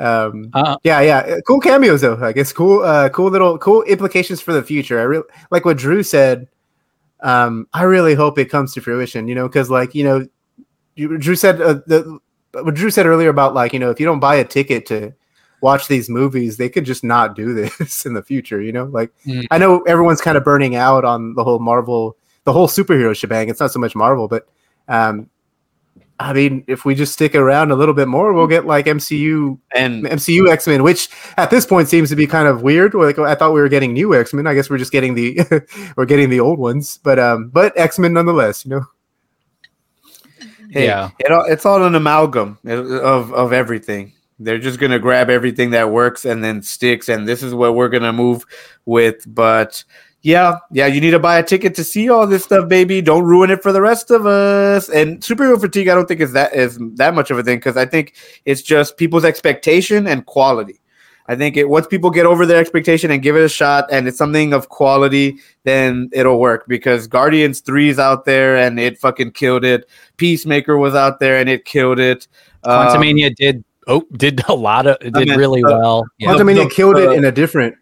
Um, 0.00 0.50
uh, 0.54 0.76
yeah, 0.82 1.00
yeah, 1.00 1.36
cool 1.46 1.60
cameos 1.60 2.00
though. 2.00 2.16
I 2.24 2.32
guess 2.32 2.52
cool, 2.52 2.82
uh, 2.82 3.08
cool 3.10 3.30
little, 3.30 3.58
cool 3.58 3.82
implications 3.82 4.40
for 4.40 4.52
the 4.52 4.62
future. 4.62 4.98
I 4.98 5.02
really 5.02 5.24
like 5.50 5.64
what 5.64 5.76
Drew 5.76 6.02
said. 6.02 6.48
Um, 7.20 7.68
I 7.74 7.82
really 7.82 8.14
hope 8.14 8.38
it 8.38 8.46
comes 8.46 8.72
to 8.74 8.80
fruition. 8.80 9.28
You 9.28 9.34
know, 9.34 9.46
because 9.48 9.68
like 9.70 9.94
you 9.94 10.04
know, 10.04 10.26
you- 10.94 11.18
Drew 11.18 11.34
said 11.36 11.60
uh, 11.60 11.74
the 11.86 12.18
what 12.52 12.74
Drew 12.74 12.90
said 12.90 13.06
earlier 13.06 13.28
about 13.28 13.54
like 13.54 13.72
you 13.72 13.78
know 13.78 13.90
if 13.90 14.00
you 14.00 14.06
don't 14.06 14.20
buy 14.20 14.36
a 14.36 14.44
ticket 14.44 14.86
to 14.86 15.12
watch 15.60 15.88
these 15.88 16.08
movies, 16.08 16.56
they 16.56 16.70
could 16.70 16.86
just 16.86 17.04
not 17.04 17.36
do 17.36 17.52
this 17.78 18.06
in 18.06 18.14
the 18.14 18.22
future. 18.22 18.62
You 18.62 18.72
know, 18.72 18.84
like 18.86 19.12
Mm. 19.26 19.46
I 19.50 19.58
know 19.58 19.82
everyone's 19.82 20.22
kind 20.22 20.38
of 20.38 20.44
burning 20.44 20.76
out 20.76 21.04
on 21.04 21.34
the 21.34 21.44
whole 21.44 21.58
Marvel, 21.58 22.16
the 22.44 22.52
whole 22.54 22.68
superhero 22.68 23.14
shebang. 23.14 23.50
It's 23.50 23.60
not 23.60 23.70
so 23.72 23.78
much 23.78 23.94
Marvel, 23.94 24.28
but 24.28 24.48
um, 24.88 25.28
I 26.22 26.34
mean, 26.34 26.64
if 26.68 26.84
we 26.84 26.94
just 26.94 27.14
stick 27.14 27.34
around 27.34 27.70
a 27.70 27.74
little 27.74 27.94
bit 27.94 28.06
more, 28.06 28.34
we'll 28.34 28.46
get 28.46 28.66
like 28.66 28.84
MCU 28.84 29.58
And 29.74 30.04
MCU 30.04 30.50
X 30.50 30.66
Men, 30.66 30.82
which 30.82 31.08
at 31.38 31.48
this 31.50 31.64
point 31.64 31.88
seems 31.88 32.10
to 32.10 32.16
be 32.16 32.26
kind 32.26 32.46
of 32.46 32.60
weird. 32.62 32.92
Like 32.92 33.18
I 33.18 33.34
thought 33.34 33.54
we 33.54 33.60
were 33.60 33.70
getting 33.70 33.94
new 33.94 34.14
X 34.14 34.34
Men. 34.34 34.46
I 34.46 34.52
guess 34.52 34.68
we're 34.68 34.76
just 34.76 34.92
getting 34.92 35.14
the 35.14 35.40
we're 35.96 36.04
getting 36.04 36.28
the 36.28 36.40
old 36.40 36.58
ones, 36.58 36.98
but 37.02 37.18
um, 37.18 37.48
but 37.48 37.72
X 37.78 37.98
Men 37.98 38.12
nonetheless. 38.12 38.66
You 38.66 38.70
know, 38.72 38.84
hey, 40.70 40.84
Yeah. 40.86 41.10
it 41.18 41.32
all, 41.32 41.44
it's 41.46 41.64
all 41.64 41.82
an 41.82 41.94
amalgam 41.94 42.58
of 42.66 43.32
of 43.32 43.52
everything. 43.54 44.12
They're 44.38 44.58
just 44.58 44.78
gonna 44.80 44.98
grab 44.98 45.30
everything 45.30 45.70
that 45.70 45.90
works 45.90 46.24
and 46.26 46.44
then 46.44 46.62
sticks, 46.62 47.08
and 47.08 47.26
this 47.26 47.42
is 47.42 47.54
what 47.54 47.74
we're 47.74 47.88
gonna 47.88 48.12
move 48.12 48.44
with. 48.84 49.24
But 49.26 49.84
yeah, 50.22 50.58
yeah, 50.70 50.86
you 50.86 51.00
need 51.00 51.12
to 51.12 51.18
buy 51.18 51.38
a 51.38 51.42
ticket 51.42 51.74
to 51.76 51.84
see 51.84 52.10
all 52.10 52.26
this 52.26 52.44
stuff, 52.44 52.68
baby. 52.68 53.00
Don't 53.00 53.24
ruin 53.24 53.50
it 53.50 53.62
for 53.62 53.72
the 53.72 53.80
rest 53.80 54.10
of 54.10 54.26
us. 54.26 54.88
And 54.90 55.20
superhero 55.20 55.58
fatigue, 55.58 55.88
I 55.88 55.94
don't 55.94 56.06
think 56.06 56.20
is 56.20 56.32
that 56.32 56.54
is 56.54 56.78
that 56.96 57.14
much 57.14 57.30
of 57.30 57.38
a 57.38 57.42
thing 57.42 57.58
because 57.58 57.76
I 57.76 57.86
think 57.86 58.14
it's 58.44 58.60
just 58.60 58.96
people's 58.98 59.24
expectation 59.24 60.06
and 60.06 60.26
quality. 60.26 60.80
I 61.26 61.36
think 61.36 61.56
it 61.56 61.68
once 61.68 61.86
people 61.86 62.10
get 62.10 62.26
over 62.26 62.44
their 62.44 62.60
expectation 62.60 63.10
and 63.10 63.22
give 63.22 63.36
it 63.36 63.42
a 63.42 63.48
shot, 63.48 63.86
and 63.90 64.08
it's 64.08 64.18
something 64.18 64.52
of 64.52 64.68
quality, 64.68 65.38
then 65.64 66.10
it'll 66.12 66.40
work. 66.40 66.66
Because 66.66 67.06
Guardians 67.06 67.60
Three 67.60 67.88
is 67.88 67.98
out 67.98 68.24
there 68.24 68.56
and 68.56 68.78
it 68.78 68.98
fucking 68.98 69.32
killed 69.32 69.64
it. 69.64 69.88
Peacemaker 70.16 70.76
was 70.76 70.94
out 70.94 71.20
there 71.20 71.36
and 71.38 71.48
it 71.48 71.64
killed 71.64 71.98
it. 71.98 72.26
Um, 72.64 72.88
Quantumania 72.88 73.34
did 73.34 73.64
oh 73.86 74.04
did 74.16 74.42
a 74.48 74.54
lot 74.54 74.86
of 74.86 74.98
did 75.00 75.14
mean, 75.14 75.38
really 75.38 75.62
uh, 75.62 75.68
well 75.78 76.04
yeah. 76.18 76.28
Quantumania 76.28 76.68
the- 76.68 76.74
killed 76.74 76.96
the- 76.96 77.12
it 77.12 77.16
in 77.16 77.24
a 77.24 77.32
different 77.32 77.74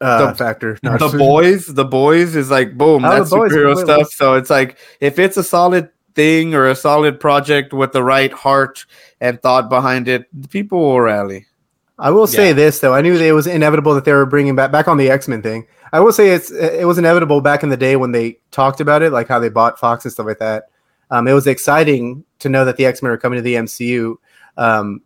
uh, 0.00 0.26
the- 0.30 0.34
factor. 0.34 0.78
No, 0.82 0.96
the 0.98 1.16
boys, 1.16 1.66
the 1.66 1.84
boys 1.84 2.36
is 2.36 2.50
like 2.50 2.76
boom, 2.76 3.04
Oh, 3.04 3.10
The 3.10 3.16
that's 3.18 3.30
Boys, 3.30 3.52
superhero 3.52 3.76
wait, 3.76 3.84
stuff. 3.84 4.10
So 4.12 4.34
it's 4.34 4.50
like 4.50 4.78
if 5.00 5.18
it's 5.18 5.36
a 5.36 5.42
solid 5.44 5.88
thing 6.14 6.54
or 6.54 6.68
a 6.68 6.74
solid 6.74 7.20
project 7.20 7.72
with 7.72 7.92
the 7.92 8.02
right 8.02 8.32
heart 8.32 8.84
and 9.20 9.40
thought 9.42 9.68
behind 9.68 10.08
it, 10.08 10.26
the 10.32 10.48
people 10.48 10.80
will 10.80 11.00
rally. 11.00 11.46
I 11.98 12.10
will 12.10 12.26
say 12.26 12.48
Yeah. 12.48 12.52
this 12.54 12.80
though. 12.80 12.94
I 12.94 13.00
knew 13.00 13.14
it 13.16 13.32
was 13.32 13.46
inevitable 13.46 13.94
that 13.94 14.04
they 14.04 14.12
were 14.12 14.26
bringing 14.26 14.54
back 14.54 14.70
back 14.70 14.86
on 14.88 14.98
the 14.98 15.10
X 15.10 15.28
Men 15.28 15.40
thing. 15.42 15.66
I 15.92 16.00
will 16.00 16.12
say 16.12 16.30
it's 16.30 16.50
it 16.50 16.86
was 16.86 16.98
inevitable 16.98 17.40
back 17.40 17.62
in 17.62 17.68
the 17.70 17.76
day 17.76 17.96
when 17.96 18.12
they 18.12 18.38
talked 18.50 18.80
about 18.80 19.02
it, 19.02 19.12
like 19.12 19.28
how 19.28 19.38
they 19.38 19.48
bought 19.48 19.78
Fox 19.78 20.04
and 20.04 20.12
stuff 20.12 20.26
like 20.26 20.38
that. 20.38 20.64
Um, 21.10 21.26
it 21.28 21.32
was 21.32 21.46
exciting 21.46 22.24
to 22.40 22.48
know 22.48 22.64
that 22.66 22.76
the 22.76 22.84
X 22.84 23.02
Men 23.02 23.12
are 23.12 23.16
coming 23.16 23.38
to 23.38 23.42
the 23.42 23.54
MCU. 23.54 24.16
Um, 24.58 25.00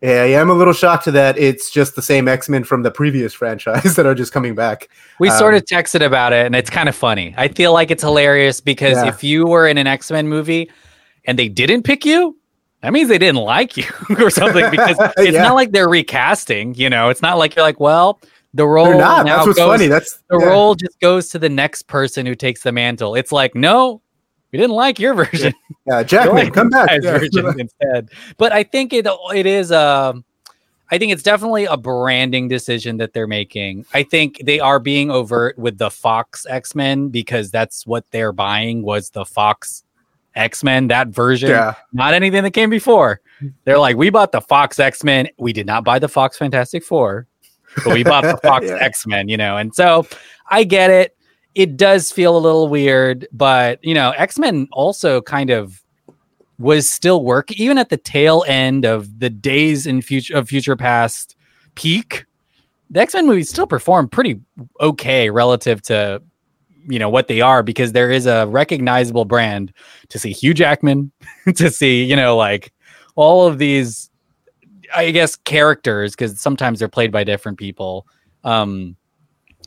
yeah, 0.00 0.24
yeah, 0.24 0.40
I'm 0.40 0.48
a 0.50 0.54
little 0.54 0.72
shocked 0.72 1.04
to 1.04 1.10
that. 1.12 1.36
It's 1.38 1.70
just 1.70 1.94
the 1.96 2.02
same 2.02 2.26
X 2.28 2.48
Men 2.48 2.64
from 2.64 2.82
the 2.82 2.90
previous 2.90 3.32
franchise 3.40 3.96
that 3.96 4.06
are 4.06 4.14
just 4.14 4.32
coming 4.32 4.54
back. 4.54 4.88
We 5.18 5.30
sort 5.30 5.54
Um, 5.54 5.58
of 5.58 5.64
texted 5.66 6.04
about 6.04 6.32
it, 6.32 6.46
and 6.46 6.54
it's 6.54 6.70
kind 6.70 6.88
of 6.88 6.94
funny. 6.96 7.34
I 7.36 7.48
feel 7.48 7.72
like 7.72 7.90
it's 7.90 8.02
hilarious 8.02 8.60
because 8.60 8.96
Yeah. 8.96 9.08
if 9.08 9.22
you 9.22 9.46
were 9.46 9.66
in 9.68 9.76
an 9.78 9.86
X 9.86 10.10
Men 10.10 10.28
movie 10.28 10.70
and 11.26 11.38
they 11.38 11.48
didn't 11.48 11.82
pick 11.82 12.04
you, 12.06 12.36
that 12.82 12.92
means 12.94 13.08
they 13.10 13.18
didn't 13.18 13.42
like 13.42 13.76
you 13.76 13.84
or 14.18 14.30
something. 14.30 14.64
Because 14.70 14.96
it's 15.18 15.32
Yeah. 15.34 15.42
not 15.42 15.54
like 15.54 15.72
they're 15.72 15.88
recasting. 15.88 16.74
You 16.76 16.88
know, 16.88 17.10
it's 17.10 17.20
not 17.22 17.36
like 17.36 17.54
you're 17.54 17.64
like, 17.64 17.78
well, 17.80 18.20
the 18.54 18.66
role 18.66 18.86
They're 18.86 18.96
not. 18.98 19.26
now 19.26 19.36
That's 19.36 19.46
what's 19.48 19.58
goes- 19.58 19.68
funny. 19.68 19.86
That's 19.86 20.18
the 20.30 20.38
yeah. 20.40 20.46
role 20.46 20.74
just 20.74 20.98
goes 21.00 21.28
to 21.28 21.38
the 21.38 21.48
next 21.50 21.82
person 21.88 22.24
who 22.26 22.34
takes 22.34 22.62
the 22.62 22.72
mantle. 22.72 23.14
It's 23.14 23.32
like, 23.32 23.54
no, 23.54 24.00
we 24.52 24.58
didn't 24.58 24.74
like 24.74 24.98
your 24.98 25.14
version. 25.14 25.52
Yeah, 25.86 26.02
Jackman, 26.02 26.38
ahead, 26.38 26.52
come 26.54 26.70
back. 26.70 26.90
instead. 27.58 28.10
But 28.36 28.52
I 28.52 28.62
think 28.62 28.92
it 28.92 29.06
it 29.34 29.46
is 29.46 29.72
um 29.72 30.24
I 30.92 30.98
think 30.98 31.12
it's 31.12 31.22
definitely 31.22 31.66
a 31.66 31.76
branding 31.76 32.48
decision 32.48 32.96
that 32.96 33.12
they're 33.12 33.28
making. 33.28 33.84
I 33.94 34.02
think 34.02 34.40
they 34.44 34.58
are 34.58 34.80
being 34.80 35.08
overt 35.10 35.56
with 35.56 35.78
the 35.78 35.88
Fox 35.90 36.46
X-Men 36.50 37.10
because 37.10 37.52
that's 37.52 37.86
what 37.86 38.04
they're 38.10 38.32
buying 38.32 38.82
was 38.82 39.10
the 39.10 39.24
Fox 39.24 39.84
X-Men, 40.34 40.88
that 40.88 41.08
version, 41.08 41.50
Yeah. 41.50 41.74
not 41.92 42.12
anything 42.14 42.42
that 42.42 42.50
came 42.52 42.70
before. 42.70 43.20
They're 43.64 43.78
like, 43.78 43.96
we 43.96 44.10
bought 44.10 44.32
the 44.32 44.40
Fox 44.40 44.80
X-Men. 44.80 45.28
We 45.38 45.52
did 45.52 45.66
not 45.66 45.84
buy 45.84 46.00
the 46.00 46.08
Fox 46.08 46.36
Fantastic 46.36 46.82
Four, 46.84 47.26
but 47.84 47.94
we 47.94 48.02
bought 48.02 48.22
the 48.24 48.36
Fox 48.42 48.66
Yeah. 48.66 48.78
X-Men, 48.80 49.28
you 49.28 49.36
know. 49.36 49.58
And 49.58 49.72
so 49.72 50.06
I 50.48 50.64
get 50.64 50.90
it. 50.90 51.16
It 51.54 51.76
does 51.76 52.12
feel 52.12 52.36
a 52.36 52.38
little 52.38 52.68
weird, 52.68 53.26
but 53.32 53.82
you 53.84 53.94
know, 53.94 54.10
X-Men 54.12 54.68
also 54.72 55.20
kind 55.20 55.50
of 55.50 55.82
was 56.60 56.88
still 56.88 57.24
work 57.24 57.50
even 57.52 57.78
at 57.78 57.88
the 57.88 57.96
tail 57.96 58.44
end 58.46 58.84
of 58.84 59.18
the 59.18 59.30
days 59.30 59.86
in 59.86 60.02
future 60.02 60.36
of 60.36 60.48
future 60.48 60.76
past 60.76 61.34
peak. 61.74 62.26
The 62.90 63.00
x-men 63.00 63.26
movies 63.26 63.48
still 63.48 63.66
perform 63.66 64.08
pretty 64.08 64.38
okay 64.80 65.30
relative 65.30 65.80
to 65.82 66.22
you 66.88 66.98
know 66.98 67.08
what 67.08 67.28
they 67.28 67.40
are 67.40 67.62
because 67.62 67.92
there 67.92 68.10
is 68.10 68.26
a 68.26 68.46
recognizable 68.46 69.24
brand 69.24 69.72
to 70.08 70.18
see 70.18 70.32
hugh 70.32 70.54
jackman 70.54 71.12
to 71.54 71.70
see 71.70 72.02
you 72.02 72.16
know 72.16 72.36
like 72.36 72.72
all 73.16 73.46
of 73.46 73.58
these 73.58 74.10
i 74.94 75.10
guess 75.10 75.36
characters 75.36 76.12
because 76.12 76.40
sometimes 76.40 76.78
they're 76.78 76.88
played 76.88 77.12
by 77.12 77.24
different 77.24 77.58
people. 77.58 78.06
Um 78.44 78.96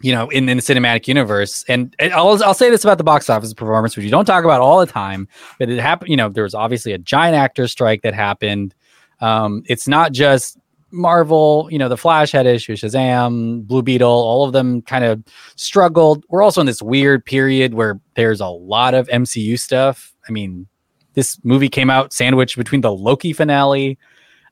you 0.02 0.12
know 0.12 0.30
in, 0.30 0.48
in 0.50 0.58
the 0.58 0.64
cinematic 0.64 1.08
universe. 1.08 1.64
And, 1.68 1.96
I'll, 2.00 2.42
I'll 2.44 2.54
say 2.54 2.70
this 2.70 2.84
about 2.84 2.98
the 2.98 3.04
box 3.04 3.30
office 3.30 3.54
performance 3.54 3.96
which 3.96 4.04
you 4.04 4.12
don't 4.12 4.26
talk 4.26 4.44
about 4.44 4.62
all 4.62 4.80
the 4.80 4.86
time 4.86 5.28
but 5.60 5.70
it 5.70 5.80
happened 5.80 6.10
you 6.10 6.18
know 6.18 6.30
there 6.30 6.44
was 6.44 6.56
obviously 6.56 6.92
a 6.92 6.98
giant 6.98 7.36
actor 7.36 7.68
strike 7.68 8.02
that 8.02 8.14
happened. 8.14 8.76
Um 9.22 9.64
it's 9.68 9.88
not 9.88 10.12
just 10.12 10.58
marvel 10.92 11.68
you 11.72 11.80
know 11.80 11.90
the 11.90 11.98
flash 11.98 12.32
had 12.32 12.46
issues 12.46 12.80
shazam 12.80 13.66
blue 13.66 13.82
beetle 13.82 14.08
all 14.08 14.46
of 14.46 14.54
them 14.54 14.82
kind 14.82 15.04
of 15.04 15.24
struggled. 15.56 16.24
We're 16.30 16.44
also 16.44 16.62
in 16.62 16.68
this 16.68 16.82
weird 16.82 17.26
period 17.26 17.74
where 17.74 18.00
there's 18.16 18.42
a 18.42 18.48
lot 18.48 18.94
of 18.94 19.08
mcu 19.08 19.60
stuff. 19.60 20.14
I 20.28 20.32
mean 20.32 20.68
this 21.14 21.40
movie 21.44 21.70
came 21.70 21.90
out 21.90 22.12
sandwiched 22.12 22.58
between 22.58 22.82
the 22.82 22.92
loki 22.92 23.34
finale 23.34 23.98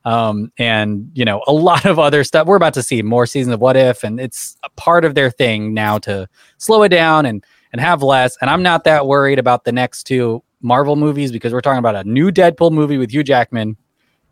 um, 0.06 0.52
and 0.58 1.10
you 1.14 1.26
know 1.26 1.41
a 1.47 1.54
lot 1.54 1.86
of 1.86 1.99
other 1.99 2.24
stuff. 2.24 2.47
We're 2.47 2.56
about 2.56 2.74
to 2.76 2.84
see 2.84 3.02
more 3.02 3.26
seasons 3.26 3.54
of 3.54 3.60
What 3.60 3.78
If, 3.78 4.04
and 4.04 4.20
it's 4.20 4.58
a 4.64 4.70
part 4.72 5.06
of 5.06 5.16
their 5.16 5.30
thing 5.30 5.74
now 5.74 5.97
to 5.99 6.28
slow 6.58 6.84
it 6.84 6.89
down 6.89 7.26
and 7.26 7.43
and 7.72 7.80
have 7.82 8.02
less. 8.04 8.38
And 8.41 8.49
I'm 8.49 8.64
not 8.64 8.84
that 8.86 9.08
worried 9.08 9.39
about 9.39 9.64
the 9.64 9.72
next 9.72 10.04
two 10.04 10.43
Marvel 10.62 10.95
movies 10.95 11.32
because 11.32 11.54
we're 11.54 11.62
talking 11.62 11.80
about 11.80 11.95
a 11.95 12.04
new 12.04 12.32
Deadpool 12.32 12.72
movie 12.72 12.97
with 12.97 13.12
Hugh 13.12 13.24
Jackman, 13.24 13.78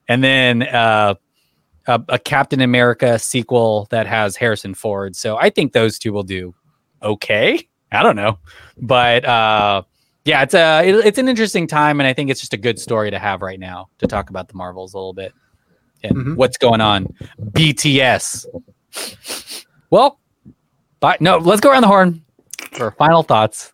and 0.08 0.24
then 0.24 0.64
uh, 0.64 1.16
a, 1.88 2.02
a 2.10 2.20
Captain 2.20 2.62
America 2.62 3.18
sequel 3.20 3.88
that 3.92 4.08
has 4.08 4.36
Harrison 4.36 4.74
Ford. 4.74 5.16
So 5.16 5.38
I 5.38 5.50
think 5.50 5.74
those 5.74 5.98
two 6.00 6.14
will 6.14 6.24
do 6.24 6.54
okay. 7.02 7.68
I 7.92 8.04
don't 8.04 8.16
know, 8.16 8.38
but 8.78 9.26
uh, 9.26 9.82
yeah, 10.26 10.44
it's 10.44 10.54
a 10.54 10.84
it- 10.88 11.06
it's 11.06 11.18
an 11.18 11.28
interesting 11.28 11.66
time, 11.66 12.00
and 12.00 12.06
I 12.08 12.14
think 12.14 12.30
it's 12.30 12.40
just 12.40 12.54
a 12.54 12.58
good 12.58 12.78
story 12.80 13.10
to 13.10 13.18
have 13.18 13.42
right 13.42 13.60
now 13.60 13.90
to 14.00 14.06
talk 14.08 14.30
about 14.30 14.48
the 14.48 14.54
Marvels 14.56 14.94
a 14.94 14.98
little 14.98 15.14
bit 15.14 15.34
and 16.04 16.16
Mhm. 16.16 16.36
what's 16.36 16.58
going 16.58 16.82
on. 16.82 17.08
BTS. 17.52 18.46
Well, 19.90 20.20
but 21.00 21.22
no, 21.22 21.38
let's 21.38 21.62
go 21.62 21.70
around 21.72 21.82
the 21.82 21.88
horn 21.88 22.22
for 22.74 22.92
final 22.92 23.24
thoughts 23.24 23.74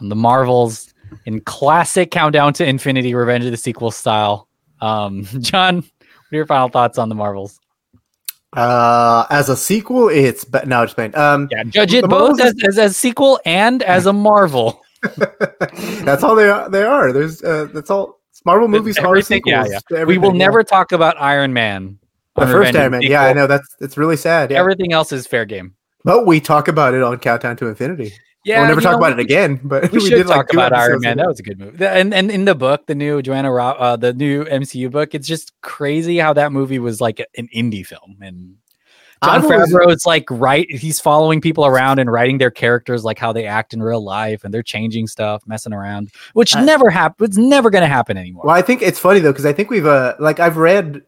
on 0.00 0.08
the 0.08 0.16
Marvels 0.16 0.92
in 1.24 1.40
classic 1.40 2.10
Countdown 2.10 2.52
to 2.54 2.66
Infinity 2.66 3.14
Revenge 3.14 3.44
of 3.44 3.50
the 3.50 3.56
Sequel 3.56 3.90
style. 3.90 4.48
Um, 4.80 5.24
John, 5.40 5.76
what 5.76 5.84
are 6.32 6.36
your 6.36 6.46
final 6.46 6.68
thoughts 6.68 6.98
on 6.98 7.08
the 7.08 7.14
Marvels? 7.14 7.58
Uh, 8.56 9.26
as 9.30 9.48
a 9.50 9.56
sequel, 9.56 10.08
it's 10.08 10.42
but 10.44 10.66
no, 10.66 10.82
just 10.84 10.94
playing. 10.94 11.14
Um, 11.16 11.48
Yeah, 11.50 11.64
judge 11.64 11.92
it 11.92 12.08
both 12.08 12.40
as, 12.40 12.54
as 12.66 12.78
a 12.78 12.90
sequel 12.94 13.38
and 13.44 13.82
as 13.82 14.06
a 14.06 14.12
Marvel. 14.12 14.82
that's 16.02 16.22
all 16.24 16.34
they 16.34 16.48
are. 16.48 16.68
They 16.70 16.82
are. 16.82 17.12
There's 17.12 17.42
uh, 17.42 17.68
that's 17.74 17.90
all. 17.90 18.17
Marvel 18.44 18.68
movies 18.68 18.98
are 18.98 19.20
sequels. 19.22 19.68
yeah, 19.70 19.78
yeah. 19.90 20.04
We 20.04 20.18
will 20.18 20.32
yeah. 20.32 20.38
never 20.38 20.62
talk 20.62 20.92
about 20.92 21.20
Iron 21.20 21.52
Man 21.52 21.98
The 22.36 22.46
first 22.46 22.74
Iron 22.74 22.92
Man. 22.92 23.02
Yeah, 23.02 23.22
I 23.22 23.32
know 23.32 23.46
that's 23.46 23.76
it's 23.80 23.96
really 23.96 24.16
sad. 24.16 24.50
Yeah. 24.50 24.58
Everything 24.58 24.92
else 24.92 25.12
is 25.12 25.26
fair 25.26 25.44
game. 25.44 25.74
but 26.04 26.26
we 26.26 26.40
talk 26.40 26.68
about 26.68 26.94
it 26.94 27.02
on 27.02 27.18
Countdown 27.18 27.56
to 27.58 27.66
Infinity. 27.66 28.12
Yeah, 28.44 28.60
we'll 28.60 28.68
never 28.68 28.80
talk 28.80 28.92
know, 28.92 28.98
about 28.98 29.12
it 29.12 29.18
again. 29.18 29.60
But 29.62 29.90
We, 29.92 29.98
we, 29.98 30.08
should 30.08 30.16
did 30.16 30.26
talk 30.26 30.48
two 30.48 30.58
about 30.58 30.72
Iron 30.72 31.00
Man. 31.00 31.16
That 31.18 31.26
was 31.26 31.40
a 31.40 31.42
good 31.42 31.58
movie. 31.58 31.84
And 31.84 32.14
and 32.14 32.30
in 32.30 32.44
the 32.44 32.54
book, 32.54 32.86
the 32.86 32.94
new 32.94 33.20
Joanna, 33.20 33.52
Ro- 33.52 33.76
uh, 33.78 33.96
the 33.96 34.14
new 34.14 34.44
MCU 34.44 34.90
book, 34.90 35.14
it's 35.14 35.26
just 35.26 35.52
crazy 35.60 36.18
how 36.18 36.32
that 36.32 36.52
movie 36.52 36.78
was 36.78 37.00
like 37.00 37.20
an 37.36 37.48
indie 37.54 37.84
film. 37.84 38.16
And 38.20 38.56
John 39.24 39.42
always- 39.42 39.72
Favreau 39.72 39.90
is 39.92 40.06
like 40.06 40.24
right. 40.30 40.70
He's 40.70 41.00
following 41.00 41.40
people 41.40 41.66
around 41.66 41.98
and 41.98 42.10
writing 42.10 42.38
their 42.38 42.50
characters 42.50 43.04
like 43.04 43.18
how 43.18 43.32
they 43.32 43.46
act 43.46 43.74
in 43.74 43.82
real 43.82 44.02
life, 44.02 44.44
and 44.44 44.52
they're 44.54 44.62
changing 44.62 45.06
stuff, 45.06 45.42
messing 45.46 45.72
around, 45.72 46.10
which 46.34 46.54
never 46.54 46.90
happened. 46.90 47.28
It's 47.28 47.36
never 47.38 47.70
going 47.70 47.82
to 47.82 47.88
happen 47.88 48.16
anymore. 48.16 48.44
Well, 48.46 48.54
I 48.56 48.62
think 48.62 48.82
it's 48.82 48.98
funny 48.98 49.20
though 49.20 49.32
because 49.32 49.46
I 49.46 49.52
think 49.52 49.70
we've 49.70 49.86
uh 49.86 50.14
like 50.20 50.38
I've 50.40 50.56
read, 50.56 51.02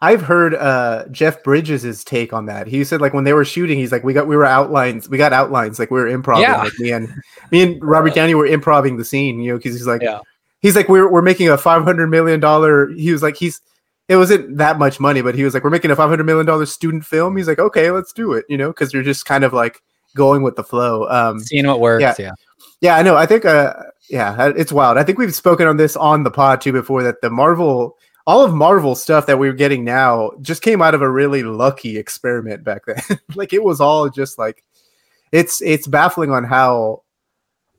I've 0.00 0.22
heard 0.22 0.54
uh 0.54 1.06
Jeff 1.12 1.42
Bridges' 1.44 2.02
take 2.04 2.32
on 2.32 2.46
that. 2.46 2.66
He 2.66 2.82
said 2.82 3.00
like 3.00 3.14
when 3.14 3.24
they 3.24 3.32
were 3.32 3.44
shooting, 3.44 3.78
he's 3.78 3.92
like 3.92 4.02
we 4.02 4.12
got 4.12 4.26
we 4.26 4.36
were 4.36 4.44
outlines, 4.44 5.08
we 5.08 5.16
got 5.16 5.32
outlines, 5.32 5.78
like 5.78 5.90
we 5.92 6.00
were 6.00 6.06
improv. 6.08 6.40
Yeah. 6.40 6.56
Like 6.62 6.72
me 6.78 6.90
and 6.90 7.12
me 7.52 7.62
and 7.62 7.84
Robert 7.84 8.14
Downey 8.14 8.34
were 8.34 8.46
improving 8.46 8.96
the 8.96 9.04
scene, 9.04 9.38
you 9.40 9.52
know, 9.52 9.58
because 9.58 9.74
he's 9.74 9.86
like 9.86 10.02
Yeah. 10.02 10.18
he's 10.60 10.74
like 10.74 10.88
we're 10.88 11.08
we're 11.08 11.22
making 11.22 11.48
a 11.48 11.56
five 11.56 11.84
hundred 11.84 12.08
million 12.08 12.40
dollar. 12.40 12.88
He 12.88 13.12
was 13.12 13.22
like 13.22 13.36
he's 13.36 13.60
it 14.12 14.16
wasn't 14.16 14.56
that 14.58 14.78
much 14.78 15.00
money, 15.00 15.22
but 15.22 15.34
he 15.34 15.44
was 15.44 15.54
like 15.54 15.64
we're 15.64 15.70
making 15.70 15.90
a 15.90 15.96
five 15.96 16.08
hundred 16.08 16.24
million 16.24 16.46
dollar 16.46 16.66
student 16.66 17.04
film. 17.04 17.36
He's 17.36 17.48
like 17.48 17.58
okay, 17.58 17.90
let's 17.90 18.12
do 18.12 18.32
it, 18.34 18.44
you 18.48 18.56
know, 18.56 18.68
because 18.68 18.92
you're 18.92 19.02
just 19.02 19.24
kind 19.26 19.44
of 19.44 19.52
like 19.52 19.82
going 20.14 20.42
with 20.42 20.56
the 20.56 20.64
flow. 20.64 21.08
Um, 21.08 21.40
Seeing 21.40 21.66
what 21.66 21.80
works. 21.80 22.02
yeah. 22.02 22.14
Yeah. 22.18 22.32
yeah, 22.80 22.96
I 22.96 23.02
know. 23.02 23.16
I 23.16 23.24
think, 23.26 23.44
uh, 23.46 23.72
yeah, 24.10 24.52
it's 24.54 24.70
wild. 24.72 24.98
I 24.98 25.04
think 25.04 25.18
we've 25.18 25.34
spoken 25.34 25.66
on 25.66 25.78
this 25.78 25.96
on 25.96 26.22
the 26.22 26.30
pod 26.30 26.60
too 26.60 26.72
before 26.72 27.02
that 27.02 27.22
the 27.22 27.30
Marvel, 27.30 27.96
all 28.26 28.44
of 28.44 28.52
Marvel 28.52 28.94
stuff 28.94 29.24
that 29.26 29.38
we're 29.38 29.54
getting 29.54 29.84
now 29.84 30.32
just 30.42 30.60
came 30.62 30.82
out 30.82 30.94
of 30.94 31.00
a 31.02 31.10
really 31.10 31.42
lucky 31.42 31.96
experiment 31.96 32.62
back 32.62 32.82
then. 32.86 33.18
like 33.34 33.52
it 33.54 33.64
was 33.64 33.80
all 33.80 34.08
just 34.10 34.38
like, 34.38 34.62
it's 35.32 35.62
it's 35.62 35.86
baffling 35.86 36.30
on 36.30 36.44
how 36.44 37.02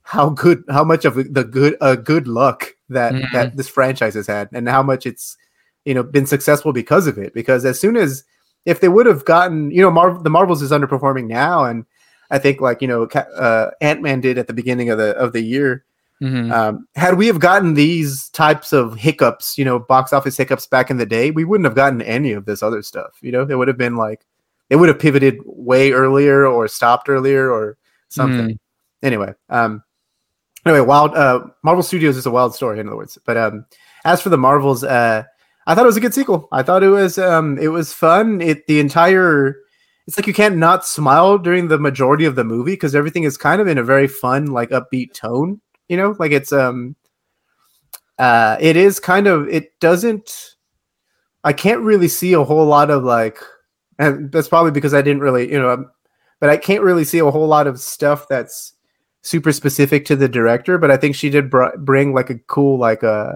how 0.02 0.30
good 0.30 0.64
how 0.70 0.84
much 0.84 1.06
of 1.06 1.16
the 1.16 1.44
good 1.44 1.78
uh, 1.82 1.96
good 1.96 2.28
luck 2.28 2.74
that 2.90 3.14
Mhm. 3.14 3.32
that 3.32 3.56
this 3.58 3.70
franchise 3.70 4.16
has 4.16 4.26
had 4.28 4.50
and 4.52 4.68
how 4.68 4.82
much 4.84 5.06
it's 5.06 5.38
you 5.86 5.94
know 5.94 6.04
been 6.04 6.26
successful 6.26 6.74
because 6.74 7.08
of 7.08 7.18
it. 7.18 7.34
Because 7.34 7.66
as 7.66 7.80
soon 7.80 7.96
as 7.96 8.24
if 8.66 8.80
they 8.80 8.90
would 8.90 9.06
have 9.06 9.26
gotten 9.26 9.72
you 9.72 9.82
know 9.82 9.92
Mar- 9.92 10.22
the 10.22 10.30
Marvels 10.30 10.62
is 10.62 10.72
underperforming 10.72 11.28
now 11.28 11.64
and 11.64 11.86
I 12.32 12.40
think 12.40 12.62
like 12.62 12.82
you 12.82 12.88
know 12.88 13.06
uh, 13.06 13.72
Ant 13.82 14.02
Man 14.02 14.20
did 14.20 14.38
at 14.38 14.48
the 14.48 14.54
beginning 14.54 14.90
of 14.90 14.98
the 14.98 15.16
of 15.16 15.34
the 15.34 15.42
year. 15.42 15.86
Mhm. 16.22 16.52
Um, 16.54 16.88
had 16.96 17.18
we 17.18 17.28
have 17.28 17.40
gotten 17.40 17.74
these 17.74 18.30
types 18.30 18.72
of 18.72 18.96
hiccups, 18.96 19.58
you 19.58 19.66
know, 19.66 19.78
box 19.78 20.14
office 20.14 20.38
hiccups 20.38 20.68
back 20.68 20.90
in 20.90 20.98
the 20.98 21.06
day, 21.06 21.32
we 21.32 21.44
wouldn't 21.44 21.66
have 21.66 21.76
gotten 21.76 22.02
any 22.02 22.32
of 22.32 22.46
this 22.46 22.64
other 22.64 22.82
stuff. 22.82 23.18
You 23.22 23.32
know, 23.32 23.42
it 23.42 23.56
would 23.58 23.68
have 23.68 23.78
been 23.78 23.98
like 23.98 24.26
it 24.70 24.78
would 24.78 24.90
have 24.90 25.00
pivoted 25.00 25.40
way 25.46 25.92
earlier 25.92 26.46
or 26.48 26.68
stopped 26.68 27.10
earlier 27.10 27.52
or 27.52 27.78
something. 28.10 28.58
Anyway, 29.02 29.34
um, 29.50 29.84
anyway, 30.66 30.80
wild 30.80 31.14
uh, 31.14 31.46
Marvel 31.62 31.84
Studios 31.84 32.16
is 32.16 32.26
a 32.26 32.32
wild 32.32 32.56
story, 32.56 32.80
in 32.80 32.88
other 32.88 32.96
words. 32.96 33.18
But 33.26 33.36
um, 33.38 33.66
as 34.06 34.22
for 34.22 34.30
the 34.30 34.38
Marvels, 34.38 34.84
uh, 34.84 35.24
I 35.66 35.76
thought 35.76 35.86
it 35.86 35.88
was 35.88 35.98
a 35.98 36.02
good 36.02 36.14
sequel. 36.14 36.48
I 36.52 36.64
thought 36.64 36.84
it 36.84 36.90
was 36.90 37.18
um, 37.18 37.58
it 37.58 37.70
was 37.70 37.94
fun. 37.94 38.42
It 38.42 38.68
the 38.68 38.80
entire 38.80 39.56
it's 40.08 40.18
like 40.18 40.28
you 40.28 40.34
can't 40.34 40.58
not 40.58 40.86
smile 40.86 41.38
during 41.38 41.68
the 41.68 41.80
majority 41.80 42.26
of 42.26 42.36
the 42.36 42.44
movie 42.44 42.74
because 42.74 42.96
everything 42.96 43.24
is 43.24 43.38
kind 43.38 43.62
of 43.62 43.68
in 43.68 43.78
a 43.78 43.84
very 43.84 44.08
fun, 44.08 44.48
like 44.48 44.70
upbeat 44.72 45.14
tone. 45.14 45.62
You 45.88 45.98
know, 45.98 46.16
like 46.20 46.32
it's 46.32 46.52
um, 46.52 46.96
uh, 48.20 48.58
it 48.60 48.76
is 48.76 49.00
kind 49.00 49.28
of 49.28 49.48
it 49.48 49.80
doesn't. 49.80 50.56
I 51.46 51.54
can't 51.54 51.82
really 51.82 52.08
see 52.08 52.34
a 52.34 52.44
whole 52.44 52.66
lot 52.66 52.90
of 52.90 53.04
like, 53.04 53.38
and 54.00 54.32
that's 54.32 54.48
probably 54.48 54.72
because 54.72 54.94
I 54.94 55.02
didn't 55.02 55.22
really, 55.22 55.52
you 55.52 55.60
know, 55.60 55.72
um, 55.72 55.92
but 56.40 56.50
I 56.50 56.58
can't 56.58 56.84
really 56.84 57.04
see 57.04 57.20
a 57.20 57.32
whole 57.32 57.48
lot 57.48 57.68
of 57.68 57.80
stuff 57.80 58.28
that's 58.30 58.74
super 59.22 59.52
specific 59.54 60.06
to 60.06 60.16
the 60.16 60.30
director. 60.30 60.78
But 60.78 60.92
I 60.92 60.98
think 60.98 61.16
she 61.16 61.30
did 61.30 61.50
br- 61.50 61.78
bring 61.78 62.14
like 62.14 62.30
a 62.30 62.40
cool 62.40 62.78
like 62.78 63.04
uh 63.04 63.34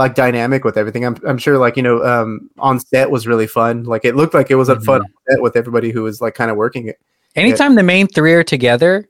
like 0.00 0.14
dynamic 0.14 0.64
with 0.64 0.76
everything. 0.76 1.04
I'm 1.06 1.16
I'm 1.26 1.38
sure 1.38 1.58
like 1.58 1.76
you 1.76 1.82
know 1.82 2.04
um 2.04 2.50
on 2.58 2.80
set 2.80 3.10
was 3.10 3.26
really 3.26 3.46
fun. 3.46 3.84
Like 3.84 4.04
it 4.04 4.16
looked 4.16 4.34
like 4.34 4.50
it 4.50 4.56
was 4.56 4.68
a 4.68 4.80
fun 4.80 5.02
set 5.28 5.40
with 5.42 5.54
everybody 5.56 5.90
who 5.90 6.02
was 6.02 6.20
like 6.20 6.34
kind 6.34 6.50
of 6.50 6.56
working 6.56 6.88
it. 6.88 6.96
Anytime 7.36 7.74
the 7.76 7.82
main 7.82 8.06
three 8.08 8.32
are 8.34 8.42
together, 8.42 9.08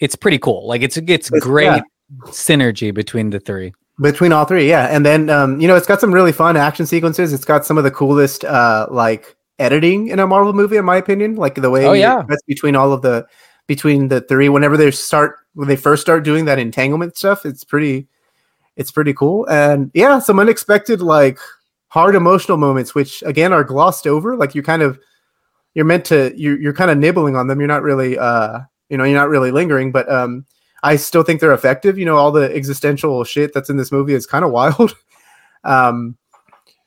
it's 0.00 0.16
pretty 0.16 0.38
cool. 0.38 0.66
Like 0.68 0.82
it's 0.82 0.96
it's 0.96 1.28
It's- 1.28 1.42
great 1.42 1.66
yeah. 1.66 1.80
synergy 2.26 2.92
between 2.92 3.30
the 3.30 3.40
three. 3.40 3.72
between 4.00 4.32
all 4.32 4.44
three 4.44 4.68
yeah 4.68 4.86
and 4.94 5.06
then 5.06 5.30
um 5.30 5.60
you 5.60 5.68
know 5.68 5.76
it's 5.76 5.86
got 5.86 6.00
some 6.00 6.12
really 6.12 6.32
fun 6.32 6.56
action 6.56 6.84
sequences 6.84 7.32
it's 7.32 7.44
got 7.44 7.64
some 7.64 7.78
of 7.78 7.84
the 7.84 7.90
coolest 7.92 8.44
uh 8.44 8.86
like 8.90 9.36
editing 9.60 10.08
in 10.08 10.18
a 10.18 10.26
marvel 10.26 10.52
movie 10.52 10.76
in 10.76 10.84
my 10.84 10.96
opinion 10.96 11.36
like 11.36 11.54
the 11.54 11.70
way 11.70 11.86
Oh, 11.86 11.92
yeah. 11.92 12.22
that's 12.28 12.42
between 12.42 12.74
all 12.74 12.92
of 12.92 13.02
the 13.02 13.24
between 13.68 14.08
the 14.08 14.20
three 14.22 14.48
whenever 14.48 14.76
they 14.76 14.90
start 14.90 15.36
when 15.54 15.68
they 15.68 15.76
first 15.76 16.02
start 16.02 16.24
doing 16.24 16.44
that 16.46 16.58
entanglement 16.58 17.16
stuff 17.16 17.46
it's 17.46 17.62
pretty 17.62 18.08
it's 18.76 18.90
pretty 18.90 19.14
cool. 19.14 19.46
And 19.48 19.90
yeah 19.94 20.18
some 20.18 20.38
unexpected 20.40 21.00
like 21.00 21.38
hard 21.88 22.14
emotional 22.16 22.56
moments 22.58 22.94
which 22.94 23.22
again 23.24 23.52
are 23.52 23.64
glossed 23.64 24.06
over. 24.06 24.36
Like 24.36 24.54
you 24.54 24.62
kind 24.62 24.82
of 24.82 24.98
you're 25.74 25.84
meant 25.84 26.04
to 26.06 26.32
you're, 26.36 26.58
you're 26.60 26.72
kind 26.72 26.90
of 26.90 26.98
nibbling 26.98 27.36
on 27.36 27.46
them. 27.46 27.60
You're 27.60 27.68
not 27.68 27.82
really 27.82 28.18
uh 28.18 28.60
you 28.88 28.96
know 28.96 29.04
you're 29.04 29.18
not 29.18 29.28
really 29.28 29.50
lingering. 29.50 29.92
But 29.92 30.10
um 30.10 30.44
i 30.82 30.96
still 30.96 31.22
think 31.22 31.40
they're 31.40 31.54
effective. 31.54 31.96
You 31.98 32.04
know 32.04 32.16
all 32.16 32.32
the 32.32 32.54
existential 32.54 33.24
shit 33.24 33.52
that's 33.54 33.70
in 33.70 33.76
this 33.76 33.92
movie 33.92 34.14
is 34.14 34.26
kind 34.26 34.44
of 34.44 34.50
wild. 34.58 34.94
Um 35.64 36.16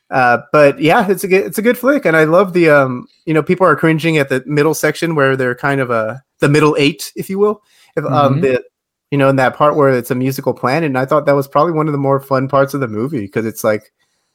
uh 0.09 0.37
but 0.53 0.79
yeah 0.79 1.05
it's 1.09 1.23
a 1.25 1.27
good 1.27 1.45
it's 1.45 1.57
a 1.57 1.61
good 1.61 1.77
flick. 1.77 2.05
And 2.05 2.15
i 2.15 2.23
love 2.23 2.53
the 2.53 2.69
um 2.69 3.07
you 3.25 3.33
know 3.33 3.43
people 3.43 3.67
are 3.67 3.75
cringing 3.75 4.17
at 4.17 4.29
the 4.29 4.41
middle 4.45 4.73
section 4.73 5.15
where 5.15 5.35
they're 5.35 5.55
kind 5.55 5.81
of 5.81 5.89
a 5.89 6.21
the 6.39 6.47
middle 6.49 6.75
eight 6.79 7.11
if 7.15 7.29
you 7.29 7.39
will. 7.39 7.61
If 7.95 8.05
um 8.05 8.35
Mhm. 8.37 8.41
the 8.41 8.63
you 9.11 9.17
know 9.17 9.29
in 9.29 9.35
that 9.37 9.55
part 9.55 9.75
where 9.75 9.89
it's 9.89 10.11
a 10.11 10.15
musical 10.15 10.53
planet 10.53 10.87
and 10.87 10.97
i 10.97 11.05
thought 11.05 11.25
that 11.25 11.35
was 11.35 11.47
probably 11.47 11.71
one 11.73 11.87
of 11.87 11.91
the 11.93 11.97
more 11.97 12.19
fun 12.19 12.47
parts 12.47 12.73
of 12.73 12.79
the 12.81 12.87
movie 12.87 13.21
because 13.21 13.45
it's 13.45 13.63
like 13.63 13.91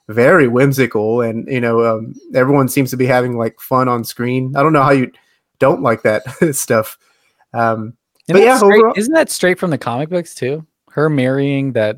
very 0.08 0.48
whimsical 0.48 1.20
and 1.20 1.46
you 1.48 1.60
know 1.60 1.84
um, 1.84 2.14
everyone 2.34 2.68
seems 2.68 2.90
to 2.90 2.96
be 2.96 3.06
having 3.06 3.36
like 3.36 3.58
fun 3.60 3.88
on 3.88 4.02
screen 4.04 4.54
i 4.56 4.62
don't 4.62 4.72
know 4.72 4.82
how 4.82 4.90
you 4.90 5.10
don't 5.58 5.82
like 5.82 6.02
that 6.02 6.22
stuff 6.54 6.98
um 7.54 7.94
Isn't 8.28 8.34
but 8.34 8.38
that 8.40 8.44
yeah 8.44 8.56
straight, 8.58 8.78
overall, 8.78 8.94
isn't 8.96 9.14
that 9.14 9.30
straight 9.30 9.58
from 9.58 9.70
the 9.70 9.78
comic 9.78 10.08
books 10.08 10.34
too? 10.34 10.66
Her 10.90 11.08
marrying 11.08 11.72
that 11.72 11.96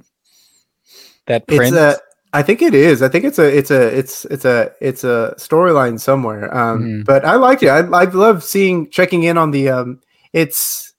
that 1.27 1.45
it's 1.49 1.57
prince. 1.57 1.75
a 1.75 1.97
i 2.33 2.43
think 2.43 2.61
it 2.63 2.75
is 2.75 3.03
i 3.03 3.09
think 3.09 3.25
it's 3.25 3.39
a 3.39 3.57
it's 3.57 3.71
a 3.71 3.97
it's 3.99 4.25
it's 4.27 4.45
a 4.45 4.71
it's 4.81 5.05
a 5.05 5.35
storyline 5.39 5.99
somewhere 5.99 6.55
um 6.57 6.83
Mhm. 6.83 7.05
but 7.05 7.25
i 7.25 7.37
liked 7.37 7.63
it 7.63 7.69
i 7.69 7.79
i 7.79 8.05
love 8.05 8.45
seeing 8.45 8.91
checking 8.91 9.23
in 9.23 9.39
on 9.39 9.51
the 9.51 9.69
um 9.71 10.01
it's 10.33 10.93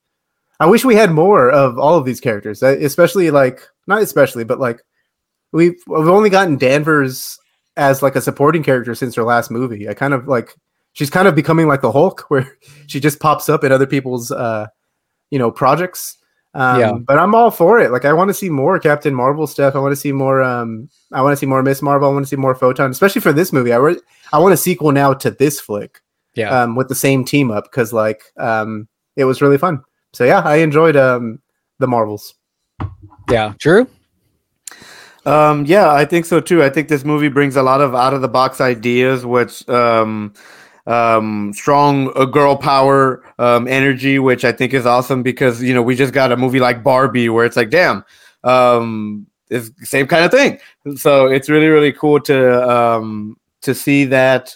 i 0.59 0.65
wish 0.65 0.85
we 0.85 0.95
had 0.95 1.11
more 1.11 1.49
of 1.51 1.77
all 1.77 1.95
of 1.97 2.05
these 2.05 2.19
characters 2.19 2.61
especially 2.63 3.31
like 3.31 3.61
not 3.87 4.01
especially 4.01 4.43
but 4.43 4.59
like 4.59 4.81
we've 5.51 5.81
we've 5.87 6.07
only 6.07 6.29
gotten 6.29 6.57
danvers 6.57 7.39
as 7.77 8.01
like 8.01 8.15
a 8.15 8.21
supporting 8.21 8.63
character 8.63 8.95
since 8.95 9.15
her 9.15 9.23
last 9.23 9.51
movie 9.51 9.87
i 9.89 9.93
kind 9.93 10.13
of 10.13 10.27
like 10.27 10.55
she's 10.93 11.09
kind 11.09 11.27
of 11.27 11.35
becoming 11.35 11.67
like 11.67 11.81
the 11.81 11.91
hulk 11.91 12.21
where 12.29 12.57
she 12.87 12.99
just 12.99 13.19
pops 13.19 13.49
up 13.49 13.63
in 13.63 13.71
other 13.71 13.87
people's 13.87 14.31
uh 14.31 14.65
you 15.31 15.39
know 15.39 15.51
projects 15.51 16.17
um, 16.55 16.79
Yeah. 16.79 16.93
but 16.93 17.19
I'm 17.19 17.35
all 17.35 17.51
for 17.51 17.79
it. 17.79 17.91
Like 17.91 18.05
I 18.05 18.13
want 18.13 18.29
to 18.29 18.33
see 18.33 18.49
more 18.49 18.79
Captain 18.79 19.13
Marvel 19.13 19.45
stuff. 19.45 19.75
I 19.75 19.79
want 19.79 19.91
to 19.91 19.97
see 19.97 20.13
more. 20.13 20.41
Um, 20.41 20.89
I 21.11 21.21
want 21.21 21.33
to 21.33 21.35
see 21.35 21.45
more 21.45 21.61
Miss 21.61 21.81
Marvel. 21.81 22.09
I 22.09 22.13
want 22.13 22.25
to 22.25 22.29
see 22.29 22.37
more 22.37 22.55
Photon, 22.55 22.91
especially 22.91 23.19
for 23.19 23.33
this 23.33 23.51
movie. 23.51 23.73
I 23.73 23.75
re- 23.75 23.99
I 24.31 24.39
want 24.39 24.53
a 24.53 24.57
sequel 24.57 24.93
now 24.93 25.13
to 25.15 25.31
this 25.31 25.59
flick. 25.59 25.99
Yeah. 26.33 26.49
Um, 26.57 26.75
with 26.77 26.87
the 26.87 26.95
same 26.95 27.25
team 27.25 27.51
up 27.51 27.65
because 27.65 27.91
like 27.91 28.23
um, 28.37 28.87
it 29.17 29.25
was 29.25 29.41
really 29.41 29.57
fun. 29.57 29.83
So 30.15 30.23
yeah, 30.23 30.39
I 30.39 30.57
enjoyed 30.57 30.95
um 30.95 31.39
the 31.79 31.87
Marvels. 31.87 32.33
yeah. 33.29 33.53
Drew? 33.59 33.87
Um, 35.25 35.65
yeah, 35.65 35.91
I 35.91 36.05
think 36.05 36.25
so 36.25 36.39
too. 36.39 36.63
I 36.63 36.69
think 36.69 36.87
this 36.87 37.03
movie 37.03 37.29
brings 37.29 37.55
a 37.55 37.63
lot 37.63 37.81
of 37.81 37.95
out 37.95 38.13
of 38.13 38.21
the 38.21 38.27
box 38.27 38.61
ideas, 38.61 39.25
which 39.25 39.67
um, 39.67 40.33
um, 40.85 41.51
strong 41.53 42.11
uh, 42.15 42.25
girl 42.25 42.55
power 42.55 43.23
um, 43.39 43.67
energy, 43.67 44.19
which 44.19 44.45
I 44.45 44.51
think 44.51 44.73
is 44.73 44.85
awesome 44.85 45.23
because 45.23 45.63
you 45.63 45.73
know 45.73 45.81
we 45.81 45.95
just 45.95 46.13
got 46.13 46.31
a 46.31 46.37
movie 46.37 46.59
like 46.59 46.83
Barbie 46.83 47.27
where 47.29 47.45
it's 47.45 47.57
like, 47.57 47.71
damn, 47.71 48.05
um, 48.43 49.25
it's 49.49 49.71
the 49.71 49.85
same 49.85 50.05
kind 50.05 50.23
of 50.23 50.31
thing. 50.31 50.59
So 50.95 51.25
it's 51.25 51.49
really 51.49 51.67
really 51.67 51.91
cool 51.91 52.19
to 52.21 52.69
um, 52.69 53.35
to 53.63 53.73
see 53.73 54.05
that 54.05 54.55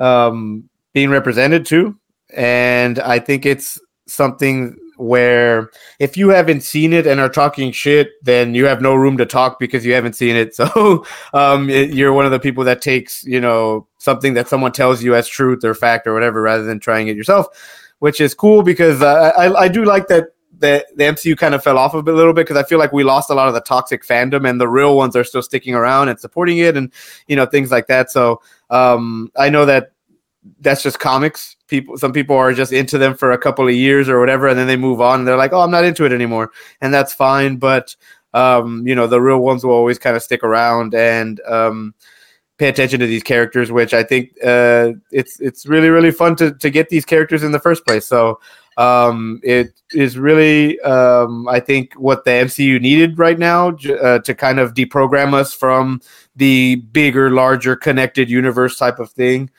um, 0.00 0.68
being 0.92 1.10
represented 1.10 1.64
too, 1.64 1.96
and 2.34 2.98
I 2.98 3.20
think 3.20 3.46
it's 3.46 3.80
something 4.08 4.76
where 4.98 5.70
if 5.98 6.16
you 6.16 6.28
haven't 6.30 6.62
seen 6.62 6.92
it 6.92 7.06
and 7.06 7.20
are 7.20 7.28
talking 7.28 7.72
shit, 7.72 8.10
then 8.22 8.54
you 8.54 8.66
have 8.66 8.82
no 8.82 8.94
room 8.94 9.16
to 9.18 9.26
talk 9.26 9.58
because 9.58 9.86
you 9.86 9.94
haven't 9.94 10.14
seen 10.14 10.36
it. 10.36 10.54
So 10.58 11.04
um, 11.32 11.70
it- 11.70 11.90
you're 11.94 12.12
one 12.12 12.24
of 12.26 12.32
the 12.32 12.40
people 12.40 12.64
that 12.64 12.82
takes 12.82 13.24
you 13.24 13.40
know 13.40 13.86
something 13.98 14.34
that 14.34 14.48
someone 14.48 14.72
tells 14.72 15.02
you 15.02 15.14
as 15.14 15.28
truth 15.28 15.64
or 15.64 15.74
fact 15.74 16.06
or 16.06 16.14
whatever, 16.14 16.42
rather 16.42 16.64
than 16.64 16.80
trying 16.80 17.08
it 17.08 17.16
yourself, 17.16 17.46
which 18.00 18.20
is 18.20 18.34
cool 18.34 18.62
because 18.62 19.00
uh, 19.02 19.32
I 19.36 19.52
I 19.64 19.68
do 19.68 19.84
like 19.84 20.08
that 20.08 20.28
the 20.58 20.84
the 20.96 21.04
MCU 21.04 21.36
kind 21.36 21.54
of 21.54 21.62
fell 21.62 21.78
off 21.78 21.94
a 21.94 22.02
bit, 22.02 22.14
a 22.14 22.16
little 22.16 22.32
bit 22.32 22.46
because 22.46 22.56
I 22.62 22.66
feel 22.66 22.78
like 22.78 22.92
we 22.92 23.04
lost 23.04 23.30
a 23.30 23.34
lot 23.34 23.48
of 23.48 23.54
the 23.54 23.60
toxic 23.60 24.04
fandom, 24.04 24.48
and 24.48 24.60
the 24.60 24.68
real 24.68 24.96
ones 24.96 25.14
are 25.14 25.24
still 25.24 25.42
sticking 25.42 25.74
around 25.74 26.08
and 26.08 26.18
supporting 26.18 26.58
it, 26.58 26.76
and 26.76 26.92
you 27.28 27.36
know 27.36 27.46
things 27.46 27.70
like 27.70 27.86
that. 27.86 28.10
So 28.10 28.42
um, 28.70 29.30
I 29.36 29.48
know 29.50 29.64
that 29.66 29.92
that's 30.60 30.82
just 30.82 30.98
comics. 30.98 31.56
People, 31.68 31.98
some 31.98 32.12
people 32.12 32.36
are 32.36 32.52
just 32.52 32.72
into 32.72 32.98
them 32.98 33.14
for 33.14 33.30
a 33.30 33.38
couple 33.38 33.68
of 33.68 33.74
years 33.74 34.08
or 34.08 34.18
whatever, 34.18 34.48
and 34.48 34.58
then 34.58 34.66
they 34.66 34.76
move 34.76 35.00
on. 35.00 35.20
And 35.20 35.28
they're 35.28 35.36
like, 35.36 35.52
"Oh, 35.52 35.60
I'm 35.60 35.70
not 35.70 35.84
into 35.84 36.04
it 36.04 36.12
anymore," 36.12 36.50
and 36.80 36.92
that's 36.92 37.12
fine. 37.12 37.56
But 37.56 37.94
um, 38.34 38.86
you 38.86 38.94
know, 38.94 39.06
the 39.06 39.20
real 39.20 39.38
ones 39.38 39.64
will 39.64 39.74
always 39.74 39.98
kind 39.98 40.16
of 40.16 40.22
stick 40.22 40.42
around 40.42 40.94
and 40.94 41.40
um, 41.46 41.94
pay 42.58 42.68
attention 42.68 43.00
to 43.00 43.06
these 43.06 43.22
characters, 43.22 43.72
which 43.72 43.94
I 43.94 44.02
think 44.02 44.32
uh, 44.44 44.92
it's 45.10 45.40
it's 45.40 45.66
really 45.66 45.88
really 45.88 46.10
fun 46.10 46.36
to 46.36 46.52
to 46.52 46.70
get 46.70 46.88
these 46.88 47.04
characters 47.04 47.42
in 47.42 47.52
the 47.52 47.60
first 47.60 47.86
place. 47.86 48.06
So 48.06 48.40
um, 48.76 49.40
it 49.42 49.72
is 49.92 50.18
really 50.18 50.78
um, 50.80 51.48
I 51.48 51.60
think 51.60 51.94
what 51.94 52.24
the 52.24 52.30
MCU 52.30 52.80
needed 52.80 53.18
right 53.18 53.38
now 53.38 53.70
uh, 53.70 54.18
to 54.20 54.34
kind 54.34 54.58
of 54.58 54.74
deprogram 54.74 55.34
us 55.34 55.52
from 55.54 56.00
the 56.36 56.76
bigger, 56.76 57.30
larger, 57.30 57.74
connected 57.76 58.30
universe 58.30 58.78
type 58.78 58.98
of 58.98 59.10
thing 59.10 59.50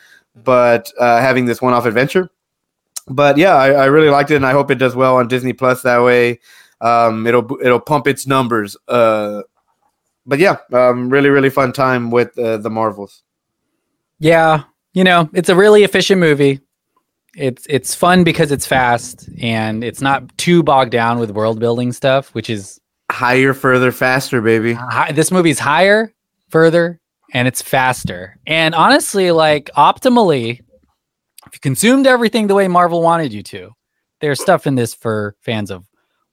but 0.43 0.91
uh, 0.99 1.19
having 1.21 1.45
this 1.45 1.61
one-off 1.61 1.85
adventure. 1.85 2.29
But 3.07 3.37
yeah, 3.37 3.55
I, 3.55 3.71
I, 3.71 3.85
really 3.85 4.09
liked 4.09 4.29
it, 4.31 4.35
and 4.35 4.45
I 4.45 4.51
hope 4.51 4.69
it 4.69 4.75
does 4.75 4.95
well 4.95 5.17
on 5.17 5.27
Disney 5.27 5.53
Plus. 5.53 5.81
That 5.81 6.03
way, 6.03 6.39
um, 6.79 7.25
it'll 7.25 7.57
it'll 7.61 7.79
pump 7.79 8.07
its 8.07 8.27
numbers. 8.27 8.77
Uh, 8.87 9.41
but 10.25 10.37
yeah, 10.39 10.57
um, 10.71 11.09
really 11.09 11.29
really 11.29 11.49
fun 11.49 11.73
time 11.73 12.11
with 12.11 12.37
uh, 12.37 12.57
the 12.57 12.69
Marvels. 12.69 13.23
Yeah, 14.19 14.63
you 14.93 15.03
know, 15.03 15.29
it's 15.33 15.49
a 15.49 15.55
really 15.55 15.83
efficient 15.83 16.19
movie. 16.19 16.59
It's 17.35 17.65
it's 17.67 17.95
fun 17.95 18.23
because 18.23 18.51
it's 18.51 18.65
fast 18.65 19.29
and 19.41 19.83
it's 19.83 20.01
not 20.01 20.37
too 20.37 20.61
bogged 20.61 20.91
down 20.91 21.19
with 21.19 21.31
world 21.31 21.59
building 21.59 21.91
stuff, 21.91 22.33
which 22.35 22.49
is 22.49 22.79
higher, 23.11 23.53
further, 23.53 23.91
faster, 23.91 24.41
baby. 24.41 24.73
High, 24.73 25.11
this 25.11 25.31
movie's 25.31 25.59
higher, 25.59 26.13
further, 26.49 26.99
and 27.33 27.47
it's 27.47 27.61
faster. 27.61 28.37
And 28.47 28.75
honestly, 28.75 29.31
like 29.31 29.69
optimally, 29.77 30.61
if 31.47 31.53
you 31.53 31.59
consumed 31.61 32.07
everything 32.07 32.47
the 32.47 32.55
way 32.55 32.67
Marvel 32.67 33.01
wanted 33.01 33.33
you 33.33 33.43
to, 33.43 33.71
there's 34.21 34.41
stuff 34.41 34.67
in 34.67 34.75
this 34.75 34.93
for 34.93 35.35
fans 35.41 35.71
of 35.71 35.85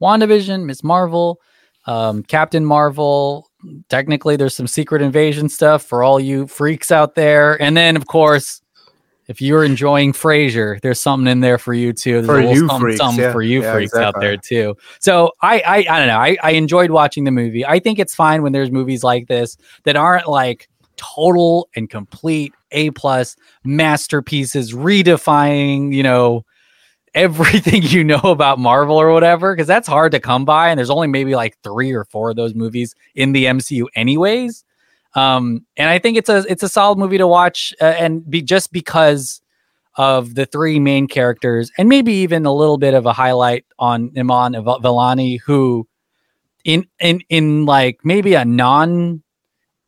WandaVision, 0.03 0.65
Ms. 0.65 0.83
Marvel, 0.85 1.41
um, 1.87 2.23
Captain 2.23 2.65
Marvel. 2.65 3.49
Technically, 3.89 4.37
there's 4.37 4.55
some 4.55 4.67
Secret 4.67 5.03
Invasion 5.03 5.49
stuff 5.49 5.83
for 5.83 6.03
all 6.03 6.21
you 6.21 6.47
freaks 6.47 6.91
out 6.91 7.15
there. 7.15 7.61
And 7.61 7.77
then, 7.77 7.97
of 7.97 8.07
course, 8.07 8.61
if 9.29 9.41
you're 9.41 9.65
enjoying 9.65 10.13
Frasier, 10.13 10.81
there's 10.83 11.01
something 11.01 11.31
in 11.31 11.41
there 11.41 11.59
for 11.59 11.75
you 11.75 11.93
too. 11.93 12.23
There's 12.23 12.27
for 12.27 12.41
you 12.41 12.69
some, 12.69 12.81
freaks, 12.81 12.99
some 12.99 13.17
yeah. 13.17 13.33
for 13.33 13.43
you 13.43 13.63
yeah, 13.63 13.73
freaks 13.73 13.93
exactly. 13.93 14.07
out 14.07 14.21
there 14.21 14.37
too. 14.37 14.77
So 15.01 15.33
I, 15.43 15.61
I, 15.61 15.77
I 15.79 15.99
don't 15.99 16.09
know. 16.09 16.19
I, 16.19 16.37
I 16.43 16.51
enjoyed 16.53 16.91
watching 16.91 17.25
the 17.25 17.33
movie. 17.33 17.67
I 17.67 17.81
think 17.81 17.99
it's 17.99 18.15
fine 18.15 18.43
when 18.43 18.53
there's 18.53 18.71
movies 18.71 19.03
like 19.03 19.27
this 19.27 19.57
that 19.85 19.97
aren't 19.97 20.29
like 20.29 20.69
total 20.97 21.69
and 21.77 21.89
complete 21.89 22.55
A 22.73 22.91
plus 22.91 23.37
masterpieces, 23.65 24.73
redefining, 24.73 25.93
you 25.95 26.03
know, 26.03 26.45
everything 27.15 27.83
you 27.83 28.05
know 28.05 28.21
about 28.21 28.59
Marvel 28.59 28.97
or 28.97 29.11
whatever, 29.11 29.55
because 29.55 29.67
that's 29.67 29.89
hard 29.89 30.13
to 30.13 30.21
come 30.21 30.45
by. 30.45 30.69
And 30.69 30.77
there's 30.77 30.91
only 30.91 31.09
maybe 31.09 31.35
like 31.35 31.57
three 31.63 31.93
or 31.93 32.05
four 32.05 32.29
of 32.31 32.37
those 32.37 32.55
movies 32.55 32.95
in 33.15 33.33
the 33.33 33.47
MCU, 33.47 33.87
anyways. 33.95 34.65
Um, 35.15 35.65
and 35.79 35.89
I 35.89 35.99
think 35.99 36.19
it's 36.19 36.29
a 36.29 36.45
it's 36.49 36.63
a 36.63 36.69
solid 36.69 36.99
movie 36.99 37.17
to 37.17 37.27
watch, 37.27 37.73
uh, 37.81 37.85
and 37.85 38.29
be 38.29 38.43
just 38.43 38.71
because 38.71 39.41
of 39.97 40.35
the 40.35 40.45
three 40.45 40.79
main 40.79 41.09
characters, 41.09 41.73
and 41.79 41.89
maybe 41.89 42.13
even 42.13 42.45
a 42.45 42.53
little 42.53 42.77
bit 42.77 42.93
of 42.93 43.07
a 43.07 43.15
highlight 43.15 43.65
on 43.79 44.13
Iman 44.15 44.53
Vellani, 44.53 45.41
who 45.41 45.89
in 46.67 46.87
in 47.01 47.23
in 47.31 47.65
like 47.65 48.01
maybe 48.05 48.35
a 48.35 48.45
non 48.45 49.23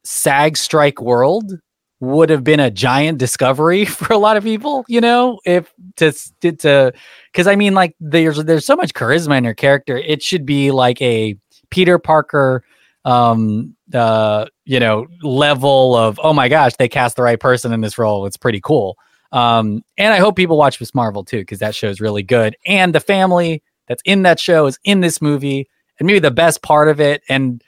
SAG 0.08 0.56
strike 0.56 1.02
world 1.02 1.52
would 2.00 2.30
have 2.30 2.42
been 2.42 2.60
a 2.60 2.70
giant 2.70 3.18
discovery 3.18 3.84
for 3.84 4.12
a 4.12 4.18
lot 4.18 4.38
of 4.38 4.44
people, 4.44 4.84
you 4.88 5.02
know, 5.02 5.38
if 5.44 5.72
to 5.96 6.12
to 6.40 6.92
because 7.30 7.46
I 7.46 7.56
mean, 7.56 7.74
like 7.74 7.94
there's 8.00 8.42
there's 8.44 8.64
so 8.64 8.74
much 8.74 8.94
charisma 8.94 9.36
in 9.36 9.44
her 9.44 9.54
character. 9.54 9.98
It 9.98 10.22
should 10.22 10.46
be 10.46 10.70
like 10.70 11.00
a 11.02 11.36
Peter 11.70 11.98
Parker, 11.98 12.64
um, 13.04 13.76
uh, 13.92 14.46
you 14.64 14.80
know, 14.80 15.06
level 15.22 15.94
of 15.94 16.18
oh 16.22 16.32
my 16.32 16.48
gosh, 16.48 16.74
they 16.78 16.88
cast 16.88 17.16
the 17.16 17.22
right 17.22 17.38
person 17.38 17.72
in 17.74 17.82
this 17.82 17.98
role. 17.98 18.24
It's 18.24 18.38
pretty 18.38 18.60
cool. 18.62 18.96
Um, 19.32 19.84
and 19.98 20.14
I 20.14 20.18
hope 20.18 20.36
people 20.36 20.56
watch 20.56 20.80
Miss 20.80 20.94
Marvel 20.94 21.22
too 21.22 21.40
because 21.40 21.58
that 21.58 21.74
show 21.74 21.88
is 21.88 22.00
really 22.00 22.22
good. 22.22 22.56
And 22.64 22.94
the 22.94 23.00
family 23.00 23.62
that's 23.86 24.02
in 24.06 24.22
that 24.22 24.40
show 24.40 24.64
is 24.64 24.78
in 24.84 25.00
this 25.00 25.20
movie, 25.20 25.68
and 25.98 26.06
maybe 26.06 26.18
the 26.18 26.30
best 26.30 26.62
part 26.62 26.88
of 26.88 26.98
it 26.98 27.22
and 27.28 27.62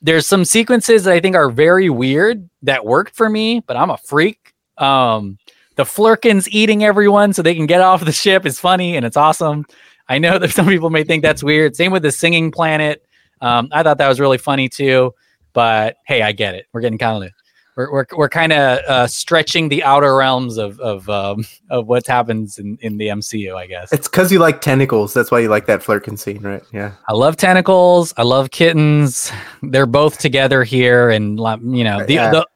there's 0.00 0.26
some 0.26 0.44
sequences 0.44 1.04
that 1.04 1.14
I 1.14 1.20
think 1.20 1.36
are 1.36 1.50
very 1.50 1.90
weird 1.90 2.48
that 2.62 2.84
worked 2.84 3.14
for 3.14 3.28
me, 3.28 3.60
but 3.60 3.76
I'm 3.76 3.90
a 3.90 3.98
freak. 3.98 4.54
Um, 4.78 5.38
the 5.76 5.84
Flerkens 5.84 6.48
eating 6.48 6.84
everyone 6.84 7.32
so 7.32 7.42
they 7.42 7.54
can 7.54 7.66
get 7.66 7.80
off 7.80 8.04
the 8.04 8.12
ship 8.12 8.44
is 8.46 8.58
funny 8.58 8.96
and 8.96 9.06
it's 9.06 9.16
awesome. 9.16 9.64
I 10.08 10.18
know 10.18 10.38
that 10.38 10.50
some 10.52 10.66
people 10.66 10.90
may 10.90 11.04
think 11.04 11.22
that's 11.22 11.42
weird. 11.42 11.76
Same 11.76 11.92
with 11.92 12.02
the 12.02 12.12
singing 12.12 12.50
planet. 12.50 13.04
Um, 13.40 13.68
I 13.72 13.82
thought 13.82 13.98
that 13.98 14.08
was 14.08 14.20
really 14.20 14.38
funny 14.38 14.68
too. 14.68 15.14
But 15.52 15.96
hey, 16.06 16.22
I 16.22 16.32
get 16.32 16.54
it. 16.54 16.66
We're 16.72 16.80
getting 16.80 16.98
kind 16.98 17.24
of 17.24 17.30
we're 17.78 17.90
we're, 17.92 18.06
we're 18.16 18.28
kind 18.28 18.52
of 18.52 18.78
uh, 18.86 19.06
stretching 19.06 19.68
the 19.68 19.82
outer 19.84 20.14
realms 20.16 20.58
of 20.58 20.78
of 20.80 21.08
um, 21.08 21.44
of 21.70 21.86
what 21.86 22.06
happens 22.06 22.58
in, 22.58 22.76
in 22.82 22.98
the 22.98 23.06
MCU. 23.06 23.54
I 23.54 23.66
guess 23.66 23.92
it's 23.92 24.08
because 24.08 24.30
you 24.32 24.40
like 24.40 24.60
tentacles. 24.60 25.14
That's 25.14 25.30
why 25.30 25.38
you 25.38 25.48
like 25.48 25.66
that 25.66 25.80
Flerken 25.80 26.18
scene, 26.18 26.42
right? 26.42 26.62
Yeah. 26.72 26.92
I 27.08 27.12
love 27.14 27.36
tentacles. 27.36 28.12
I 28.16 28.24
love 28.24 28.50
kittens. 28.50 29.30
They're 29.62 29.86
both 29.86 30.18
together 30.18 30.64
here, 30.64 31.08
and 31.10 31.38
you 31.38 31.84
know 31.84 32.04
the, 32.04 32.12
Yeah. 32.14 32.30
the 32.32 32.46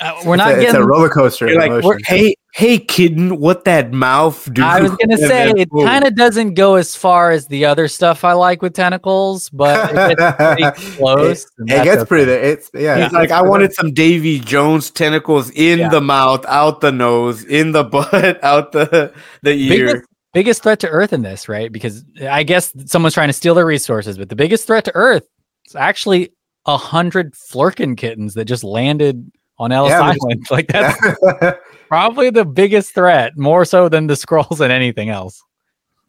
uh, 0.00 0.20
we're 0.26 0.34
It's 0.34 0.38
not 0.38 0.48
a, 0.50 0.54
getting. 0.54 0.64
it's 0.68 0.74
a 0.74 0.84
roller 0.86 1.08
coaster. 1.08 1.46
of 1.48 1.54
like, 1.56 1.70
emotions. 1.70 2.02
hey, 2.06 2.34
hey, 2.58 2.76
kitten, 2.76 3.38
what 3.38 3.64
that 3.66 3.92
mouth 3.92 4.52
do? 4.52 4.64
I 4.64 4.80
was 4.82 4.90
gonna 4.96 5.16
say 5.16 5.50
it 5.50 5.70
kind 5.70 6.04
of 6.04 6.16
doesn't 6.16 6.54
go 6.54 6.74
as 6.74 6.96
far 6.96 7.30
as 7.30 7.46
the 7.46 7.64
other 7.64 7.86
stuff 7.86 8.24
I 8.24 8.32
like 8.32 8.62
with 8.62 8.74
tentacles, 8.74 9.48
but 9.50 9.90
it 9.94 10.18
gets 10.18 10.36
pretty 10.72 10.96
close. 10.96 11.44
It, 11.44 11.50
it 11.70 11.84
gets 11.84 12.02
okay. 12.02 12.08
pretty. 12.08 12.32
It's 12.32 12.68
yeah. 12.74 13.04
It's 13.04 13.14
like 13.14 13.30
I 13.30 13.42
wanted 13.42 13.72
some 13.74 13.94
Davy 13.94 14.40
Jones 14.40 14.90
tentacles 14.90 15.50
in 15.50 15.78
Yeah. 15.78 15.88
the 15.88 16.00
mouth, 16.00 16.44
out 16.46 16.80
the 16.80 16.90
nose, 16.90 17.44
in 17.44 17.70
the 17.70 17.84
butt, 17.84 18.42
out 18.42 18.72
the 18.72 19.14
the 19.42 19.52
ear. 19.52 19.86
biggest, 19.86 20.08
biggest 20.34 20.62
threat 20.64 20.80
to 20.80 20.88
Earth 20.88 21.12
in 21.12 21.22
this, 21.22 21.48
right? 21.48 21.70
Because 21.70 22.04
I 22.20 22.42
guess 22.42 22.72
someone's 22.86 23.14
trying 23.14 23.28
to 23.28 23.34
steal 23.34 23.54
their 23.54 23.66
resources, 23.66 24.18
but 24.18 24.30
the 24.30 24.36
biggest 24.36 24.66
threat 24.66 24.84
to 24.86 24.92
Earth 24.96 25.28
is 25.66 25.76
actually 25.76 26.32
a 26.66 26.76
hundred 26.76 27.34
Flerken 27.34 27.96
kittens 27.96 28.34
that 28.34 28.46
just 28.46 28.64
landed 28.64 29.30
on 29.58 29.72
Ellis 29.72 29.90
Yeah, 29.90 30.00
Island. 30.02 30.46
Like 30.50 30.66
that's 30.68 31.58
probably 31.88 32.30
the 32.30 32.44
biggest 32.44 32.94
threat, 32.94 33.36
more 33.36 33.64
so 33.64 33.88
than 33.88 34.06
the 34.06 34.14
Skrulls 34.14 34.60
and 34.60 34.72
anything 34.72 35.08
else. 35.08 35.42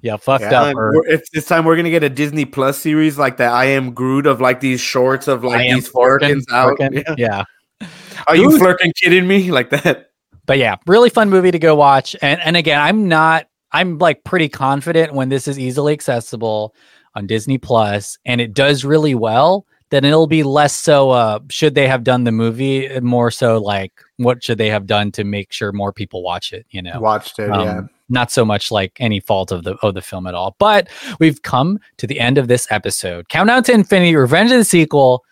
Yeah, 0.02 0.16
fucked 0.18 0.44
Yeah, 0.44 0.62
up. 0.62 0.78
Um, 0.78 1.02
if 1.08 1.30
this 1.32 1.46
time 1.46 1.66
we're 1.66 1.76
gonna 1.76 1.90
get 1.90 2.04
a 2.04 2.10
Disney 2.10 2.46
Plus 2.46 2.78
series 2.80 3.18
like 3.18 3.38
the 3.38 3.44
I 3.46 3.66
Am 3.66 3.94
Groot 3.94 4.26
of 4.28 4.40
like 4.40 4.60
these 4.62 4.80
shorts 4.80 5.28
of 5.28 5.44
like 5.44 5.62
I 5.70 5.74
these 5.74 5.88
flerkens 5.90 6.46
out. 6.52 6.78
Flerken. 6.78 7.04
Yeah. 7.18 7.44
Yeah. 7.82 7.88
Are 8.28 8.36
you 8.36 8.58
flirking 8.58 8.94
kidding 8.96 9.28
me 9.28 9.52
like 9.52 9.70
that? 9.72 10.06
but 10.46 10.58
yeah, 10.58 10.78
really 10.88 11.10
fun 11.12 11.30
movie 11.30 11.52
to 11.52 11.60
go 11.60 11.76
watch. 11.76 12.16
And 12.22 12.40
and 12.42 12.56
again, 12.58 12.80
I'm 12.80 13.08
not 13.08 13.48
I'm 13.72 13.98
like 13.98 14.24
pretty 14.24 14.50
confident 14.50 15.14
when 15.14 15.30
this 15.30 15.48
is 15.48 15.60
easily 15.60 15.94
accessible 15.94 16.74
on 17.16 17.28
Disney 17.28 17.58
Plus 17.58 18.18
and 18.26 18.40
it 18.42 18.54
does 18.54 18.86
really 18.86 19.16
well, 19.16 19.66
then 19.90 20.06
it'll 20.06 20.28
be 20.28 20.44
less 20.44 20.76
so 20.76 21.10
uh 21.12 21.40
should 21.50 21.76
they 21.76 21.88
have 21.88 22.04
done 22.04 22.24
the 22.24 22.32
movie 22.32 22.86
and 22.86 23.06
more 23.06 23.32
so 23.32 23.58
like 23.58 23.92
what 24.20 24.44
should 24.44 24.58
they 24.58 24.70
have 24.70 24.86
done 24.86 25.12
to 25.14 25.24
make 25.24 25.52
sure 25.52 25.72
more 25.72 25.94
people 25.94 26.22
watch 26.22 26.52
it, 26.52 26.66
you 26.72 26.82
know. 26.82 27.00
Watched 27.00 27.40
it. 27.40 27.50
Um, 27.50 27.66
yeah. 27.66 27.82
Not 28.10 28.32
so 28.32 28.44
much 28.44 28.70
like 28.70 28.92
any 29.00 29.20
fault 29.20 29.52
of 29.52 29.64
the 29.64 29.76
of 29.76 29.94
the 29.94 30.02
film 30.02 30.28
at 30.28 30.34
all. 30.34 30.56
But 30.60 30.90
we've 31.20 31.42
come 31.42 31.80
to 31.98 32.08
the 32.08 32.20
end 32.20 32.38
of 32.38 32.48
this 32.48 32.68
episode. 32.70 33.30
Countdown 33.30 33.64
to 33.64 33.72
Infinity, 33.72 34.16
Revenge 34.16 34.52
of 34.52 34.58
the 34.58 34.66
Sequel, 34.66 35.24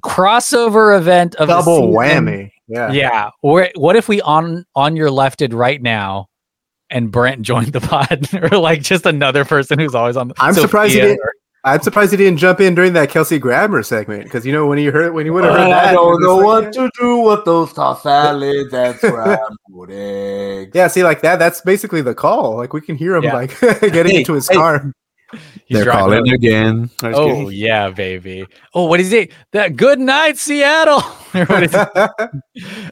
crossover 0.00 0.96
event 0.96 1.34
of 1.34 1.48
Double 1.48 1.92
whammy. 1.92 2.52
Yeah. 2.68 2.90
Yeah. 2.92 3.30
Or 3.42 3.68
what 3.74 3.96
if 3.96 4.08
we 4.08 4.20
on 4.22 4.64
on 4.74 4.96
your 4.96 5.10
lefted 5.10 5.52
right 5.52 5.82
now 5.82 6.28
and 6.88 7.10
Brent 7.10 7.42
joined 7.42 7.72
the 7.72 7.80
pod 7.82 8.28
or 8.34 8.58
like 8.58 8.82
just 8.82 9.04
another 9.04 9.44
person 9.44 9.78
who's 9.78 9.94
always 9.94 10.16
on 10.16 10.28
the 10.28 10.34
I'm 10.38 10.54
surprised 10.54 10.94
he 10.94 11.00
Sophia 11.00 11.16
didn't. 11.16 11.30
I'm 11.66 11.82
surprised 11.82 12.12
he 12.12 12.16
didn't 12.16 12.38
jump 12.38 12.60
in 12.60 12.74
during 12.76 12.92
that 12.94 13.10
Kelsey 13.10 13.38
Grammer 13.40 13.82
segment 13.82 14.22
because 14.24 14.46
you 14.46 14.52
know 14.52 14.66
when 14.68 14.78
you 14.78 14.92
heard 14.92 15.12
when 15.12 15.26
you 15.26 15.32
would 15.32 15.44
have 15.44 15.52
heard 15.54 15.70
that. 15.70 15.92
you 15.92 16.00
would've 16.00 16.72
just 16.72 16.78
like, 16.78 16.90
to 16.94 17.00
do 17.00 17.18
with 17.18 17.44
those 17.44 17.72
tossed 17.72 18.04
salads 18.04 18.72
and 18.72 18.96
scrambled 18.96 19.90
eggs. 19.90 20.70
Yeah, 20.74 20.86
see, 20.86 21.02
like 21.02 21.22
that. 21.22 21.38
That's 21.40 21.60
basically 21.62 22.02
the 22.02 22.14
call. 22.14 22.56
Like 22.56 22.72
we 22.72 22.80
can 22.80 22.94
hear 22.96 23.16
him 23.16 23.24
Yeah. 23.24 23.34
like 23.34 23.60
getting 23.60 24.12
Hey, 24.12 24.18
into 24.18 24.34
his 24.34 24.48
hey. 24.48 24.54
car. 24.54 24.92
He's 25.66 25.82
driving 25.82 26.20
over- 26.20 26.34
again. 26.36 26.88
Oh 27.02 27.48
yeah, 27.48 27.90
baby. 27.90 28.46
Oh, 28.72 28.84
what 28.84 29.00
is 29.00 29.12
it? 29.12 29.32
That 29.50 29.74
good 29.76 29.98
night, 29.98 30.38
Seattle. 30.38 31.02
Or 31.34 31.44
what 31.46 31.64
is 31.64 31.74
it? 31.74 31.88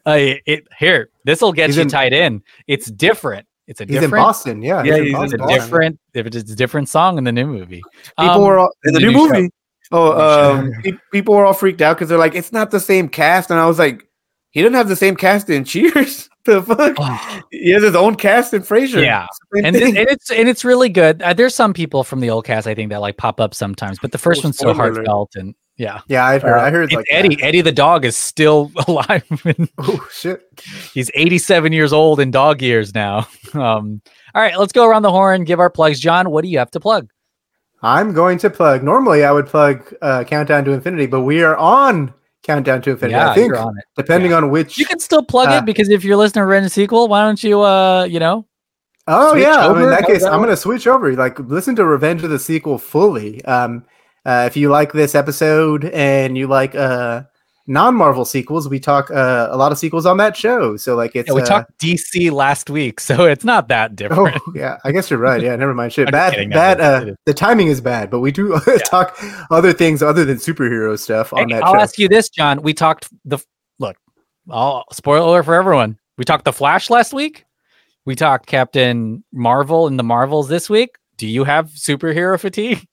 Uh, 0.04 0.36
it 0.44 0.66
here, 0.78 1.08
this 1.24 1.40
will 1.40 1.52
get 1.52 1.68
He's 1.68 1.76
you 1.76 1.82
in- 1.82 1.88
tied 1.88 2.12
in. 2.12 2.42
It's 2.66 2.90
different. 2.90 3.46
It's 3.66 3.80
a 3.80 3.84
He's 3.84 3.96
in 3.96 4.02
different. 4.02 4.22
Boston. 4.24 4.62
Yeah, 4.62 4.82
Yeah, 4.82 4.96
in 4.96 5.04
he's 5.06 5.14
in 5.14 5.24
It's 5.24 5.32
a 5.34 5.46
different. 5.46 5.98
If 6.12 6.26
it's 6.26 6.36
a 6.50 6.56
different 6.56 6.88
song 6.88 7.18
in 7.18 7.24
the 7.24 7.32
new 7.32 7.46
movie. 7.46 7.82
People 8.18 8.34
Um, 8.36 8.42
were 8.42 8.58
all, 8.58 8.70
in 8.84 8.92
the, 8.94 9.00
the 9.00 9.06
new, 9.06 9.12
new 9.12 9.28
show. 9.28 9.32
movie. 9.34 9.50
Oh, 9.92 10.60
New 10.82 10.90
um, 10.92 11.00
people 11.12 11.34
were 11.34 11.44
all 11.44 11.52
freaked 11.54 11.80
out 11.82 11.96
because 11.96 12.08
they're 12.08 12.18
like, 12.18 12.34
it's 12.34 12.52
not 12.52 12.70
the 12.70 12.80
same 12.80 13.08
cast, 13.08 13.50
and 13.50 13.60
I 13.60 13.66
was 13.66 13.78
like, 13.78 14.06
he 14.50 14.62
didn't 14.62 14.76
have 14.76 14.88
the 14.88 14.96
same 14.96 15.14
cast 15.16 15.50
in 15.50 15.64
Cheers. 15.64 16.28
the 16.44 16.62
fuck? 16.62 16.96
He 17.50 17.70
has 17.70 17.82
his 17.82 17.94
own 17.96 18.14
cast 18.16 18.54
in 18.54 18.62
Frasier. 18.62 19.02
Yeah, 19.04 19.26
and, 19.52 19.74
and 19.76 19.96
it's 19.96 20.30
and 20.30 20.48
it's 20.48 20.64
really 20.64 20.88
good. 20.88 21.20
Uh, 21.22 21.32
there's 21.34 21.54
some 21.54 21.72
people 21.74 22.04
from 22.04 22.20
the 22.20 22.30
old 22.30 22.44
cast 22.44 22.66
I 22.66 22.74
think 22.74 22.90
that 22.90 23.00
like 23.00 23.16
pop 23.16 23.40
up 23.40 23.54
sometimes, 23.54 23.98
but 23.98 24.12
the 24.12 24.18
first 24.18 24.40
Oh, 24.44 24.48
one's 24.48 24.58
so 24.58 24.72
heartfelt 24.74 25.32
and 25.36 25.54
yeah. 25.76 26.00
Yeah, 26.08 26.24
I 26.24 26.38
heard. 26.38 26.58
I 26.58 26.70
heard 26.70 26.92
like 26.92 27.06
Eddie. 27.10 27.42
Eddie 27.42 27.60
the 27.60 27.72
dog 27.72 28.04
is 28.04 28.16
still 28.16 28.70
alive. 28.88 29.24
Oh 29.78 30.06
shit! 30.12 30.42
He's 30.92 31.10
87 31.14 31.72
years 31.72 31.92
old 31.92 32.20
in 32.20 32.30
dog 32.30 32.62
years 32.62 32.94
now. 32.94 33.26
Um, 33.54 34.02
all 34.34 34.42
right, 34.42 34.58
let's 34.58 34.72
go 34.72 34.84
around 34.84 35.02
the 35.02 35.12
horn. 35.12 35.44
Give 35.44 35.60
our 35.60 35.70
plugs. 35.70 36.00
John, 36.00 36.30
what 36.30 36.42
do 36.42 36.48
you 36.48 36.58
have 36.58 36.72
to 36.72 36.80
plug? 36.80 37.08
I'm 37.82 38.12
going 38.12 38.36
to 38.38 38.50
plug. 38.50 38.82
Normally, 38.82 39.22
I 39.24 39.30
would 39.30 39.46
plug 39.46 39.94
uh, 40.02 40.24
Countdown 40.24 40.64
to 40.64 40.72
Infinity, 40.72 41.06
but 41.06 41.20
we 41.20 41.44
are 41.44 41.56
on 41.56 42.12
Countdown 42.42 42.82
to 42.82 42.90
Infinity. 42.90 43.12
Yeah, 43.16 43.30
I 43.30 43.34
think 43.36 43.48
you're 43.50 43.58
on 43.58 43.78
it. 43.78 43.84
depending 43.96 44.32
on 44.32 44.50
which. 44.50 44.76
You 44.76 44.86
can 44.86 44.98
still 44.98 45.22
plug 45.22 45.50
Uh, 45.50 45.58
it 45.58 45.64
because 45.66 45.88
if 45.88 46.02
you're 46.02 46.16
listening 46.16 46.42
to 46.42 46.46
Ren 46.46 46.68
sequel, 46.68 47.06
why 47.06 47.22
don't 47.22 47.44
you 47.44 47.60
uh 47.60 48.04
you 48.04 48.18
know 48.18 48.44
Oh 49.06 49.32
switch 49.32 49.42
yeah, 49.44 49.68
I 49.68 49.72
mean, 49.74 49.82
in 49.84 49.90
that 49.90 50.06
case, 50.06 50.22
that 50.22 50.32
I'm 50.32 50.40
gonna 50.40 50.56
switch 50.56 50.86
over. 50.88 51.12
Like, 51.14 51.38
listen 51.38 51.76
to 51.76 51.84
Revenge 51.84 52.24
of 52.24 52.30
the 52.30 52.38
Sequel 52.40 52.78
fully. 52.78 53.44
Um, 53.44 53.84
uh, 54.24 54.44
if 54.46 54.56
you 54.56 54.68
like 54.70 54.92
this 54.92 55.14
episode 55.14 55.84
and 55.86 56.36
you 56.36 56.46
like 56.46 56.74
uh 56.74 57.22
non-Marvel 57.66 58.24
sequels, 58.24 58.68
we 58.68 58.78
talk 58.78 59.10
uh, 59.10 59.48
a 59.50 59.56
lot 59.56 59.72
of 59.72 59.78
sequels 59.78 60.04
on 60.06 60.18
that 60.18 60.36
show. 60.36 60.76
So 60.76 60.94
like, 60.96 61.16
it's 61.16 61.28
yeah, 61.28 61.34
we 61.34 61.42
uh, 61.42 61.46
talked 61.46 61.78
DC 61.78 62.30
last 62.30 62.68
week, 62.68 63.00
so 63.00 63.24
it's 63.24 63.44
not 63.44 63.68
that 63.68 63.92
Oh 63.92 63.94
different. 63.94 64.42
yeah, 64.54 64.78
I 64.84 64.92
guess 64.92 65.10
you're 65.10 65.18
right. 65.18 65.40
Yeah, 65.40 65.56
never 65.56 65.74
mind. 65.74 65.92
Shit, 65.92 66.10
bad, 66.12 66.34
kidding, 66.34 66.50
bad. 66.50 66.80
Uh, 66.80 67.14
the 67.26 67.34
timing 67.34 67.68
is 67.68 67.80
bad, 67.80 68.10
but 68.10 68.20
we 68.20 68.32
do 68.32 68.58
talk 68.84 69.16
other 69.50 69.72
things 69.72 70.02
other 70.02 70.24
than 70.24 70.36
superhero 70.36 70.98
stuff 70.98 71.32
on 71.32 71.48
Hey, 71.48 71.54
that 71.54 71.64
I'll 71.64 71.74
show. 71.74 71.80
ask 71.80 71.98
you 71.98 72.08
this, 72.08 72.28
John. 72.28 72.62
We 72.62 72.74
talked 72.74 73.08
the 73.24 73.38
look. 73.78 73.96
I'll 74.50 74.84
spoiler 74.92 75.42
for 75.42 75.54
everyone. 75.54 75.98
We 76.18 76.24
talked 76.24 76.44
the 76.44 76.52
Flash 76.52 76.90
last 76.90 77.12
week. 77.12 77.44
We 78.04 78.14
talked 78.14 78.46
Captain 78.46 79.24
Marvel 79.32 79.86
and 79.86 79.98
the 79.98 80.02
Marvels 80.02 80.48
this 80.48 80.68
week. 80.68 80.96
Do 81.16 81.26
you 81.26 81.44
have 81.44 81.70
superhero 81.70 82.38
fatigue? 82.38 82.86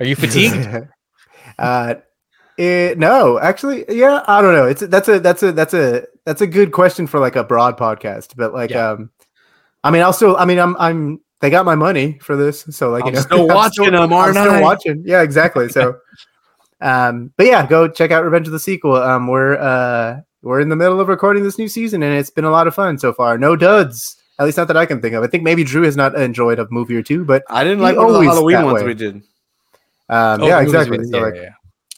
Are 0.00 0.06
you 0.06 0.16
fatigued? 0.16 0.88
uh, 1.58 1.94
it, 2.58 2.98
no, 2.98 3.38
actually, 3.38 3.84
yeah, 3.88 4.22
I 4.26 4.42
don't 4.42 4.54
know. 4.54 4.66
It's 4.66 4.80
that's 4.82 5.08
a 5.08 5.20
that's 5.20 5.42
a 5.42 5.52
that's 5.52 5.74
a 5.74 6.06
that's 6.26 6.40
a 6.40 6.46
good 6.46 6.72
question 6.72 7.06
for 7.06 7.20
like 7.20 7.36
a 7.36 7.44
broad 7.44 7.78
podcast. 7.78 8.34
But 8.36 8.52
like, 8.52 8.70
Yeah. 8.70 8.90
um, 8.90 9.10
I 9.84 9.90
mean, 9.90 10.02
I'll 10.02 10.12
still. 10.12 10.36
I 10.36 10.44
mean, 10.44 10.58
I'm 10.58 10.76
I'm. 10.78 11.20
They 11.40 11.48
got 11.48 11.64
my 11.64 11.74
money 11.74 12.18
for 12.20 12.36
this, 12.36 12.66
so 12.70 12.90
like, 12.90 13.04
you 13.04 13.08
I'm 13.08 13.14
know, 13.14 13.20
still 13.20 13.46
watching 13.54 13.84
them, 13.92 13.94
I'm 13.94 14.12
aren't 14.12 14.36
still 14.36 14.50
I? 14.50 14.60
watching. 14.60 15.02
Yeah, 15.06 15.22
exactly. 15.22 15.70
So, 15.70 15.98
um, 16.82 17.32
but 17.38 17.46
yeah, 17.46 17.66
go 17.66 17.88
check 17.88 18.10
out 18.10 18.24
Revenge 18.24 18.46
of 18.46 18.52
the 18.52 18.60
Sequel. 18.60 18.96
Um, 18.96 19.26
we're 19.26 19.54
uh 19.56 20.20
we're 20.42 20.60
in 20.60 20.68
the 20.68 20.76
middle 20.76 21.00
of 21.00 21.08
recording 21.08 21.42
this 21.42 21.56
new 21.58 21.68
season, 21.68 22.02
and 22.02 22.14
it's 22.18 22.28
been 22.30 22.44
a 22.44 22.50
lot 22.50 22.66
of 22.66 22.74
fun 22.74 22.98
so 22.98 23.12
far. 23.14 23.38
No 23.38 23.56
duds. 23.56 24.16
At 24.38 24.44
least 24.46 24.56
not 24.58 24.68
that 24.68 24.76
I 24.76 24.86
can 24.86 25.00
think 25.02 25.14
of. 25.14 25.22
I 25.22 25.26
think 25.26 25.42
maybe 25.42 25.64
Drew 25.64 25.82
has 25.82 25.96
not 25.96 26.14
enjoyed 26.14 26.58
a 26.58 26.66
movie 26.70 26.96
or 26.96 27.02
two, 27.02 27.24
but 27.26 27.42
I 27.48 27.62
didn't 27.64 27.80
like 27.80 27.96
one 27.96 28.06
of 28.06 28.12
the 28.14 28.20
Halloween 28.22 28.64
ones 28.64 28.80
way. 28.82 28.86
we 28.88 28.94
did. 28.94 29.22
Um, 30.10 30.42
Oh, 30.42 30.46
yeah, 30.48 30.60
exactly. 30.60 30.98
we- 30.98 31.04
So 31.06 31.16
yeah, 31.18 31.22
like, 31.24 31.34
yeah, 31.36 31.40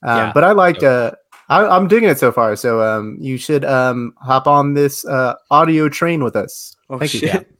yeah. 0.04 0.12
um, 0.12 0.18
Yeah. 0.18 0.32
but 0.34 0.44
I 0.44 0.52
liked. 0.52 0.82
Uh, 0.82 1.12
I, 1.48 1.66
I'm 1.66 1.88
digging 1.88 2.08
it 2.08 2.18
so 2.18 2.30
far. 2.32 2.54
So 2.56 2.80
um, 2.82 3.16
you 3.20 3.36
should 3.36 3.64
um 3.64 4.14
hop 4.18 4.46
on 4.46 4.74
this 4.74 5.04
uh 5.06 5.34
audio 5.50 5.88
train 5.88 6.22
with 6.22 6.36
us. 6.36 6.76
Oh, 6.88 6.98
Thank 6.98 7.14
you. 7.14 7.20
shit. 7.28 7.50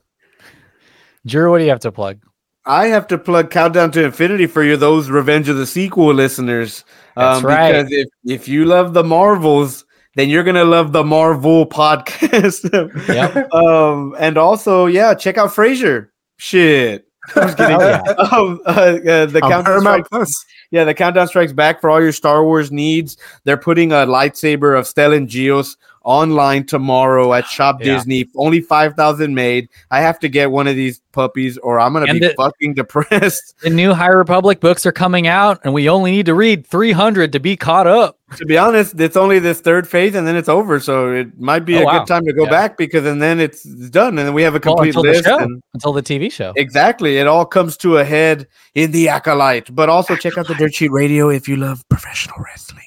Drew, 1.26 1.50
what 1.50 1.58
do 1.58 1.64
you 1.64 1.70
have 1.70 1.80
to 1.80 1.92
plug? 1.92 2.18
I 2.64 2.86
have 2.88 3.06
to 3.08 3.18
plug 3.18 3.50
Countdown 3.50 3.90
to 3.92 4.04
Infinity 4.04 4.46
for 4.46 4.62
you, 4.62 4.76
those 4.76 5.10
Revenge 5.10 5.48
of 5.48 5.56
the 5.56 5.66
Sequel 5.66 6.14
listeners. 6.14 6.84
That's 7.16 7.38
um, 7.40 7.46
right. 7.46 7.72
Because 7.72 7.92
if, 7.92 8.08
if 8.24 8.48
you 8.48 8.64
love 8.66 8.94
the 8.94 9.02
Marvels, 9.04 9.84
then 10.14 10.28
you're 10.28 10.44
gonna 10.44 10.64
love 10.64 10.92
the 10.92 11.02
Marvel 11.04 11.66
podcast. 11.80 12.62
Yep. 13.08 13.52
um, 13.52 14.14
and 14.18 14.38
also, 14.38 14.86
yeah, 14.86 15.14
check 15.14 15.38
out 15.38 15.50
Frasier. 15.50 16.08
Shit. 16.38 17.06
I'm 17.36 17.43
just 17.47 17.57
kidding. 17.57 17.77
Oh, 17.81 17.81
yeah. 17.81 18.01
um, 18.32 18.61
uh, 18.66 18.70
uh, 18.70 19.27
the 19.27 19.40
On 19.43 19.51
Countdown 19.51 19.65
Paramount 19.65 20.07
Plus. 20.11 20.44
yeah, 20.70 20.85
the 20.85 20.94
Countdown 20.94 21.28
Strikes 21.28 21.53
Back 21.53 21.81
for 21.81 21.90
all 21.90 22.03
your 22.03 22.12
Star 22.12 22.44
Wars 22.44 22.73
needs. 22.73 23.16
They're 23.44 23.57
putting 23.57 23.93
a 23.93 24.07
lightsaber 24.07 24.78
of 24.78 24.86
Stellan 24.86 25.28
Gios 25.28 25.77
online 26.04 26.64
tomorrow 26.66 27.32
at 27.34 27.44
ah, 27.44 27.48
Shop 27.48 27.76
Yeah. 27.80 27.94
Disney. 27.94 28.28
Only 28.36 28.60
five 28.60 28.94
thousand 28.94 29.34
made. 29.34 29.68
I 29.90 30.00
have 30.00 30.18
to 30.20 30.28
get 30.28 30.50
one 30.50 30.66
of 30.66 30.76
these 30.76 31.00
puppies, 31.12 31.58
or 31.58 31.78
I'm 31.78 31.92
gonna 31.92 32.06
And 32.08 32.20
be 32.20 32.26
the- 32.28 32.34
fucking 32.34 32.74
depressed. 32.74 33.54
The 33.62 33.70
new 33.70 33.92
High 33.94 34.08
Republic 34.08 34.60
books 34.60 34.84
are 34.86 34.92
coming 34.92 35.26
out, 35.26 35.60
and 35.64 35.72
we 35.74 35.88
only 35.88 36.10
need 36.10 36.26
to 36.26 36.34
read 36.34 36.66
300 36.66 37.32
to 37.32 37.38
be 37.40 37.56
caught 37.56 37.86
up. 37.86 38.18
to 38.36 38.46
be 38.46 38.56
honest, 38.56 38.98
it's 38.98 39.16
only 39.16 39.38
this 39.38 39.60
third 39.60 39.86
phase 39.86 40.14
and 40.14 40.26
then 40.26 40.36
it's 40.36 40.48
over. 40.48 40.80
So 40.80 41.12
it 41.12 41.38
might 41.38 41.66
be 41.66 41.76
Oh, 41.76 41.82
a 41.82 41.84
wow. 41.84 41.98
good 41.98 42.08
time 42.08 42.24
to 42.24 42.32
go 42.32 42.44
Yeah. 42.44 42.50
back 42.50 42.78
because 42.78 43.04
and 43.04 43.20
then 43.20 43.38
it's 43.40 43.62
done 43.90 44.16
and 44.18 44.26
then 44.26 44.32
we 44.32 44.42
have 44.42 44.54
a 44.54 44.60
Well, 44.64 44.76
complete 44.76 44.88
until 44.96 45.02
the 45.02 45.08
list. 45.10 45.24
show, 45.26 45.38
and- 45.38 45.62
until 45.74 45.92
the 45.92 46.02
TV 46.02 46.30
show. 46.32 46.52
exactly. 46.56 47.18
It 47.18 47.26
all 47.26 47.44
comes 47.44 47.76
to 47.78 47.98
a 47.98 48.04
head 48.04 48.46
in 48.74 48.90
the 48.90 49.10
acolyte. 49.10 49.74
But 49.74 49.90
also 49.90 50.16
check 50.16 50.38
out 50.38 50.48
the 50.48 50.54
Dirt 50.54 50.74
Sheet 50.74 50.90
Radio 50.92 51.28
if 51.28 51.46
you 51.46 51.56
love 51.56 51.86
professional 51.90 52.36
wrestling. 52.42 52.81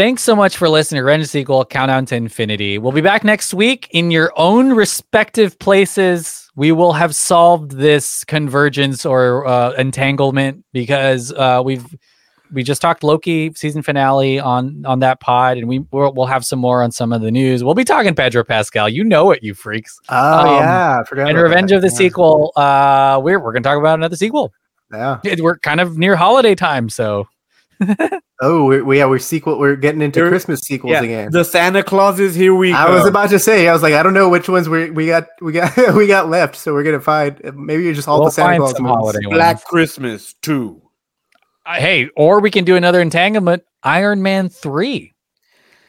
Thanks 0.00 0.22
so 0.22 0.34
much 0.34 0.56
for 0.56 0.66
listening 0.70 1.00
to 1.00 1.04
Ren 1.04 1.22
Sequel 1.26 1.62
Countdown 1.66 2.06
to 2.06 2.16
Infinity. 2.16 2.78
We'll 2.78 2.90
be 2.90 3.02
back 3.02 3.22
next 3.22 3.52
week 3.52 3.86
in 3.90 4.10
your 4.10 4.32
own 4.34 4.72
respective 4.72 5.58
places. 5.58 6.48
We 6.56 6.72
will 6.72 6.94
have 6.94 7.14
solved 7.14 7.72
this 7.72 8.24
convergence 8.24 9.04
or 9.04 9.46
uh, 9.46 9.72
entanglement 9.72 10.64
because 10.72 11.32
uh, 11.34 11.60
we've 11.62 11.84
we 12.50 12.62
just 12.62 12.80
talked 12.80 13.04
Loki 13.04 13.52
season 13.54 13.82
finale 13.82 14.40
on 14.40 14.86
on 14.86 15.00
that 15.00 15.20
pod, 15.20 15.58
and 15.58 15.68
we 15.68 15.80
we'll, 15.92 16.14
we'll 16.14 16.24
have 16.24 16.46
some 16.46 16.60
more 16.60 16.82
on 16.82 16.92
some 16.92 17.12
of 17.12 17.20
the 17.20 17.30
news. 17.30 17.62
We'll 17.62 17.74
be 17.74 17.84
talking 17.84 18.14
Pedro 18.14 18.42
Pascal. 18.42 18.88
You 18.88 19.04
know 19.04 19.30
it, 19.32 19.42
you 19.42 19.52
freaks. 19.52 19.98
Oh 20.08 20.40
Um, 20.48 20.62
yeah, 20.62 21.02
and 21.14 21.36
Revenge 21.36 21.72
that. 21.72 21.76
of 21.76 21.82
the 21.82 21.88
Yeah. 21.88 21.94
Sequel. 21.94 22.52
Uh, 22.56 23.20
we're 23.22 23.38
we're 23.38 23.52
gonna 23.52 23.64
talk 23.64 23.76
about 23.78 23.98
another 23.98 24.16
sequel. 24.16 24.50
Yeah. 24.94 25.18
It- 25.24 25.42
We're 25.42 25.58
kind 25.58 25.78
of 25.78 25.98
near 25.98 26.16
holiday 26.16 26.54
time, 26.54 26.88
so 26.88 27.28
Oh, 28.42 28.64
we, 28.64 28.80
we 28.82 28.98
yeah 28.98 29.06
we're 29.06 29.18
sequel. 29.18 29.58
We're 29.58 29.76
getting 29.76 30.00
into 30.00 30.20
We're- 30.20 30.30
Christmas 30.30 30.60
sequels 30.60 30.92
Yeah, 30.92 31.02
again. 31.02 31.30
the 31.30 31.44
Santa 31.44 31.82
Claus 31.82 32.18
is 32.18 32.34
here 32.34 32.54
we 32.54 32.72
I 32.72 32.86
go. 32.86 32.94
was 32.94 33.06
about 33.06 33.28
to 33.30 33.38
say. 33.38 33.68
I 33.68 33.72
was 33.72 33.82
like, 33.82 33.92
I 33.94 34.02
don't 34.02 34.14
know 34.14 34.28
which 34.30 34.48
ones 34.48 34.68
we 34.68 34.90
we 34.90 35.06
got 35.06 35.26
we 35.42 35.52
got 35.52 35.76
we 35.94 36.06
got 36.06 36.28
left. 36.30 36.56
So 36.56 36.72
we're 36.72 36.82
gonna 36.84 37.00
find 37.00 37.38
maybe 37.54 37.86
it's 37.88 37.96
just 37.96 38.08
all 38.08 38.20
We'll 38.20 38.28
the 38.28 38.32
Santa 38.32 38.56
Claus 38.58 38.72
some 38.72 38.84
movies. 38.84 38.96
holiday 38.96 39.26
ones. 39.26 39.36
Black 39.36 39.64
Christmas 39.64 40.34
two. 40.42 40.80
Uh, 41.66 41.74
hey, 41.74 42.08
or 42.16 42.40
we 42.40 42.50
can 42.50 42.64
do 42.64 42.76
another 42.76 43.00
entanglement. 43.02 43.62
Iron 43.82 44.22
Man 44.22 44.48
three, 44.48 45.14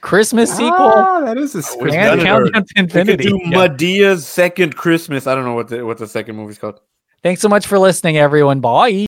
Christmas 0.01 0.51
sequel, 0.51 0.73
Ah, 0.93 1.21
that 1.21 1.37
is 1.37 1.55
a 1.55 1.59
we've 1.59 1.65
Christmas 1.79 1.95
And 1.95 2.21
Countdown 2.21 2.63
to 2.65 2.73
Infinity. 2.75 3.23
do 3.29 3.39
Yeah. 3.43 3.49
Madea's 3.67 4.27
second 4.27 4.75
Christmas. 4.75 5.25
I 5.27 5.35
don't 5.35 5.45
know 5.45 5.53
what 5.55 5.69
the 5.69 5.85
what 5.85 5.97
the 5.97 6.07
second 6.07 6.35
movie's 6.35 6.57
called. 6.57 6.79
Thanks 7.23 7.39
so 7.41 7.47
much 7.49 7.65
for 7.67 7.79
listening, 7.79 8.17
everyone. 8.17 8.59
Bye. 8.59 9.05